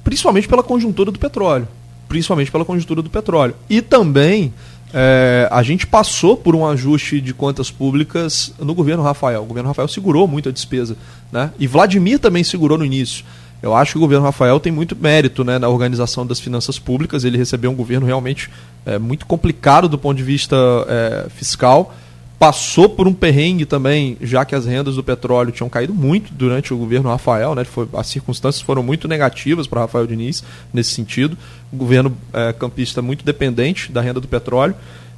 Principalmente 0.03 0.49
pela 0.49 0.63
conjuntura 0.63 1.11
do 1.11 1.19
petróleo. 1.19 1.69
Principalmente 2.17 2.51
pela 2.51 2.65
conjuntura 2.65 3.03
do 3.03 3.11
petróleo. 3.11 3.55
E 3.69 3.83
também 3.83 4.51
é, 4.95 5.47
a 5.53 5.63
gente 5.63 5.87
passou 5.87 6.35
por 6.35 6.57
um 6.57 6.67
ajuste 6.67 7.21
de 7.21 7.35
contas 7.35 7.71
públicas 7.71 8.55
no 8.59 8.75
governo 8.75 9.03
Rafael. 9.03 9.43
O 9.43 9.45
governo 9.45 9.69
Rafael 9.69 9.87
segurou 9.87 10.27
muito 10.27 10.49
a 10.49 10.53
despesa. 10.53 10.97
Né? 11.31 11.51
E 11.59 11.67
Vladimir 11.67 12.19
também 12.19 12.43
segurou 12.43 12.79
no 12.79 12.87
início. 12.87 13.23
Eu 13.63 13.75
acho 13.75 13.93
que 13.93 13.99
o 13.99 14.01
governo 14.01 14.25
Rafael 14.25 14.59
tem 14.59 14.73
muito 14.73 14.97
mérito 14.97 15.45
né, 15.45 15.59
na 15.59 15.69
organização 15.69 16.27
das 16.27 16.41
finanças 16.41 16.79
públicas. 16.79 17.23
Ele 17.23 17.37
recebeu 17.37 17.71
um 17.71 17.75
governo 17.75 18.07
realmente 18.07 18.49
é, 18.87 18.99
muito 18.99 19.27
complicado 19.27 19.91
do 19.91 19.99
ponto 19.99 20.17
de 20.17 20.23
vista 20.23 20.57
é, 20.89 21.27
fiscal 21.29 21.95
passou 22.39 22.89
por 22.89 23.09
um 23.09 23.15
perrengue 23.15 23.65
também, 23.65 24.17
já 24.21 24.45
que 24.45 24.55
as 24.55 24.67
rendas 24.67 24.97
do 24.97 25.03
petróleo 25.03 25.53
tinham 25.53 25.69
caído 25.69 25.95
muito 25.95 26.33
durante 26.33 26.73
o 26.73 26.77
governo 26.77 27.09
Rafael, 27.09 27.55
né? 27.55 27.65
Foi, 27.65 27.89
as 27.95 28.07
circunstâncias 28.09 28.61
foram 28.61 28.83
muito 28.83 29.09
negativas 29.09 29.67
para 29.67 29.81
Rafael 29.81 30.07
Diniz 30.07 30.45
nesse 30.73 30.91
sentido. 30.91 31.37
O 31.73 31.77
governo 31.77 32.17
é, 32.33 32.53
campista 32.53 33.01
muito 33.01 33.25
dependente 33.25 33.91
da 33.91 34.01
renda 34.01 34.21
do 34.21 34.29
petróleo. 34.29 34.75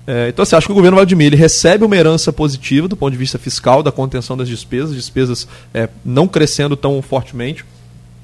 É, 0.07 0.29
então, 0.29 0.45
você 0.45 0.57
acha 0.57 0.67
que 0.67 0.73
o 0.73 0.75
governo 0.75 0.97
Vladimir 0.97 1.27
ele 1.27 1.37
recebe 1.37 1.85
uma 1.85 1.97
herança 1.97 2.33
positiva 2.33 2.89
do 2.89 2.97
ponto 2.97 3.13
de 3.13 3.19
vista 3.19 3.39
fiscal, 3.39 3.83
da 3.83 3.93
contenção 3.93 4.37
das 4.37 4.49
despesas, 4.49 4.95
despesas 4.95 5.47
é, 5.75 5.89
não 6.05 6.27
crescendo 6.27 6.77
tão 6.77 7.03
fortemente 7.03 7.65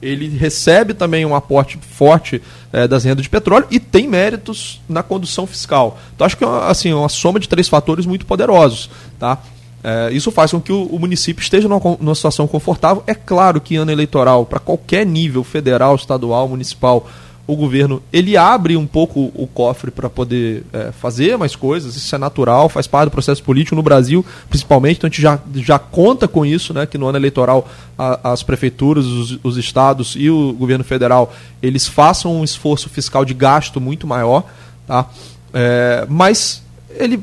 ele 0.04 0.28
recebe 0.36 0.94
também 0.94 1.24
um 1.24 1.34
aporte 1.34 1.78
forte 1.78 2.42
é, 2.72 2.86
das 2.86 3.04
rendas 3.04 3.22
de 3.22 3.30
petróleo 3.30 3.66
e 3.70 3.80
tem 3.80 4.06
méritos 4.06 4.80
na 4.88 5.02
condução 5.02 5.46
fiscal. 5.46 5.98
Então 6.14 6.26
acho 6.26 6.36
que 6.36 6.44
é 6.44 6.46
uma, 6.46 6.66
assim, 6.66 6.92
uma 6.92 7.08
soma 7.08 7.40
de 7.40 7.48
três 7.48 7.68
fatores 7.68 8.06
muito 8.06 8.26
poderosos. 8.26 8.90
Tá? 9.18 9.38
É, 9.82 10.10
isso 10.12 10.30
faz 10.30 10.50
com 10.50 10.60
que 10.60 10.72
o, 10.72 10.84
o 10.84 10.98
município 10.98 11.42
esteja 11.42 11.68
numa, 11.68 11.80
numa, 12.00 12.14
situação 12.14 12.46
confortável. 12.46 13.02
É 13.06 13.14
claro 13.14 13.60
que 13.60 13.76
ano 13.76 13.90
eleitoral, 13.90 14.46
para 14.46 14.58
qualquer 14.58 15.04
nível, 15.04 15.44
federal, 15.44 15.94
estadual, 15.94 16.48
municipal, 16.48 17.06
o 17.46 17.54
governo 17.56 18.02
ele 18.12 18.36
abre 18.36 18.76
um 18.76 18.86
pouco 18.86 19.30
o 19.34 19.46
cofre 19.46 19.90
para 19.90 20.08
poder 20.08 20.64
é, 20.72 20.92
fazer 20.92 21.36
mais 21.36 21.54
coisas, 21.54 21.94
isso 21.94 22.14
é 22.14 22.18
natural, 22.18 22.68
faz 22.68 22.86
parte 22.86 23.08
do 23.08 23.10
processo 23.10 23.42
político 23.42 23.76
no 23.76 23.82
Brasil, 23.82 24.24
principalmente, 24.48 24.96
então 24.98 25.08
a 25.08 25.10
gente 25.10 25.20
já, 25.20 25.38
já 25.56 25.78
conta 25.78 26.26
com 26.26 26.44
isso, 26.46 26.72
né, 26.72 26.86
que 26.86 26.96
no 26.96 27.06
ano 27.06 27.18
eleitoral 27.18 27.68
a, 27.98 28.32
as 28.32 28.42
prefeituras, 28.42 29.04
os, 29.04 29.38
os, 29.42 29.56
estados 29.56 30.14
e 30.16 30.30
o 30.30 30.52
governo 30.54 30.84
federal, 30.84 31.34
eles 31.62 31.86
façam 31.86 32.36
um 32.36 32.44
esforço 32.44 32.88
fiscal 32.88 33.24
de 33.24 33.34
gasto 33.34 33.80
muito 33.80 34.06
maior, 34.06 34.44
tá? 34.86 35.06
É, 35.52 36.06
mas 36.08 36.62
ele 36.98 37.22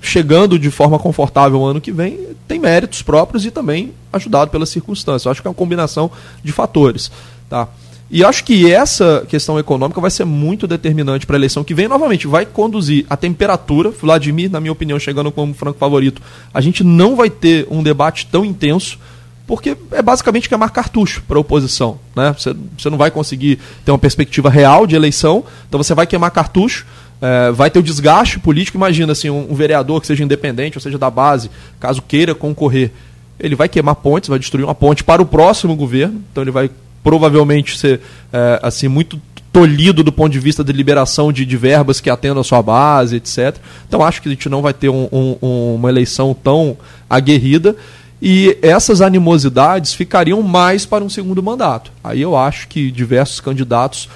chegando 0.00 0.58
de 0.58 0.70
forma 0.70 0.98
confortável 0.98 1.64
ano 1.64 1.80
que 1.80 1.90
vem, 1.90 2.28
tem 2.46 2.60
méritos 2.60 3.02
próprios 3.02 3.44
e 3.44 3.50
também 3.50 3.92
ajudado 4.12 4.50
pelas 4.50 4.68
circunstâncias. 4.68 5.24
Eu 5.24 5.32
acho 5.32 5.42
que 5.42 5.48
é 5.48 5.50
uma 5.50 5.54
combinação 5.54 6.10
de 6.44 6.52
fatores, 6.52 7.10
tá? 7.48 7.68
E 8.08 8.24
acho 8.24 8.44
que 8.44 8.70
essa 8.70 9.26
questão 9.28 9.58
econômica 9.58 10.00
vai 10.00 10.10
ser 10.10 10.24
muito 10.24 10.66
determinante 10.66 11.26
para 11.26 11.36
a 11.36 11.38
eleição 11.38 11.64
que 11.64 11.74
vem. 11.74 11.88
Novamente, 11.88 12.26
vai 12.26 12.46
conduzir 12.46 13.04
a 13.10 13.16
temperatura. 13.16 13.90
Vladimir, 13.90 14.50
na 14.50 14.60
minha 14.60 14.72
opinião, 14.72 14.98
chegando 14.98 15.32
como 15.32 15.52
franco 15.52 15.78
favorito, 15.78 16.22
a 16.54 16.60
gente 16.60 16.84
não 16.84 17.16
vai 17.16 17.28
ter 17.28 17.66
um 17.68 17.82
debate 17.82 18.26
tão 18.26 18.44
intenso, 18.44 18.98
porque 19.44 19.76
é 19.90 20.00
basicamente 20.02 20.48
queimar 20.48 20.70
cartucho 20.70 21.22
para 21.26 21.36
a 21.36 21.40
oposição. 21.40 21.98
Né? 22.14 22.34
Você, 22.38 22.88
não 22.88 22.96
vai 22.96 23.10
conseguir 23.10 23.58
ter 23.84 23.90
uma 23.90 23.98
perspectiva 23.98 24.48
real 24.48 24.86
de 24.86 24.94
eleição, 24.94 25.44
então 25.68 25.82
você 25.82 25.94
vai 25.94 26.06
queimar 26.06 26.30
cartucho. 26.30 26.86
É, 27.20 27.50
vai 27.50 27.70
ter 27.70 27.78
o 27.78 27.82
desgaste 27.82 28.38
político. 28.38 28.76
Imagina 28.76 29.12
assim, 29.12 29.30
um, 29.30 29.50
um 29.50 29.54
vereador 29.54 30.00
que 30.00 30.06
seja 30.06 30.22
independente, 30.22 30.76
ou 30.76 30.82
seja, 30.82 30.98
da 30.98 31.10
base, 31.10 31.50
caso 31.80 32.02
queira 32.02 32.34
concorrer, 32.34 32.92
ele 33.40 33.56
vai 33.56 33.68
queimar 33.68 33.96
pontes, 33.96 34.28
vai 34.28 34.38
destruir 34.38 34.64
uma 34.64 34.74
ponte 34.74 35.02
para 35.02 35.20
o 35.20 35.26
próximo 35.26 35.74
governo, 35.74 36.22
então 36.30 36.44
ele 36.44 36.50
vai 36.50 36.70
provavelmente 37.06 37.78
ser 37.78 38.00
é, 38.32 38.58
assim 38.60 38.88
muito 38.88 39.20
tolhido 39.52 40.02
do 40.02 40.10
ponto 40.10 40.32
de 40.32 40.40
vista 40.40 40.64
de 40.64 40.72
liberação 40.72 41.32
de, 41.32 41.46
de, 41.46 41.56
verbas 41.56 42.00
que 42.00 42.10
atendam 42.10 42.40
a 42.40 42.44
sua 42.44 42.60
base, 42.60 43.14
etc. 43.14 43.56
Então 43.86 44.02
acho 44.02 44.20
que 44.20 44.28
a 44.28 44.32
gente 44.32 44.48
não 44.48 44.60
vai 44.60 44.74
ter 44.74 44.88
um, 44.88 45.08
um, 45.12 45.76
uma 45.76 45.88
eleição 45.88 46.34
tão 46.34 46.76
aguerrida 47.08 47.76
e 48.20 48.58
essas 48.60 49.00
animosidades 49.00 49.94
ficariam 49.94 50.42
mais 50.42 50.84
para 50.84 51.04
um 51.04 51.08
segundo 51.08 51.40
mandato. 51.40 51.92
Aí 52.02 52.20
eu 52.20 52.36
acho 52.36 52.66
que 52.66 52.90
diversos 52.90 53.38
candidatos, 53.38 54.08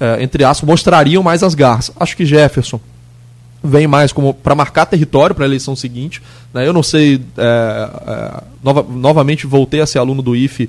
é, 0.00 0.20
entre 0.20 0.42
aspas, 0.42 0.68
mostrariam 0.68 1.22
mais 1.22 1.44
as 1.44 1.54
garras. 1.54 1.92
Acho 1.94 2.16
que 2.16 2.26
Jefferson 2.26 2.80
vem 3.62 3.86
mais 3.86 4.12
como 4.12 4.34
para 4.34 4.56
marcar 4.56 4.86
território 4.86 5.32
para 5.32 5.44
a 5.44 5.46
eleição 5.46 5.76
seguinte. 5.76 6.20
Né? 6.52 6.66
Eu 6.66 6.72
não 6.72 6.82
sei, 6.82 7.22
é, 7.38 8.42
nova, 8.64 8.84
novamente 8.90 9.46
voltei 9.46 9.80
a 9.80 9.86
ser 9.86 10.00
aluno 10.00 10.22
do 10.22 10.34
IFE 10.34 10.68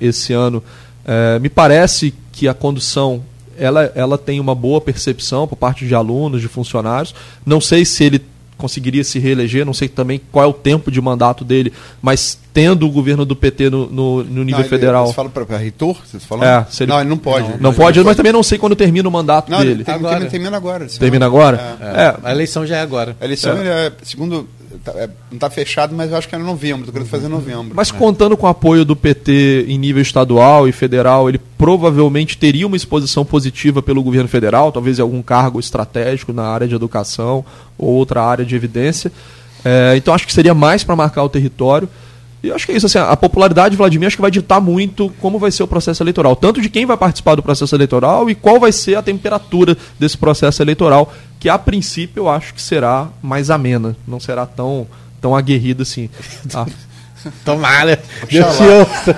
esse 0.00 0.32
ano 0.32 0.62
é, 1.04 1.38
me 1.38 1.48
parece 1.48 2.14
que 2.32 2.48
a 2.48 2.54
condução 2.54 3.22
ela, 3.58 3.92
ela 3.94 4.18
tem 4.18 4.40
uma 4.40 4.54
boa 4.54 4.80
percepção 4.80 5.46
por 5.46 5.56
parte 5.56 5.86
de 5.86 5.94
alunos, 5.94 6.40
de 6.40 6.48
funcionários. 6.48 7.14
Não 7.46 7.60
sei 7.60 7.84
se 7.84 8.04
ele 8.04 8.22
conseguiria 8.56 9.02
se 9.02 9.18
reeleger, 9.18 9.66
não 9.66 9.74
sei 9.74 9.88
também 9.88 10.20
qual 10.30 10.44
é 10.44 10.48
o 10.48 10.52
tempo 10.52 10.90
de 10.90 11.00
mandato 11.00 11.44
dele, 11.44 11.72
mas 12.00 12.38
tendo 12.52 12.86
o 12.86 12.90
governo 12.90 13.24
do 13.24 13.34
PT 13.34 13.68
no, 13.68 13.90
no, 13.90 14.24
no 14.24 14.44
nível 14.44 14.62
não, 14.62 14.68
federal. 14.68 15.06
Você 15.08 15.12
fala 15.12 15.28
para 15.28 15.56
reitor? 15.58 15.96
Você 16.04 16.18
tá 16.18 16.24
falando? 16.26 16.44
É, 16.46 16.66
ele... 16.80 16.86
Não, 16.86 17.00
ele 17.00 17.10
não 17.10 17.18
pode. 17.18 17.48
Não, 17.50 17.58
não 17.58 17.74
pode, 17.74 18.02
mas 18.02 18.16
também 18.16 18.32
não 18.32 18.42
sei 18.42 18.56
quando 18.56 18.76
termina 18.76 19.08
o 19.08 19.12
mandato 19.12 19.50
não, 19.50 19.58
dele. 19.58 19.84
Termina 19.84 20.08
agora. 20.08 20.30
Termina 20.30 20.56
agora. 20.56 20.86
Termina 20.86 21.26
agora? 21.26 21.76
É. 21.80 22.02
É. 22.02 22.16
A 22.22 22.32
eleição 22.32 22.64
já 22.64 22.76
é 22.76 22.80
agora. 22.80 23.16
A 23.20 23.24
eleição 23.24 23.56
é, 23.58 23.86
é 23.86 23.92
segundo 24.02 24.48
Tá, 24.84 24.92
é, 24.96 25.06
não 25.30 25.36
está 25.36 25.48
fechado, 25.48 25.94
mas 25.94 26.10
eu 26.10 26.16
acho 26.18 26.28
que 26.28 26.34
é 26.34 26.38
novembro, 26.38 26.80
estou 26.80 26.92
querendo 26.92 27.08
fazer 27.08 27.26
novembro. 27.28 27.72
Mas 27.74 27.90
contando 27.90 28.36
com 28.36 28.46
o 28.46 28.50
apoio 28.50 28.84
do 28.84 28.94
PT 28.94 29.64
em 29.66 29.78
nível 29.78 30.02
estadual 30.02 30.68
e 30.68 30.72
federal, 30.72 31.26
ele 31.26 31.40
provavelmente 31.56 32.36
teria 32.36 32.66
uma 32.66 32.76
exposição 32.76 33.24
positiva 33.24 33.82
pelo 33.82 34.02
governo 34.02 34.28
federal, 34.28 34.70
talvez 34.70 34.98
em 34.98 35.02
algum 35.02 35.22
cargo 35.22 35.58
estratégico 35.58 36.34
na 36.34 36.44
área 36.44 36.68
de 36.68 36.74
educação 36.74 37.42
ou 37.78 37.94
outra 37.94 38.22
área 38.22 38.44
de 38.44 38.54
evidência. 38.54 39.10
É, 39.64 39.94
então 39.96 40.12
acho 40.12 40.26
que 40.26 40.32
seria 40.34 40.52
mais 40.52 40.84
para 40.84 40.94
marcar 40.94 41.24
o 41.24 41.30
território. 41.30 41.88
E 42.44 42.48
eu 42.48 42.54
acho 42.54 42.66
que 42.66 42.72
é 42.72 42.76
isso, 42.76 42.84
assim, 42.84 42.98
a 42.98 43.16
popularidade 43.16 43.70
de 43.70 43.78
Vladimir 43.78 44.06
acho 44.06 44.16
que 44.16 44.22
vai 44.22 44.30
ditar 44.30 44.60
muito 44.60 45.08
como 45.18 45.38
vai 45.38 45.50
ser 45.50 45.62
o 45.62 45.66
processo 45.66 46.02
eleitoral, 46.02 46.36
tanto 46.36 46.60
de 46.60 46.68
quem 46.68 46.84
vai 46.84 46.94
participar 46.94 47.36
do 47.36 47.42
processo 47.42 47.74
eleitoral 47.74 48.28
e 48.28 48.34
qual 48.34 48.60
vai 48.60 48.70
ser 48.70 48.96
a 48.96 49.02
temperatura 49.02 49.74
desse 49.98 50.18
processo 50.18 50.62
eleitoral, 50.62 51.10
que 51.40 51.48
a 51.48 51.58
princípio 51.58 52.20
eu 52.20 52.28
acho 52.28 52.52
que 52.52 52.60
será 52.60 53.08
mais 53.22 53.48
amena, 53.48 53.96
não 54.06 54.20
será 54.20 54.44
tão, 54.44 54.86
tão 55.22 55.34
aguerrida 55.34 55.84
assim. 55.84 56.10
Tá? 56.50 56.66
Tomara. 57.46 57.98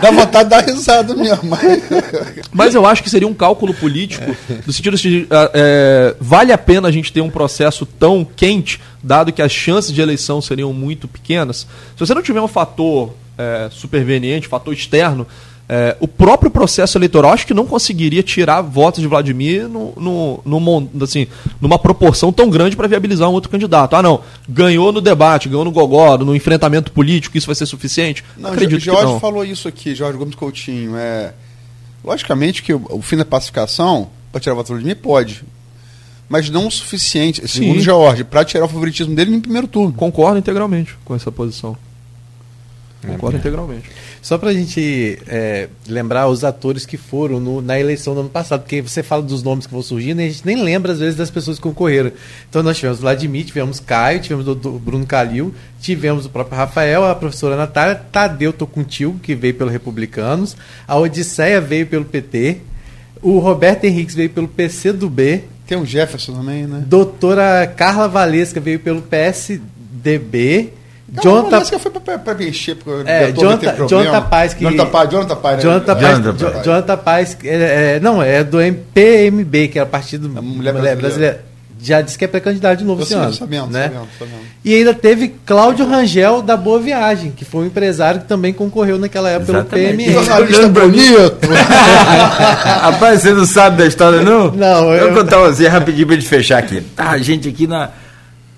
Dá 0.01 0.11
vontade 0.13 0.45
de 0.45 0.51
dar 0.51 0.65
risada 0.65 1.13
mesmo. 1.17 1.51
Mas... 1.51 1.83
mas 2.53 2.75
eu 2.77 2.87
acho 2.87 3.03
que 3.03 3.11
seria 3.11 3.27
um 3.27 3.35
cálculo 3.35 3.75
político, 3.75 4.25
no 4.65 4.73
sentido 4.73 4.97
de 4.97 5.27
é, 5.31 6.15
vale 6.21 6.53
a 6.53 6.59
pena 6.59 6.87
a 6.87 6.93
gente 6.93 7.13
ter 7.13 7.21
um 7.21 7.31
processo 7.31 7.85
tão 7.85 8.25
quente, 8.25 8.81
dado 9.07 9.33
que 9.33 9.41
as 9.41 9.53
chances 9.53 9.93
de 9.93 10.01
eleição 10.01 10.41
seriam 10.43 10.73
muito 10.73 11.07
pequenas. 11.07 11.59
Se 11.95 12.01
você 12.01 12.13
não 12.13 12.23
tiver 12.23 12.41
um 12.41 12.49
fator 12.49 13.13
é, 13.39 13.69
superveniente, 13.71 14.49
fator 14.49 14.75
externo, 14.75 15.27
é, 15.69 15.97
o 16.01 16.07
próprio 16.09 16.51
processo 16.51 16.99
eleitoral 16.99 17.33
acho 17.33 17.47
que 17.47 17.55
não 17.55 17.67
conseguiria 17.67 18.23
tirar 18.23 18.61
votos 18.61 19.01
de 19.01 19.07
Vladimir 19.07 19.69
no, 19.69 19.93
no, 19.97 20.41
no 20.45 21.05
assim, 21.05 21.27
numa 21.61 21.79
proporção 21.79 22.33
tão 22.33 22.51
grande 22.51 22.77
para 22.77 22.89
viabilizar 22.89 23.29
um 23.29 23.33
outro 23.33 23.51
candidato. 23.51 23.95
Ah, 23.95 24.03
não, 24.03 24.21
ganhou 24.49 24.93
no 24.93 25.01
debate, 25.01 25.49
ganhou 25.49 25.65
no 25.65 25.71
gogó, 25.71 26.19
no 26.19 26.35
enfrentamento 26.35 26.91
político, 26.91 27.37
isso 27.37 27.47
vai 27.47 27.55
ser 27.55 27.67
suficiente? 27.67 28.25
Não, 28.37 28.51
Acredito 28.51 28.81
Jorge 28.81 29.07
que 29.07 29.13
não. 29.13 29.21
falou 29.21 29.45
isso 29.45 29.69
aqui, 29.69 29.95
Jorge 29.95 30.19
Gomes 30.19 30.35
Coutinho. 30.35 30.97
É, 30.97 31.33
logicamente 32.05 32.63
que 32.63 32.73
o, 32.73 32.85
o 32.91 33.03
fim 33.03 33.17
da 33.17 33.25
pacificação, 33.25 34.09
para 34.33 34.41
tirar 34.41 34.55
votos 34.55 34.69
de 34.69 34.75
Vladimir, 34.75 34.97
pode. 34.97 35.45
Mas 36.29 36.51
não 36.51 36.67
o 36.67 36.71
suficiente, 36.71 37.47
segundo 37.47 37.81
Jorge, 37.81 38.25
para 38.25 38.45
tirar 38.45 38.65
o 38.65 38.69
favoritismo 38.69 39.15
dele 39.15 39.35
em 39.35 39.41
primeiro 39.41 39.69
turno. 39.69 39.93
Concordo 39.93 40.39
integralmente 40.39 40.97
com 41.05 41.15
essa 41.15 41.31
posição. 41.31 41.77
Concordo 43.07 43.37
é. 43.37 43.41
integralmente. 43.41 43.91
Só 44.21 44.37
para 44.37 44.51
a 44.51 44.53
gente 44.53 45.19
é, 45.29 45.69
lembrar 45.87 46.27
os 46.27 46.43
atores 46.43 46.85
que 46.85 46.97
foram 46.97 47.39
no, 47.39 47.63
na 47.63 47.79
eleição 47.79 48.15
do 48.15 48.21
ano 48.21 48.29
passado, 48.29 48.63
porque 48.63 48.83
você 48.83 49.03
fala 49.03 49.23
dos 49.23 49.43
nomes 49.43 49.67
que 49.67 49.73
vão 49.73 49.83
surgindo 49.83 50.21
e 50.21 50.25
a 50.25 50.29
gente 50.29 50.45
nem 50.45 50.61
lembra, 50.61 50.93
às 50.93 50.99
vezes, 50.99 51.15
das 51.15 51.31
pessoas 51.31 51.59
que 51.59 51.63
concorreram. 51.63 52.11
Então 52.49 52.63
nós 52.63 52.77
tivemos 52.77 52.99
Vladimir, 52.99 53.45
tivemos 53.45 53.79
Caio, 53.79 54.21
tivemos 54.21 54.49
o 54.49 54.55
Bruno 54.55 55.07
Calil, 55.07 55.55
tivemos 55.81 56.27
o 56.27 56.29
próprio 56.29 56.59
Rafael, 56.59 57.05
a 57.05 57.15
professora 57.15 57.57
Natália, 57.57 57.95
Tadeu 57.95 58.53
Tocontil, 58.53 59.17
que 59.23 59.35
veio 59.35 59.55
pelo 59.55 59.71
Republicanos, 59.71 60.57
a 60.89 60.97
Odisseia 60.97 61.61
veio 61.61 61.87
pelo 61.87 62.05
PT, 62.05 62.59
o 63.23 63.39
Roberto 63.39 63.85
Henriques 63.85 64.15
veio 64.15 64.31
pelo 64.31 64.49
PCdoB. 64.49 65.45
Tem 65.67 65.77
o 65.77 65.85
Jefferson 65.85 66.35
também, 66.35 66.67
né? 66.67 66.83
Doutora 66.87 67.67
Carla 67.67 68.07
Valesca 68.09 68.61
veio 68.61 68.79
pelo 68.79 69.03
PSDB. 69.03 70.73
Não, 71.09 71.23
Jonathan... 71.23 71.65
que 71.65 71.79
foi 71.79 71.93
pra 71.93 72.35
mexer, 72.35 72.75
porque 72.75 73.09
é, 73.09 73.31
Jonathan, 73.31 73.87
Jonathan 73.87 74.23
Paz 74.23 74.55
que... 74.55 74.65
Jonathan 74.65 74.91
Paz, 74.91 75.11
Jonathan 75.11 75.37
Paz, 75.37 75.57
né? 75.57 75.63
Jonathan 75.63 75.97
Paz, 75.97 76.19
Jonathan, 76.19 76.63
Jonathan 76.65 76.97
Paz 76.97 77.39
é, 77.45 77.95
é, 77.97 78.01
não, 78.01 78.23
é 78.23 78.43
do 78.43 78.61
MPMB, 78.61 79.69
que 79.69 79.79
era 79.79 79.87
o 79.87 79.91
Partido 79.91 80.29
Mulher, 80.29 80.43
Mulher 80.43 80.73
Brasileira. 80.73 80.97
Brasileira. 80.97 81.45
Já 81.87 82.01
disse 82.01 82.19
que 82.19 82.25
é 82.25 82.29
pré-candidato 82.29 82.79
de 82.79 82.85
novo 82.85 83.05
esse 83.05 83.15
ano. 83.15 83.33
Sabendo, 83.33 83.69
né? 83.69 83.85
sabendo, 83.85 84.09
sabendo. 84.19 84.41
E 84.65 84.75
ainda 84.75 84.93
teve 84.93 85.37
Cláudio 85.47 85.87
Rangel 85.87 86.43
da 86.43 86.57
Boa 86.57 86.81
Viagem, 86.81 87.31
que 87.31 87.45
foi 87.45 87.63
um 87.63 87.67
empresário 87.67 88.23
que 88.23 88.27
também 88.27 88.53
concorreu 88.53 88.99
naquela 88.99 89.31
época 89.31 89.53
Exatamente. 89.53 89.97
pelo 89.97 89.97
PME. 89.97 90.13
Jornalista 90.13 90.69
bonito! 90.69 91.47
Rapaz, 92.83 93.23
você 93.23 93.33
não 93.33 93.47
sabe 93.47 93.77
da 93.77 93.87
história, 93.87 94.21
não? 94.21 94.51
Não, 94.51 94.93
eu... 94.93 95.07
eu 95.07 95.15
vou 95.15 95.23
contar 95.23 95.39
você 95.39 95.69
rapidinho 95.69 96.09
pra 96.09 96.17
gente 96.17 96.27
fechar 96.27 96.59
aqui. 96.59 96.81
Tá, 96.81 97.11
a 97.11 97.19
gente 97.19 97.49
aqui 97.49 97.69
na 97.69 97.91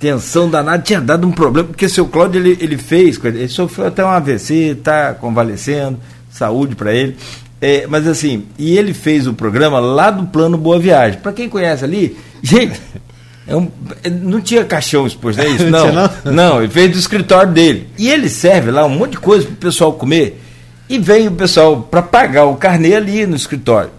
tensão 0.00 0.48
danada, 0.48 0.82
tinha 0.82 1.00
dado 1.00 1.26
um 1.26 1.32
problema, 1.32 1.68
porque 1.68 1.86
seu 1.86 2.06
Cláudio 2.06 2.40
ele, 2.40 2.56
ele 2.62 2.78
fez, 2.78 3.22
ele 3.22 3.48
sofreu 3.48 3.88
até 3.88 4.02
um 4.02 4.08
AVC, 4.08 4.54
está 4.78 5.12
convalescendo, 5.12 5.98
saúde 6.30 6.74
para 6.74 6.94
ele. 6.94 7.14
É, 7.60 7.86
mas 7.88 8.06
assim, 8.06 8.46
e 8.56 8.78
ele 8.78 8.94
fez 8.94 9.26
o 9.26 9.34
programa 9.34 9.80
lá 9.80 10.10
do 10.10 10.26
Plano 10.28 10.56
Boa 10.56 10.78
Viagem. 10.78 11.20
Para 11.20 11.32
quem 11.32 11.48
conhece 11.48 11.84
ali, 11.84 12.16
gente, 12.42 12.80
é 13.48 13.56
um, 13.56 13.70
é, 14.04 14.10
não 14.10 14.40
tinha 14.40 14.64
caixão 14.64 15.06
exposto, 15.06 15.40
é 15.40 15.48
isso? 15.48 15.66
Não, 15.70 15.90
não, 15.92 16.10
não, 16.24 16.62
ele 16.62 16.70
fez 16.70 16.92
do 16.92 16.98
escritório 16.98 17.52
dele. 17.52 17.88
E 17.98 18.08
ele 18.08 18.28
serve 18.28 18.70
lá 18.70 18.84
um 18.84 18.90
monte 18.90 19.12
de 19.12 19.18
coisa 19.18 19.46
para 19.46 19.54
o 19.54 19.56
pessoal 19.56 19.92
comer. 19.94 20.40
E 20.88 20.98
veio 20.98 21.30
o 21.30 21.34
pessoal 21.34 21.82
para 21.82 22.02
pagar 22.02 22.44
o 22.44 22.56
carnê 22.56 22.94
ali 22.94 23.26
no 23.26 23.36
escritório. 23.36 23.90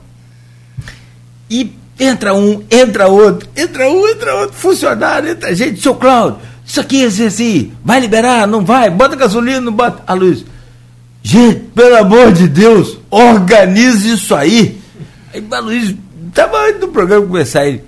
E 1.50 1.74
Entra 2.00 2.34
um, 2.34 2.64
entra 2.72 3.10
outro, 3.10 3.50
entra 3.58 3.90
um, 3.90 4.08
entra 4.08 4.34
outro, 4.36 4.56
funcionário, 4.56 5.32
entra 5.32 5.54
gente, 5.54 5.82
seu 5.82 5.94
Cláudio, 5.94 6.40
isso 6.66 6.80
aqui 6.80 7.04
é 7.04 7.08
assim, 7.08 7.26
assim, 7.26 7.72
vai 7.84 8.00
liberar, 8.00 8.48
não 8.48 8.64
vai, 8.64 8.90
bota 8.90 9.18
gasolina, 9.18 9.60
não 9.60 9.74
bota. 9.74 10.02
A 10.08 10.14
luz. 10.14 10.46
Gente, 11.22 11.60
pelo 11.76 11.98
amor 11.98 12.32
de 12.32 12.48
Deus, 12.48 12.98
organize 13.12 14.14
isso 14.14 14.34
aí. 14.34 14.80
Aí 15.34 15.44
a 15.52 15.60
Luiz, 15.60 15.94
tava 16.34 16.68
antes 16.68 16.80
do 16.80 16.88
programa 16.88 17.28
começar 17.28 17.68
ele. 17.68 17.84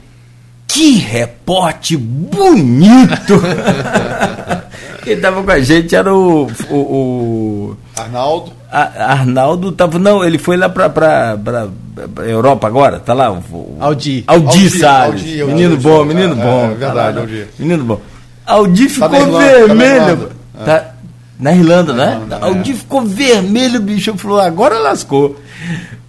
Que 0.74 0.98
reporte 1.00 1.98
bonito! 1.98 3.42
Quem 5.04 5.20
tava 5.20 5.44
com 5.44 5.52
a 5.52 5.60
gente 5.60 5.96
era 5.96 6.14
o, 6.14 6.48
o, 6.70 6.76
o 6.76 7.78
Arnaldo. 7.98 8.54
A, 8.72 9.12
Arnaldo 9.14 9.72
tava. 9.72 10.00
Não, 10.00 10.24
ele 10.24 10.38
foi 10.38 10.56
lá 10.56 10.70
pra, 10.70 10.90
pra, 10.90 11.38
pra, 11.38 11.68
pra 12.14 12.26
Europa 12.26 12.68
agora, 12.68 13.00
tá 13.00 13.14
lá. 13.14 13.32
O, 13.32 13.78
Aldi. 13.80 14.24
Aldi, 14.28 14.70
Salles. 14.70 15.24
menino 15.24 15.72
Aldi, 15.72 15.84
bom, 15.84 16.06
menino 16.06 16.34
é, 16.34 16.44
bom. 16.44 16.66
É, 16.66 16.76
verdade, 16.76 17.16
tá 17.16 17.22
Aldi. 17.22 17.48
Menino 17.60 17.84
bom. 17.84 18.02
Aldi 18.46 18.90
ficou 18.90 19.10
tá 19.10 19.20
Irlanda, 19.20 19.68
vermelho. 19.68 20.32
Tá, 20.54 20.66
tá 20.66 20.94
na 21.40 21.52
Irlanda, 21.54 21.94
né? 21.94 22.14
Irlanda, 22.14 22.46
Aldi 22.46 22.72
é. 22.72 22.76
ficou 22.76 23.02
vermelho, 23.02 23.82
bicho. 23.82 24.16
Falou, 24.18 24.40
agora 24.40 24.78
lascou. 24.80 25.36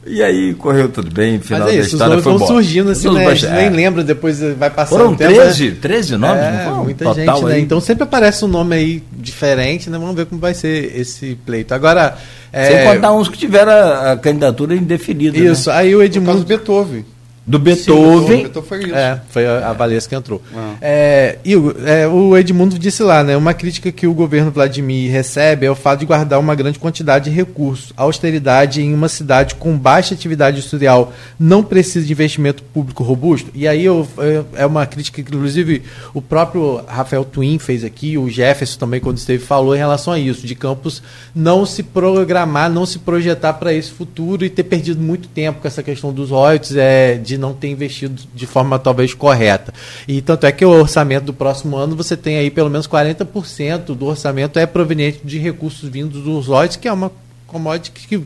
E 0.05 0.23
aí 0.23 0.53
correu 0.55 0.89
tudo 0.89 1.11
bem, 1.13 1.39
final 1.39 1.63
Mas 1.63 1.77
é 1.77 1.81
isso, 1.81 1.97
da 1.97 2.07
história 2.07 2.19
os 2.19 2.25
nomes 2.25 2.41
vão 2.41 2.49
surgindo 2.49 2.91
assim, 2.91 3.11
né? 3.13 3.27
A 3.27 3.35
gente 3.35 3.53
nem 3.53 3.71
lembra, 3.71 4.03
depois 4.03 4.41
vai 4.41 4.69
passando 4.69 4.99
Foram 4.99 5.15
13, 5.15 5.71
né? 5.71 5.77
13 5.81 6.17
nomes, 6.17 6.43
é, 6.43 6.65
não 6.67 6.85
Muita 6.85 7.05
Total 7.05 7.37
gente, 7.37 7.45
né? 7.47 7.61
Então 7.61 7.81
sempre 7.81 8.03
aparece 8.03 8.45
um 8.45 8.49
nome 8.49 8.75
aí 8.75 9.03
diferente, 9.13 9.89
né? 9.89 9.99
Vamos 9.99 10.17
ver 10.17 10.27
como 10.27 10.41
vai 10.41 10.55
ser 10.55 10.93
esse 10.99 11.39
pleito. 11.47 11.73
Agora... 11.73 12.17
É... 12.53 12.67
Sem 12.67 12.95
contar 12.95 13.13
uns 13.13 13.29
que 13.29 13.39
tiveram 13.39 13.73
a, 13.73 14.13
a 14.13 14.17
candidatura 14.17 14.75
indefinida, 14.75 15.39
né? 15.39 15.53
Isso, 15.53 15.71
né? 15.71 15.77
aí 15.77 15.95
o 15.95 16.03
Edmundo... 16.03 16.45
Beethoven. 16.45 17.05
Do 17.45 17.59
Beethoven. 17.59 18.37
Sim, 18.37 18.43
Beethoven 18.45 18.69
foi 18.69 18.85
isso. 18.85 18.95
É, 18.95 19.21
foi 19.29 19.47
a, 19.47 19.71
a 19.71 19.73
Valesca 19.73 20.11
que 20.11 20.15
entrou. 20.15 20.41
Ah. 20.55 20.75
É, 20.81 21.39
e 21.45 21.55
é, 21.55 22.07
o 22.07 22.37
Edmundo 22.37 22.79
disse 22.79 23.03
lá, 23.03 23.25
né? 23.25 23.37
Uma 23.37 23.53
crítica 23.53 23.91
que 23.91 24.07
o 24.07 24.15
governo 24.15 24.51
Vladimir 24.51 25.11
recebe 25.11 25.67
é 25.67 25.71
o 25.71 25.75
fato 25.75 26.01
de 26.01 26.07
guardar 26.07 26.39
uma 26.39 26.55
grande 26.55 26.79
quantidade 26.79 27.29
de 27.29 27.37
recursos. 27.37 27.93
A 27.97 28.03
austeridade 28.03 28.81
em 28.81 28.95
uma 28.95 29.09
cidade 29.09 29.57
com 29.57 29.77
baixa 29.77 30.15
atividade 30.15 30.59
industrial 30.59 31.13
não 31.39 31.65
precisa 31.65 32.07
de 32.07 32.13
investimento 32.13 32.63
público 32.63 33.03
robusto. 33.03 33.51
E 33.55 33.67
aí 33.67 33.85
eu, 33.85 34.07
é, 34.19 34.63
é 34.63 34.67
uma 34.67 34.87
crítica 34.87 35.21
que, 35.21 35.35
inclusive, 35.35 35.83
o 36.15 36.23
próprio 36.23 36.83
Rafael 36.87 37.25
Twin 37.25 37.59
fez 37.59 37.83
aqui, 37.83 38.17
o 38.17 38.31
Jefferson 38.31 38.79
também, 38.79 39.01
quando 39.01 39.19
esteve, 39.19 39.43
falou 39.43 39.75
em 39.75 39.79
relação 39.79 40.13
a 40.13 40.19
isso, 40.19 40.47
de 40.47 40.55
Campos 40.55 41.03
não 41.35 41.67
se 41.67 41.83
programar, 41.83 42.71
não 42.71 42.87
se 42.87 43.01
projetar 43.01 43.55
para 43.55 43.75
esse 43.75 43.91
futuro 43.91 44.45
e 44.45 44.51
ter 44.51 44.63
perdido 44.63 45.01
muito 45.01 45.27
tempo 45.29 45.61
com 45.61 45.67
essa 45.67 45.83
questão 45.83 46.13
dos 46.13 46.31
royalties, 46.31 46.77
é, 46.77 47.15
de 47.15 47.32
de 47.33 47.39
não 47.39 47.55
ter 47.55 47.69
investido 47.69 48.23
de 48.35 48.47
forma 48.47 48.79
talvez 48.79 49.15
correta. 49.15 49.73
E 50.07 50.21
tanto 50.21 50.45
é 50.47 50.53
que 50.53 50.65
o 50.65 50.71
orçamento 50.71 51.25
do 51.25 51.33
próximo 51.33 51.77
ano 51.77 51.97
você 51.97 52.17
tem 52.17 52.37
aí 52.37 52.51
pelo 52.51 52.69
menos 52.69 52.87
40% 52.87 53.95
do 53.95 54.07
orçamento 54.07 54.59
é 54.59 54.67
proveniente 54.67 55.21
de 55.25 55.39
recursos 55.39 55.89
vindos 55.89 56.23
dos 56.23 56.47
royalties, 56.47 56.77
que 56.77 56.89
é 56.89 56.93
uma 56.93 57.11
commodity 57.47 57.91
que, 58.07 58.23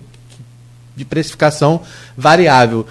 de 0.96 1.04
precificação 1.04 1.80
variável. 2.16 2.86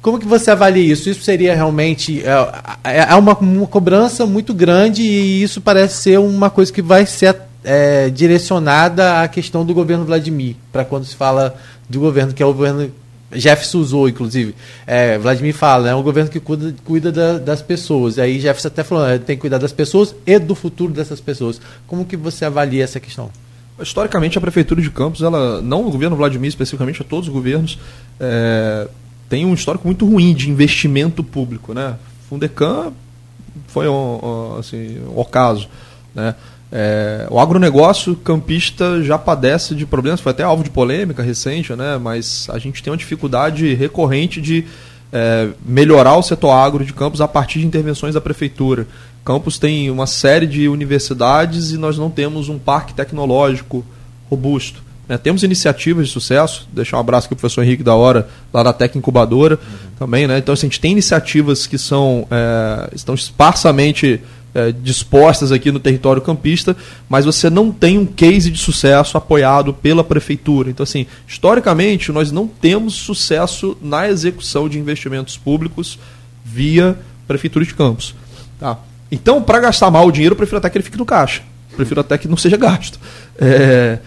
Como 0.00 0.18
que 0.18 0.26
você 0.26 0.50
avalia 0.50 0.92
isso? 0.92 1.08
Isso 1.08 1.22
seria 1.22 1.54
realmente 1.54 2.22
é, 2.24 2.98
é, 2.98 2.98
é 3.10 3.14
uma, 3.14 3.38
uma 3.38 3.66
cobrança 3.68 4.26
muito 4.26 4.52
grande 4.52 5.02
e 5.02 5.42
isso 5.42 5.60
parece 5.60 6.02
ser 6.02 6.18
uma 6.18 6.50
coisa 6.50 6.72
que 6.72 6.82
vai 6.82 7.06
ser 7.06 7.36
é, 7.62 8.10
direcionada 8.10 9.22
à 9.22 9.28
questão 9.28 9.64
do 9.64 9.72
governo 9.72 10.04
Vladimir, 10.04 10.56
para 10.72 10.84
quando 10.84 11.04
se 11.04 11.14
fala 11.14 11.54
do 11.88 12.00
governo, 12.00 12.32
que 12.32 12.42
é 12.42 12.46
o 12.46 12.52
governo 12.52 12.90
Jefferson 13.32 13.78
usou, 13.78 14.08
inclusive. 14.08 14.54
É, 14.86 15.18
Vladimir 15.18 15.54
fala, 15.54 15.88
é 15.88 15.94
um 15.94 16.02
governo 16.02 16.30
que 16.30 16.40
cuida, 16.40 16.74
cuida 16.84 17.12
da, 17.12 17.38
das 17.38 17.62
pessoas. 17.62 18.16
E 18.16 18.20
aí 18.20 18.40
Jefferson 18.40 18.68
até 18.68 18.84
falou, 18.84 19.06
é, 19.06 19.18
tem 19.18 19.36
que 19.36 19.40
cuidar 19.40 19.58
das 19.58 19.72
pessoas 19.72 20.14
e 20.26 20.38
do 20.38 20.54
futuro 20.54 20.92
dessas 20.92 21.20
pessoas. 21.20 21.60
Como 21.86 22.04
que 22.04 22.16
você 22.16 22.44
avalia 22.44 22.84
essa 22.84 23.00
questão? 23.00 23.30
Historicamente, 23.80 24.38
a 24.38 24.40
prefeitura 24.40 24.80
de 24.80 24.90
Campos, 24.90 25.22
ela, 25.22 25.60
não 25.62 25.86
o 25.86 25.90
governo 25.90 26.14
Vladimir 26.14 26.48
especificamente, 26.48 27.02
a 27.02 27.04
todos 27.04 27.28
os 27.28 27.32
governos, 27.32 27.78
é, 28.20 28.86
tem 29.28 29.46
um 29.46 29.54
histórico 29.54 29.86
muito 29.86 30.06
ruim 30.06 30.34
de 30.34 30.50
investimento 30.50 31.24
público, 31.24 31.72
né? 31.72 31.96
Fundecan 32.28 32.92
foi 33.66 33.88
um, 33.88 34.20
um, 34.22 34.56
assim, 34.58 35.00
um 35.00 35.18
ocaso, 35.18 35.68
né? 36.14 36.34
É, 36.74 37.26
o 37.30 37.38
agronegócio 37.38 38.16
campista 38.16 39.02
já 39.02 39.18
padece 39.18 39.74
de 39.74 39.84
problemas, 39.84 40.20
foi 40.20 40.32
até 40.32 40.42
alvo 40.42 40.64
de 40.64 40.70
polêmica 40.70 41.22
recente, 41.22 41.74
né? 41.74 41.98
mas 41.98 42.48
a 42.50 42.58
gente 42.58 42.82
tem 42.82 42.90
uma 42.90 42.96
dificuldade 42.96 43.74
recorrente 43.74 44.40
de 44.40 44.64
é, 45.12 45.48
melhorar 45.62 46.16
o 46.16 46.22
setor 46.22 46.50
agro 46.50 46.82
de 46.82 46.94
Campos 46.94 47.20
a 47.20 47.28
partir 47.28 47.58
de 47.58 47.66
intervenções 47.66 48.14
da 48.14 48.22
prefeitura. 48.22 48.86
Campos 49.22 49.58
tem 49.58 49.90
uma 49.90 50.06
série 50.06 50.46
de 50.46 50.66
universidades 50.66 51.72
e 51.72 51.76
nós 51.76 51.98
não 51.98 52.10
temos 52.10 52.48
um 52.48 52.58
parque 52.58 52.94
tecnológico 52.94 53.84
robusto. 54.30 54.82
Né? 55.06 55.18
Temos 55.18 55.42
iniciativas 55.42 56.06
de 56.06 56.12
sucesso, 56.12 56.66
deixar 56.72 56.96
um 56.96 57.00
abraço 57.00 57.26
aqui 57.26 57.34
para 57.34 57.40
o 57.40 57.42
professor 57.42 57.62
Henrique 57.62 57.82
da 57.82 57.94
Hora, 57.94 58.26
lá 58.50 58.62
da 58.62 58.72
Tec 58.72 58.96
Incubadora 58.96 59.56
uhum. 59.56 59.90
também. 59.98 60.26
Né? 60.26 60.38
Então, 60.38 60.54
assim, 60.54 60.66
a 60.66 60.70
gente 60.70 60.80
tem 60.80 60.92
iniciativas 60.92 61.66
que 61.66 61.76
são, 61.76 62.26
é, 62.30 62.88
estão 62.94 63.14
esparsamente 63.14 64.22
é, 64.54 64.72
dispostas 64.72 65.50
aqui 65.50 65.70
no 65.70 65.80
território 65.80 66.20
campista, 66.20 66.76
mas 67.08 67.24
você 67.24 67.48
não 67.48 67.72
tem 67.72 67.98
um 67.98 68.06
case 68.06 68.50
de 68.50 68.58
sucesso 68.58 69.16
apoiado 69.16 69.72
pela 69.72 70.04
prefeitura. 70.04 70.70
Então, 70.70 70.84
assim, 70.84 71.06
historicamente, 71.26 72.12
nós 72.12 72.30
não 72.30 72.46
temos 72.46 72.94
sucesso 72.94 73.76
na 73.80 74.08
execução 74.08 74.68
de 74.68 74.78
investimentos 74.78 75.36
públicos 75.36 75.98
via 76.44 76.98
prefeitura 77.26 77.64
de 77.64 77.74
Campos. 77.74 78.14
Tá? 78.58 78.78
Então, 79.10 79.42
para 79.42 79.60
gastar 79.60 79.90
mal 79.90 80.06
o 80.06 80.12
dinheiro, 80.12 80.34
eu 80.34 80.36
prefiro 80.36 80.58
até 80.58 80.68
que 80.70 80.76
ele 80.76 80.84
fique 80.84 80.98
no 80.98 81.06
caixa. 81.06 81.42
Prefiro 81.76 82.00
até 82.00 82.18
que 82.18 82.28
não 82.28 82.36
seja 82.36 82.56
gasto. 82.58 82.98
É, 83.38 83.98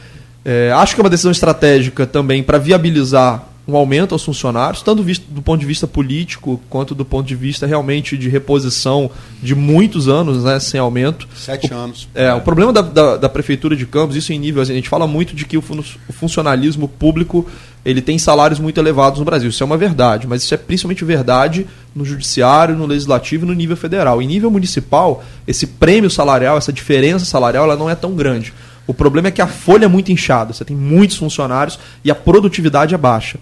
é, 0.43 0.71
acho 0.73 0.93
que 0.93 1.01
é 1.01 1.03
uma 1.03 1.09
decisão 1.09 1.31
estratégica 1.31 2.05
também 2.05 2.43
para 2.43 2.57
viabilizar 2.57 3.43
um 3.67 3.75
aumento 3.75 4.13
aos 4.13 4.23
funcionários, 4.23 4.81
tanto 4.81 5.03
do 5.03 5.41
ponto 5.41 5.59
de 5.59 5.65
vista 5.65 5.87
político 5.87 6.61
quanto 6.69 6.93
do 6.93 7.03
ponto 7.03 7.25
de 7.25 7.35
vista 7.35 7.65
realmente 7.65 8.17
de 8.17 8.29
reposição 8.29 9.09
de 9.41 9.55
muitos 9.55 10.07
anos 10.07 10.43
né, 10.43 10.59
sem 10.59 10.79
aumento. 10.79 11.27
Sete 11.35 11.73
o, 11.73 11.75
anos. 11.75 12.07
É, 12.13 12.31
o 12.33 12.41
problema 12.41 12.71
da, 12.71 12.81
da, 12.81 13.17
da, 13.17 13.29
Prefeitura 13.29 13.75
de 13.75 13.85
Campos, 13.85 14.15
isso 14.15 14.31
em 14.31 14.37
nível, 14.37 14.61
a 14.61 14.65
gente 14.65 14.87
fala 14.87 15.07
muito 15.07 15.35
de 15.35 15.45
que 15.45 15.57
o, 15.57 15.63
o 16.07 16.13
funcionalismo 16.13 16.87
público 16.87 17.47
ele 17.83 18.01
tem 18.01 18.17
salários 18.17 18.59
muito 18.59 18.79
elevados 18.79 19.19
no 19.19 19.25
Brasil. 19.25 19.49
Isso 19.49 19.61
é 19.61 19.65
uma 19.65 19.77
verdade, 19.77 20.27
mas 20.27 20.43
isso 20.43 20.53
é 20.53 20.57
principalmente 20.57 21.05
verdade 21.05 21.67
no 21.95 22.03
judiciário, 22.03 22.75
no 22.75 22.85
legislativo 22.85 23.45
e 23.45 23.47
no 23.47 23.53
nível 23.53 23.77
federal. 23.77 24.21
Em 24.21 24.27
nível 24.27 24.49
municipal, 24.49 25.23
esse 25.47 25.67
prêmio 25.67 26.09
salarial, 26.09 26.57
essa 26.57 26.73
diferença 26.73 27.25
salarial, 27.25 27.65
ela 27.65 27.75
não 27.75 27.89
é 27.89 27.95
tão 27.95 28.15
grande. 28.15 28.53
O 28.87 28.93
problema 28.93 29.29
é 29.29 29.31
que 29.31 29.41
a 29.41 29.47
folha 29.47 29.85
é 29.85 29.87
muito 29.87 30.11
inchada, 30.11 30.53
você 30.53 30.63
tem 30.63 30.75
muitos 30.75 31.17
funcionários 31.17 31.79
e 32.03 32.11
a 32.11 32.15
produtividade 32.15 32.93
é 32.93 32.97
baixa. 32.97 33.39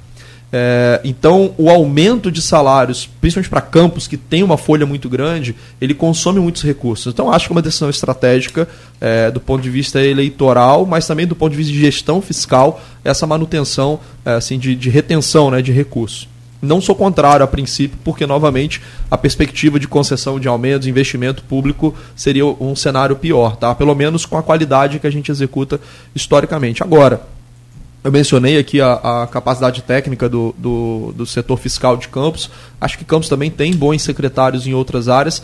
É, 0.55 1.01
então, 1.03 1.55
o 1.57 1.67
aumento 1.67 2.31
de 2.31 2.39
salários, 2.39 3.09
principalmente 3.19 3.49
para 3.49 3.59
campos 3.59 4.07
que 4.07 4.15
tem 4.15 4.43
uma 4.43 4.55
folha 4.55 4.85
muito 4.85 5.09
grande, 5.09 5.55
ele 5.81 5.95
consome 5.95 6.39
muitos 6.39 6.61
recursos. 6.61 7.11
Então, 7.11 7.31
acho 7.31 7.47
que 7.47 7.53
é 7.53 7.55
uma 7.55 7.61
decisão 7.61 7.89
estratégica 7.89 8.67
é, 9.01 9.31
do 9.31 9.39
ponto 9.39 9.63
de 9.63 9.69
vista 9.71 9.99
eleitoral, 9.99 10.85
mas 10.85 11.07
também 11.07 11.25
do 11.25 11.35
ponto 11.35 11.49
de 11.53 11.57
vista 11.57 11.73
de 11.73 11.79
gestão 11.79 12.21
fiscal, 12.21 12.79
essa 13.03 13.25
manutenção 13.25 13.99
é, 14.23 14.33
assim, 14.33 14.59
de, 14.59 14.75
de 14.75 14.91
retenção 14.91 15.49
né, 15.49 15.59
de 15.59 15.71
recursos. 15.71 16.29
Não 16.61 16.79
sou 16.79 16.93
contrário 16.95 17.43
a 17.43 17.47
princípio, 17.47 17.97
porque, 18.03 18.27
novamente, 18.27 18.79
a 19.09 19.17
perspectiva 19.17 19.79
de 19.79 19.87
concessão 19.87 20.39
de 20.39 20.47
aumentos, 20.47 20.87
investimento 20.87 21.43
público, 21.43 21.95
seria 22.15 22.45
um 22.45 22.75
cenário 22.75 23.15
pior, 23.15 23.55
tá? 23.55 23.73
pelo 23.73 23.95
menos 23.95 24.23
com 24.23 24.37
a 24.37 24.43
qualidade 24.43 24.99
que 24.99 25.07
a 25.07 25.11
gente 25.11 25.31
executa 25.31 25.81
historicamente. 26.15 26.83
Agora, 26.83 27.21
eu 28.03 28.11
mencionei 28.11 28.57
aqui 28.57 28.81
a, 28.81 29.23
a 29.23 29.27
capacidade 29.27 29.81
técnica 29.81 30.27
do, 30.27 30.53
do, 30.57 31.13
do, 31.15 31.25
setor 31.25 31.57
fiscal 31.57 31.95
de 31.95 32.09
Campos. 32.09 32.49
Acho 32.79 32.97
que 32.97 33.05
Campos 33.05 33.29
também 33.29 33.49
tem 33.49 33.73
bons 33.73 34.01
secretários 34.01 34.67
em 34.67 34.73
outras 34.73 35.07
áreas, 35.07 35.41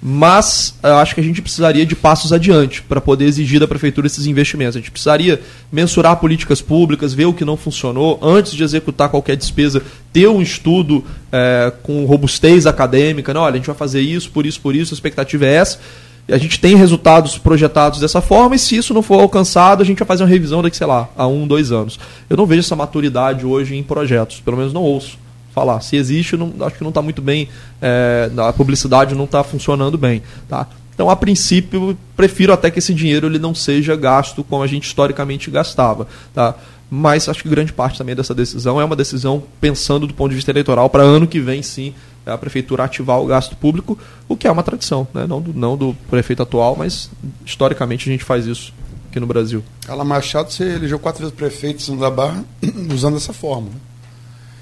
mas 0.00 0.74
acho 0.82 1.14
que 1.14 1.20
a 1.20 1.24
gente 1.24 1.40
precisaria 1.40 1.86
de 1.86 1.96
passos 1.96 2.32
adiante 2.32 2.82
para 2.82 3.00
poder 3.00 3.24
exigir 3.24 3.58
da 3.58 3.66
prefeitura 3.66 4.06
esses 4.06 4.26
investimentos. 4.26 4.76
A 4.76 4.80
gente 4.80 4.90
precisaria 4.90 5.40
mensurar 5.70 6.16
políticas 6.16 6.60
públicas, 6.60 7.14
ver 7.14 7.24
o 7.24 7.32
que 7.32 7.46
não 7.46 7.56
funcionou, 7.56 8.18
antes 8.20 8.52
de 8.52 8.62
executar 8.62 9.08
qualquer 9.08 9.36
despesa, 9.36 9.80
ter 10.12 10.28
um 10.28 10.42
estudo 10.42 11.02
é, 11.30 11.72
com 11.82 12.04
robustez 12.04 12.66
acadêmica. 12.66 13.32
Não, 13.32 13.42
olha, 13.42 13.54
a 13.54 13.56
gente 13.56 13.66
vai 13.66 13.76
fazer 13.76 14.02
isso, 14.02 14.30
por 14.30 14.44
isso, 14.44 14.60
por 14.60 14.76
isso, 14.76 14.92
a 14.92 14.96
expectativa 14.96 15.46
é 15.46 15.54
essa 15.54 15.78
a 16.28 16.38
gente 16.38 16.60
tem 16.60 16.76
resultados 16.76 17.36
projetados 17.36 18.00
dessa 18.00 18.20
forma, 18.20 18.54
e 18.54 18.58
se 18.58 18.76
isso 18.76 18.94
não 18.94 19.02
for 19.02 19.20
alcançado, 19.20 19.82
a 19.82 19.84
gente 19.84 19.98
vai 19.98 20.06
fazer 20.06 20.22
uma 20.22 20.28
revisão 20.28 20.62
daqui, 20.62 20.76
sei 20.76 20.86
lá, 20.86 21.08
a 21.16 21.26
um, 21.26 21.46
dois 21.46 21.72
anos. 21.72 21.98
Eu 22.30 22.36
não 22.36 22.46
vejo 22.46 22.60
essa 22.60 22.76
maturidade 22.76 23.44
hoje 23.44 23.76
em 23.76 23.82
projetos, 23.82 24.40
pelo 24.40 24.56
menos 24.56 24.72
não 24.72 24.82
ouço 24.82 25.18
falar. 25.52 25.80
Se 25.80 25.96
existe, 25.96 26.36
não, 26.36 26.52
acho 26.60 26.76
que 26.76 26.82
não 26.82 26.90
está 26.90 27.02
muito 27.02 27.20
bem, 27.20 27.48
é, 27.80 28.30
a 28.38 28.52
publicidade 28.52 29.14
não 29.14 29.24
está 29.24 29.42
funcionando 29.44 29.98
bem. 29.98 30.22
Tá? 30.48 30.66
Então, 30.94 31.10
a 31.10 31.16
princípio, 31.16 31.96
prefiro 32.16 32.52
até 32.52 32.70
que 32.70 32.78
esse 32.78 32.94
dinheiro 32.94 33.26
ele 33.26 33.38
não 33.38 33.54
seja 33.54 33.96
gasto 33.96 34.44
como 34.44 34.62
a 34.62 34.66
gente 34.66 34.86
historicamente 34.86 35.50
gastava. 35.50 36.06
Tá? 36.34 36.54
Mas 36.90 37.28
acho 37.28 37.42
que 37.42 37.48
grande 37.48 37.72
parte 37.72 37.98
também 37.98 38.14
dessa 38.14 38.34
decisão 38.34 38.80
é 38.80 38.84
uma 38.84 38.94
decisão 38.94 39.42
pensando 39.60 40.06
do 40.06 40.14
ponto 40.14 40.30
de 40.30 40.36
vista 40.36 40.50
eleitoral 40.50 40.90
para 40.90 41.02
ano 41.02 41.26
que 41.26 41.40
vem, 41.40 41.62
sim, 41.62 41.94
a 42.24 42.38
prefeitura 42.38 42.84
ativar 42.84 43.20
o 43.20 43.26
gasto 43.26 43.56
público, 43.56 43.98
o 44.28 44.36
que 44.36 44.46
é 44.46 44.50
uma 44.50 44.62
tradição, 44.62 45.06
né? 45.12 45.26
não, 45.26 45.40
do, 45.40 45.52
não 45.52 45.76
do 45.76 45.94
prefeito 46.08 46.42
atual, 46.42 46.76
mas 46.76 47.10
historicamente 47.44 48.08
a 48.08 48.12
gente 48.12 48.24
faz 48.24 48.46
isso 48.46 48.72
aqui 49.10 49.20
no 49.20 49.26
Brasil. 49.26 49.62
Ela 49.88 50.04
Machado, 50.04 50.52
você 50.52 50.64
elegeu 50.64 50.98
quatro 50.98 51.20
vezes 51.20 51.34
prefeito 51.34 51.94
da 51.96 52.10
Barra 52.10 52.44
usando 52.92 53.16
essa 53.16 53.32
forma. 53.32 53.68
Né? 53.68 53.76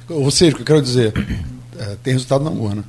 Ou 0.09 0.31
seja, 0.31 0.53
o 0.53 0.57
que 0.57 0.63
eu 0.63 0.67
quero 0.67 0.83
dizer, 0.83 1.13
é, 1.79 1.97
tem 2.03 2.15
resultado 2.15 2.43
na 2.43 2.51
urna. 2.51 2.85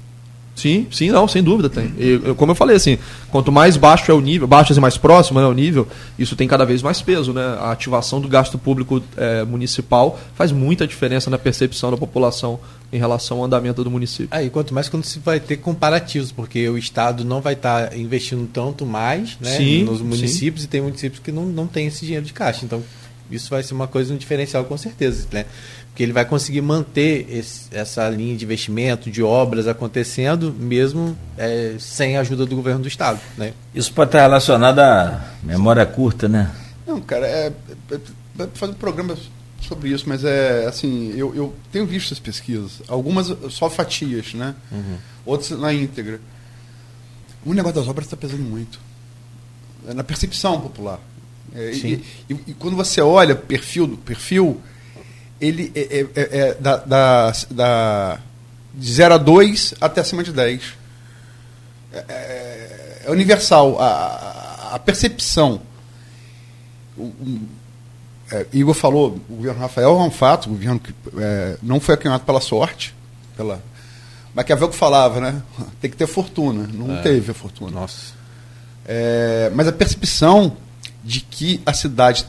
Sim, 0.55 0.85
sim, 0.91 1.09
não, 1.09 1.27
sem 1.27 1.41
dúvida 1.41 1.69
tem. 1.69 1.93
E, 1.97 2.33
como 2.35 2.51
eu 2.51 2.55
falei, 2.55 2.75
assim, 2.75 2.97
quanto 3.29 3.51
mais 3.51 3.77
baixo 3.77 4.11
é 4.11 4.13
o 4.13 4.19
nível, 4.19 4.47
baixo 4.47 4.73
e 4.73 4.79
mais 4.79 4.97
próximo 4.97 5.39
é 5.39 5.47
o 5.47 5.53
nível, 5.53 5.87
isso 6.19 6.35
tem 6.35 6.47
cada 6.47 6.65
vez 6.65 6.81
mais 6.81 7.01
peso, 7.01 7.31
né? 7.31 7.57
A 7.59 7.71
ativação 7.71 8.19
do 8.19 8.27
gasto 8.27 8.57
público 8.57 9.01
é, 9.15 9.43
municipal 9.43 10.19
faz 10.35 10.51
muita 10.51 10.85
diferença 10.85 11.29
na 11.29 11.37
percepção 11.37 11.89
da 11.89 11.97
população 11.97 12.59
em 12.91 12.97
relação 12.97 13.37
ao 13.37 13.45
andamento 13.45 13.83
do 13.83 13.89
município. 13.89 14.27
Aí, 14.31 14.49
quanto 14.49 14.73
mais 14.73 14.89
quando 14.89 15.05
se 15.05 15.19
vai 15.19 15.39
ter 15.39 15.57
comparativos, 15.57 16.31
porque 16.31 16.67
o 16.67 16.77
Estado 16.77 17.23
não 17.23 17.41
vai 17.41 17.53
estar 17.53 17.89
tá 17.89 17.97
investindo 17.97 18.47
tanto 18.51 18.85
mais 18.85 19.37
né, 19.39 19.55
sim, 19.55 19.83
nos 19.83 20.01
municípios 20.01 20.61
sim. 20.61 20.67
e 20.67 20.69
tem 20.69 20.81
municípios 20.81 21.21
que 21.21 21.31
não, 21.31 21.45
não 21.45 21.67
tem 21.67 21.87
esse 21.87 22.05
dinheiro 22.05 22.25
de 22.25 22.33
caixa. 22.33 22.65
Então, 22.65 22.83
isso 23.31 23.49
vai 23.49 23.63
ser 23.63 23.73
uma 23.73 23.87
coisa, 23.87 24.13
um 24.13 24.17
diferencial 24.17 24.65
com 24.65 24.77
certeza. 24.77 25.25
Né? 25.31 25.45
Porque 25.87 26.03
ele 26.03 26.11
vai 26.11 26.25
conseguir 26.25 26.61
manter 26.61 27.25
esse, 27.29 27.67
essa 27.71 28.09
linha 28.09 28.35
de 28.35 28.43
investimento, 28.43 29.09
de 29.09 29.23
obras 29.23 29.67
acontecendo, 29.67 30.53
mesmo 30.57 31.17
é, 31.37 31.75
sem 31.79 32.17
a 32.17 32.21
ajuda 32.21 32.45
do 32.45 32.55
governo 32.55 32.81
do 32.81 32.87
Estado. 32.87 33.19
Né? 33.37 33.53
Isso 33.73 33.93
pode 33.93 34.09
estar 34.09 34.21
relacionado 34.21 34.79
à 34.79 35.25
memória 35.41 35.85
curta, 35.85 36.27
né? 36.27 36.51
Não, 36.85 36.99
cara, 36.99 37.25
é, 37.25 37.53
é, 37.89 37.95
é 38.39 38.47
fazer 38.53 38.73
um 38.73 38.75
programa 38.75 39.15
sobre 39.61 39.89
isso, 39.89 40.05
mas 40.07 40.23
é 40.23 40.65
assim, 40.67 41.13
eu, 41.15 41.35
eu 41.35 41.55
tenho 41.71 41.85
visto 41.85 42.13
as 42.13 42.19
pesquisas, 42.19 42.81
algumas 42.87 43.27
só 43.49 43.69
fatias, 43.69 44.33
né? 44.33 44.55
Uhum. 44.71 44.97
Outras 45.25 45.51
na 45.51 45.73
íntegra. 45.73 46.19
O 47.45 47.53
negócio 47.53 47.79
das 47.79 47.87
obras 47.87 48.05
está 48.05 48.17
pesando 48.17 48.43
muito. 48.43 48.79
É 49.87 49.93
na 49.93 50.03
percepção 50.03 50.59
popular. 50.61 50.99
É, 51.53 51.71
e, 51.71 52.03
e, 52.29 52.33
e, 52.47 52.53
quando 52.53 52.75
você 52.75 53.01
olha 53.01 53.35
perfil 53.35 53.87
do 53.87 53.97
perfil, 53.97 54.61
ele 55.39 55.71
é, 55.75 55.81
é, 55.81 56.07
é, 56.15 56.39
é 56.39 56.53
da, 56.55 56.77
da, 56.77 57.33
da, 57.49 58.19
de 58.73 58.91
0 58.91 59.15
a 59.15 59.17
2 59.17 59.73
até 59.81 60.01
acima 60.01 60.23
de 60.23 60.31
10. 60.31 60.63
É, 61.93 63.01
é 63.05 63.11
universal. 63.11 63.81
A, 63.81 64.75
a 64.75 64.79
percepção. 64.79 65.61
O, 66.97 67.11
é, 68.31 68.45
Igor 68.53 68.73
falou, 68.73 69.19
o 69.29 69.35
governo 69.35 69.59
Rafael 69.59 69.99
é 69.99 70.03
um 70.03 70.11
fato, 70.11 70.45
o 70.47 70.49
governo 70.49 70.79
que 70.79 70.93
é, 71.17 71.57
não 71.61 71.79
foi 71.79 71.95
acanhado 71.95 72.23
pela 72.23 72.39
sorte, 72.39 72.95
pela 73.35 73.61
Maquiavel 74.33 74.69
que 74.69 74.75
falava, 74.75 75.19
né? 75.19 75.41
Tem 75.81 75.91
que 75.91 75.97
ter 75.97 76.07
fortuna. 76.07 76.67
Não 76.73 76.97
é. 76.97 77.01
teve 77.01 77.31
a 77.31 77.33
fortuna. 77.33 77.71
Nossa. 77.71 78.13
É, 78.85 79.51
mas 79.53 79.67
a 79.67 79.71
percepção 79.71 80.55
de 81.03 81.21
que 81.21 81.61
a 81.65 81.73
cidade, 81.73 82.25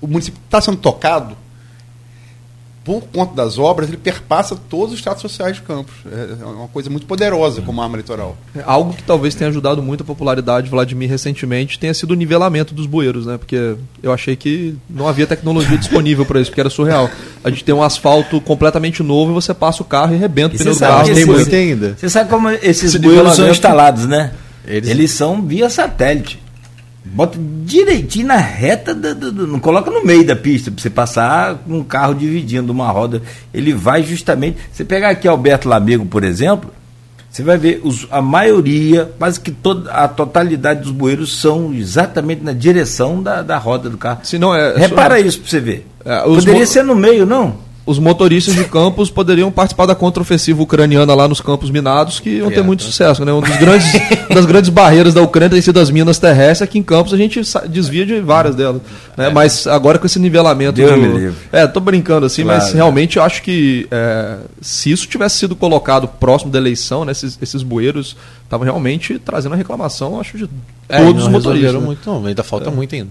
o 0.00 0.06
município 0.06 0.40
está 0.44 0.60
sendo 0.60 0.76
tocado 0.78 1.36
por 2.86 3.02
conta 3.12 3.34
das 3.34 3.58
obras, 3.58 3.88
ele 3.88 3.96
perpassa 3.96 4.54
todos 4.70 4.92
os 4.92 5.00
estados 5.00 5.20
sociais 5.20 5.56
de 5.56 5.62
Campos. 5.62 5.92
É, 6.08 6.40
é 6.40 6.46
uma 6.46 6.68
coisa 6.68 6.88
muito 6.88 7.04
poderosa 7.04 7.60
como 7.60 7.82
arma 7.82 7.96
eleitoral. 7.96 8.36
É 8.54 8.62
algo 8.64 8.94
que 8.94 9.02
talvez 9.02 9.34
tenha 9.34 9.50
ajudado 9.50 9.82
muito 9.82 10.04
a 10.04 10.06
popularidade 10.06 10.66
de 10.66 10.70
Vladimir 10.70 11.10
recentemente 11.10 11.80
tenha 11.80 11.92
sido 11.92 12.12
o 12.12 12.14
nivelamento 12.14 12.72
dos 12.72 12.86
bueiros, 12.86 13.26
né? 13.26 13.36
Porque 13.36 13.74
eu 14.00 14.12
achei 14.12 14.36
que 14.36 14.76
não 14.88 15.08
havia 15.08 15.26
tecnologia 15.26 15.76
disponível 15.76 16.24
para 16.24 16.40
isso, 16.40 16.48
porque 16.48 16.60
era 16.60 16.70
surreal. 16.70 17.10
A 17.42 17.50
gente 17.50 17.64
tem 17.64 17.74
um 17.74 17.82
asfalto 17.82 18.40
completamente 18.40 19.02
novo 19.02 19.32
e 19.32 19.34
você 19.34 19.52
passa 19.52 19.82
o 19.82 19.84
carro 19.84 20.14
e 20.14 20.16
rebenta 20.16 20.54
o 20.54 20.58
pneu 20.58 20.72
do 20.72 20.78
carro. 20.78 21.12
Tem 21.12 21.24
muito 21.24 21.54
ainda. 21.54 21.96
Você 21.98 22.08
sabe 22.08 22.30
como 22.30 22.48
esses 22.50 22.84
Esse 22.94 22.98
bueiros 23.00 23.34
são 23.34 23.48
instalados, 23.50 24.06
né? 24.06 24.32
Eles... 24.64 24.88
Eles 24.88 25.10
são 25.10 25.42
via 25.42 25.68
satélite. 25.68 26.45
Bota 27.12 27.38
direitinho 27.64 28.26
na 28.26 28.36
reta, 28.36 28.94
do, 28.94 29.14
do, 29.14 29.32
do, 29.32 29.46
não 29.46 29.58
coloca 29.58 29.90
no 29.90 30.04
meio 30.04 30.24
da 30.24 30.36
pista 30.36 30.70
para 30.70 30.82
você 30.82 30.90
passar 30.90 31.62
um 31.66 31.82
carro 31.82 32.14
dividindo 32.14 32.72
uma 32.72 32.90
roda. 32.90 33.22
Ele 33.54 33.72
vai 33.72 34.02
justamente. 34.02 34.58
Você 34.72 34.84
pegar 34.84 35.10
aqui 35.10 35.26
Alberto 35.26 35.68
Lamego, 35.68 36.04
por 36.04 36.24
exemplo, 36.24 36.70
você 37.30 37.42
vai 37.42 37.58
ver 37.58 37.80
os, 37.84 38.06
a 38.10 38.22
maioria, 38.22 39.12
quase 39.18 39.38
que 39.38 39.50
toda 39.50 39.90
a 39.92 40.08
totalidade 40.08 40.80
dos 40.80 40.90
bueiros 40.90 41.38
são 41.38 41.72
exatamente 41.72 42.42
na 42.42 42.52
direção 42.52 43.22
da, 43.22 43.42
da 43.42 43.58
roda 43.58 43.90
do 43.90 43.98
carro. 43.98 44.20
Se 44.22 44.38
não 44.38 44.54
é, 44.54 44.76
Repara 44.76 45.20
isso 45.20 45.40
para 45.40 45.50
você 45.50 45.60
ver. 45.60 45.86
É, 46.04 46.20
Poderia 46.22 46.66
ser 46.66 46.82
no 46.82 46.94
meio, 46.94 47.26
não? 47.26 47.65
Os 47.86 48.00
motoristas 48.00 48.56
de 48.56 48.64
campos 48.64 49.10
poderiam 49.10 49.50
participar 49.50 49.86
da 49.86 49.94
contraofensiva 49.94 50.60
ucraniana 50.60 51.14
lá 51.14 51.28
nos 51.28 51.40
campos 51.40 51.70
minados, 51.70 52.18
que 52.18 52.30
iam 52.30 52.50
ter 52.50 52.62
muito 52.62 52.82
sucesso. 52.82 53.24
Né? 53.24 53.32
Um 53.32 53.40
dos 53.40 53.56
grandes, 53.56 53.86
uma 54.28 54.34
das 54.34 54.44
grandes 54.44 54.70
barreiras 54.70 55.14
da 55.14 55.22
Ucrânia 55.22 55.50
tem 55.50 55.62
sido 55.62 55.78
as 55.78 55.88
minas 55.88 56.18
terrestres, 56.18 56.62
aqui 56.62 56.80
em 56.80 56.82
Campos 56.82 57.14
a 57.14 57.16
gente 57.16 57.40
desvia 57.68 58.04
de 58.04 58.20
várias 58.20 58.56
delas. 58.56 58.82
Né? 59.16 59.30
Mas 59.30 59.68
agora 59.68 60.00
com 60.00 60.06
esse 60.06 60.18
nivelamento. 60.18 60.72
Deus 60.72 60.90
do... 60.90 60.96
me 60.96 61.06
livre. 61.06 61.36
É, 61.52 61.64
tô 61.64 61.78
brincando 61.78 62.26
assim, 62.26 62.42
claro, 62.42 62.60
mas 62.60 62.72
realmente 62.72 63.18
eu 63.18 63.22
acho 63.22 63.40
que 63.40 63.86
é, 63.88 64.38
se 64.60 64.90
isso 64.90 65.06
tivesse 65.06 65.38
sido 65.38 65.54
colocado 65.54 66.08
próximo 66.08 66.50
da 66.50 66.58
eleição, 66.58 67.04
né, 67.04 67.12
esses, 67.12 67.38
esses 67.40 67.62
bueiros 67.62 68.16
estavam 68.42 68.64
realmente 68.64 69.16
trazendo 69.20 69.52
a 69.52 69.56
reclamação, 69.56 70.18
acho, 70.18 70.36
de 70.36 70.50
é, 70.88 71.04
todos 71.04 71.22
os 71.22 71.28
motoristas. 71.28 71.74
Né? 71.74 71.78
Muito, 71.78 72.10
não, 72.10 72.26
ainda 72.26 72.42
falta 72.42 72.68
é. 72.68 72.72
muito 72.72 72.92
ainda. 72.96 73.10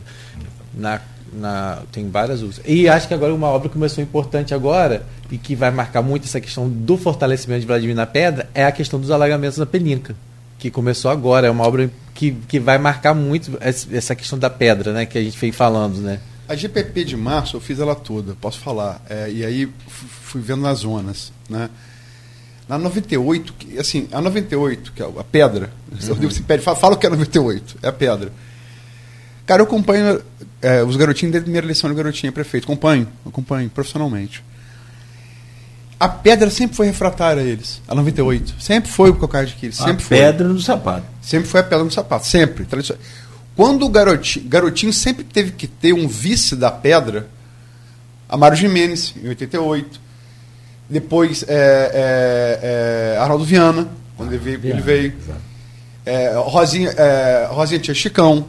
Na 0.78 1.00
na, 1.36 1.80
tem 1.91 2.10
várias 2.10 2.41
usos. 2.41 2.62
E 2.66 2.88
acho 2.88 3.07
que 3.07 3.14
agora 3.14 3.34
uma 3.34 3.48
obra 3.48 3.70
que 3.70 3.74
começou 3.74 4.03
importante 4.03 4.53
agora 4.53 5.06
e 5.30 5.38
que 5.38 5.56
vai 5.56 5.72
marcar 5.72 6.02
muito 6.02 6.26
essa 6.26 6.40
questão 6.40 6.70
do 6.70 6.98
fortalecimento 6.98 7.62
de 7.62 7.68
Vladimir 7.68 7.95
na 7.95 8.06
Pedra 8.06 8.49
é 8.53 8.66
a 8.66 8.72
questão 8.72 8.99
dos 8.99 9.12
alagamentos 9.12 9.57
na 9.57 9.66
Pelinca, 9.66 10.16
que 10.57 10.72
começou 10.72 11.12
agora. 11.12 11.48
É 11.48 11.49
uma 11.49 11.66
obra 11.66 11.90
que, 12.14 12.32
que 12.48 12.60
vai 12.60 12.78
marcar 12.78 13.14
muito 13.14 13.57
essa 13.60 14.16
questão 14.16 14.40
da 14.40 14.49
pedra, 14.49 14.94
né? 14.94 15.06
Que 15.06 15.18
a 15.18 15.22
gente 15.22 15.38
vem 15.38 15.52
falando, 15.52 15.98
né? 15.98 16.20
A 16.48 16.56
GPP 16.56 17.03
de 17.03 17.18
março 17.18 17.57
eu 17.57 17.62
fiz 17.62 17.80
ela 17.80 17.95
toda, 17.95 18.36
posso 18.36 18.60
falar. 18.60 19.02
É, 19.10 19.30
e 19.30 19.45
aí 19.45 19.70
fui 19.88 20.41
vendo 20.41 20.62
nas 20.62 20.80
zonas, 20.80 21.34
né? 21.49 21.70
Na 22.68 22.80
98, 22.80 23.53
assim, 23.80 24.07
a 24.12 24.20
98, 24.20 24.91
que 24.91 25.03
é 25.03 25.06
a 25.06 25.24
pedra, 25.24 25.72
uhum. 25.91 26.16
você 26.30 26.41
pede, 26.41 26.64
fala, 26.64 26.76
fala 26.76 26.95
o 26.95 26.98
que 26.98 27.06
é 27.06 27.10
98, 27.10 27.78
é 27.84 27.88
a 27.88 27.91
pedra. 27.91 28.32
Cara, 29.46 29.62
eu 29.62 29.66
acompanho 29.66 30.22
é, 30.62 30.84
os 30.84 30.96
garotinhos 30.96 31.32
desde 31.32 31.44
a 31.44 31.46
primeira 31.46 31.66
eleição 31.66 31.90
do 31.90 31.96
garotinho 31.96 32.34
prefeito. 32.34 32.64
Acompanho, 32.66 33.08
acompanho 33.26 33.70
profissionalmente. 33.70 34.44
A 36.00 36.10
pedra 36.10 36.50
sempre 36.50 36.76
foi 36.76 36.88
refratária 36.88 37.42
a 37.42 37.46
eles, 37.46 37.82
a 37.88 37.96
98. 37.96 38.56
Sempre 38.60 38.92
foi 38.92 39.12
o 39.12 39.16
calcaia 39.16 39.46
de 39.46 39.54
Aquiles. 39.54 39.78
Sempre 39.78 40.04
a 40.04 40.08
foi. 40.08 40.18
pedra 40.18 40.48
no 40.48 40.60
sapato. 40.60 41.06
Sempre 41.22 41.48
foi 41.48 41.60
a 41.62 41.64
pedra 41.64 41.84
no 41.84 41.92
sapato, 41.92 42.28
sempre. 42.28 42.68
Quando 43.56 43.86
o 43.86 43.90
garotinho, 43.90 44.46
garotinho 44.48 44.92
sempre 44.92 45.24
teve 45.24 45.52
que 45.52 45.68
ter 45.68 45.94
um 45.94 46.08
vice 46.08 46.56
da 46.56 46.70
pedra, 46.70 47.28
Amaro 48.28 48.56
Jimenez, 48.56 49.14
em 49.24 49.30
88. 49.30 50.02
Depois 50.90 51.44
é, 51.48 51.54
é, 51.54 53.14
é, 53.14 53.18
Arnaldo 53.18 53.46
Viana, 53.46 53.88
quando 54.18 54.34
ele 54.34 54.38
veio. 54.58 54.60
Ele 54.64 54.82
veio. 54.82 55.14
É, 56.06 56.34
Rosinha, 56.36 56.90
é, 56.90 57.48
Rosinha 57.50 57.80
tinha 57.80 57.96
Chicão. 57.96 58.46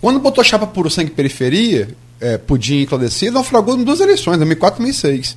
Quando 0.00 0.20
botou 0.20 0.44
chapa 0.44 0.66
puro 0.66 0.90
sangue 0.90 1.10
periferia, 1.10 1.88
é, 2.20 2.38
Pudim 2.38 2.80
e 2.80 2.86
Claudecir, 2.86 3.32
naufragou 3.32 3.76
em 3.76 3.84
duas 3.84 4.00
eleições, 4.00 4.36
2004 4.36 4.82
e 4.82 4.84
2006. 4.84 5.36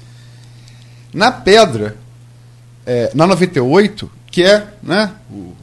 Na 1.14 1.32
Pedra, 1.32 1.98
é, 2.86 3.12
na 3.14 3.26
98, 3.28 4.10
que 4.32 4.44
é, 4.44 4.68
né, 4.82 5.12
o, 5.30 5.54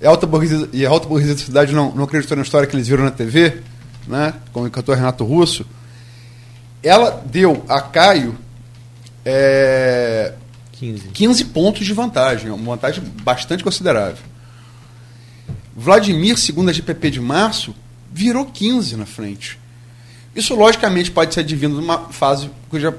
é 0.00 0.06
alta 0.06 0.26
burguesia, 0.26 0.68
e 0.72 0.86
a 0.86 0.90
alta 0.90 1.08
burguesia 1.08 1.34
da 1.34 1.40
cidade 1.40 1.72
não, 1.74 1.94
não 1.94 2.04
acreditou 2.04 2.36
na 2.36 2.42
história 2.42 2.66
que 2.66 2.76
eles 2.76 2.88
viram 2.88 3.04
na 3.04 3.10
TV, 3.10 3.60
né, 4.06 4.34
como 4.52 4.66
o 4.66 4.70
cantor 4.70 4.96
Renato 4.96 5.24
Russo, 5.24 5.66
ela 6.82 7.22
deu 7.26 7.64
a 7.68 7.80
Caio 7.80 8.36
é, 9.24 10.32
15. 10.72 11.08
15 11.08 11.44
pontos 11.46 11.84
de 11.84 11.92
vantagem, 11.92 12.50
uma 12.50 12.76
vantagem 12.76 13.02
bastante 13.22 13.64
considerável. 13.64 14.22
Vladimir, 15.76 16.38
segundo 16.38 16.70
a 16.70 16.72
GPP 16.72 17.10
de 17.10 17.20
março, 17.20 17.74
virou 18.10 18.46
15 18.46 18.96
na 18.96 19.04
frente. 19.04 19.58
Isso, 20.34 20.54
logicamente, 20.54 21.10
pode 21.10 21.34
ser 21.34 21.40
advindo 21.40 21.78
de 21.78 21.84
uma 21.84 22.08
fase 22.10 22.50
que 22.70 22.80
já, 22.80 22.94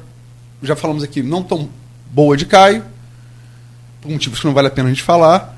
já 0.62 0.76
falamos 0.76 1.04
aqui, 1.04 1.24
não 1.24 1.42
tão 1.42 1.70
boa 2.12 2.38
de 2.38 2.46
Caio, 2.46 2.86
por 4.00 4.12
motivos 4.12 4.40
que 4.40 4.46
não 4.46 4.54
vale 4.54 4.68
a 4.68 4.72
pena 4.72 4.90
a 4.90 4.92
gente 4.92 5.02
falar. 5.04 5.58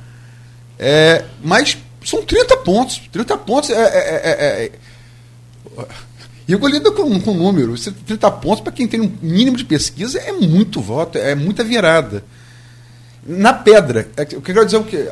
É, 0.78 1.26
mas 1.44 1.78
são 2.06 2.24
30 2.24 2.56
pontos. 2.58 3.02
30 3.12 3.38
pontos 3.38 3.70
é. 3.70 3.74
é, 3.74 3.78
é, 3.78 4.22
é, 4.24 4.66
é 4.66 4.72
e 6.48 6.58
com, 6.92 7.20
com 7.20 7.34
número. 7.34 7.76
30 7.78 8.32
pontos, 8.32 8.62
para 8.62 8.72
quem 8.72 8.88
tem 8.88 9.02
um 9.02 9.12
mínimo 9.22 9.56
de 9.56 9.66
pesquisa, 9.66 10.18
é 10.20 10.32
muito 10.32 10.82
voto, 10.82 11.18
é 11.18 11.36
muita 11.36 11.64
virada. 11.64 12.24
Na 13.24 13.54
pedra, 13.54 14.10
é, 14.18 14.24
o 14.24 14.26
que 14.26 14.36
eu 14.36 14.42
quero 14.42 14.66
dizer 14.66 14.78
é 14.78 14.80
o 14.80 14.84
quê? 14.84 15.08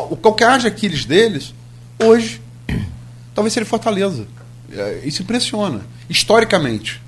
O 0.00 0.16
calcanhar 0.16 0.58
de 0.58 0.66
Aquiles 0.66 1.04
deles, 1.04 1.54
hoje, 2.02 2.40
talvez 3.34 3.52
seja 3.52 3.66
Fortaleza. 3.66 4.26
É, 4.72 5.00
isso 5.04 5.22
impressiona, 5.22 5.80
historicamente. 6.08 7.00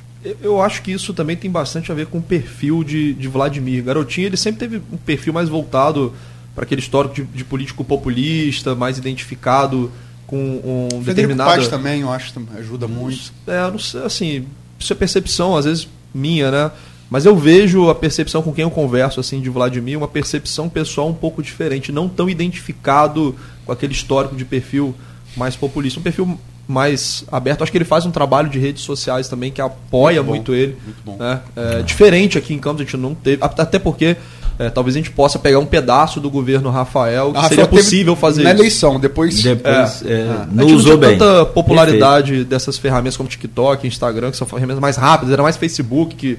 Eu 0.42 0.60
acho 0.60 0.82
que 0.82 0.90
isso 0.90 1.14
também 1.14 1.36
tem 1.36 1.50
bastante 1.50 1.92
a 1.92 1.94
ver 1.94 2.06
com 2.06 2.18
o 2.18 2.22
perfil 2.22 2.82
de, 2.82 3.14
de 3.14 3.28
Vladimir. 3.28 3.84
Garotinho, 3.84 4.26
ele 4.26 4.36
sempre 4.36 4.60
teve 4.60 4.82
um 4.92 4.96
perfil 4.96 5.32
mais 5.32 5.48
voltado 5.48 6.12
para 6.54 6.64
aquele 6.64 6.80
histórico 6.80 7.14
de, 7.14 7.22
de, 7.22 7.44
político 7.44 7.84
populista, 7.84 8.74
mais 8.74 8.98
identificado 8.98 9.92
com 10.26 10.88
um 10.92 11.02
determinado. 11.02 11.50
Paz 11.50 11.68
também, 11.68 12.00
eu 12.00 12.10
acho, 12.10 12.32
ajuda 12.58 12.88
muito. 12.88 13.32
É, 13.46 13.70
não 13.70 13.78
sei, 13.78 14.02
assim, 14.02 14.46
isso 14.78 14.92
é 14.92 14.96
percepção, 14.96 15.56
às 15.56 15.64
vezes 15.64 15.88
minha, 16.12 16.50
né? 16.50 16.70
Mas 17.10 17.24
eu 17.24 17.36
vejo 17.36 17.88
a 17.88 17.94
percepção 17.94 18.42
com 18.42 18.52
quem 18.52 18.62
eu 18.62 18.70
converso 18.70 19.18
assim 19.18 19.40
de 19.40 19.48
Vladimir, 19.48 19.96
uma 19.96 20.08
percepção 20.08 20.68
pessoal 20.68 21.08
um 21.08 21.14
pouco 21.14 21.42
diferente, 21.42 21.90
não 21.90 22.08
tão 22.08 22.28
identificado 22.28 23.34
com 23.64 23.72
aquele 23.72 23.92
histórico 23.92 24.36
de 24.36 24.44
perfil 24.44 24.94
mais 25.36 25.56
populista, 25.56 25.98
um 25.98 26.02
perfil 26.02 26.38
mais 26.66 27.24
aberto. 27.32 27.62
Acho 27.62 27.72
que 27.72 27.78
ele 27.78 27.84
faz 27.84 28.04
um 28.04 28.10
trabalho 28.10 28.50
de 28.50 28.58
redes 28.58 28.82
sociais 28.82 29.26
também 29.26 29.50
que 29.50 29.60
apoia 29.60 30.22
muito, 30.22 30.50
muito 30.50 30.54
ele. 30.54 30.76
Muito 31.06 31.18
né? 31.18 31.40
é, 31.56 31.82
diferente 31.82 32.36
aqui 32.36 32.52
em 32.52 32.58
Campos, 32.58 32.82
a 32.82 32.84
gente 32.84 32.96
não 32.98 33.14
teve. 33.14 33.42
Até 33.42 33.78
porque 33.78 34.16
é, 34.58 34.68
talvez 34.68 34.94
a 34.94 34.98
gente 34.98 35.10
possa 35.10 35.38
pegar 35.38 35.60
um 35.60 35.66
pedaço 35.66 36.20
do 36.20 36.28
governo 36.28 36.68
Rafael 36.68 37.32
que 37.32 37.48
seria 37.48 37.66
possível 37.66 38.14
fazer 38.14 38.42
na 38.42 38.50
isso. 38.52 38.60
eleição, 38.60 39.00
depois, 39.00 39.42
depois 39.42 40.04
é, 40.04 40.12
é, 40.12 40.46
não 40.50 40.66
usou 40.66 40.92
não 40.92 41.00
bem. 41.00 41.16
tanta 41.16 41.46
popularidade 41.46 42.30
Perfeito. 42.32 42.48
dessas 42.48 42.76
ferramentas 42.76 43.16
como 43.16 43.28
TikTok, 43.28 43.86
Instagram, 43.86 44.30
que 44.30 44.36
são 44.36 44.46
ferramentas 44.46 44.80
mais 44.80 44.96
rápidas, 44.96 45.32
era 45.32 45.42
mais 45.42 45.56
Facebook 45.56 46.16
que 46.16 46.38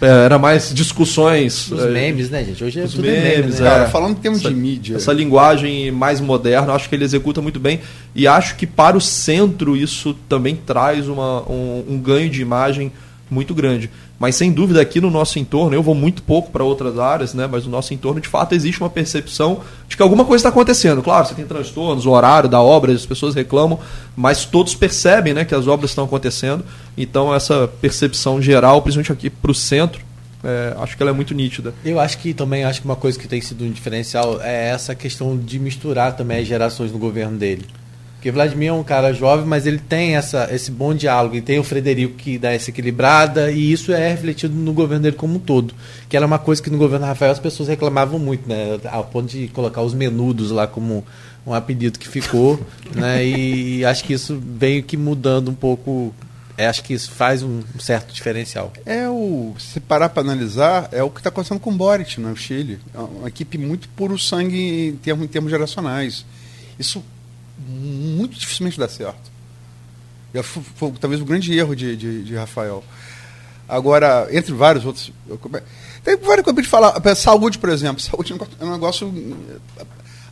era 0.00 0.38
mais 0.38 0.72
discussões. 0.72 1.70
Os 1.70 1.84
é, 1.84 1.90
memes, 1.90 2.30
né, 2.30 2.44
gente? 2.44 2.62
Hoje 2.64 2.80
é 2.80 2.84
os 2.84 2.92
tudo 2.92 3.02
memes, 3.02 3.22
memes 3.22 3.60
né? 3.60 3.68
Cara, 3.68 3.88
falando 3.88 4.12
em 4.12 4.20
termos 4.20 4.40
essa, 4.40 4.48
de 4.48 4.54
mídia. 4.54 4.96
Essa 4.96 5.12
linguagem 5.12 5.90
mais 5.90 6.20
moderna, 6.20 6.72
acho 6.72 6.88
que 6.88 6.94
ele 6.94 7.04
executa 7.04 7.40
muito 7.42 7.60
bem. 7.60 7.80
E 8.14 8.26
acho 8.26 8.56
que 8.56 8.66
para 8.66 8.96
o 8.96 9.00
centro 9.00 9.76
isso 9.76 10.14
também 10.28 10.56
traz 10.56 11.08
uma, 11.08 11.42
um, 11.42 11.84
um 11.90 11.98
ganho 11.98 12.30
de 12.30 12.40
imagem 12.40 12.92
muito 13.30 13.54
grande. 13.54 13.90
Mas 14.20 14.36
sem 14.36 14.52
dúvida 14.52 14.82
aqui 14.82 15.00
no 15.00 15.10
nosso 15.10 15.38
entorno, 15.38 15.74
eu 15.74 15.82
vou 15.82 15.94
muito 15.94 16.22
pouco 16.22 16.50
para 16.50 16.62
outras 16.62 16.98
áreas, 16.98 17.32
né? 17.32 17.48
Mas 17.50 17.64
no 17.64 17.70
nosso 17.70 17.94
entorno, 17.94 18.20
de 18.20 18.28
fato, 18.28 18.54
existe 18.54 18.78
uma 18.78 18.90
percepção 18.90 19.62
de 19.88 19.96
que 19.96 20.02
alguma 20.02 20.26
coisa 20.26 20.40
está 20.40 20.50
acontecendo. 20.50 21.02
Claro, 21.02 21.26
você 21.26 21.34
tem 21.34 21.46
transtornos, 21.46 22.04
o 22.04 22.10
horário 22.10 22.46
da 22.46 22.60
obra, 22.60 22.92
as 22.92 23.06
pessoas 23.06 23.34
reclamam, 23.34 23.80
mas 24.14 24.44
todos 24.44 24.74
percebem, 24.74 25.32
né, 25.32 25.46
que 25.46 25.54
as 25.54 25.66
obras 25.66 25.90
estão 25.90 26.04
acontecendo. 26.04 26.62
Então 26.98 27.34
essa 27.34 27.66
percepção 27.80 28.42
geral, 28.42 28.82
principalmente 28.82 29.10
aqui 29.10 29.30
para 29.30 29.50
o 29.50 29.54
centro, 29.54 30.02
é, 30.44 30.74
acho 30.78 30.98
que 30.98 31.02
ela 31.02 31.12
é 31.12 31.14
muito 31.14 31.32
nítida. 31.32 31.72
Eu 31.82 31.98
acho 31.98 32.18
que 32.18 32.34
também 32.34 32.62
acho 32.62 32.82
que 32.82 32.86
uma 32.86 32.96
coisa 32.96 33.18
que 33.18 33.26
tem 33.26 33.40
sido 33.40 33.64
um 33.64 33.70
diferencial 33.70 34.38
é 34.42 34.68
essa 34.68 34.94
questão 34.94 35.34
de 35.34 35.58
misturar 35.58 36.14
também 36.14 36.40
as 36.40 36.46
gerações 36.46 36.92
no 36.92 36.98
governo 36.98 37.38
dele. 37.38 37.64
Porque 38.20 38.30
Vladimir 38.30 38.68
é 38.68 38.72
um 38.74 38.84
cara 38.84 39.14
jovem, 39.14 39.46
mas 39.46 39.66
ele 39.66 39.78
tem 39.78 40.14
essa, 40.14 40.46
esse 40.52 40.70
bom 40.70 40.92
diálogo. 40.92 41.36
E 41.36 41.40
tem 41.40 41.58
o 41.58 41.64
Frederico 41.64 42.16
que 42.16 42.36
dá 42.36 42.52
essa 42.52 42.68
equilibrada, 42.68 43.50
e 43.50 43.72
isso 43.72 43.92
é 43.92 44.10
refletido 44.10 44.54
no 44.54 44.74
governo 44.74 45.04
dele 45.04 45.16
como 45.16 45.36
um 45.36 45.38
todo. 45.38 45.72
Que 46.06 46.18
era 46.18 46.26
uma 46.26 46.38
coisa 46.38 46.62
que 46.62 46.68
no 46.68 46.76
governo 46.76 47.06
Rafael 47.06 47.32
as 47.32 47.38
pessoas 47.38 47.70
reclamavam 47.70 48.18
muito, 48.18 48.46
né? 48.46 48.78
Ao 48.92 49.04
ponto 49.04 49.26
de 49.26 49.48
colocar 49.48 49.80
os 49.80 49.94
menudos 49.94 50.50
lá 50.50 50.66
como 50.66 51.02
um 51.46 51.54
apelido 51.54 51.98
que 51.98 52.06
ficou. 52.06 52.60
né? 52.94 53.24
E 53.24 53.86
acho 53.86 54.04
que 54.04 54.12
isso 54.12 54.38
veio 54.38 54.82
que 54.82 54.98
mudando 54.98 55.50
um 55.50 55.54
pouco. 55.54 56.14
É, 56.58 56.66
acho 56.66 56.84
que 56.84 56.92
isso 56.92 57.10
faz 57.12 57.42
um 57.42 57.62
certo 57.78 58.12
diferencial. 58.12 58.70
É 58.84 59.08
o. 59.08 59.54
Se 59.58 59.80
parar 59.80 60.10
para 60.10 60.22
analisar, 60.22 60.90
é 60.92 61.02
o 61.02 61.08
que 61.08 61.20
está 61.20 61.30
acontecendo 61.30 61.58
com 61.58 61.70
o 61.70 61.74
Boric 61.74 62.20
no 62.20 62.36
Chile. 62.36 62.80
É 62.94 62.98
uma 62.98 63.28
equipe 63.28 63.56
muito 63.56 63.88
puro 63.88 64.18
sangue 64.18 64.88
em 64.88 64.96
termos, 64.96 65.24
em 65.24 65.28
termos 65.28 65.50
geracionais. 65.50 66.26
Isso 66.78 67.02
muito 67.70 68.38
dificilmente 68.38 68.78
dá 68.78 68.88
certo. 68.88 69.30
Foi, 70.42 70.62
foi, 70.74 70.92
talvez 70.92 71.20
o 71.20 71.24
grande 71.24 71.56
erro 71.56 71.74
de, 71.74 71.96
de, 71.96 72.24
de, 72.24 72.34
Rafael. 72.36 72.84
Agora, 73.68 74.28
entre 74.30 74.52
vários 74.52 74.84
outros. 74.84 75.12
Tem 76.04 76.16
várias 76.16 76.44
coisas 76.44 76.64
de 76.64 76.68
falar. 76.68 77.00
Saúde, 77.14 77.58
por 77.58 77.68
exemplo. 77.68 78.00
Saúde 78.02 78.34
é 78.60 78.64
um 78.64 78.72
negócio 78.72 79.12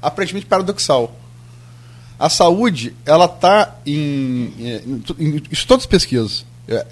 aparentemente 0.03 0.47
paradoxal. 0.47 1.15
A 2.19 2.29
saúde, 2.29 2.95
ela 3.07 3.27
está 3.27 3.77
em, 3.87 4.53
em, 4.59 5.03
em, 5.19 5.43
Isso 5.51 5.67
todas 5.67 5.85
as 5.85 5.87
pesquisas. 5.87 6.45
É, 6.67 6.85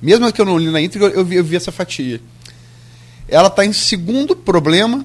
mesmo 0.00 0.32
que 0.32 0.40
eu 0.40 0.46
não 0.46 0.58
li 0.58 0.70
na 0.70 0.80
íntegra, 0.80 1.08
eu 1.08 1.24
vi, 1.24 1.36
eu 1.36 1.44
vi 1.44 1.56
essa 1.56 1.70
fatia. 1.70 2.20
Ela 3.28 3.48
está 3.48 3.64
em 3.64 3.72
segundo 3.72 4.34
problema 4.34 5.04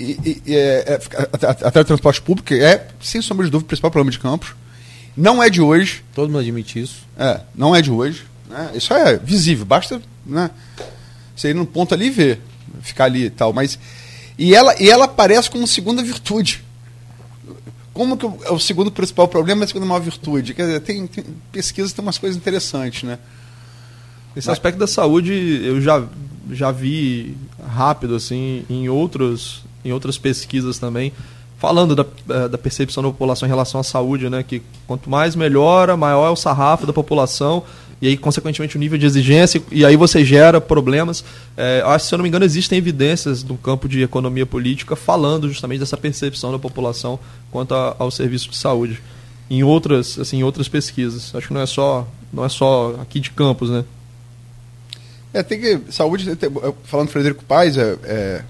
e, 0.00 0.42
e, 0.46 0.54
é, 0.54 0.94
é, 0.94 1.66
até 1.66 1.80
o 1.80 1.84
transporte 1.84 2.22
público 2.22 2.54
é, 2.54 2.88
sem 3.00 3.20
sombra 3.20 3.44
de 3.44 3.50
dúvida, 3.50 3.66
o 3.66 3.68
principal 3.68 3.90
problema 3.90 4.10
de 4.10 4.18
Campos. 4.18 4.54
Não 5.16 5.42
é 5.42 5.50
de 5.50 5.60
hoje. 5.60 6.02
Todo 6.14 6.28
mundo 6.28 6.38
admite 6.38 6.80
isso. 6.80 7.06
É, 7.18 7.40
não 7.54 7.76
é 7.76 7.82
de 7.82 7.90
hoje. 7.90 8.24
Né? 8.48 8.70
Isso 8.74 8.94
é 8.94 9.18
visível, 9.18 9.66
basta. 9.66 10.00
Né? 10.24 10.50
Você 11.36 11.50
ir 11.50 11.54
num 11.54 11.66
ponto 11.66 11.94
ali 11.94 12.06
e 12.06 12.10
ver, 12.10 12.40
ficar 12.80 13.04
ali 13.04 13.26
e 13.26 13.30
tal. 13.30 13.52
Mas, 13.52 13.78
e, 14.38 14.54
ela, 14.54 14.74
e 14.80 14.88
ela 14.88 15.04
aparece 15.04 15.50
como 15.50 15.66
segunda 15.66 16.02
virtude. 16.02 16.64
Como 17.92 18.16
que 18.16 18.24
o, 18.24 18.38
é 18.44 18.50
o 18.50 18.58
segundo 18.58 18.90
principal 18.90 19.28
problema 19.28 19.62
é 19.62 19.64
a 19.64 19.68
segunda 19.68 19.86
maior 19.86 20.00
virtude? 20.00 20.54
Quer 20.54 20.66
dizer, 20.66 20.80
tem, 20.80 21.06
tem 21.06 21.24
pesquisas 21.52 21.92
tem 21.92 22.02
umas 22.02 22.16
coisas 22.18 22.36
interessantes, 22.36 23.02
né? 23.02 23.18
Esse 24.34 24.46
Mas, 24.46 24.54
aspecto 24.54 24.78
da 24.78 24.86
saúde 24.86 25.32
eu 25.64 25.80
já, 25.80 26.06
já 26.50 26.70
vi 26.70 27.36
rápido 27.62 28.14
assim 28.14 28.64
em 28.70 28.88
outros 28.88 29.64
em 29.84 29.92
outras 29.92 30.18
pesquisas 30.18 30.78
também 30.78 31.12
falando 31.58 31.94
da, 31.94 32.06
eh, 32.30 32.48
da 32.48 32.56
percepção 32.56 33.02
da 33.02 33.10
população 33.10 33.46
em 33.46 33.50
relação 33.50 33.82
à 33.82 33.84
saúde, 33.84 34.30
né? 34.30 34.42
Que 34.42 34.62
quanto 34.86 35.10
mais 35.10 35.36
melhora, 35.36 35.94
maior 35.94 36.26
é 36.26 36.30
o 36.30 36.36
sarrafo 36.36 36.86
da 36.86 36.92
população 36.92 37.62
e 38.00 38.08
aí, 38.08 38.16
consequentemente, 38.16 38.76
o 38.76 38.80
nível 38.80 38.96
de 38.96 39.04
exigência, 39.04 39.62
e 39.70 39.84
aí 39.84 39.94
você 39.94 40.24
gera 40.24 40.58
problemas. 40.58 41.22
É, 41.54 41.82
acho, 41.84 42.06
se 42.06 42.14
eu 42.14 42.18
não 42.18 42.22
me 42.22 42.28
engano, 42.28 42.46
existem 42.46 42.78
evidências 42.78 43.44
no 43.44 43.58
campo 43.58 43.86
de 43.86 44.02
economia 44.02 44.46
política 44.46 44.96
falando 44.96 45.48
justamente 45.48 45.80
dessa 45.80 45.98
percepção 45.98 46.50
da 46.50 46.58
população 46.58 47.20
quanto 47.50 47.74
a, 47.74 47.94
ao 47.98 48.10
serviço 48.10 48.48
de 48.48 48.56
saúde. 48.56 49.02
Em 49.50 49.62
outras, 49.62 50.18
assim, 50.18 50.38
em 50.38 50.42
outras 50.42 50.66
pesquisas. 50.66 51.34
Acho 51.34 51.48
que 51.48 51.52
não 51.52 51.60
é 51.60 51.66
só, 51.66 52.08
não 52.32 52.42
é 52.42 52.48
só 52.48 52.96
aqui 53.02 53.20
de 53.20 53.30
campos, 53.32 53.68
né? 53.68 53.84
É, 55.34 55.42
tem 55.42 55.60
que. 55.60 55.80
Saúde, 55.90 56.26
falando 56.84 57.08
Frederico 57.08 57.44
Paes, 57.44 57.76
é, 57.76 57.98
é, 58.04 58.44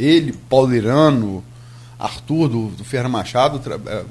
ele, 0.00 0.34
Paulo 0.48 0.74
Irano, 0.74 1.44
Arthur, 1.98 2.48
do, 2.48 2.66
do 2.68 2.84
Ferreira 2.84 3.08
Machado, 3.08 3.58
tra, 3.58 3.74
é, 3.86 4.04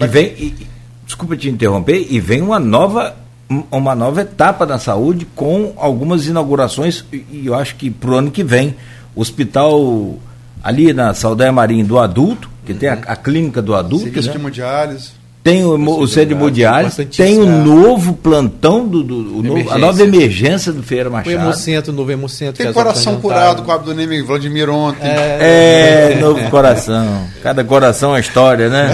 e 0.00 0.08
vem, 0.08 0.26
e, 0.26 0.66
desculpa 1.04 1.36
te 1.36 1.48
interromper, 1.48 2.06
e 2.10 2.18
vem 2.18 2.42
uma 2.42 2.58
nova 2.58 3.16
uma 3.70 3.94
nova 3.94 4.22
etapa 4.22 4.66
da 4.66 4.76
saúde 4.76 5.24
com 5.36 5.72
algumas 5.76 6.26
inaugurações 6.26 7.04
e 7.12 7.46
eu 7.46 7.54
acho 7.54 7.76
que 7.76 7.90
para 7.90 8.10
o 8.10 8.14
ano 8.16 8.28
que 8.28 8.42
vem 8.42 8.74
hospital 9.14 10.18
ali 10.62 10.92
na 10.92 11.14
Saldanha 11.14 11.52
Marinho 11.52 11.86
do 11.86 11.96
adulto 11.96 12.50
que 12.64 12.72
uhum. 12.72 12.78
tem 12.78 12.88
a, 12.88 12.94
a, 12.94 13.14
clínica 13.14 13.62
do 13.62 13.72
adulto 13.72 14.06
serviço 14.06 14.26
né? 14.26 14.32
de 14.32 14.38
hemodiálise 14.40 15.10
tem 15.46 15.64
o, 15.64 15.74
o 15.76 16.08
centro 16.08 16.30
de 16.30 16.34
hemodiálise, 16.34 17.04
tem 17.04 17.38
o 17.38 17.46
novo 17.46 18.14
plantão, 18.14 18.84
do, 18.84 19.00
do 19.00 19.42
novo, 19.44 19.70
a 19.70 19.78
nova 19.78 20.02
emergência 20.02 20.72
do 20.72 20.82
Feira 20.82 21.08
Machado. 21.08 21.28
O 21.28 21.40
Hemocentro, 21.40 21.92
o 21.92 21.94
novo 21.94 22.10
Hemocentro. 22.10 22.64
Tem 22.64 22.72
coração 22.72 23.20
curado 23.20 23.62
com 23.62 23.70
o 23.70 23.72
Abdoneme 23.72 24.20
Vladimir 24.22 24.68
ontem. 24.68 25.06
É, 25.06 26.14
é, 26.14 26.18
novo 26.20 26.50
coração. 26.50 27.28
Cada 27.44 27.62
coração 27.62 28.08
é 28.08 28.12
uma 28.14 28.20
história, 28.20 28.68
né? 28.68 28.92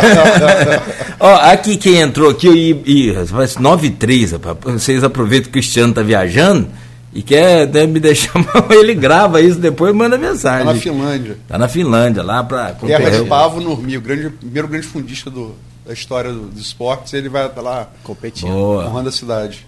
Ó, 1.20 1.34
aqui 1.34 1.76
quem 1.76 2.00
entrou 2.00 2.30
aqui, 2.30 2.48
e, 2.86 3.10
e 3.10 3.26
parece 3.30 3.60
9 3.60 3.88
e 3.88 3.90
3, 3.90 4.34
vocês 4.64 5.04
aproveitam 5.04 5.44
que 5.44 5.50
o 5.50 5.52
Cristiano 5.52 5.92
tá 5.92 6.02
viajando 6.02 6.68
e 7.16 7.22
quer 7.22 7.66
né, 7.66 7.86
me 7.86 7.98
deixar. 7.98 8.30
Ele 8.68 8.94
grava 8.94 9.40
isso 9.40 9.58
depois 9.58 9.90
e 9.90 9.96
manda 9.96 10.18
mensagem. 10.18 10.66
Tá 10.66 10.74
na 10.74 10.78
Finlândia. 10.78 11.38
Tá 11.48 11.58
na 11.58 11.66
Finlândia, 11.66 12.22
lá 12.22 12.44
para. 12.44 12.72
Terra 12.74 13.10
de 13.10 13.24
Pavo 13.24 13.58
Nurmi, 13.58 13.96
o 13.96 14.02
grande, 14.02 14.28
primeiro 14.28 14.68
grande 14.68 14.86
fundista 14.86 15.30
do, 15.30 15.54
da 15.86 15.94
história 15.94 16.30
do, 16.30 16.40
dos 16.40 16.60
esportes, 16.60 17.14
ele 17.14 17.30
vai 17.30 17.46
estar 17.46 17.62
lá 17.62 17.88
competindo, 18.04 18.50
Boa. 18.50 18.86
honrando 18.86 19.08
a 19.08 19.12
cidade. 19.12 19.66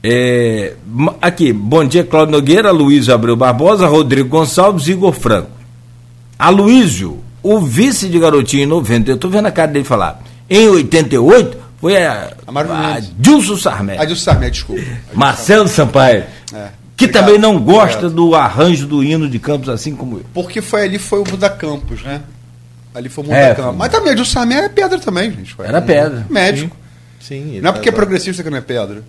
É, 0.00 0.74
aqui, 1.20 1.52
bom 1.52 1.84
dia, 1.84 2.04
Cláudio 2.04 2.32
Nogueira, 2.32 2.70
Luísio 2.70 3.12
Abreu 3.12 3.34
Barbosa, 3.34 3.88
Rodrigo 3.88 4.28
Gonçalves 4.28 4.86
e 4.86 4.92
Igor 4.92 5.12
Franco. 5.12 5.50
Aloísio, 6.38 7.18
o 7.42 7.58
vice 7.58 8.08
de 8.08 8.18
garotinho 8.20 8.62
em 8.62 8.66
90, 8.66 9.10
eu 9.10 9.16
estou 9.16 9.28
vendo 9.28 9.46
a 9.46 9.50
cara 9.50 9.72
dele 9.72 9.84
falar. 9.84 10.22
Em 10.48 10.68
88, 10.68 11.58
foi 11.82 11.96
a, 11.96 12.32
a 12.46 13.00
Dilson 13.18 13.56
Sarmé. 13.56 13.98
A 13.98 14.04
Dilson 14.04 14.22
Sarmé, 14.22 14.50
desculpa. 14.50 14.84
Marcelo 15.12 15.66
Sampaio. 15.66 16.24
É. 16.54 16.68
Que 16.96 17.06
Obrigado. 17.06 17.24
também 17.24 17.40
não 17.40 17.58
gosta 17.58 18.06
Obrigado. 18.06 18.14
do 18.14 18.36
arranjo 18.36 18.86
do 18.86 19.02
hino 19.02 19.28
de 19.28 19.40
Campos, 19.40 19.68
assim 19.68 19.96
como 19.96 20.18
eu. 20.18 20.24
Porque 20.32 20.62
foi 20.62 20.84
ali 20.84 20.96
foi 20.96 21.18
o 21.18 21.24
Muda 21.28 21.50
Campos, 21.50 22.04
né? 22.04 22.22
Ali 22.94 23.08
foi 23.08 23.24
o 23.24 23.26
Muda 23.26 23.36
é, 23.36 23.54
Campos. 23.56 23.76
Mas 23.76 23.90
também, 23.90 24.12
a 24.12 24.14
Dilson 24.14 24.30
Sarmé 24.30 24.58
é 24.58 24.68
pedra 24.68 25.00
também, 25.00 25.32
gente. 25.32 25.56
Era 25.58 25.80
um 25.80 25.82
pedra. 25.82 26.24
Médico. 26.30 26.76
Sim. 27.18 27.54
Sim 27.54 27.60
não 27.60 27.70
é 27.70 27.72
porque 27.72 27.88
é 27.88 27.92
progressista 27.92 28.44
que 28.44 28.50
não 28.50 28.58
é 28.58 28.60
pedra. 28.60 29.02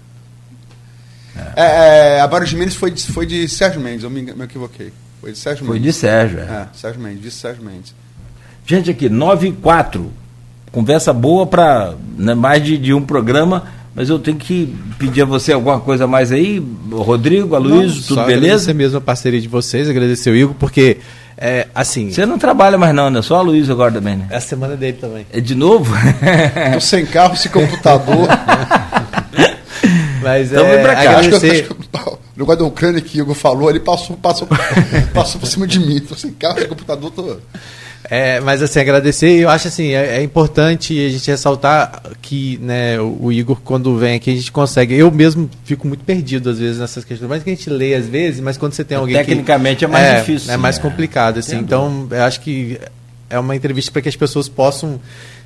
É. 1.35 1.53
É, 1.55 2.15
é, 2.15 2.21
a 2.21 2.27
Barros 2.27 2.51
Mendes 2.53 2.75
foi 2.75 2.89
de, 2.89 3.05
foi 3.05 3.27
de 3.27 3.47
Sérgio 3.47 3.81
Mendes, 3.81 4.03
eu 4.03 4.09
me, 4.09 4.23
me 4.23 4.45
equivoquei. 4.45 4.91
Foi 5.21 5.31
de 5.31 5.37
Sérgio 5.37 5.63
Mendes. 5.63 5.79
Foi 5.79 5.91
de 5.91 5.93
Sérgio, 5.93 6.39
é. 6.39 6.41
é 6.41 6.67
Sérgio 6.73 6.99
Mendes, 7.03 7.21
de 7.21 7.29
Sérgio 7.29 7.63
Mendes. 7.63 7.93
Gente, 8.65 8.89
aqui, 8.89 9.09
9 9.09 9.49
e 9.49 9.51
4 9.51 10.22
conversa 10.73 11.13
boa 11.13 11.45
para 11.45 11.93
né, 12.17 12.33
mais 12.33 12.61
de, 12.61 12.77
de, 12.77 12.93
um 12.93 13.01
programa, 13.01 13.63
mas 13.95 14.09
eu 14.09 14.17
tenho 14.17 14.35
que 14.35 14.75
pedir 14.97 15.21
a 15.21 15.25
você 15.25 15.53
alguma 15.53 15.79
coisa 15.79 16.07
mais 16.07 16.31
aí, 16.31 16.61
Rodrigo, 16.91 17.55
Aloysio, 17.55 18.01
tudo 18.01 18.15
só 18.15 18.25
beleza? 18.25 18.45
Agradecer 18.47 18.73
mesmo 18.73 18.97
a 18.97 19.01
parceria 19.01 19.39
de 19.39 19.47
vocês, 19.47 19.87
agradecer 19.87 20.31
o 20.31 20.35
Igor, 20.35 20.55
porque 20.59 20.97
é, 21.37 21.67
assim. 21.73 22.11
Você 22.11 22.25
não 22.25 22.39
trabalha 22.39 22.77
mais 22.77 22.93
não, 22.93 23.09
né? 23.09 23.21
Só 23.21 23.37
a 23.37 23.41
Luiz 23.41 23.69
agora 23.69 23.91
também, 23.91 24.15
né? 24.15 24.27
É 24.31 24.37
a 24.37 24.41
semana 24.41 24.75
dele 24.75 24.97
também. 24.99 25.25
É 25.31 25.39
de 25.39 25.55
novo? 25.55 25.93
Tô 26.73 26.79
sem 26.79 27.05
carro, 27.05 27.35
sem 27.35 27.51
computador. 27.51 28.27
Mas 30.21 30.51
então, 30.51 30.65
é, 30.65 30.81
pra 30.81 30.95
cá. 30.95 31.01
Agradecer... 31.17 31.35
Acho 31.35 31.39
que, 31.39 31.97
acho 31.97 32.05
que, 32.05 32.09
o 32.09 32.39
negócio 32.39 32.59
da 32.61 32.65
Ucrânia 32.65 33.01
que 33.01 33.19
o 33.19 33.21
Igor 33.21 33.35
falou, 33.35 33.69
ele 33.69 33.79
passou, 33.79 34.17
passou, 34.17 34.47
passou 35.13 35.39
por 35.39 35.47
cima 35.47 35.67
de 35.67 35.79
mim. 35.79 35.99
Tô 35.99 36.15
sem 36.15 36.31
carro, 36.31 36.59
sem 36.59 36.67
computador, 36.67 37.11
tô. 37.11 37.37
É, 38.09 38.39
mas 38.41 38.61
assim, 38.61 38.79
agradecer, 38.79 39.31
eu 39.31 39.49
acho 39.49 39.69
assim, 39.69 39.93
é, 39.93 40.17
é, 40.17 40.23
importante 40.23 40.93
a 41.05 41.09
gente 41.09 41.29
ressaltar 41.31 42.03
que 42.21 42.57
né, 42.61 42.99
o, 42.99 43.31
Igor, 43.31 43.59
quando 43.63 43.95
vem 43.97 44.15
aqui, 44.15 44.31
a 44.31 44.35
gente 44.35 44.51
consegue. 44.51 44.93
Eu 44.95 45.09
mesmo 45.09 45.49
fico 45.63 45.87
muito 45.87 46.03
perdido 46.03 46.49
às 46.49 46.59
vezes 46.59 46.79
nessas 46.79 47.05
questões, 47.05 47.29
mas 47.29 47.43
que 47.43 47.49
a 47.49 47.55
gente 47.55 47.69
lê 47.69 47.95
às 47.95 48.07
vezes, 48.07 48.41
mas 48.41 48.57
quando 48.57 48.73
você 48.73 48.83
tem 48.83 48.97
alguém. 48.97 49.15
Tecnicamente 49.15 49.79
que, 49.79 49.85
é 49.85 49.87
mais 49.87 50.05
é, 50.05 50.19
difícil. 50.19 50.51
É 50.51 50.57
mais 50.57 50.77
complicado, 50.77 51.39
assim. 51.39 51.57
Então, 51.57 52.07
eu 52.11 52.23
acho 52.23 52.41
que 52.41 52.77
é 53.29 53.39
uma 53.39 53.55
entrevista 53.55 53.91
para 53.91 54.01
que 54.01 54.09
as 54.09 54.15
pessoas 54.15 54.49
possam. 54.49 54.99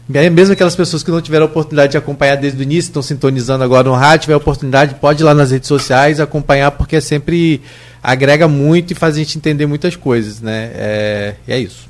Mesmo 0.09 0.53
aquelas 0.53 0.75
pessoas 0.75 1.03
que 1.03 1.11
não 1.11 1.21
tiveram 1.21 1.45
a 1.45 1.49
oportunidade 1.49 1.91
de 1.91 1.97
acompanhar 1.97 2.37
desde 2.37 2.57
o 2.57 2.63
início, 2.63 2.89
estão 2.89 3.01
sintonizando 3.01 3.63
agora 3.63 3.89
no 3.89 3.93
rádio, 3.93 4.21
tiver 4.21 4.35
a 4.35 4.37
oportunidade, 4.37 4.95
pode 4.95 5.21
ir 5.21 5.25
lá 5.25 5.33
nas 5.33 5.51
redes 5.51 5.67
sociais 5.67 6.21
acompanhar, 6.21 6.71
porque 6.71 6.95
é 6.95 7.01
sempre 7.01 7.61
agrega 8.01 8.47
muito 8.47 8.91
e 8.91 8.95
faz 8.95 9.15
a 9.15 9.17
gente 9.17 9.37
entender 9.37 9.65
muitas 9.65 9.97
coisas, 9.97 10.39
né? 10.39 10.71
É, 10.73 11.33
é 11.45 11.59
isso. 11.59 11.87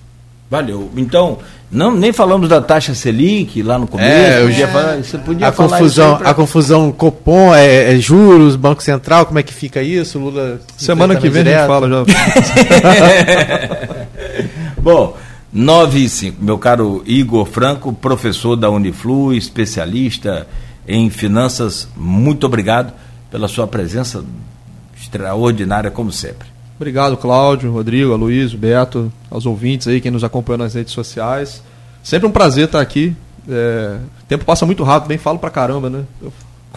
Valeu. 0.49 0.90
Então, 0.95 1.40
não, 1.69 1.91
nem 1.94 2.14
falamos 2.14 2.48
da 2.48 2.61
taxa 2.61 2.95
Selic 2.95 3.61
lá 3.61 3.78
no 3.78 3.86
começo. 3.86 4.10
É, 4.10 4.41
podia 4.41 4.64
é, 4.64 4.68
falar, 4.68 4.98
você 4.98 5.18
podia 5.18 5.48
a 5.48 5.52
falar 5.52 5.78
confusão, 5.78 6.18
pra... 6.18 6.30
A 6.30 6.34
confusão 6.34 6.91
Copom, 6.91 7.53
é, 7.53 7.94
é, 7.94 7.99
juros, 7.99 8.56
Banco 8.56 8.82
Central, 8.82 9.26
como 9.26 9.38
é 9.40 9.44
que 9.44 9.53
fica 9.53 9.82
isso? 9.82 10.18
Lula. 10.18 10.61
Semana 10.78 11.18
que 11.18 11.30
vem 11.30 11.44
direto. 11.44 11.57
a 11.57 11.60
gente 11.60 11.68
fala 11.68 11.90
já. 11.90 12.06
Bom, 14.82 15.18
9 15.52 15.99
e 15.99 16.07
5. 16.07 16.41
Meu 16.41 16.57
caro 16.57 17.03
Igor 17.06 17.45
Franco, 17.45 17.91
professor 17.91 18.56
da 18.56 18.69
Uniflu, 18.69 19.34
especialista 19.34 20.48
em 20.88 21.10
finanças, 21.10 21.90
muito 21.98 22.45
obrigado 22.45 22.94
pela 23.30 23.49
sua 23.49 23.68
presença 23.68 24.24
extraordinária, 24.98 25.91
como 25.91 26.14
sempre. 26.14 26.48
Obrigado, 26.78 27.18
Cláudio, 27.18 27.72
Rodrigo, 27.72 28.14
Aloysio, 28.14 28.58
Beto, 28.58 29.12
aos 29.32 29.48
ouvintes 29.48 29.88
aí, 29.88 29.99
quem 29.99 30.12
nos 30.12 30.24
acompanha 30.24 30.60
nas 30.60 30.76
redes 30.76 30.94
sociais. 30.94 31.64
Sempre 32.04 32.28
um 32.28 32.32
prazer 32.32 32.66
estar 32.66 32.80
aqui. 32.80 33.16
É, 33.49 33.98
o 34.22 34.26
tempo 34.28 34.45
passa 34.45 34.64
muito 34.64 34.84
rápido, 34.84 35.10
nem 35.10 35.18
falo 35.18 35.40
pra 35.40 35.49
caramba, 35.49 35.90
né? 35.90 36.04
Eu 36.22 36.32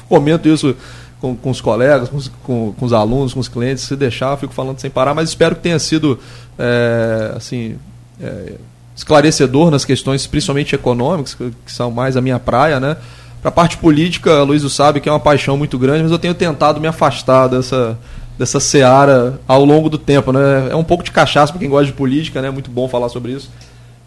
comento 0.08 0.48
isso 0.48 0.74
com, 1.20 1.36
com 1.36 1.50
os 1.50 1.60
colegas, 1.60 2.08
com 2.08 2.16
os, 2.16 2.28
com, 2.42 2.72
com 2.72 2.86
os, 2.86 2.94
alunos, 2.94 3.34
com 3.34 3.40
os 3.40 3.48
clientes. 3.48 3.84
Se 3.84 3.94
deixar, 3.94 4.30
eu 4.30 4.38
fico 4.38 4.54
falando 4.54 4.80
sem 4.80 4.90
parar, 4.90 5.12
mas 5.12 5.28
espero 5.28 5.54
que 5.54 5.60
tenha 5.60 5.78
sido 5.78 6.18
é, 6.58 7.34
assim, 7.36 7.76
é, 8.18 8.54
esclarecedor 8.96 9.70
nas 9.70 9.84
questões, 9.84 10.26
principalmente 10.26 10.74
econômicas, 10.74 11.34
que, 11.34 11.52
que 11.66 11.72
são 11.72 11.90
mais 11.90 12.16
a 12.16 12.22
minha 12.22 12.38
praia, 12.38 12.80
né? 12.80 12.96
Para 13.42 13.50
a 13.50 13.52
parte 13.52 13.76
política, 13.76 14.42
Luiz 14.42 14.62
sabe 14.72 15.00
que 15.00 15.08
é 15.08 15.12
uma 15.12 15.20
paixão 15.20 15.58
muito 15.58 15.78
grande, 15.78 16.02
mas 16.02 16.12
eu 16.12 16.18
tenho 16.18 16.34
tentado 16.34 16.80
me 16.80 16.86
afastar 16.86 17.48
dessa 17.48 17.98
dessa 18.40 18.58
seara 18.58 19.38
ao 19.46 19.66
longo 19.66 19.90
do 19.90 19.98
tempo, 19.98 20.32
né? 20.32 20.70
É 20.70 20.74
um 20.74 20.82
pouco 20.82 21.04
de 21.04 21.10
cachaça 21.10 21.52
para 21.52 21.60
quem 21.60 21.68
gosta 21.68 21.84
de 21.84 21.92
política, 21.92 22.40
né? 22.40 22.48
É 22.48 22.50
muito 22.50 22.70
bom 22.70 22.88
falar 22.88 23.10
sobre 23.10 23.32
isso. 23.32 23.50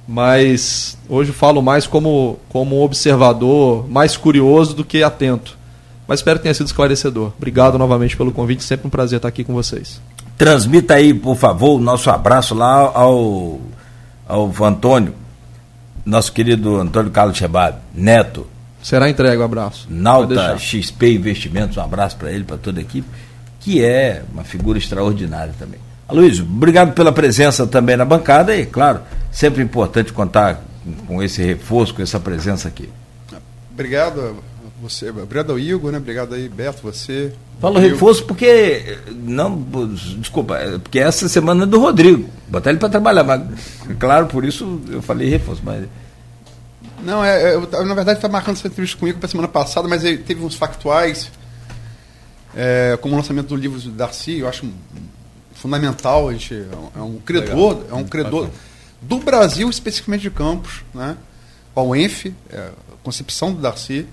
Mas 0.07 0.97
hoje 1.07 1.31
falo 1.31 1.61
mais 1.61 1.85
como, 1.85 2.39
como 2.49 2.79
um 2.79 2.81
observador, 2.81 3.87
mais 3.87 4.17
curioso 4.17 4.73
do 4.73 4.83
que 4.83 5.03
atento. 5.03 5.55
Mas 6.07 6.19
espero 6.19 6.39
que 6.39 6.43
tenha 6.43 6.53
sido 6.55 6.65
esclarecedor. 6.65 7.31
Obrigado 7.37 7.77
novamente 7.77 8.17
pelo 8.17 8.31
convite, 8.31 8.63
sempre 8.63 8.87
um 8.87 8.89
prazer 8.89 9.17
estar 9.17 9.27
aqui 9.27 9.43
com 9.43 9.53
vocês. 9.53 10.01
Transmita 10.35 10.95
aí, 10.95 11.13
por 11.13 11.37
favor, 11.37 11.77
o 11.77 11.79
nosso 11.79 12.09
abraço 12.09 12.55
lá 12.55 12.91
ao, 12.91 13.61
ao 14.27 14.51
Antônio, 14.63 15.13
nosso 16.03 16.33
querido 16.33 16.77
Antônio 16.77 17.11
Carlos 17.11 17.37
Chebab, 17.37 17.77
neto. 17.93 18.47
Será 18.81 19.07
entregue 19.07 19.37
o 19.37 19.41
um 19.41 19.45
abraço. 19.45 19.85
Nauta 19.91 20.57
XP 20.57 21.13
Investimentos, 21.13 21.77
um 21.77 21.81
abraço 21.81 22.17
para 22.17 22.31
ele, 22.31 22.43
para 22.43 22.57
toda 22.57 22.79
a 22.79 22.81
equipe 22.81 23.07
que 23.63 23.83
é 23.83 24.23
uma 24.33 24.43
figura 24.43 24.77
extraordinária 24.77 25.53
também. 25.57 25.79
Aloysio, 26.07 26.43
obrigado 26.43 26.93
pela 26.93 27.11
presença 27.11 27.65
também 27.65 27.95
na 27.95 28.03
bancada 28.03 28.55
e, 28.55 28.65
claro, 28.65 28.99
sempre 29.31 29.63
importante 29.63 30.11
contar 30.11 30.61
com 31.07 31.23
esse 31.23 31.41
reforço, 31.41 31.93
com 31.93 32.01
essa 32.01 32.19
presença 32.19 32.67
aqui. 32.67 32.89
Obrigado 33.71 34.19
a 34.19 34.53
você, 34.81 35.09
obrigado 35.09 35.51
ao 35.51 35.57
Igor, 35.57 35.93
né? 35.93 35.97
Obrigado 35.97 36.35
aí, 36.35 36.49
Beto, 36.49 36.81
você. 36.83 37.31
Falo 37.61 37.79
reforço 37.79 38.25
porque. 38.25 38.99
Não, 39.11 39.65
desculpa, 40.17 40.57
é 40.57 40.77
porque 40.77 40.99
essa 40.99 41.29
semana 41.29 41.63
é 41.63 41.65
do 41.65 41.79
Rodrigo. 41.79 42.29
Botar 42.49 42.69
ele 42.69 42.79
para 42.79 42.89
trabalhar, 42.89 43.23
mas 43.23 43.41
claro, 43.97 44.27
por 44.27 44.43
isso 44.43 44.81
eu 44.89 45.01
falei 45.01 45.29
reforço, 45.29 45.61
mas. 45.63 45.85
Não, 47.01 47.23
é, 47.23 47.55
eu, 47.55 47.61
na 47.85 47.93
verdade 47.95 48.17
está 48.17 48.27
marcando 48.27 48.57
essa 48.57 48.67
entrevista 48.67 48.99
comigo 48.99 49.19
para 49.19 49.29
semana 49.29 49.47
passada, 49.47 49.87
mas 49.87 50.03
teve 50.03 50.43
uns 50.43 50.55
factuais, 50.55 51.31
é, 52.55 52.97
como 53.01 53.15
o 53.15 53.17
lançamento 53.17 53.47
do 53.47 53.55
livro 53.55 53.79
do 53.79 53.91
Darcy, 53.91 54.39
eu 54.39 54.47
acho 54.47 54.67
fundamental, 55.53 56.29
a 56.29 56.33
gente 56.33 56.53
é 56.95 56.99
um, 56.99 57.19
credor, 57.19 57.77
Legal. 57.77 57.87
é 57.97 58.01
um 58.01 58.03
credor 58.03 58.49
do 59.01 59.17
Brasil, 59.17 59.69
especificamente 59.69 60.21
de 60.21 60.31
Campos, 60.31 60.83
né? 60.93 61.17
Com 61.73 61.81
a 61.81 61.83
UENF, 61.83 62.33
é, 62.51 62.57
a 62.57 62.95
concepção 63.03 63.53
do 63.53 63.61
Darcy. 63.61 64.05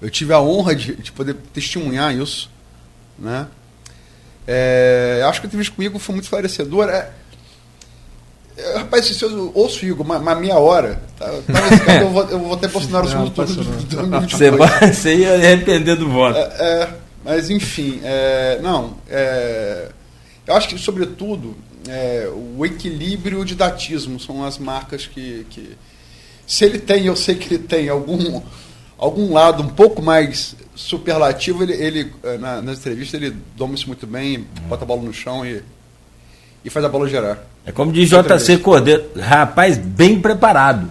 Eu 0.00 0.10
tive 0.10 0.32
a 0.32 0.40
honra 0.40 0.74
de, 0.74 0.96
de 0.96 1.12
poder 1.12 1.36
testemunhar 1.52 2.14
isso, 2.14 2.50
né? 3.18 3.46
É, 4.46 5.22
acho 5.26 5.40
que 5.40 5.46
a 5.46 5.48
entrevista 5.48 5.74
comigo 5.74 5.98
foi 5.98 6.14
muito 6.14 6.24
esclarecedora. 6.24 6.92
É, 6.92 7.12
é, 8.56 8.78
rapaz, 8.78 9.06
se 9.06 9.22
eu 9.22 9.50
ouço 9.54 9.84
Igor, 9.86 10.04
uma, 10.04 10.18
uma 10.18 10.34
meia 10.34 10.58
hora, 10.58 11.00
tá, 11.18 11.26
tá 11.26 11.94
eu, 12.02 12.10
vou, 12.10 12.24
eu 12.28 12.38
vou 12.38 12.54
até 12.54 12.68
Bolsonaro 12.68 13.06
o 13.06 13.08
segundo 13.08 13.30
turno 13.30 13.54
do, 13.54 14.06
do, 14.20 14.28
Você, 14.28 14.50
vai, 14.50 14.92
você 14.92 15.14
ia 15.16 15.34
arrepender 15.34 15.96
do 15.96 16.10
voto. 16.10 16.36
É, 16.36 16.42
é, 16.42 16.94
mas, 17.24 17.50
enfim, 17.50 18.00
é, 18.02 18.58
não. 18.62 18.96
É, 19.08 19.90
eu 20.46 20.54
acho 20.54 20.68
que, 20.68 20.78
sobretudo, 20.78 21.56
é, 21.88 22.28
o 22.56 22.64
equilíbrio 22.64 23.38
e 23.38 23.42
o 23.42 23.44
didatismo 23.44 24.18
são 24.18 24.44
as 24.44 24.58
marcas 24.58 25.06
que, 25.06 25.46
que. 25.50 25.76
Se 26.46 26.64
ele 26.64 26.78
tem, 26.78 27.06
eu 27.06 27.16
sei 27.16 27.34
que 27.34 27.54
ele 27.54 27.62
tem 27.62 27.88
algum, 27.88 28.42
algum 28.98 29.32
lado 29.32 29.62
um 29.62 29.68
pouco 29.68 30.02
mais 30.02 30.56
superlativo, 30.74 31.62
ele, 31.62 31.72
ele 31.74 32.12
é, 32.22 32.38
na, 32.38 32.60
nas 32.60 32.78
entrevistas, 32.78 33.20
ele 33.20 33.36
doma 33.56 33.74
isso 33.74 33.86
muito 33.86 34.06
bem, 34.06 34.46
bota 34.68 34.84
a 34.84 34.86
bola 34.86 35.02
no 35.02 35.12
chão 35.12 35.46
e, 35.46 35.62
e 36.64 36.70
faz 36.70 36.84
a 36.84 36.88
bola 36.88 37.08
gerar. 37.08 37.46
É 37.64 37.70
como 37.70 37.92
diz 37.92 38.10
JC 38.10 38.58
Cordeiro, 38.58 39.10
rapaz 39.16 39.78
bem 39.78 40.20
preparado. 40.20 40.90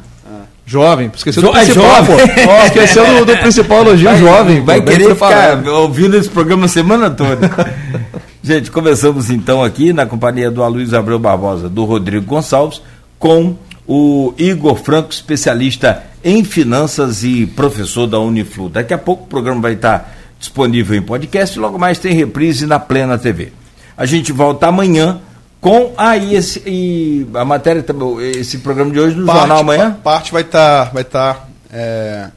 Jovem, 0.72 1.11
esqueceu 1.14 1.43
do 1.43 1.52
principal, 1.52 1.85
é 1.85 2.06
jovem. 2.06 2.15
Pô. 2.18 2.56
esqueceu 2.64 3.06
do, 3.06 3.26
do, 3.26 3.38
principal 3.39 3.81
elogio, 3.81 4.10
vai, 4.10 4.18
jovem. 4.18 4.64
Vai 4.64 4.81
pô, 4.81 4.89
querer 4.89 5.06
preparado. 5.07 5.57
ficar 5.57 5.72
ouvindo 5.73 6.15
esse 6.15 6.30
programa 6.30 6.64
a 6.64 6.69
semana 6.69 7.10
toda. 7.10 7.52
Gente, 8.41 8.72
começamos 8.72 9.30
então 9.30 9.61
aqui 9.61 9.91
na 9.91 10.06
companhia 10.06 10.49
do 10.49 10.64
Aloysio 10.64 10.98
Abreu 10.98 11.19
Barbosa, 11.19 11.68
do 11.68 11.84
Rodrigo 11.84 12.26
Gonçalves, 12.26 12.81
com 13.19 13.57
o 13.85 14.34
Igor 14.38 14.76
Franco, 14.76 15.11
especialista 15.11 16.03
em 16.23 16.41
finanças 16.41 17.22
e 17.26 17.45
professor 17.45 18.07
da 18.07 18.18
Uniflu. 18.19 18.69
Daqui 18.69 18.93
a 18.93 18.98
pouco 18.98 19.26
o 19.26 19.27
programa 19.27 19.60
vai 19.60 19.73
estar 19.73 20.15
disponível 20.39 20.95
em 20.98 21.02
podcast, 21.02 21.60
logo 21.60 21.77
mais 21.77 21.99
tem 21.99 22.14
reprise 22.14 22.65
na 22.65 22.80
Plena 22.80 23.18
TV. 23.18 23.52
A 23.98 24.06
gente 24.06 24.31
volta 24.31 24.68
amanhã 24.68 25.19
com 25.61 25.93
aí 25.95 26.35
ah, 26.35 26.39
esse 26.39 26.59
e 26.65 27.27
a 27.35 27.45
matéria 27.45 27.85
esse 28.35 28.57
programa 28.57 28.91
de 28.91 28.99
hoje 28.99 29.15
no 29.15 29.27
parte, 29.27 29.39
jornal 29.41 29.59
amanhã? 29.59 29.93
parte 30.03 30.31
vai 30.31 30.41
estar 30.41 30.88
tá, 30.88 30.91
vai 30.91 31.03
estar 31.03 31.35
tá, 31.35 31.47
é, 31.71 32.31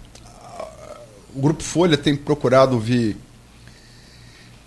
o 1.35 1.41
grupo 1.41 1.63
Folha 1.63 1.97
tem 1.97 2.15
procurado 2.15 2.75
ouvir 2.75 3.17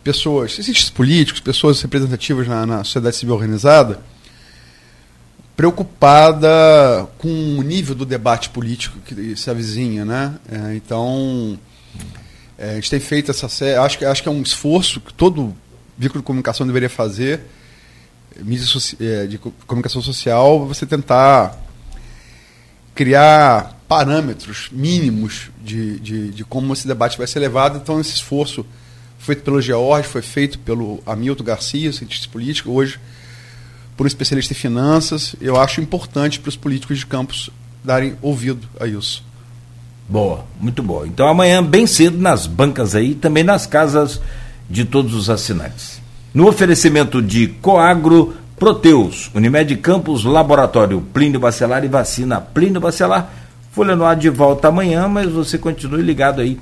pessoas 0.03 0.55
cientistas 0.55 0.89
políticos 0.89 1.39
pessoas 1.39 1.79
representativas 1.84 2.47
na, 2.47 2.65
na, 2.65 2.84
sociedade 2.84 3.15
civil 3.15 3.35
organizada 3.35 3.99
preocupada 5.55 7.07
com 7.19 7.29
o 7.59 7.61
nível 7.61 7.93
do 7.93 8.07
debate 8.07 8.49
político 8.49 8.97
que 9.05 9.35
se 9.35 9.51
avizinha 9.51 10.03
né? 10.03 10.34
É, 10.51 10.75
então 10.75 11.59
é, 12.57 12.71
a 12.71 12.75
gente 12.75 12.89
tem 12.89 12.99
feito 12.99 13.29
essa 13.29 13.47
série 13.47 13.77
acho 13.77 13.99
que 13.99 14.05
acho 14.05 14.23
que 14.23 14.29
é 14.29 14.31
um 14.31 14.41
esforço 14.41 14.99
que 14.99 15.13
todo 15.13 15.55
veículo 15.95 16.21
de 16.21 16.25
comunicação 16.25 16.65
deveria 16.65 16.89
fazer 16.89 17.41
mídia 18.41 18.65
é, 18.99 19.27
de 19.27 19.37
comunicação 19.37 20.01
social, 20.01 20.67
você 20.67 20.85
tentar 20.85 21.57
criar 22.93 23.79
parâmetros 23.87 24.69
mínimos 24.71 25.49
de, 25.63 25.99
de, 25.99 26.29
de, 26.29 26.43
como 26.43 26.73
esse 26.73 26.87
debate 26.87 27.17
vai 27.17 27.27
ser 27.27 27.39
levado. 27.39 27.77
Então, 27.77 27.99
esse 27.99 28.13
esforço 28.13 28.65
feito 29.19 29.43
pelo 29.43 29.61
George, 29.61 30.07
foi 30.07 30.21
feito 30.21 30.59
pelo 30.59 31.01
Hamilton 31.05 31.43
Garcia, 31.43 31.91
cientista 31.91 32.27
político, 32.29 32.71
hoje 32.71 32.99
por 33.95 34.05
um 34.05 34.07
especialista 34.07 34.53
em 34.53 34.55
finanças. 34.55 35.35
Eu 35.41 35.59
acho 35.59 35.81
importante 35.81 36.39
para 36.39 36.49
os 36.49 36.55
políticos 36.55 36.99
de 36.99 37.05
campos 37.05 37.49
darem 37.83 38.15
ouvido 38.21 38.67
a 38.79 38.85
isso. 38.85 39.23
Boa, 40.07 40.45
muito 40.59 40.83
boa. 40.83 41.07
Então 41.07 41.27
amanhã, 41.27 41.63
bem 41.63 41.87
cedo, 41.87 42.17
nas 42.17 42.45
bancas 42.45 42.95
aí, 42.95 43.15
também 43.15 43.43
nas 43.43 43.65
casas 43.65 44.21
de 44.69 44.85
todos 44.85 45.13
os 45.13 45.29
assinantes. 45.29 45.99
No 46.33 46.47
oferecimento 46.47 47.21
de 47.21 47.47
Coagro 47.61 48.33
Proteus, 48.59 49.31
Unimed 49.33 49.75
Campos, 49.77 50.23
Laboratório 50.23 51.01
Plínio 51.13 51.39
Bacelar 51.39 51.85
e 51.85 51.87
Vacina 51.87 52.41
Plínio 52.41 52.81
Bacelar. 52.81 53.31
Folha 53.71 53.95
no 53.95 54.03
ar 54.03 54.15
de 54.15 54.29
volta 54.29 54.67
amanhã, 54.67 55.07
mas 55.07 55.31
você 55.31 55.57
continue 55.57 56.01
ligado 56.01 56.41
aí 56.41 56.57